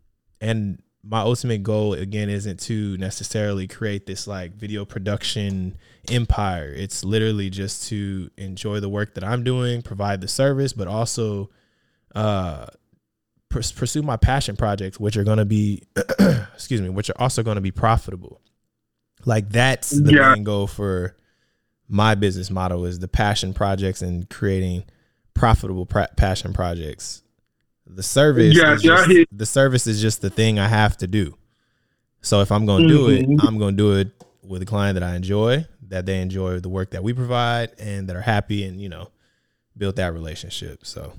and 0.40 0.82
my 1.08 1.20
ultimate 1.20 1.62
goal 1.62 1.94
again 1.94 2.28
isn't 2.28 2.60
to 2.60 2.96
necessarily 2.96 3.68
create 3.68 4.06
this 4.06 4.26
like 4.26 4.54
video 4.56 4.84
production 4.84 5.76
empire. 6.10 6.72
It's 6.74 7.04
literally 7.04 7.48
just 7.50 7.88
to 7.88 8.30
enjoy 8.36 8.80
the 8.80 8.88
work 8.88 9.14
that 9.14 9.24
I'm 9.24 9.44
doing, 9.44 9.82
provide 9.82 10.20
the 10.20 10.28
service, 10.28 10.72
but 10.72 10.88
also 10.88 11.50
uh, 12.14 12.66
pursue 13.48 14.02
my 14.02 14.16
passion 14.16 14.56
projects, 14.56 14.98
which 14.98 15.16
are 15.16 15.24
going 15.24 15.38
to 15.38 15.44
be, 15.44 15.82
excuse 16.54 16.80
me, 16.80 16.88
which 16.88 17.10
are 17.10 17.20
also 17.20 17.42
going 17.42 17.56
to 17.56 17.60
be 17.60 17.70
profitable. 17.70 18.40
Like 19.24 19.48
that's 19.50 19.90
the 19.90 20.12
yeah. 20.12 20.34
main 20.34 20.44
goal 20.44 20.66
for 20.66 21.16
my 21.88 22.14
business 22.16 22.50
model 22.50 22.84
is 22.84 22.98
the 22.98 23.08
passion 23.08 23.54
projects 23.54 24.02
and 24.02 24.28
creating 24.28 24.84
profitable 25.34 25.86
pra- 25.86 26.10
passion 26.16 26.52
projects 26.52 27.22
the 27.86 28.02
service, 28.02 28.56
yeah, 28.56 28.76
just, 28.76 29.26
the 29.32 29.46
service 29.46 29.86
is 29.86 30.00
just 30.00 30.20
the 30.20 30.30
thing 30.30 30.58
I 30.58 30.68
have 30.68 30.96
to 30.98 31.06
do. 31.06 31.36
So 32.20 32.40
if 32.40 32.50
I'm 32.50 32.66
going 32.66 32.88
to 32.88 32.94
mm-hmm. 32.94 33.30
do 33.30 33.34
it, 33.34 33.46
I'm 33.46 33.58
going 33.58 33.76
to 33.76 33.82
do 33.82 33.92
it 33.96 34.24
with 34.42 34.62
a 34.62 34.66
client 34.66 34.98
that 34.98 35.02
I 35.02 35.14
enjoy, 35.14 35.66
that 35.88 36.06
they 36.06 36.20
enjoy 36.20 36.60
the 36.60 36.68
work 36.68 36.90
that 36.90 37.02
we 37.02 37.12
provide, 37.12 37.70
and 37.78 38.08
that 38.08 38.16
are 38.16 38.22
happy, 38.22 38.64
and 38.64 38.80
you 38.80 38.88
know, 38.88 39.10
build 39.76 39.96
that 39.96 40.12
relationship. 40.12 40.84
So. 40.84 41.12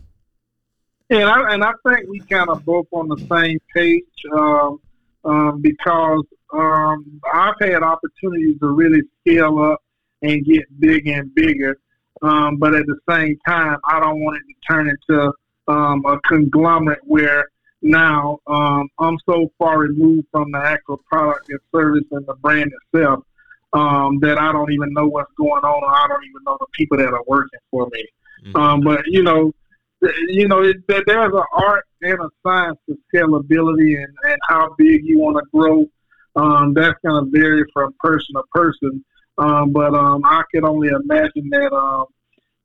And 1.10 1.23
I, 1.23 1.53
and 1.53 1.64
I 1.64 1.72
think 1.88 2.10
we 2.10 2.19
kind 2.19 2.49
of 2.49 2.65
both 2.65 2.88
on 2.91 3.07
the 3.07 3.18
same 3.31 3.60
page 3.73 4.03
um, 4.34 4.81
um, 5.23 5.61
because 5.61 6.23
um, 6.53 7.22
I've 7.34 7.56
had 7.61 7.81
opportunities 7.81 8.60
to 8.60 8.68
really 8.68 9.03
scale 9.22 9.60
up 9.60 9.81
and 10.22 10.44
get 10.44 10.65
big 10.80 11.07
and 11.07 11.34
bigger, 11.34 11.80
um, 12.22 12.57
but 12.57 12.76
at 12.76 12.85
the 12.88 12.98
same 13.10 13.38
time, 13.48 13.77
I 13.85 14.02
don't 14.02 14.22
want 14.22 14.38
it 14.38 14.44
to 14.48 14.73
turn 14.73 14.89
into 14.89 15.31
um, 15.68 16.03
a 16.06 16.19
conglomerate 16.22 17.02
where 17.03 17.45
now 17.81 18.39
um, 18.48 18.89
I'm 18.99 19.18
so 19.26 19.52
far 19.57 19.80
removed 19.80 20.27
from 20.31 20.52
the 20.52 20.60
actual 20.60 20.98
product 21.10 21.49
and 21.49 21.60
service 21.72 22.06
and 22.11 22.26
the 22.26 22.34
brand 22.35 22.72
itself 22.94 23.23
um, 23.73 24.19
that 24.19 24.38
I 24.38 24.52
don't 24.52 24.72
even 24.72 24.94
know 24.94 25.07
what's 25.07 25.31
going 25.38 25.64
on, 25.64 25.84
or 25.84 25.89
I 25.89 26.07
don't 26.07 26.23
even 26.23 26.44
know 26.45 26.57
the 26.60 26.68
people 26.73 26.98
that 26.98 27.14
are 27.14 27.23
working 27.27 27.60
for 27.69 27.88
me. 27.91 28.06
Mm-hmm. 28.45 28.57
Um, 28.57 28.81
but 28.81 29.06
you 29.07 29.23
know, 29.23 29.53
you 30.02 30.48
know, 30.48 30.64
it, 30.64 30.77
there's 30.88 31.06
an 31.07 31.44
art 31.52 31.85
and 32.02 32.19
a 32.19 32.30
science 32.44 32.77
to 32.88 32.98
scalability 33.14 33.98
and, 33.98 34.14
and 34.23 34.39
how 34.48 34.73
big 34.77 35.06
you 35.06 35.19
want 35.19 35.38
to 35.38 35.44
grow. 35.53 35.85
Um, 36.35 36.73
that's 36.73 36.98
going 37.03 37.26
to 37.26 37.31
vary 37.31 37.64
from 37.73 37.94
person 37.99 38.35
to 38.35 38.44
person. 38.52 39.03
Um, 39.39 39.72
but 39.72 39.94
um, 39.94 40.23
I 40.26 40.44
can 40.53 40.65
only 40.65 40.89
imagine 40.89 41.49
that 41.49 41.73
um, 41.73 42.06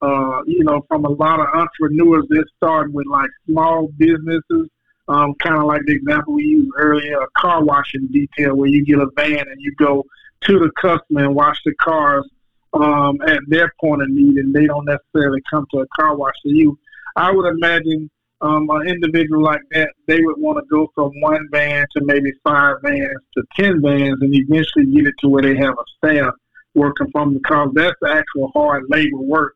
uh, 0.03 0.43
you 0.47 0.65
know, 0.65 0.85
from 0.89 1.05
a 1.05 1.09
lot 1.11 1.39
of 1.39 1.47
entrepreneurs 1.55 2.27
that 2.29 2.45
started 2.57 2.93
with 2.93 3.07
like 3.07 3.31
small 3.47 3.89
businesses, 3.97 4.69
um, 5.09 5.35
kind 5.37 5.57
of 5.57 5.65
like 5.65 5.83
the 5.87 5.95
example 5.95 6.35
we 6.35 6.43
used 6.43 6.71
earlier, 6.77 7.21
a 7.21 7.29
car 7.37 7.63
washing 7.63 8.09
detail 8.09 8.57
where 8.57 8.69
you 8.69 8.85
get 8.85 8.99
a 8.99 9.07
van 9.17 9.39
and 9.49 9.61
you 9.61 9.73
go 9.77 10.05
to 10.43 10.59
the 10.59 10.71
customer 10.81 11.25
and 11.25 11.35
wash 11.35 11.57
the 11.65 11.75
cars 11.75 12.29
um, 12.75 13.21
at 13.23 13.39
their 13.47 13.73
point 13.81 14.03
of 14.03 14.09
need, 14.09 14.37
and 14.39 14.53
they 14.53 14.67
don't 14.67 14.87
necessarily 14.87 15.41
come 15.49 15.67
to 15.71 15.81
a 15.81 15.87
car 15.99 16.17
wash 16.17 16.35
to 16.43 16.49
you. 16.49 16.77
I 17.15 17.31
would 17.31 17.47
imagine 17.47 18.11
um, 18.41 18.69
an 18.71 18.89
individual 18.89 19.43
like 19.43 19.61
that, 19.71 19.91
they 20.09 20.21
would 20.21 20.37
want 20.39 20.59
to 20.59 20.65
go 20.69 20.91
from 20.97 21.13
one 21.21 21.47
van 21.53 21.87
to 21.97 22.05
maybe 22.05 22.33
five 22.43 22.77
vans 22.83 23.21
to 23.37 23.45
ten 23.55 23.81
vans, 23.81 24.19
and 24.21 24.35
eventually 24.35 24.87
get 24.87 25.07
it 25.07 25.15
to 25.21 25.29
where 25.29 25.43
they 25.43 25.57
have 25.57 25.75
a 25.75 25.85
staff 25.99 26.35
working 26.75 27.09
from 27.13 27.35
because 27.35 27.69
that's 27.75 27.95
the 28.01 28.09
actual 28.09 28.51
hard 28.53 28.85
labor 28.89 29.19
work 29.19 29.55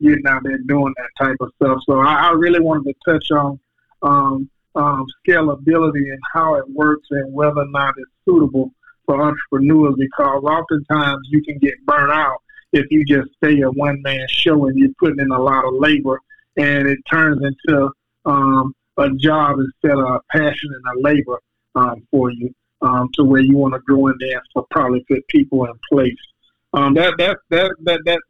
getting 0.00 0.26
out 0.26 0.42
there 0.44 0.58
doing 0.58 0.94
that 0.96 1.24
type 1.24 1.36
of 1.40 1.50
stuff. 1.56 1.78
So 1.88 2.00
I, 2.00 2.28
I 2.28 2.30
really 2.32 2.60
wanted 2.60 2.94
to 2.94 3.12
touch 3.12 3.30
on 3.30 3.58
um, 4.02 4.50
um, 4.74 5.06
scalability 5.26 6.10
and 6.10 6.20
how 6.32 6.56
it 6.56 6.68
works 6.70 7.06
and 7.10 7.32
whether 7.32 7.60
or 7.60 7.68
not 7.68 7.94
it's 7.96 8.10
suitable 8.24 8.72
for 9.06 9.22
entrepreneurs 9.22 9.94
because 9.98 10.42
oftentimes 10.44 11.20
you 11.30 11.42
can 11.42 11.58
get 11.58 11.74
burnt 11.86 12.12
out 12.12 12.38
if 12.72 12.86
you 12.90 13.04
just 13.04 13.28
stay 13.36 13.60
a 13.60 13.70
one 13.70 14.00
man 14.02 14.26
show 14.28 14.66
and 14.66 14.78
you're 14.78 14.90
putting 14.98 15.20
in 15.20 15.30
a 15.30 15.40
lot 15.40 15.64
of 15.64 15.74
labor 15.74 16.20
and 16.56 16.88
it 16.88 16.98
turns 17.10 17.40
into 17.42 17.90
um, 18.24 18.74
a 18.98 19.10
job 19.10 19.58
instead 19.58 19.98
of 19.98 20.06
a 20.06 20.20
passion 20.30 20.70
and 20.72 20.98
a 20.98 21.00
labor 21.00 21.40
um, 21.74 22.06
for 22.10 22.30
you 22.30 22.52
um, 22.82 23.08
to 23.14 23.24
where 23.24 23.40
you 23.40 23.56
want 23.56 23.74
to 23.74 23.80
grow 23.80 24.06
in 24.08 24.14
there 24.20 24.42
for 24.52 24.66
probably 24.70 25.04
put 25.08 25.26
people 25.28 25.64
in 25.64 25.72
place. 25.90 26.16
Um, 26.72 26.94
that 26.94 27.14
that 27.18 27.38
that 27.50 27.74
that 27.84 28.00
that 28.04 28.20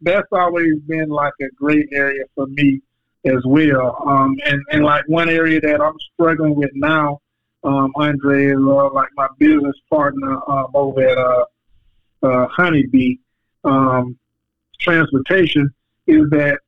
that's 0.00 0.28
always 0.32 0.78
been 0.86 1.08
like 1.08 1.32
a 1.40 1.48
great 1.56 1.88
area 1.92 2.24
for 2.34 2.46
me 2.46 2.80
as 3.24 3.42
well. 3.44 4.02
Um, 4.06 4.36
and, 4.46 4.62
and 4.70 4.84
like 4.84 5.04
one 5.08 5.28
area 5.28 5.60
that 5.60 5.80
I'm 5.80 5.96
struggling 6.14 6.54
with 6.54 6.70
now, 6.74 7.20
um, 7.64 7.92
Andre, 7.96 8.46
is 8.46 8.56
uh, 8.56 8.92
like 8.92 9.08
my 9.16 9.28
business 9.38 9.76
partner 9.90 10.38
um, 10.48 10.66
over 10.74 11.00
at 11.00 11.18
uh, 11.18 11.44
uh, 12.22 12.48
Honeybee 12.48 13.16
um, 13.64 14.16
Transportation 14.80 15.68
is 16.06 16.30
that 16.30 16.58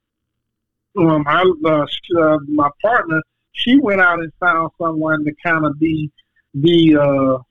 um, 0.99 1.25
I, 1.27 1.43
uh, 1.65 1.87
uh, 2.21 2.39
my 2.49 2.69
partner, 2.83 3.23
she 3.53 3.79
went 3.79 4.01
out 4.01 4.19
and 4.19 4.33
found 4.41 4.71
someone 4.79 5.25
to 5.25 5.33
kind 5.45 5.65
of 5.65 5.79
be 5.79 6.11
the 6.55 6.97
uh, 6.97 7.43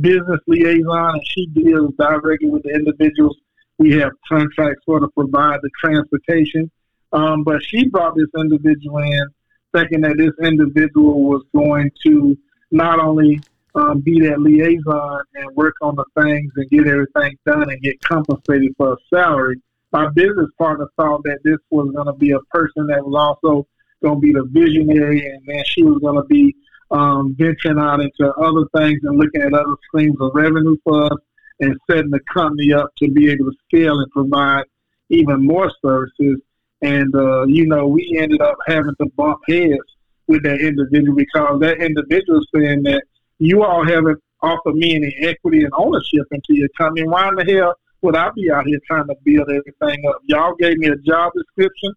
business 0.00 0.40
liaison, 0.48 1.14
and 1.14 1.22
she 1.28 1.46
deals 1.46 1.94
directly 1.98 2.50
with 2.50 2.64
the 2.64 2.70
individuals 2.70 3.36
we 3.80 3.92
have 3.92 4.12
contracts 4.28 4.82
for 4.84 5.00
to 5.00 5.08
provide 5.08 5.58
the 5.62 5.70
transportation. 5.82 6.70
Um, 7.12 7.42
but 7.44 7.64
she 7.64 7.88
brought 7.88 8.14
this 8.14 8.28
individual 8.36 8.98
in, 8.98 9.26
thinking 9.74 10.02
that 10.02 10.18
this 10.18 10.32
individual 10.46 11.22
was 11.22 11.42
going 11.56 11.90
to 12.04 12.36
not 12.70 13.00
only 13.00 13.40
um, 13.74 14.00
be 14.00 14.20
that 14.20 14.38
liaison 14.38 15.22
and 15.34 15.56
work 15.56 15.76
on 15.80 15.96
the 15.96 16.04
things 16.20 16.52
and 16.56 16.68
get 16.68 16.86
everything 16.86 17.38
done 17.46 17.70
and 17.70 17.80
get 17.80 18.00
compensated 18.02 18.74
for 18.76 18.92
a 18.92 18.96
salary. 19.08 19.56
My 19.92 20.10
business 20.10 20.50
partner 20.58 20.86
thought 20.96 21.22
that 21.24 21.38
this 21.42 21.58
was 21.70 21.90
going 21.94 22.06
to 22.06 22.12
be 22.12 22.32
a 22.32 22.40
person 22.50 22.86
that 22.88 23.04
was 23.04 23.14
also 23.16 23.66
going 24.02 24.16
to 24.16 24.20
be 24.20 24.32
the 24.32 24.46
visionary, 24.50 25.26
and 25.26 25.42
then 25.46 25.64
she 25.64 25.82
was 25.82 25.98
going 26.00 26.16
to 26.16 26.24
be 26.24 26.54
um, 26.90 27.34
venturing 27.38 27.78
out 27.78 28.00
into 28.00 28.30
other 28.34 28.66
things 28.76 29.00
and 29.04 29.18
looking 29.18 29.40
at 29.40 29.54
other 29.54 29.76
streams 29.88 30.16
of 30.20 30.32
revenue 30.34 30.76
for 30.84 31.06
us 31.06 31.18
and 31.60 31.76
setting 31.90 32.10
the 32.10 32.20
company 32.32 32.72
up 32.72 32.90
to 32.98 33.10
be 33.10 33.30
able 33.30 33.46
to 33.46 33.56
scale 33.66 33.98
and 33.98 34.10
provide 34.10 34.64
even 35.10 35.46
more 35.46 35.70
services. 35.84 36.40
And, 36.82 37.14
uh, 37.14 37.44
you 37.46 37.66
know, 37.66 37.86
we 37.86 38.16
ended 38.18 38.40
up 38.40 38.56
having 38.66 38.94
to 39.00 39.06
bump 39.16 39.40
heads 39.48 39.78
with 40.26 40.42
that 40.44 40.60
individual 40.60 41.14
because 41.14 41.60
that 41.60 41.82
individual 41.82 42.40
saying 42.54 42.82
that 42.84 43.02
you 43.38 43.62
all 43.62 43.84
haven't 43.84 44.18
offered 44.42 44.74
me 44.74 44.94
any 44.94 45.14
equity 45.20 45.64
and 45.64 45.72
ownership 45.76 46.26
into 46.30 46.54
your 46.54 46.68
company. 46.78 47.06
Why 47.06 47.28
in 47.28 47.34
the 47.34 47.44
hell 47.44 47.74
would 48.02 48.16
I 48.16 48.30
be 48.30 48.50
out 48.50 48.66
here 48.66 48.78
trying 48.86 49.08
to 49.08 49.14
build 49.24 49.50
everything 49.50 50.04
up? 50.08 50.20
Y'all 50.24 50.54
gave 50.54 50.78
me 50.78 50.88
a 50.88 50.96
job 50.96 51.32
description. 51.34 51.92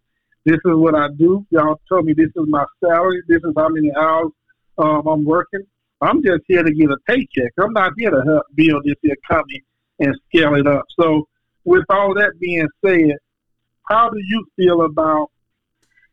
This 0.45 0.57
is 0.65 0.75
what 0.75 0.95
I 0.95 1.07
do. 1.17 1.45
Y'all 1.51 1.79
told 1.87 2.05
me 2.05 2.13
this 2.13 2.31
is 2.35 2.45
my 2.47 2.65
salary. 2.83 3.21
This 3.27 3.41
is 3.43 3.53
how 3.55 3.69
many 3.69 3.91
hours 3.95 4.31
um, 4.77 5.07
I'm 5.07 5.23
working. 5.23 5.61
I'm 6.03 6.23
just 6.23 6.43
here 6.47 6.63
to 6.63 6.73
get 6.73 6.89
a 6.89 6.97
paycheck. 7.07 7.51
I'm 7.59 7.73
not 7.73 7.93
here 7.97 8.11
to 8.11 8.21
help 8.21 8.45
build 8.55 8.83
this 8.83 9.15
company 9.29 9.63
and 9.99 10.15
scale 10.27 10.55
it 10.55 10.67
up. 10.67 10.85
So, 10.99 11.27
with 11.65 11.85
all 11.89 12.13
that 12.15 12.33
being 12.39 12.67
said, 12.85 13.17
how 13.89 14.09
do 14.09 14.19
you 14.19 14.45
feel 14.57 14.81
about 14.83 15.31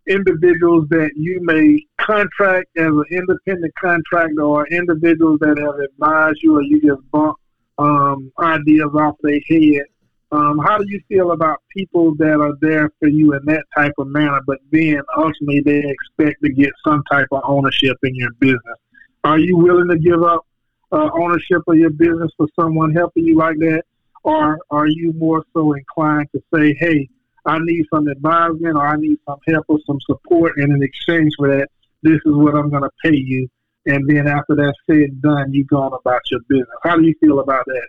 individuals 0.08 0.86
that 0.90 1.10
you 1.16 1.40
may 1.42 1.84
contract 2.00 2.68
as 2.76 2.86
an 2.86 3.04
independent 3.10 3.74
contractor 3.74 4.42
or 4.42 4.66
individuals 4.68 5.38
that 5.40 5.58
have 5.58 5.78
advised 5.80 6.38
you 6.42 6.56
or 6.56 6.62
you 6.62 6.80
just 6.80 7.10
bump 7.10 7.36
um, 7.78 8.32
ideas 8.38 8.90
off 8.94 9.16
their 9.22 9.40
head? 9.48 9.82
Um, 10.32 10.58
how 10.58 10.78
do 10.78 10.84
you 10.86 11.00
feel 11.08 11.32
about 11.32 11.58
people 11.76 12.14
that 12.16 12.40
are 12.40 12.54
there 12.60 12.90
for 13.00 13.08
you 13.08 13.34
in 13.34 13.44
that 13.46 13.64
type 13.76 13.94
of 13.98 14.06
manner, 14.06 14.40
but 14.46 14.58
then 14.70 15.00
ultimately 15.16 15.60
they 15.60 15.82
expect 15.84 16.40
to 16.44 16.50
get 16.52 16.70
some 16.86 17.02
type 17.10 17.26
of 17.32 17.42
ownership 17.44 17.96
in 18.04 18.14
your 18.14 18.30
business? 18.38 18.78
Are 19.24 19.38
you 19.38 19.56
willing 19.56 19.88
to 19.88 19.98
give 19.98 20.22
up 20.22 20.46
uh, 20.92 21.08
ownership 21.12 21.62
of 21.68 21.76
your 21.76 21.90
business 21.90 22.30
for 22.36 22.46
someone 22.58 22.92
helping 22.92 23.24
you 23.24 23.36
like 23.36 23.56
that, 23.58 23.82
or 24.22 24.58
are 24.70 24.86
you 24.86 25.12
more 25.12 25.44
so 25.54 25.72
inclined 25.72 26.28
to 26.32 26.42
say, 26.54 26.74
hey, 26.74 27.08
I 27.46 27.58
need 27.60 27.86
some 27.92 28.08
advisement 28.08 28.76
or 28.76 28.86
I 28.86 28.96
need 28.96 29.18
some 29.26 29.38
help 29.48 29.64
or 29.68 29.78
some 29.86 29.98
support, 30.06 30.54
and 30.56 30.72
in 30.72 30.82
exchange 30.82 31.32
for 31.38 31.48
that, 31.56 31.68
this 32.02 32.16
is 32.16 32.34
what 32.34 32.54
I'm 32.54 32.70
going 32.70 32.82
to 32.82 32.90
pay 33.02 33.16
you. 33.16 33.48
And 33.86 34.08
then 34.08 34.26
after 34.28 34.54
that's 34.54 34.76
said 34.86 34.96
and 34.96 35.22
done, 35.22 35.52
you 35.52 35.64
go 35.64 35.78
on 35.78 35.92
about 35.92 36.20
your 36.30 36.40
business. 36.48 36.68
How 36.82 36.96
do 36.96 37.02
you 37.02 37.14
feel 37.20 37.40
about 37.40 37.64
that? 37.66 37.88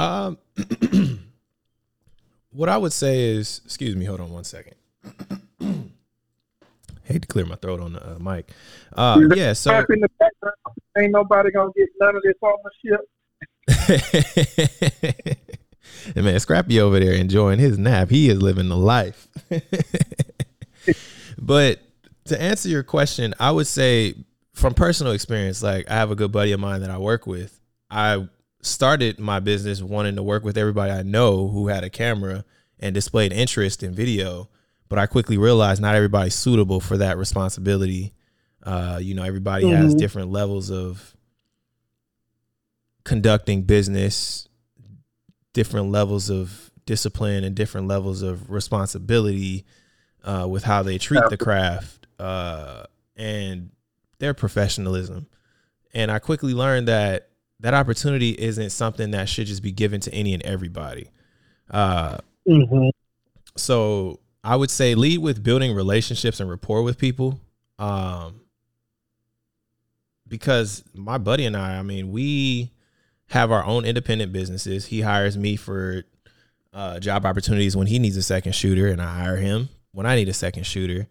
Um, 0.00 0.38
what 2.50 2.68
I 2.68 2.76
would 2.76 2.92
say 2.92 3.30
is, 3.30 3.62
excuse 3.64 3.96
me, 3.96 4.04
hold 4.04 4.20
on 4.20 4.30
one 4.30 4.44
second. 4.44 4.74
Hate 7.08 7.22
to 7.22 7.28
clear 7.28 7.46
my 7.46 7.56
throat 7.56 7.80
on 7.80 7.94
the 7.94 8.06
uh, 8.06 8.18
mic. 8.18 8.50
Uh, 8.92 9.18
yeah, 9.34 9.54
so 9.54 9.74
in 9.88 10.00
the 10.00 10.10
background, 10.20 10.56
ain't 10.98 11.10
nobody 11.10 11.50
gonna 11.50 11.70
get 11.74 11.88
none 11.98 12.14
of 12.14 12.22
this 12.22 12.34
on 12.42 12.58
the 12.64 12.70
ship. 12.84 13.00
and 16.14 16.24
man, 16.26 16.38
Scrappy 16.38 16.78
over 16.80 17.00
there 17.00 17.14
enjoying 17.14 17.58
his 17.58 17.78
nap. 17.78 18.10
He 18.10 18.28
is 18.28 18.42
living 18.42 18.68
the 18.68 18.76
life. 18.76 19.26
but 21.38 21.80
to 22.26 22.40
answer 22.40 22.68
your 22.68 22.82
question, 22.82 23.34
I 23.40 23.52
would 23.52 23.66
say 23.66 24.14
from 24.52 24.74
personal 24.74 25.14
experience, 25.14 25.62
like 25.62 25.90
I 25.90 25.94
have 25.94 26.10
a 26.10 26.14
good 26.14 26.30
buddy 26.30 26.52
of 26.52 26.60
mine 26.60 26.82
that 26.82 26.90
I 26.90 26.98
work 26.98 27.26
with. 27.26 27.58
I 27.90 28.28
started 28.60 29.18
my 29.18 29.40
business 29.40 29.80
wanting 29.80 30.16
to 30.16 30.22
work 30.22 30.44
with 30.44 30.58
everybody 30.58 30.92
I 30.92 31.04
know 31.04 31.48
who 31.48 31.68
had 31.68 31.84
a 31.84 31.90
camera 31.90 32.44
and 32.78 32.94
displayed 32.94 33.32
interest 33.32 33.82
in 33.82 33.94
video 33.94 34.50
but 34.88 34.98
I 34.98 35.06
quickly 35.06 35.36
realized 35.36 35.80
not 35.80 35.94
everybody's 35.94 36.34
suitable 36.34 36.80
for 36.80 36.96
that 36.96 37.18
responsibility. 37.18 38.14
Uh, 38.62 38.98
you 39.00 39.14
know, 39.14 39.22
everybody 39.22 39.64
mm-hmm. 39.64 39.82
has 39.82 39.94
different 39.94 40.30
levels 40.30 40.70
of 40.70 41.16
conducting 43.04 43.62
business, 43.62 44.48
different 45.52 45.90
levels 45.90 46.30
of 46.30 46.70
discipline, 46.86 47.44
and 47.44 47.54
different 47.54 47.86
levels 47.86 48.22
of 48.22 48.50
responsibility 48.50 49.64
uh, 50.24 50.46
with 50.48 50.64
how 50.64 50.82
they 50.82 50.98
treat 50.98 51.22
the 51.30 51.36
craft 51.36 52.06
uh, 52.18 52.84
and 53.16 53.70
their 54.18 54.34
professionalism. 54.34 55.26
And 55.94 56.10
I 56.10 56.18
quickly 56.18 56.54
learned 56.54 56.88
that 56.88 57.30
that 57.60 57.74
opportunity 57.74 58.30
isn't 58.30 58.70
something 58.70 59.10
that 59.12 59.28
should 59.28 59.46
just 59.46 59.62
be 59.62 59.72
given 59.72 60.00
to 60.00 60.14
any 60.14 60.34
and 60.34 60.42
everybody. 60.44 61.10
Uh, 61.70 62.18
mm-hmm. 62.46 62.88
So 63.56 64.20
I 64.48 64.56
would 64.56 64.70
say 64.70 64.94
lead 64.94 65.18
with 65.18 65.42
building 65.42 65.74
relationships 65.74 66.40
and 66.40 66.48
rapport 66.48 66.82
with 66.82 66.96
people. 66.96 67.38
Um, 67.78 68.40
because 70.26 70.82
my 70.94 71.18
buddy 71.18 71.44
and 71.44 71.54
I, 71.54 71.78
I 71.78 71.82
mean, 71.82 72.10
we 72.10 72.72
have 73.26 73.52
our 73.52 73.62
own 73.62 73.84
independent 73.84 74.32
businesses. 74.32 74.86
He 74.86 75.02
hires 75.02 75.36
me 75.36 75.56
for 75.56 76.04
uh, 76.72 76.98
job 76.98 77.26
opportunities 77.26 77.76
when 77.76 77.88
he 77.88 77.98
needs 77.98 78.16
a 78.16 78.22
second 78.22 78.54
shooter, 78.54 78.86
and 78.86 79.02
I 79.02 79.18
hire 79.18 79.36
him 79.36 79.68
when 79.92 80.06
I 80.06 80.16
need 80.16 80.30
a 80.30 80.34
second 80.34 80.64
shooter. 80.64 81.08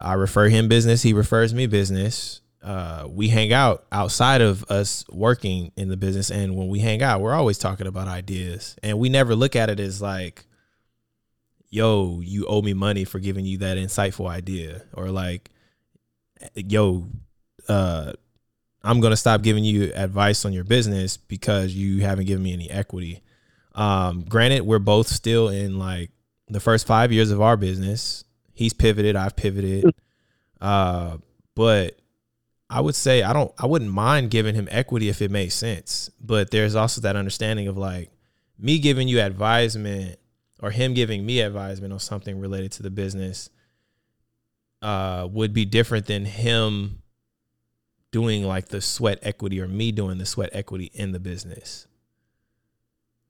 I 0.00 0.14
refer 0.14 0.48
him 0.48 0.66
business. 0.66 1.02
He 1.02 1.12
refers 1.12 1.54
me 1.54 1.68
business. 1.68 2.40
Uh, 2.60 3.06
we 3.08 3.28
hang 3.28 3.52
out 3.52 3.84
outside 3.92 4.40
of 4.40 4.64
us 4.64 5.04
working 5.12 5.70
in 5.76 5.90
the 5.90 5.96
business, 5.96 6.28
and 6.28 6.56
when 6.56 6.66
we 6.66 6.80
hang 6.80 7.04
out, 7.04 7.20
we're 7.20 7.34
always 7.34 7.56
talking 7.56 7.86
about 7.86 8.08
ideas, 8.08 8.74
and 8.82 8.98
we 8.98 9.08
never 9.08 9.36
look 9.36 9.54
at 9.54 9.70
it 9.70 9.78
as 9.78 10.02
like 10.02 10.44
yo, 11.70 12.20
you 12.20 12.46
owe 12.46 12.62
me 12.62 12.74
money 12.74 13.04
for 13.04 13.18
giving 13.18 13.46
you 13.46 13.58
that 13.58 13.78
insightful 13.78 14.28
idea, 14.28 14.82
or 14.92 15.08
like, 15.08 15.50
yo, 16.54 17.06
uh, 17.68 18.12
I'm 18.82 19.00
gonna 19.00 19.16
stop 19.16 19.42
giving 19.42 19.64
you 19.64 19.92
advice 19.94 20.44
on 20.44 20.52
your 20.52 20.64
business 20.64 21.16
because 21.16 21.74
you 21.74 22.02
haven't 22.02 22.26
given 22.26 22.42
me 22.42 22.52
any 22.52 22.70
equity. 22.70 23.22
Um, 23.74 24.24
granted, 24.28 24.62
we're 24.62 24.78
both 24.78 25.06
still 25.06 25.48
in 25.48 25.78
like 25.78 26.10
the 26.48 26.60
first 26.60 26.86
five 26.86 27.12
years 27.12 27.30
of 27.30 27.40
our 27.40 27.56
business. 27.56 28.24
He's 28.52 28.72
pivoted, 28.72 29.16
I've 29.16 29.36
pivoted, 29.36 29.94
uh, 30.60 31.18
but 31.54 31.96
I 32.68 32.80
would 32.80 32.94
say 32.94 33.22
I 33.22 33.32
don't, 33.32 33.52
I 33.58 33.66
wouldn't 33.66 33.90
mind 33.90 34.30
giving 34.30 34.54
him 34.54 34.68
equity 34.70 35.08
if 35.08 35.22
it 35.22 35.30
makes 35.30 35.54
sense. 35.54 36.10
But 36.20 36.50
there's 36.50 36.74
also 36.74 37.00
that 37.02 37.16
understanding 37.16 37.68
of 37.68 37.76
like 37.76 38.10
me 38.58 38.78
giving 38.78 39.08
you 39.08 39.20
advisement 39.20 40.18
or 40.62 40.70
him 40.70 40.94
giving 40.94 41.24
me 41.24 41.40
advisement 41.40 41.92
on 41.92 41.98
something 41.98 42.38
related 42.38 42.72
to 42.72 42.82
the 42.82 42.90
business 42.90 43.50
uh, 44.82 45.28
would 45.30 45.52
be 45.52 45.64
different 45.64 46.06
than 46.06 46.24
him 46.24 47.02
doing 48.12 48.44
like 48.44 48.68
the 48.68 48.80
sweat 48.80 49.18
equity 49.22 49.60
or 49.60 49.68
me 49.68 49.92
doing 49.92 50.18
the 50.18 50.26
sweat 50.26 50.50
equity 50.52 50.90
in 50.94 51.12
the 51.12 51.20
business. 51.20 51.86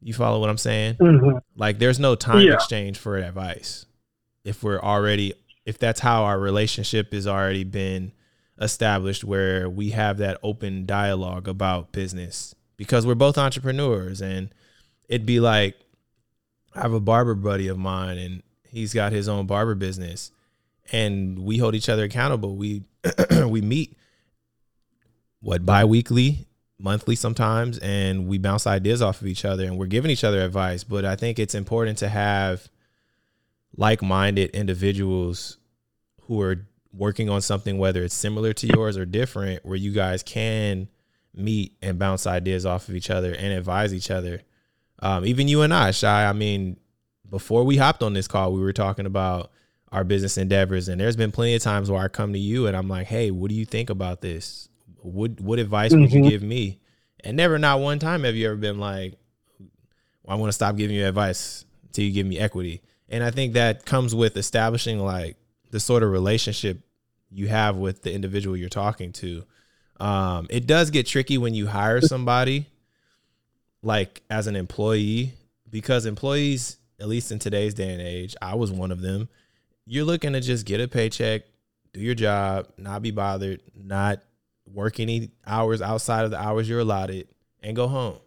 You 0.02 0.14
follow 0.14 0.40
what 0.40 0.48
I'm 0.48 0.58
saying? 0.58 0.94
Mm-hmm. 0.94 1.38
Like 1.56 1.78
there's 1.78 1.98
no 1.98 2.14
time 2.14 2.46
yeah. 2.46 2.54
exchange 2.54 2.98
for 2.98 3.16
advice. 3.16 3.86
If 4.44 4.62
we're 4.62 4.80
already 4.80 5.34
if 5.66 5.78
that's 5.78 6.00
how 6.00 6.24
our 6.24 6.38
relationship 6.38 7.12
has 7.12 7.26
already 7.26 7.64
been 7.64 8.12
established 8.60 9.24
where 9.24 9.68
we 9.68 9.90
have 9.90 10.18
that 10.18 10.38
open 10.42 10.86
dialogue 10.86 11.46
about 11.46 11.92
business 11.92 12.54
because 12.76 13.06
we're 13.06 13.14
both 13.14 13.38
entrepreneurs 13.38 14.20
and 14.22 14.50
it'd 15.08 15.26
be 15.26 15.40
like 15.40 15.76
I 16.74 16.80
have 16.82 16.92
a 16.92 17.00
barber 17.00 17.34
buddy 17.34 17.68
of 17.68 17.78
mine, 17.78 18.18
and 18.18 18.42
he's 18.68 18.94
got 18.94 19.12
his 19.12 19.28
own 19.28 19.46
barber 19.46 19.74
business, 19.74 20.30
and 20.92 21.38
we 21.40 21.58
hold 21.58 21.74
each 21.74 21.88
other 21.88 22.04
accountable. 22.04 22.56
We 22.56 22.82
we 23.46 23.60
meet 23.60 23.96
what 25.40 25.64
biweekly, 25.64 26.46
monthly 26.78 27.16
sometimes, 27.16 27.78
and 27.78 28.28
we 28.28 28.38
bounce 28.38 28.66
ideas 28.66 29.02
off 29.02 29.20
of 29.20 29.26
each 29.26 29.44
other, 29.44 29.64
and 29.64 29.78
we're 29.78 29.86
giving 29.86 30.10
each 30.10 30.24
other 30.24 30.42
advice. 30.42 30.84
But 30.84 31.04
I 31.04 31.16
think 31.16 31.38
it's 31.38 31.54
important 31.54 31.98
to 31.98 32.08
have 32.08 32.68
like-minded 33.76 34.50
individuals 34.50 35.58
who 36.22 36.40
are 36.42 36.66
working 36.92 37.30
on 37.30 37.40
something, 37.40 37.78
whether 37.78 38.02
it's 38.02 38.14
similar 38.14 38.52
to 38.52 38.66
yours 38.66 38.96
or 38.96 39.04
different, 39.04 39.64
where 39.64 39.76
you 39.76 39.92
guys 39.92 40.22
can 40.22 40.88
meet 41.34 41.76
and 41.80 41.98
bounce 41.98 42.26
ideas 42.26 42.66
off 42.66 42.88
of 42.88 42.96
each 42.96 43.10
other 43.10 43.32
and 43.32 43.52
advise 43.52 43.94
each 43.94 44.10
other 44.10 44.42
um, 45.02 45.24
even 45.24 45.48
you 45.48 45.62
and 45.62 45.72
I, 45.72 45.90
Shy. 45.90 46.26
I 46.26 46.32
mean, 46.32 46.78
before 47.28 47.64
we 47.64 47.76
hopped 47.76 48.02
on 48.02 48.12
this 48.12 48.28
call, 48.28 48.52
we 48.52 48.60
were 48.60 48.72
talking 48.72 49.06
about 49.06 49.50
our 49.92 50.04
business 50.04 50.38
endeavors, 50.38 50.88
and 50.88 51.00
there's 51.00 51.16
been 51.16 51.32
plenty 51.32 51.54
of 51.54 51.62
times 51.62 51.90
where 51.90 52.02
I 52.02 52.08
come 52.08 52.32
to 52.32 52.38
you 52.38 52.66
and 52.66 52.76
I'm 52.76 52.88
like, 52.88 53.06
"Hey, 53.06 53.30
what 53.30 53.48
do 53.48 53.54
you 53.54 53.64
think 53.64 53.90
about 53.90 54.20
this? 54.20 54.68
What 54.98 55.40
what 55.40 55.58
advice 55.58 55.92
mm-hmm. 55.92 56.02
would 56.02 56.12
you 56.12 56.20
mm-hmm. 56.20 56.28
give 56.28 56.42
me?" 56.42 56.80
And 57.22 57.36
never, 57.36 57.58
not 57.58 57.80
one 57.80 57.98
time, 57.98 58.24
have 58.24 58.34
you 58.34 58.46
ever 58.46 58.56
been 58.56 58.78
like, 58.78 59.14
well, 59.58 60.36
"I 60.36 60.40
want 60.40 60.48
to 60.48 60.54
stop 60.54 60.76
giving 60.76 60.96
you 60.96 61.06
advice 61.06 61.64
until 61.84 62.04
you 62.04 62.12
give 62.12 62.26
me 62.26 62.38
equity." 62.38 62.82
And 63.08 63.24
I 63.24 63.30
think 63.30 63.54
that 63.54 63.84
comes 63.84 64.14
with 64.14 64.36
establishing 64.36 65.00
like 65.00 65.36
the 65.70 65.80
sort 65.80 66.02
of 66.02 66.10
relationship 66.10 66.80
you 67.30 67.48
have 67.48 67.76
with 67.76 68.02
the 68.02 68.12
individual 68.12 68.56
you're 68.56 68.68
talking 68.68 69.12
to. 69.12 69.44
Um, 69.98 70.46
it 70.50 70.66
does 70.66 70.90
get 70.90 71.06
tricky 71.06 71.38
when 71.38 71.54
you 71.54 71.66
hire 71.66 72.00
somebody 72.00 72.66
like 73.82 74.22
as 74.30 74.46
an 74.46 74.56
employee 74.56 75.34
because 75.68 76.06
employees 76.06 76.78
at 77.00 77.08
least 77.08 77.32
in 77.32 77.38
today's 77.38 77.74
day 77.74 77.90
and 77.90 78.02
age 78.02 78.36
i 78.42 78.54
was 78.54 78.70
one 78.70 78.90
of 78.90 79.00
them 79.00 79.28
you're 79.86 80.04
looking 80.04 80.32
to 80.32 80.40
just 80.40 80.66
get 80.66 80.80
a 80.80 80.88
paycheck 80.88 81.42
do 81.92 82.00
your 82.00 82.14
job 82.14 82.68
not 82.76 83.02
be 83.02 83.10
bothered 83.10 83.60
not 83.74 84.20
work 84.72 85.00
any 85.00 85.30
hours 85.46 85.82
outside 85.82 86.24
of 86.24 86.30
the 86.30 86.40
hours 86.40 86.68
you're 86.68 86.80
allotted 86.80 87.28
and 87.62 87.76
go 87.76 87.88
home. 87.88 88.18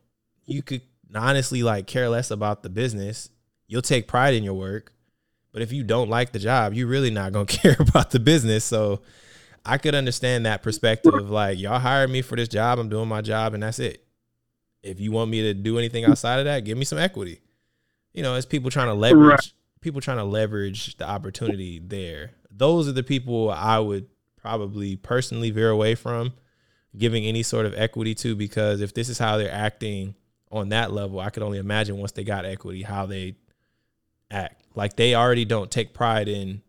You 0.46 0.62
could 0.62 0.82
honestly 1.16 1.64
like 1.64 1.88
care 1.88 2.10
less 2.10 2.32
about 2.32 2.64
the 2.64 2.70
business. 2.70 3.30
You'll 3.68 3.82
take 3.82 4.08
pride 4.08 4.34
in 4.34 4.44
your 4.44 4.54
work 4.54 4.92
but 5.52 5.62
if 5.62 5.72
you 5.72 5.84
don't 5.84 6.10
like 6.10 6.32
the 6.32 6.40
job 6.40 6.74
you're 6.74 6.88
really 6.88 7.12
not 7.12 7.32
going 7.32 7.46
to 7.48 7.58
care 7.58 7.78
about 7.80 8.12
the 8.12 8.20
business. 8.20 8.64
So 8.66 9.02
i 9.66 9.78
could 9.78 9.96
understand 9.96 10.46
that 10.46 10.62
perspective 10.62 11.30
like 11.30 11.58
y'all 11.58 11.80
hired 11.80 12.10
me 12.10 12.22
for 12.22 12.36
this 12.36 12.50
job 12.50 12.80
i'm 12.80 12.90
doing 12.90 13.08
my 13.08 13.22
job 13.22 13.54
and 13.54 13.64
that's 13.64 13.80
it 13.80 14.04
if 14.84 15.00
you 15.00 15.12
want 15.12 15.32
me 15.32 15.42
to 15.44 15.54
do 15.54 15.78
anything 15.78 16.06
outside 16.06 16.40
of 16.40 16.46
that, 16.46 16.66
give 16.66 16.78
me 16.78 16.86
some 16.86 17.00
equity. 17.00 17.42
You 18.14 18.22
know, 18.22 18.36
it's 18.36 18.46
people 18.46 18.70
trying 18.70 18.88
to 18.88 18.94
leverage 18.94 19.30
right. 19.30 19.54
people 19.82 20.02
trying 20.02 20.18
to 20.18 20.24
leverage 20.24 20.98
the 20.98 21.08
opportunity 21.08 21.80
there. 21.80 22.32
Those 22.52 22.88
are 22.88 22.92
the 22.92 23.04
people 23.04 23.50
I 23.50 23.80
would 23.80 24.08
probably 24.38 24.98
personally 24.98 25.50
veer 25.50 25.70
away 25.70 25.96
from 25.96 26.34
giving 26.96 27.24
any 27.26 27.42
sort 27.42 27.66
of 27.66 27.74
equity 27.74 28.14
to 28.14 28.36
because 28.36 28.82
if 28.82 28.94
this 28.94 29.10
is 29.10 29.18
how 29.18 29.38
they're 29.38 29.52
acting 29.52 30.14
on 30.52 30.70
that 30.70 30.92
level, 30.92 31.20
I 31.20 31.32
could 31.32 31.42
only 31.42 31.58
imagine 31.58 31.98
once 31.98 32.12
they 32.12 32.24
got 32.24 32.46
equity 32.46 32.84
how 32.84 33.08
they 33.08 33.36
act. 34.30 34.64
Like 34.76 34.96
they 34.96 35.16
already 35.16 35.46
don't 35.46 35.72
take 35.72 35.94
pride 35.94 36.28
in 36.28 36.62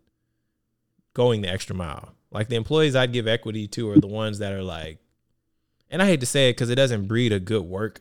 going 1.12 1.42
the 1.42 1.48
extra 1.48 1.76
mile. 1.76 2.14
Like 2.30 2.48
the 2.48 2.56
employees 2.56 2.96
I'd 2.96 3.12
give 3.12 3.28
equity 3.28 3.68
to 3.68 3.90
are 3.90 4.00
the 4.00 4.06
ones 4.06 4.38
that 4.38 4.52
are 4.52 4.62
like 4.62 4.98
and 5.90 6.02
I 6.02 6.06
hate 6.06 6.20
to 6.20 6.26
say 6.26 6.48
it 6.48 6.54
because 6.54 6.70
it 6.70 6.74
doesn't 6.74 7.06
breed 7.06 7.32
a 7.32 7.38
good 7.38 7.62
work 7.62 8.00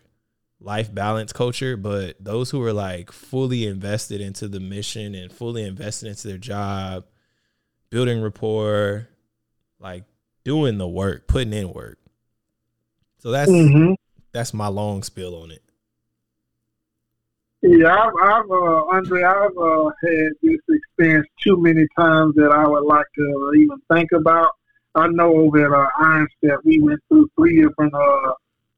life 0.64 0.94
balance 0.94 1.34
culture, 1.34 1.76
but 1.76 2.16
those 2.24 2.50
who 2.50 2.64
are 2.64 2.74
like 2.74 3.12
fully 3.12 3.68
invested 3.68 4.22
into 4.22 4.48
the 4.48 4.60
mission 4.60 5.14
and 5.14 5.32
fully 5.32 5.64
invested 5.64 6.08
into 6.10 6.28
their 6.28 6.38
job, 6.38 7.06
building 7.90 8.22
rapport, 8.22 9.08
like 9.80 10.06
doing 10.44 10.78
the 10.78 10.88
work, 10.88 11.28
putting 11.28 11.54
in 11.54 11.72
work. 11.74 12.00
So 13.20 13.32
that's 13.32 13.52
mm-hmm. 13.52 13.94
that's 14.32 14.54
my 14.54 14.68
long 14.68 15.04
spill 15.04 15.42
on 15.44 15.52
it. 15.52 15.62
Yeah, 17.62 17.96
I've, 17.96 18.14
I've 18.22 18.52
uh, 18.52 18.86
Andre, 18.92 19.24
I've 19.24 19.58
uh, 19.58 19.90
had 20.04 20.30
this 20.42 20.60
experience 20.68 21.28
too 21.42 21.56
many 21.62 21.88
times 21.98 22.36
that 22.36 22.52
I 22.52 22.68
would 22.68 22.84
like 22.84 23.06
to 23.16 23.52
even 23.56 23.78
think 23.92 24.12
about. 24.12 24.52
I 24.96 25.08
know 25.08 25.34
over 25.34 25.66
at 25.66 25.72
uh, 25.72 25.90
Iron 25.98 26.28
Step, 26.38 26.60
we 26.66 26.82
went 26.82 27.00
through 27.08 27.30
three 27.38 27.62
different 27.62 27.94
uh, 27.94 28.34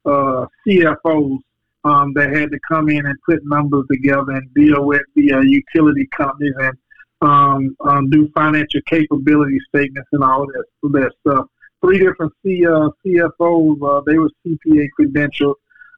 uh, 0.06 0.45
CFOs 0.68 1.40
um, 1.86 2.14
that 2.16 2.36
had 2.36 2.52
to 2.52 2.60
come 2.68 2.90
in 2.90 3.06
and 3.06 3.16
put 3.28 3.40
numbers 3.45 3.86
together 3.91 4.32
and 4.32 4.53
deal 4.56 4.86
with 4.86 5.03
the 5.16 5.32
uh, 5.32 5.41
utility 5.41 6.07
companies 6.18 6.53
and 6.57 6.78
um, 7.22 7.76
um, 7.88 8.10
do 8.10 8.30
financial 8.36 8.82
capability 8.88 9.60
statements 9.70 10.10
and 10.12 10.24
all 10.24 10.45
that, 10.48 10.66
that 10.91 11.12
stuff. 11.22 11.45
Three 11.82 11.99
different 11.99 12.34
C, 12.44 12.66
uh, 12.66 12.90
CFOs, 13.06 13.78
uh, 13.82 14.02
they 14.06 14.18
were 14.18 14.32
CPA 14.45 14.88
credentialed. 14.99 15.56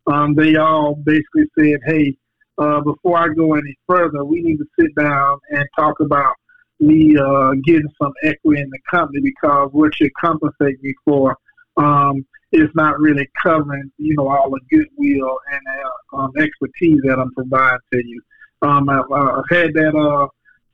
Um, 0.07 0.35
they 0.35 0.57
all 0.57 0.95
basically 0.95 1.45
said, 1.57 1.79
hey, 1.85 2.17
uh, 2.57 2.81
before 2.81 3.17
I 3.17 3.29
go 3.33 3.53
any 3.53 3.77
further, 3.87 4.25
we 4.25 4.41
need 4.41 4.57
to 4.57 4.65
sit 4.79 4.93
down 4.95 5.39
and 5.51 5.65
talk 5.77 5.99
about 6.01 6.35
me 6.79 7.17
uh, 7.17 7.53
getting 7.65 7.89
some 8.01 8.13
equity 8.23 8.61
in 8.61 8.69
the 8.69 8.79
company 8.89 9.21
because 9.21 9.69
what 9.71 9.99
you 9.99 10.09
compensate 10.19 10.81
me 10.83 10.93
for 11.05 11.37
um, 11.77 12.25
is 12.51 12.69
not 12.75 12.99
really 12.99 13.29
covering, 13.41 13.91
you 13.97 14.15
know, 14.15 14.29
all 14.29 14.49
the 14.49 14.59
goodwill 14.69 15.37
and 15.51 15.61
uh, 15.67 16.17
um, 16.17 16.31
expertise 16.37 16.99
that 17.03 17.19
I'm 17.19 17.33
providing 17.33 17.79
to 17.93 18.05
you. 18.05 18.21
Um, 18.61 18.89
I've, 18.89 19.11
uh, 19.11 19.41
I've 19.41 19.57
had 19.57 19.73
that 19.73 19.95
uh, 19.95 20.27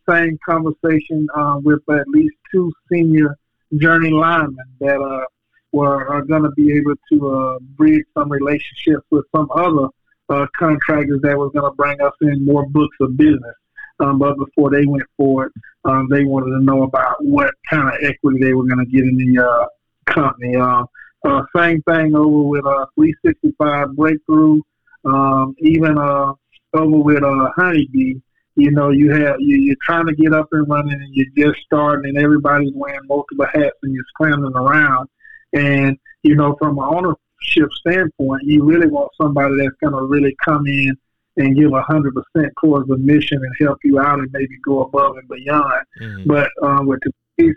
same 0.09 0.37
conversation 0.45 1.27
uh, 1.35 1.59
with 1.61 1.81
at 1.89 2.07
least 2.07 2.35
two 2.51 2.71
senior 2.91 3.37
journey 3.77 4.11
linemen 4.11 4.65
that 4.79 4.99
uh, 5.01 5.25
were 5.71 6.07
are 6.07 6.21
going 6.21 6.43
to 6.43 6.51
be 6.51 6.71
able 6.71 6.93
to 7.11 7.29
uh, 7.29 7.59
bridge 7.75 8.05
some 8.13 8.31
relationships 8.31 9.05
with 9.09 9.25
some 9.35 9.49
other 9.55 9.87
uh, 10.29 10.45
contractors 10.57 11.19
that 11.23 11.37
was 11.37 11.51
going 11.53 11.69
to 11.69 11.75
bring 11.75 11.99
us 12.01 12.13
in 12.21 12.45
more 12.45 12.65
books 12.67 12.95
of 13.01 13.17
business. 13.17 13.55
Um, 13.99 14.19
but 14.19 14.37
before 14.37 14.69
they 14.69 14.85
went 14.85 15.03
forward, 15.17 15.51
um, 15.85 16.07
they 16.09 16.23
wanted 16.23 16.57
to 16.57 16.63
know 16.63 16.83
about 16.83 17.23
what 17.23 17.53
kind 17.69 17.87
of 17.87 17.95
equity 18.01 18.39
they 18.39 18.53
were 18.53 18.65
going 18.65 18.83
to 18.83 18.91
get 18.91 19.03
in 19.03 19.17
the 19.17 19.43
uh, 19.43 19.65
company. 20.05 20.55
Uh, 20.55 20.85
uh, 21.25 21.43
same 21.55 21.81
thing 21.83 22.15
over 22.15 22.43
with 22.43 22.65
uh, 22.65 22.85
365 22.95 23.95
Breakthrough, 23.95 24.61
um, 25.05 25.55
even 25.59 25.97
uh, 25.97 26.33
over 26.73 26.97
with 26.97 27.23
uh, 27.23 27.49
Honeybee. 27.55 28.15
You 28.55 28.71
know, 28.71 28.89
you 28.89 29.11
have 29.11 29.37
you, 29.39 29.57
you're 29.57 29.75
trying 29.81 30.05
to 30.05 30.15
get 30.15 30.33
up 30.33 30.47
and 30.51 30.67
running, 30.69 30.93
and 30.93 31.13
you're 31.13 31.49
just 31.51 31.63
starting, 31.65 32.09
and 32.09 32.23
everybody's 32.23 32.73
wearing 32.75 33.07
multiple 33.07 33.45
hats, 33.51 33.77
and 33.81 33.93
you're 33.93 34.03
scrambling 34.09 34.55
around. 34.55 35.09
And 35.53 35.97
you 36.23 36.35
know, 36.35 36.55
from 36.59 36.77
an 36.77 36.85
ownership 36.85 37.71
standpoint, 37.79 38.43
you 38.43 38.63
really 38.63 38.87
want 38.87 39.11
somebody 39.19 39.55
that's 39.57 39.75
going 39.81 39.93
to 39.93 40.03
really 40.03 40.35
come 40.43 40.67
in 40.67 40.95
and 41.37 41.55
give 41.57 41.73
a 41.73 41.81
hundred 41.81 42.13
percent 42.13 42.53
towards 42.61 42.87
the 42.87 42.97
mission 42.97 43.37
and 43.37 43.55
help 43.59 43.79
you 43.83 43.99
out, 43.99 44.19
and 44.19 44.29
maybe 44.33 44.55
go 44.63 44.83
above 44.83 45.17
and 45.17 45.27
beyond. 45.27 45.85
Mm-hmm. 45.99 46.27
But 46.27 46.49
um, 46.61 46.85
with 46.85 46.99
today's 47.01 47.55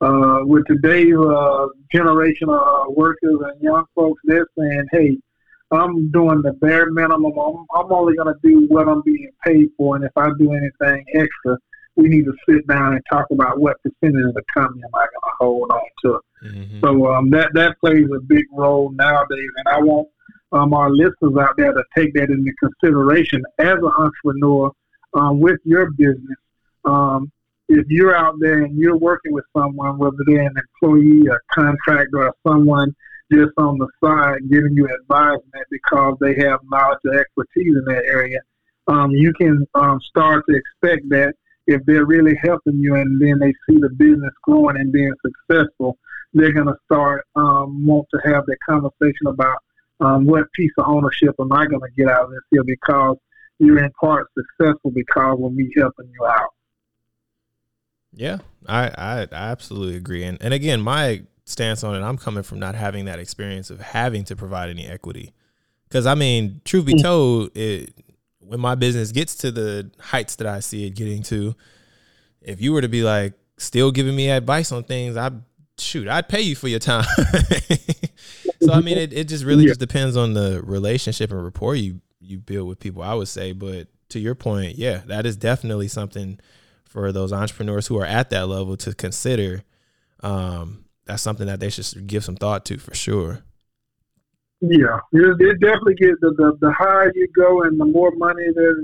uh, 0.00 0.40
with 0.42 0.66
today's 0.66 1.16
uh, 1.16 1.66
generation 1.92 2.48
of 2.48 2.94
workers 2.94 3.40
and 3.42 3.60
young 3.60 3.84
folks, 3.94 4.20
they're 4.24 4.46
saying, 4.56 4.86
"Hey, 4.92 5.18
I'm 5.70 6.10
doing 6.10 6.42
the 6.42 6.52
bare 6.54 6.90
minimum. 6.90 7.32
I'm, 7.38 7.66
I'm 7.74 7.92
only 7.92 8.16
going 8.16 8.32
to 8.32 8.40
do 8.42 8.66
what 8.68 8.88
I'm 8.88 9.02
being 9.02 9.30
paid 9.44 9.68
for, 9.76 9.96
and 9.96 10.04
if 10.04 10.12
I 10.16 10.30
do 10.38 10.52
anything 10.52 11.04
extra, 11.14 11.58
we 11.96 12.08
need 12.08 12.24
to 12.24 12.34
sit 12.48 12.66
down 12.68 12.94
and 12.94 13.02
talk 13.10 13.26
about 13.30 13.60
what 13.60 13.76
percentage 13.82 14.24
of 14.24 14.34
the 14.34 14.42
company 14.54 14.82
am 14.84 14.94
I 14.94 14.98
going 14.98 15.08
to 15.24 15.36
hold 15.38 15.70
on 15.70 15.80
to. 16.04 16.20
Mm-hmm. 16.44 16.80
So 16.84 17.12
um, 17.12 17.30
that 17.30 17.50
that 17.54 17.78
plays 17.80 18.06
a 18.16 18.20
big 18.20 18.44
role 18.52 18.90
nowadays, 18.92 19.50
and 19.56 19.68
I 19.68 19.80
want 19.80 20.08
um, 20.52 20.72
our 20.72 20.90
listeners 20.90 21.36
out 21.38 21.56
there 21.56 21.72
to 21.72 21.82
take 21.96 22.14
that 22.14 22.30
into 22.30 22.52
consideration 22.60 23.42
as 23.58 23.76
an 23.76 23.90
entrepreneur 23.98 24.70
um, 25.14 25.40
with 25.40 25.58
your 25.64 25.90
business. 25.90 26.38
Um, 26.84 27.30
if 27.68 27.86
you're 27.88 28.16
out 28.16 28.34
there 28.40 28.62
and 28.62 28.78
you're 28.78 28.96
working 28.96 29.32
with 29.32 29.44
someone, 29.56 29.98
whether 29.98 30.16
they're 30.26 30.40
an 30.40 30.54
employee, 30.56 31.26
a 31.30 31.38
contractor, 31.54 32.24
or 32.24 32.34
someone 32.46 32.94
just 33.30 33.52
on 33.58 33.76
the 33.78 33.88
side 34.02 34.38
giving 34.50 34.72
you 34.72 34.88
advisement 35.02 35.66
because 35.70 36.16
they 36.20 36.34
have 36.36 36.60
knowledge 36.70 36.98
or 37.04 37.18
expertise 37.18 37.74
in 37.76 37.84
that 37.86 38.04
area, 38.06 38.40
um, 38.86 39.10
you 39.10 39.32
can 39.34 39.66
um, 39.74 40.00
start 40.00 40.44
to 40.48 40.56
expect 40.56 41.08
that 41.10 41.34
if 41.66 41.84
they're 41.84 42.06
really 42.06 42.34
helping 42.42 42.78
you 42.78 42.94
and 42.94 43.20
then 43.20 43.38
they 43.38 43.52
see 43.68 43.78
the 43.78 43.90
business 43.90 44.32
growing 44.42 44.76
and 44.76 44.90
being 44.90 45.12
successful, 45.22 45.98
they're 46.32 46.52
going 46.52 46.66
to 46.66 46.76
start 46.86 47.26
um, 47.36 47.86
want 47.86 48.06
to 48.14 48.20
have 48.24 48.46
that 48.46 48.56
conversation 48.66 49.26
about 49.26 49.58
um, 50.00 50.24
what 50.24 50.50
piece 50.54 50.72
of 50.78 50.86
ownership 50.88 51.34
am 51.38 51.52
I 51.52 51.66
going 51.66 51.82
to 51.82 52.02
get 52.02 52.08
out 52.08 52.24
of 52.24 52.30
this 52.30 52.40
here 52.50 52.64
because 52.64 53.16
you're 53.58 53.82
in 53.84 53.90
part 54.00 54.26
successful 54.38 54.90
because 54.90 55.38
of 55.42 55.52
me 55.52 55.70
helping 55.76 56.10
you 56.18 56.26
out. 56.26 56.50
Yeah, 58.12 58.38
I, 58.66 58.88
I, 58.88 59.20
I 59.30 59.50
absolutely 59.50 59.96
agree. 59.96 60.24
And 60.24 60.38
and 60.40 60.54
again, 60.54 60.80
my 60.80 61.22
stance 61.44 61.82
on 61.82 61.94
it, 61.94 62.04
I'm 62.04 62.18
coming 62.18 62.42
from 62.42 62.58
not 62.58 62.74
having 62.74 63.06
that 63.06 63.18
experience 63.18 63.70
of 63.70 63.80
having 63.80 64.24
to 64.24 64.36
provide 64.36 64.70
any 64.70 64.86
equity. 64.86 65.34
Because 65.88 66.06
I 66.06 66.14
mean, 66.14 66.60
truth 66.64 66.86
be 66.86 66.94
mm. 66.94 67.02
told, 67.02 67.56
it 67.56 67.94
when 68.40 68.60
my 68.60 68.74
business 68.74 69.12
gets 69.12 69.34
to 69.36 69.50
the 69.50 69.90
heights 70.00 70.36
that 70.36 70.46
I 70.46 70.60
see 70.60 70.86
it 70.86 70.90
getting 70.90 71.22
to, 71.24 71.54
if 72.40 72.60
you 72.60 72.72
were 72.72 72.80
to 72.80 72.88
be 72.88 73.02
like 73.02 73.34
still 73.58 73.90
giving 73.90 74.16
me 74.16 74.30
advice 74.30 74.72
on 74.72 74.84
things, 74.84 75.16
I 75.16 75.30
shoot, 75.78 76.08
I'd 76.08 76.28
pay 76.28 76.40
you 76.40 76.56
for 76.56 76.68
your 76.68 76.78
time. 76.78 77.04
so 78.62 78.72
I 78.72 78.80
mean, 78.80 78.98
it, 78.98 79.12
it 79.12 79.28
just 79.28 79.44
really 79.44 79.64
yeah. 79.64 79.68
just 79.68 79.80
depends 79.80 80.16
on 80.16 80.34
the 80.34 80.62
relationship 80.64 81.30
and 81.30 81.42
rapport 81.44 81.74
you 81.74 82.00
you 82.20 82.38
build 82.38 82.68
with 82.68 82.80
people. 82.80 83.02
I 83.02 83.14
would 83.14 83.28
say, 83.28 83.52
but 83.52 83.88
to 84.10 84.18
your 84.18 84.34
point, 84.34 84.76
yeah, 84.76 85.02
that 85.06 85.26
is 85.26 85.36
definitely 85.36 85.88
something 85.88 86.40
for 86.88 87.12
those 87.12 87.32
entrepreneurs 87.32 87.86
who 87.86 87.98
are 87.98 88.06
at 88.06 88.30
that 88.30 88.48
level 88.48 88.76
to 88.78 88.94
consider. 88.94 89.62
Um, 90.20 90.84
that's 91.04 91.22
something 91.22 91.46
that 91.46 91.60
they 91.60 91.70
should 91.70 92.06
give 92.06 92.24
some 92.24 92.36
thought 92.36 92.64
to 92.66 92.78
for 92.78 92.94
sure. 92.94 93.44
Yeah, 94.60 94.98
it, 95.12 95.36
it 95.40 95.60
definitely 95.60 95.94
gets 95.94 96.18
the, 96.20 96.34
the, 96.36 96.58
the 96.60 96.72
higher 96.72 97.12
you 97.14 97.28
go 97.36 97.62
and 97.62 97.78
the 97.78 97.84
more 97.84 98.10
money 98.16 98.44
there's 98.54 98.78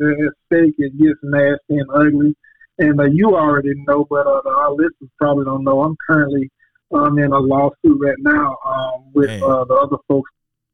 at 0.00 0.32
stake, 0.46 0.74
it 0.78 0.98
gets 0.98 1.20
nasty 1.22 1.76
and 1.76 1.88
ugly. 1.94 2.36
And 2.78 2.98
uh, 2.98 3.04
you 3.04 3.36
already 3.36 3.74
know, 3.86 4.06
but 4.08 4.26
uh, 4.26 4.40
our 4.46 4.72
listeners 4.72 5.10
probably 5.18 5.44
don't 5.44 5.64
know. 5.64 5.82
I'm 5.82 5.96
currently 6.08 6.50
um, 6.92 7.18
in 7.18 7.32
a 7.32 7.38
lawsuit 7.38 7.98
right 8.00 8.16
now 8.18 8.56
um, 8.64 9.12
with 9.14 9.30
uh, 9.42 9.64
the 9.64 9.74
other 9.74 9.98
folks, 10.08 10.30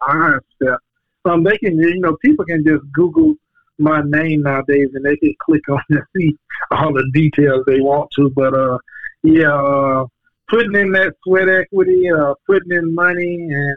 Iron 0.07 0.41
Step. 0.55 0.79
Um, 1.25 1.43
they 1.43 1.59
can, 1.59 1.77
you 1.77 2.01
know, 2.01 2.17
people 2.25 2.45
can 2.45 2.65
just 2.65 2.85
Google 2.93 3.35
my 3.79 4.03
name 4.05 4.43
nowadays 4.43 4.89
and 4.95 5.05
they 5.05 5.17
can 5.17 5.35
click 5.45 5.69
on 5.69 5.83
and 5.91 6.03
see 6.17 6.37
all 6.71 6.93
the 6.93 7.09
details 7.13 7.65
they 7.67 7.81
want 7.81 8.11
to. 8.17 8.31
But 8.31 8.55
uh, 8.55 8.79
yeah, 9.23 9.55
uh, 9.55 10.07
putting 10.49 10.75
in 10.75 10.93
that 10.93 11.15
sweat 11.25 11.49
equity, 11.49 12.11
uh, 12.11 12.35
putting 12.47 12.73
in 12.73 12.95
money, 12.95 13.49
and 13.51 13.77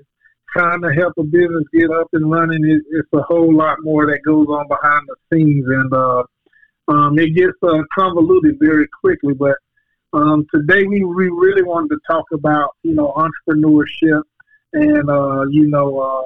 trying 0.51 0.81
to 0.81 0.93
help 0.93 1.13
a 1.17 1.23
business 1.23 1.63
get 1.73 1.91
up 1.91 2.07
and 2.13 2.31
running, 2.31 2.63
it, 2.65 2.81
it's 2.91 3.09
a 3.13 3.21
whole 3.21 3.53
lot 3.53 3.77
more 3.81 4.07
that 4.07 4.21
goes 4.25 4.47
on 4.47 4.67
behind 4.67 5.07
the 5.07 5.15
scenes, 5.31 5.65
and 5.67 5.93
uh, 5.93 6.23
um, 6.87 7.19
it 7.19 7.35
gets 7.35 7.57
uh, 7.63 7.81
convoluted 7.93 8.57
very 8.59 8.87
quickly. 9.01 9.33
But 9.33 9.55
um, 10.13 10.45
today 10.53 10.85
we, 10.85 11.03
we 11.03 11.29
really 11.29 11.63
wanted 11.63 11.89
to 11.89 11.99
talk 12.07 12.25
about 12.33 12.71
you 12.83 12.93
know 12.93 13.13
entrepreneurship 13.15 14.21
and 14.73 15.09
uh, 15.09 15.45
you 15.49 15.67
know 15.67 15.99
uh, 15.99 16.25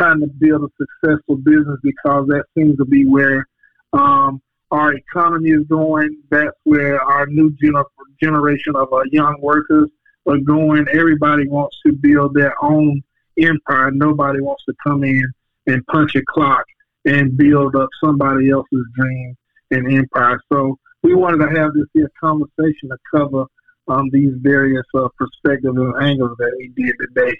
trying 0.00 0.20
to 0.20 0.26
build 0.26 0.62
a 0.62 0.68
successful 0.78 1.36
business 1.36 1.78
because 1.82 2.26
that 2.28 2.44
seems 2.56 2.76
to 2.78 2.84
be 2.84 3.04
where 3.04 3.46
um, 3.92 4.40
our 4.70 4.94
economy 4.94 5.50
is 5.50 5.66
going. 5.68 6.16
That's 6.30 6.56
where 6.64 7.00
our 7.02 7.26
new 7.26 7.50
gener- 7.62 7.84
generation 8.22 8.76
of 8.76 8.92
uh, 8.92 9.02
young 9.10 9.36
workers 9.40 9.90
are 10.26 10.38
going. 10.38 10.86
Everybody 10.92 11.48
wants 11.48 11.76
to 11.86 11.92
build 11.92 12.34
their 12.34 12.54
own 12.64 13.02
empire. 13.38 13.90
Nobody 13.90 14.40
wants 14.40 14.64
to 14.68 14.74
come 14.86 15.04
in 15.04 15.24
and 15.66 15.86
punch 15.86 16.14
a 16.14 16.22
clock 16.28 16.64
and 17.04 17.36
build 17.36 17.76
up 17.76 17.88
somebody 18.02 18.50
else's 18.50 18.84
dream 18.94 19.36
and 19.70 19.92
empire. 19.92 20.40
So 20.52 20.78
we 21.02 21.14
wanted 21.14 21.46
to 21.46 21.60
have 21.60 21.72
this 21.74 21.86
here 21.92 22.10
conversation 22.20 22.88
to 22.88 22.96
cover 23.14 23.44
um, 23.88 24.08
these 24.12 24.32
various 24.36 24.84
uh, 24.94 25.08
perspectives 25.18 25.76
and 25.76 25.94
angles 26.02 26.36
that 26.38 26.54
we 26.58 26.68
did 26.76 26.94
today. 27.00 27.36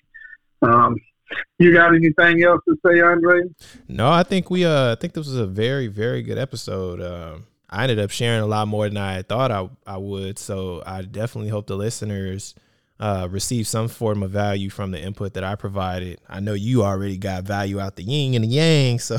Um, 0.63 0.97
you 1.59 1.73
got 1.73 1.95
anything 1.95 2.43
else 2.43 2.61
to 2.69 2.77
say, 2.85 3.01
Andre? 3.01 3.43
No, 3.89 4.11
I 4.11 4.23
think 4.23 4.51
we 4.51 4.65
uh 4.65 4.93
I 4.93 4.95
think 4.97 5.15
this 5.15 5.27
was 5.27 5.37
a 5.37 5.47
very 5.47 5.87
very 5.87 6.23
good 6.23 6.39
episode. 6.39 7.01
Uh, 7.01 7.39
I 7.69 7.83
ended 7.83 8.01
up 8.01 8.11
sharing 8.11 8.41
a 8.41 8.47
lot 8.47 8.67
more 8.69 8.89
than 8.89 8.97
I 8.97 9.23
thought 9.23 9.51
I 9.51 9.69
I 9.87 9.97
would, 9.97 10.39
so 10.39 10.83
I 10.87 11.03
definitely 11.03 11.51
hope 11.51 11.67
the 11.67 11.77
listeners 11.77 12.55
uh, 12.99 13.29
receive 13.31 13.67
some 13.67 13.89
form 13.89 14.23
of 14.23 14.31
value 14.31 14.69
from 14.69 14.91
the 14.91 15.01
input 15.01 15.35
that 15.35 15.45
I 15.45 15.55
provided. 15.55 16.21
I 16.29 16.41
know 16.41 16.53
you 16.53 16.83
already 16.83 17.17
got 17.17 17.45
value 17.45 17.81
out 17.81 17.97
the 17.97 18.03
yin 18.03 18.35
and 18.35 18.45
the 18.45 18.49
yang, 18.49 18.99
so 18.99 19.19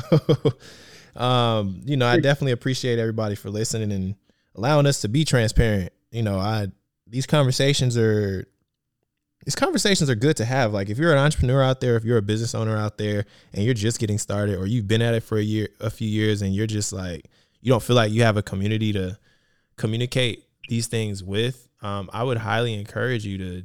um, 1.15 1.81
you 1.85 1.97
know 1.97 2.07
I 2.07 2.19
definitely 2.19 2.51
appreciate 2.51 2.99
everybody 2.99 3.35
for 3.35 3.49
listening 3.49 3.91
and 3.91 4.15
allowing 4.55 4.85
us 4.85 5.01
to 5.01 5.07
be 5.07 5.25
transparent. 5.25 5.93
You 6.11 6.23
know, 6.23 6.39
I 6.39 6.67
these 7.07 7.25
conversations 7.25 7.97
are 7.97 8.47
these 9.45 9.55
conversations 9.55 10.09
are 10.09 10.15
good 10.15 10.37
to 10.37 10.45
have. 10.45 10.73
Like 10.73 10.89
if 10.89 10.97
you're 10.97 11.11
an 11.11 11.17
entrepreneur 11.17 11.61
out 11.61 11.81
there, 11.81 11.95
if 11.95 12.03
you're 12.03 12.17
a 12.17 12.21
business 12.21 12.53
owner 12.53 12.77
out 12.77 12.97
there 12.97 13.25
and 13.53 13.63
you're 13.63 13.73
just 13.73 13.99
getting 13.99 14.17
started 14.17 14.57
or 14.57 14.67
you've 14.67 14.87
been 14.87 15.01
at 15.01 15.13
it 15.13 15.23
for 15.23 15.37
a 15.37 15.43
year, 15.43 15.69
a 15.79 15.89
few 15.89 16.07
years 16.07 16.41
and 16.41 16.53
you're 16.53 16.67
just 16.67 16.93
like 16.93 17.29
you 17.61 17.71
don't 17.71 17.83
feel 17.83 17.95
like 17.95 18.11
you 18.11 18.23
have 18.23 18.37
a 18.37 18.43
community 18.43 18.91
to 18.93 19.17
communicate 19.77 20.45
these 20.67 20.87
things 20.87 21.23
with, 21.23 21.67
um, 21.81 22.09
I 22.13 22.23
would 22.23 22.37
highly 22.37 22.73
encourage 22.73 23.25
you 23.25 23.37
to 23.37 23.63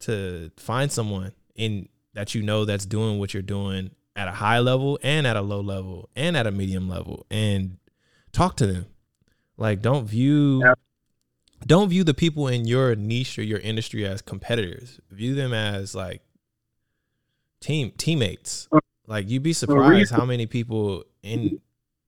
to 0.00 0.50
find 0.56 0.90
someone 0.90 1.32
in 1.54 1.88
that 2.14 2.34
you 2.34 2.42
know 2.42 2.64
that's 2.64 2.86
doing 2.86 3.18
what 3.18 3.34
you're 3.34 3.42
doing 3.42 3.90
at 4.16 4.28
a 4.28 4.32
high 4.32 4.58
level 4.58 4.98
and 5.02 5.26
at 5.26 5.36
a 5.36 5.42
low 5.42 5.60
level 5.60 6.08
and 6.16 6.36
at 6.36 6.46
a 6.46 6.50
medium 6.50 6.88
level 6.88 7.26
and 7.30 7.76
talk 8.32 8.56
to 8.56 8.66
them. 8.66 8.86
Like 9.56 9.82
don't 9.82 10.06
view. 10.06 10.62
Don't 11.66 11.88
view 11.88 12.04
the 12.04 12.14
people 12.14 12.48
in 12.48 12.66
your 12.66 12.94
niche 12.94 13.38
or 13.38 13.42
your 13.42 13.58
industry 13.58 14.06
as 14.06 14.22
competitors. 14.22 15.00
View 15.10 15.34
them 15.34 15.52
as 15.52 15.94
like 15.94 16.22
team 17.60 17.92
teammates. 17.96 18.68
Like 19.06 19.28
you'd 19.28 19.42
be 19.42 19.52
surprised 19.52 20.12
how 20.12 20.24
many 20.24 20.46
people 20.46 21.04
in 21.22 21.60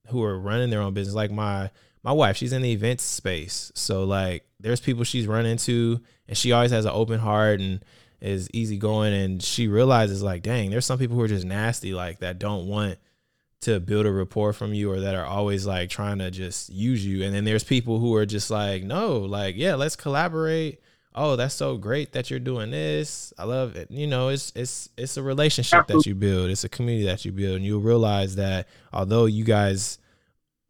who 0.09 0.23
are 0.23 0.39
running 0.39 0.70
their 0.70 0.81
own 0.81 0.95
business. 0.95 1.15
Like 1.15 1.31
my 1.31 1.70
my 2.03 2.12
wife, 2.12 2.37
she's 2.37 2.53
in 2.53 2.62
the 2.62 2.73
events 2.73 3.05
space. 3.05 3.70
So 3.74 4.05
like 4.05 4.45
there's 4.61 4.81
people 4.81 5.05
she's 5.05 5.27
run 5.27 5.47
into 5.47 6.01
and 6.29 6.37
she 6.37 6.53
always 6.53 6.70
has 6.70 6.85
an 6.85 6.93
open 6.95 7.20
heart 7.20 7.61
and 7.61 7.85
is 8.20 8.49
easygoing 8.53 9.12
and 9.12 9.43
she 9.43 9.69
realizes 9.69 10.23
like, 10.23 10.43
dang, 10.43 10.70
there's 10.70 10.87
some 10.87 10.99
people 10.99 11.16
who 11.16 11.23
are 11.23 11.29
just 11.29 11.45
nasty 11.45 11.93
like 11.93 12.20
that 12.20 12.39
don't 12.39 12.66
want 12.66 12.99
to 13.62 13.78
build 13.78 14.06
a 14.06 14.12
rapport 14.12 14.52
from 14.52 14.74
you 14.74 14.90
or 14.90 15.01
that 15.01 15.14
are 15.14 15.24
always 15.24 15.66
like 15.66 15.89
trying 15.89 16.18
to 16.18 16.30
just 16.30 16.68
use 16.68 17.06
you. 17.06 17.24
And 17.24 17.34
then 17.34 17.44
there's 17.44 17.64
people 17.64 17.98
who 18.01 18.14
are 18.16 18.26
just 18.26 18.51
like, 18.51 18.82
no, 18.82 19.18
like, 19.18 19.56
yeah, 19.56 19.76
let's 19.76 19.97
collaborate. 19.97 20.80
Oh, 21.14 21.36
that's 21.36 21.55
so 21.55 21.76
great 21.76 22.12
that 22.12 22.28
you're 22.30 22.40
doing 22.40 22.70
this. 22.70 23.32
I 23.39 23.44
love 23.44 23.76
it. 23.76 23.90
You 23.90 24.06
know, 24.06 24.28
it's 24.28 24.51
it's 24.56 24.89
it's 24.97 25.16
a 25.16 25.22
relationship 25.22 25.86
that 25.89 26.06
you 26.06 26.14
build. 26.14 26.51
It's 26.51 26.64
a 26.64 26.68
community 26.70 27.06
that 27.06 27.24
you 27.24 27.32
build, 27.32 27.56
and 27.56 27.64
you'll 27.64 27.80
realize 27.80 28.36
that 28.36 28.66
although 28.93 29.26
you 29.26 29.44
guys, 29.44 29.98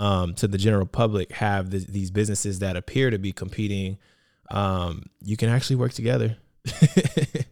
um, 0.00 0.34
to 0.34 0.48
the 0.48 0.58
general 0.58 0.86
public, 0.86 1.32
have 1.32 1.70
th- 1.70 1.86
these 1.86 2.10
businesses 2.10 2.58
that 2.58 2.76
appear 2.76 3.10
to 3.10 3.18
be 3.18 3.32
competing, 3.32 3.98
um, 4.50 5.04
you 5.22 5.36
can 5.36 5.48
actually 5.48 5.76
work 5.76 5.92
together. 5.92 6.36
absolutely, 6.66 7.46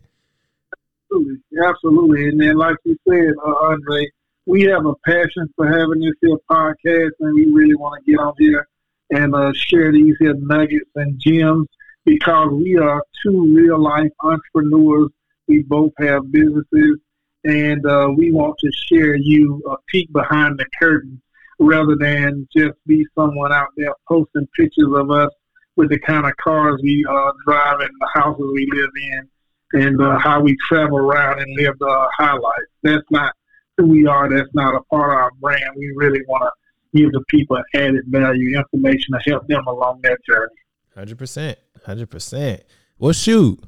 absolutely. 1.65 2.29
And 2.29 2.41
then, 2.41 2.57
like 2.57 2.77
you 2.85 2.99
said, 3.09 3.35
uh, 3.47 3.55
Andre, 3.67 4.11
we 4.47 4.63
have 4.63 4.87
a 4.87 4.95
passion 5.07 5.49
for 5.57 5.67
having 5.67 6.01
this 6.01 6.15
here 6.21 6.37
podcast, 6.51 7.11
and 7.21 7.35
we 7.35 7.47
really 7.53 7.75
want 7.75 8.05
to 8.05 8.11
get 8.11 8.21
on 8.21 8.35
here 8.39 8.69
and 9.11 9.35
uh, 9.35 9.53
share 9.55 9.93
these 9.93 10.15
here 10.21 10.35
nuggets 10.35 10.91
and 10.95 11.19
gems 11.19 11.67
because 12.05 12.49
we 12.53 12.77
are 12.77 13.03
two 13.23 13.55
real 13.55 13.81
life 13.81 14.11
entrepreneurs. 14.23 15.11
We 15.47 15.63
both 15.63 15.93
have 15.99 16.31
businesses, 16.33 16.99
and 17.45 17.85
uh, 17.85 18.11
we 18.17 18.31
want 18.33 18.57
to 18.61 18.71
share 18.89 19.17
you 19.17 19.63
a 19.71 19.77
peek 19.89 20.13
behind 20.13 20.59
the 20.59 20.67
curtain 20.81 21.21
rather 21.59 21.97
than 21.97 22.49
just 22.57 22.79
be 22.87 23.07
someone 23.15 23.53
out 23.53 23.69
there 23.77 23.95
posting 24.09 24.49
pictures 24.57 24.89
of 24.95 25.11
us 25.11 25.31
with 25.77 25.91
the 25.91 25.99
kind 25.99 26.27
of 26.27 26.37
cars 26.37 26.81
we 26.83 27.05
uh, 27.09 27.33
drive 27.47 27.81
and 27.81 27.91
the 28.01 28.09
houses 28.15 28.51
we 28.55 28.67
live 28.73 28.91
in 28.97 29.29
and 29.73 30.01
uh, 30.01 30.19
how 30.19 30.41
we 30.41 30.57
travel 30.69 30.99
around 30.99 31.41
and 31.41 31.57
live 31.57 31.79
the 31.79 32.09
highlights. 32.17 32.71
That's 32.83 33.05
not 33.11 33.35
who 33.81 33.87
we 33.89 34.07
are. 34.07 34.29
That's 34.29 34.49
not 34.55 34.75
a 34.75 34.81
part 34.85 35.11
of 35.11 35.17
our 35.17 35.31
brand. 35.41 35.75
We 35.77 35.93
really 35.97 36.21
want 36.29 36.43
to 36.43 36.99
give 36.99 37.13
the 37.13 37.23
people 37.29 37.61
added 37.75 38.03
value, 38.07 38.59
information 38.59 39.15
to 39.15 39.31
help 39.31 39.47
them 39.47 39.67
along 39.67 40.01
that 40.03 40.19
journey. 40.27 40.55
Hundred 40.95 41.19
percent, 41.19 41.59
hundred 41.85 42.11
percent. 42.11 42.63
Well, 42.99 43.13
shoot, 43.13 43.61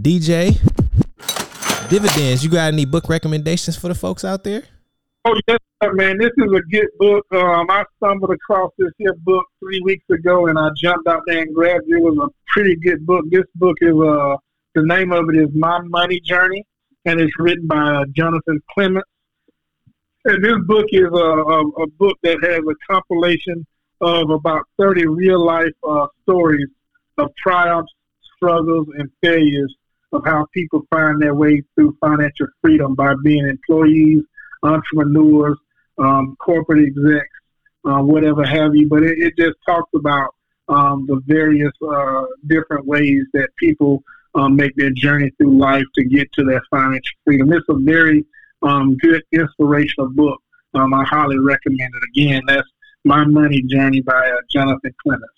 DJ 0.00 0.60
dividends. 1.88 2.44
You 2.44 2.50
got 2.50 2.72
any 2.72 2.84
book 2.84 3.08
recommendations 3.08 3.76
for 3.76 3.88
the 3.88 3.94
folks 3.94 4.24
out 4.24 4.44
there? 4.44 4.62
Oh 5.24 5.34
yes, 5.46 5.58
man. 5.92 6.18
This 6.18 6.30
is 6.36 6.52
a 6.52 6.60
good 6.70 6.88
book. 6.98 7.26
Um, 7.32 7.66
I 7.70 7.84
stumbled 7.96 8.30
across 8.30 8.70
this 8.78 8.90
here 8.98 9.14
book 9.24 9.44
three 9.60 9.80
weeks 9.84 10.04
ago, 10.10 10.46
and 10.46 10.58
I 10.58 10.68
jumped 10.80 11.06
out 11.08 11.22
there 11.26 11.42
and 11.42 11.54
grabbed 11.54 11.84
it. 11.88 11.96
It 11.96 12.02
was 12.02 12.16
a 12.18 12.28
pretty 12.52 12.76
good 12.76 13.04
book. 13.06 13.24
This 13.30 13.44
book 13.54 13.76
is 13.80 13.94
uh, 13.94 14.36
the 14.74 14.82
name 14.84 15.12
of 15.12 15.28
it 15.28 15.36
is 15.36 15.48
My 15.54 15.80
Money 15.82 16.20
Journey, 16.20 16.64
and 17.04 17.20
it's 17.20 17.32
written 17.38 17.66
by 17.66 17.76
uh, 17.76 18.04
Jonathan 18.16 18.60
Clements. 18.72 19.08
And 20.24 20.44
this 20.44 20.56
book 20.66 20.86
is 20.92 21.08
a, 21.12 21.16
a, 21.16 21.68
a, 21.68 21.86
book 21.98 22.16
that 22.22 22.38
has 22.42 22.60
a 22.60 22.92
compilation 22.92 23.66
of 24.00 24.30
about 24.30 24.62
30 24.78 25.08
real 25.08 25.44
life 25.44 25.72
uh, 25.82 26.06
stories 26.22 26.68
of 27.18 27.30
triumphs, 27.36 27.92
struggles, 28.36 28.86
and 28.98 29.10
failures 29.20 29.74
of 30.12 30.22
how 30.24 30.46
people 30.54 30.86
find 30.90 31.20
their 31.20 31.34
way 31.34 31.62
through 31.74 31.96
financial 32.00 32.46
freedom 32.60 32.94
by 32.94 33.14
being 33.24 33.48
employees, 33.48 34.22
entrepreneurs, 34.62 35.58
um, 35.98 36.36
corporate 36.40 36.84
execs, 36.86 37.26
uh, 37.84 37.98
whatever 37.98 38.44
have 38.44 38.76
you. 38.76 38.88
But 38.88 39.02
it, 39.02 39.18
it 39.18 39.36
just 39.36 39.56
talks 39.66 39.90
about 39.94 40.36
um, 40.68 41.04
the 41.08 41.20
various 41.26 41.72
uh, 41.84 42.26
different 42.46 42.86
ways 42.86 43.24
that 43.32 43.48
people 43.56 44.04
um, 44.36 44.54
make 44.54 44.76
their 44.76 44.90
journey 44.90 45.30
through 45.36 45.58
life 45.58 45.84
to 45.96 46.04
get 46.04 46.32
to 46.34 46.44
their 46.44 46.62
financial 46.70 47.16
freedom. 47.24 47.52
It's 47.52 47.66
a 47.68 47.74
very 47.74 48.24
um, 48.62 48.96
good 48.98 49.22
inspirational 49.32 50.10
book. 50.10 50.40
Um, 50.74 50.94
I 50.94 51.04
highly 51.04 51.38
recommend 51.38 51.92
it. 51.94 52.02
Again, 52.10 52.42
that's 52.46 52.68
My 53.04 53.24
Money 53.24 53.62
Journey 53.62 54.00
by 54.00 54.12
uh, 54.12 54.40
Jonathan 54.50 54.94
Clements. 55.02 55.28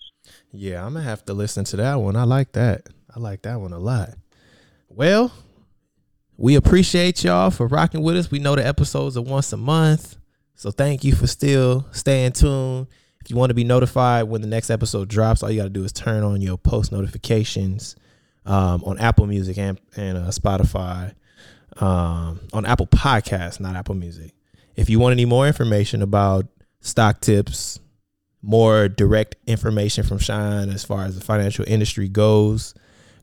Yeah, 0.51 0.85
I'm 0.85 0.93
gonna 0.93 1.05
have 1.05 1.25
to 1.25 1.33
listen 1.33 1.65
to 1.65 1.77
that 1.77 1.95
one. 1.95 2.15
I 2.15 2.23
like 2.23 2.53
that. 2.53 2.87
I 3.13 3.19
like 3.19 3.41
that 3.43 3.59
one 3.59 3.73
a 3.73 3.79
lot. 3.79 4.11
Well, 4.89 5.31
we 6.37 6.55
appreciate 6.55 7.23
y'all 7.23 7.51
for 7.51 7.67
rocking 7.67 8.01
with 8.01 8.17
us. 8.17 8.31
We 8.31 8.39
know 8.39 8.55
the 8.55 8.65
episodes 8.65 9.17
are 9.17 9.21
once 9.21 9.51
a 9.53 9.57
month. 9.57 10.17
So 10.55 10.71
thank 10.71 11.03
you 11.03 11.13
for 11.13 11.27
still 11.27 11.85
staying 11.91 12.33
tuned. 12.33 12.87
If 13.21 13.29
you 13.29 13.35
want 13.35 13.49
to 13.49 13.55
be 13.55 13.63
notified 13.63 14.25
when 14.25 14.41
the 14.41 14.47
next 14.47 14.69
episode 14.69 15.09
drops, 15.09 15.43
all 15.43 15.51
you 15.51 15.57
got 15.57 15.65
to 15.65 15.69
do 15.69 15.83
is 15.83 15.91
turn 15.91 16.23
on 16.23 16.41
your 16.41 16.57
post 16.57 16.91
notifications 16.91 17.95
um, 18.45 18.83
on 18.85 18.99
Apple 18.99 19.25
Music 19.25 19.57
and, 19.57 19.79
and 19.95 20.17
uh, 20.17 20.27
Spotify 20.27 21.13
um, 21.77 22.39
on 22.53 22.65
Apple 22.65 22.87
Podcasts, 22.87 23.59
not 23.59 23.75
Apple 23.75 23.95
Music. 23.95 24.33
If 24.75 24.89
you 24.89 24.99
want 24.99 25.13
any 25.13 25.25
more 25.25 25.47
information 25.47 26.01
about 26.01 26.47
stock 26.81 27.21
tips, 27.21 27.79
more 28.41 28.87
direct 28.87 29.35
information 29.47 30.03
from 30.03 30.19
Chyon 30.19 30.73
as 30.73 30.83
far 30.83 31.05
as 31.05 31.17
the 31.17 31.23
financial 31.23 31.65
industry 31.67 32.07
goes, 32.07 32.73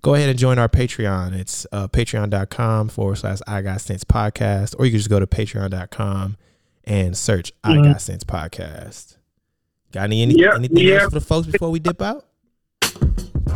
go 0.02 0.14
ahead 0.14 0.28
and 0.28 0.38
join 0.38 0.58
our 0.58 0.68
Patreon. 0.68 1.32
It's 1.38 1.66
uh, 1.72 1.88
patreon.com 1.88 2.88
forward 2.88 3.16
slash 3.16 3.38
I 3.46 3.62
Got 3.62 3.80
Cents 3.80 4.04
podcast, 4.04 4.74
or 4.78 4.84
you 4.84 4.90
can 4.90 4.98
just 4.98 5.10
go 5.10 5.20
to 5.20 5.26
patreon.com 5.26 6.36
and 6.84 7.16
search 7.16 7.52
mm-hmm. 7.62 7.80
I 7.80 7.92
Got 7.92 8.02
Cents 8.02 8.24
podcast. 8.24 9.16
Got 9.92 10.04
any, 10.04 10.22
any 10.22 10.34
yep, 10.38 10.54
anything 10.54 10.88
else 10.88 11.04
for 11.04 11.10
the 11.10 11.20
folks 11.20 11.46
before 11.46 11.70
we 11.70 11.78
dip 11.78 12.00
out? 12.00 12.26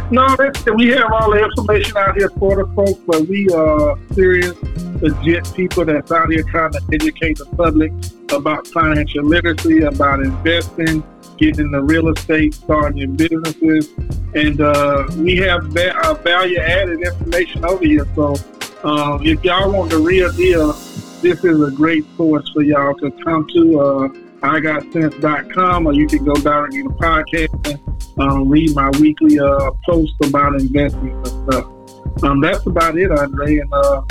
No, 0.08 0.36
we 0.76 0.88
have 0.90 1.12
all 1.12 1.32
the 1.32 1.42
information 1.42 1.96
out 1.96 2.16
here 2.16 2.30
for 2.38 2.54
the 2.54 2.72
folks, 2.74 3.00
but 3.06 3.26
we 3.26 3.48
are 3.48 3.98
serious, 4.12 4.54
legit 5.02 5.52
people 5.54 5.84
that's 5.84 6.12
out 6.12 6.30
here 6.30 6.44
trying 6.44 6.70
to 6.72 6.80
educate 6.92 7.38
the 7.38 7.46
public 7.56 7.92
about 8.30 8.68
financial 8.68 9.24
literacy, 9.24 9.80
about 9.80 10.20
investing, 10.20 11.02
getting 11.38 11.66
into 11.66 11.82
real 11.82 12.08
estate, 12.08 12.54
starting 12.54 12.98
your 12.98 13.08
businesses, 13.08 13.88
and 14.34 14.60
uh, 14.60 15.08
we 15.16 15.36
have 15.38 15.64
va- 15.64 15.98
uh, 16.06 16.14
value 16.14 16.58
added 16.58 17.00
information 17.00 17.64
over 17.64 17.84
here. 17.84 18.06
So 18.14 18.36
uh, 18.84 19.18
if 19.22 19.42
y'all 19.42 19.72
want 19.72 19.90
the 19.90 19.98
real 19.98 20.30
deal, 20.32 20.72
this 21.20 21.44
is 21.44 21.60
a 21.60 21.70
great 21.72 22.04
source 22.16 22.48
for 22.50 22.62
y'all 22.62 22.94
to 22.94 23.10
come 23.24 23.44
to. 23.54 23.80
Uh, 23.80 24.08
IGotCents.com, 24.40 25.86
or 25.86 25.92
you 25.92 26.06
can 26.06 26.24
go 26.24 26.34
directly 26.34 26.82
to 26.82 26.88
podcast 26.90 27.80
um, 28.18 28.48
read 28.48 28.74
my 28.74 28.90
weekly 29.00 29.38
uh, 29.38 29.70
post 29.84 30.14
about 30.24 30.54
investing 30.54 31.10
and 31.10 31.26
stuff. 31.26 31.66
Um, 32.22 32.40
that's 32.40 32.64
about 32.66 32.96
it, 32.96 33.10
Andre. 33.10 33.58
And 33.58 33.72
uh, 33.72 34.02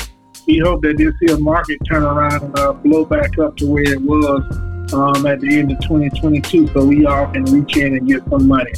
we 0.48 0.60
hope 0.60 0.82
that 0.84 0.98
this 0.98 1.14
here 1.22 1.40
market 1.40 1.80
turn 1.90 2.04
around 2.04 2.44
and 2.44 2.60
uh, 2.60 2.74
blow 2.74 3.06
back 3.06 3.38
up 3.40 3.58
to 3.58 3.68
where 3.68 3.84
it 3.84 4.02
was 4.02 4.94
um, 4.94 5.26
at 5.26 5.42
the 5.42 5.58
end 5.58 5.72
of 5.72 5.80
2022 5.82 6.68
so 6.68 6.86
we 6.86 7.06
all 7.06 7.28
can 7.32 7.46
reach 7.46 7.78
in 7.78 7.98
and 7.98 8.08
get 8.08 8.24
some 8.30 8.48
money. 8.48 8.74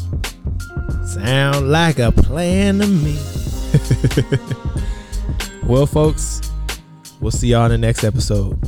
Sound 1.06 1.69
like 1.69 1.99
a 1.99 2.11
plan 2.11 2.80
to 2.80 2.88
me. 2.88 3.18
well, 5.68 5.86
folks, 5.86 6.41
we'll 7.19 7.32
see 7.32 7.49
y'all 7.49 7.65
in 7.65 7.72
the 7.72 7.78
next 7.78 8.06
episode. 8.06 8.61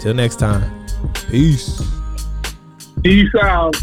Till 0.00 0.14
next 0.14 0.36
time, 0.36 0.86
peace. 1.30 1.95
Peace 3.02 3.34
out. 3.40 3.76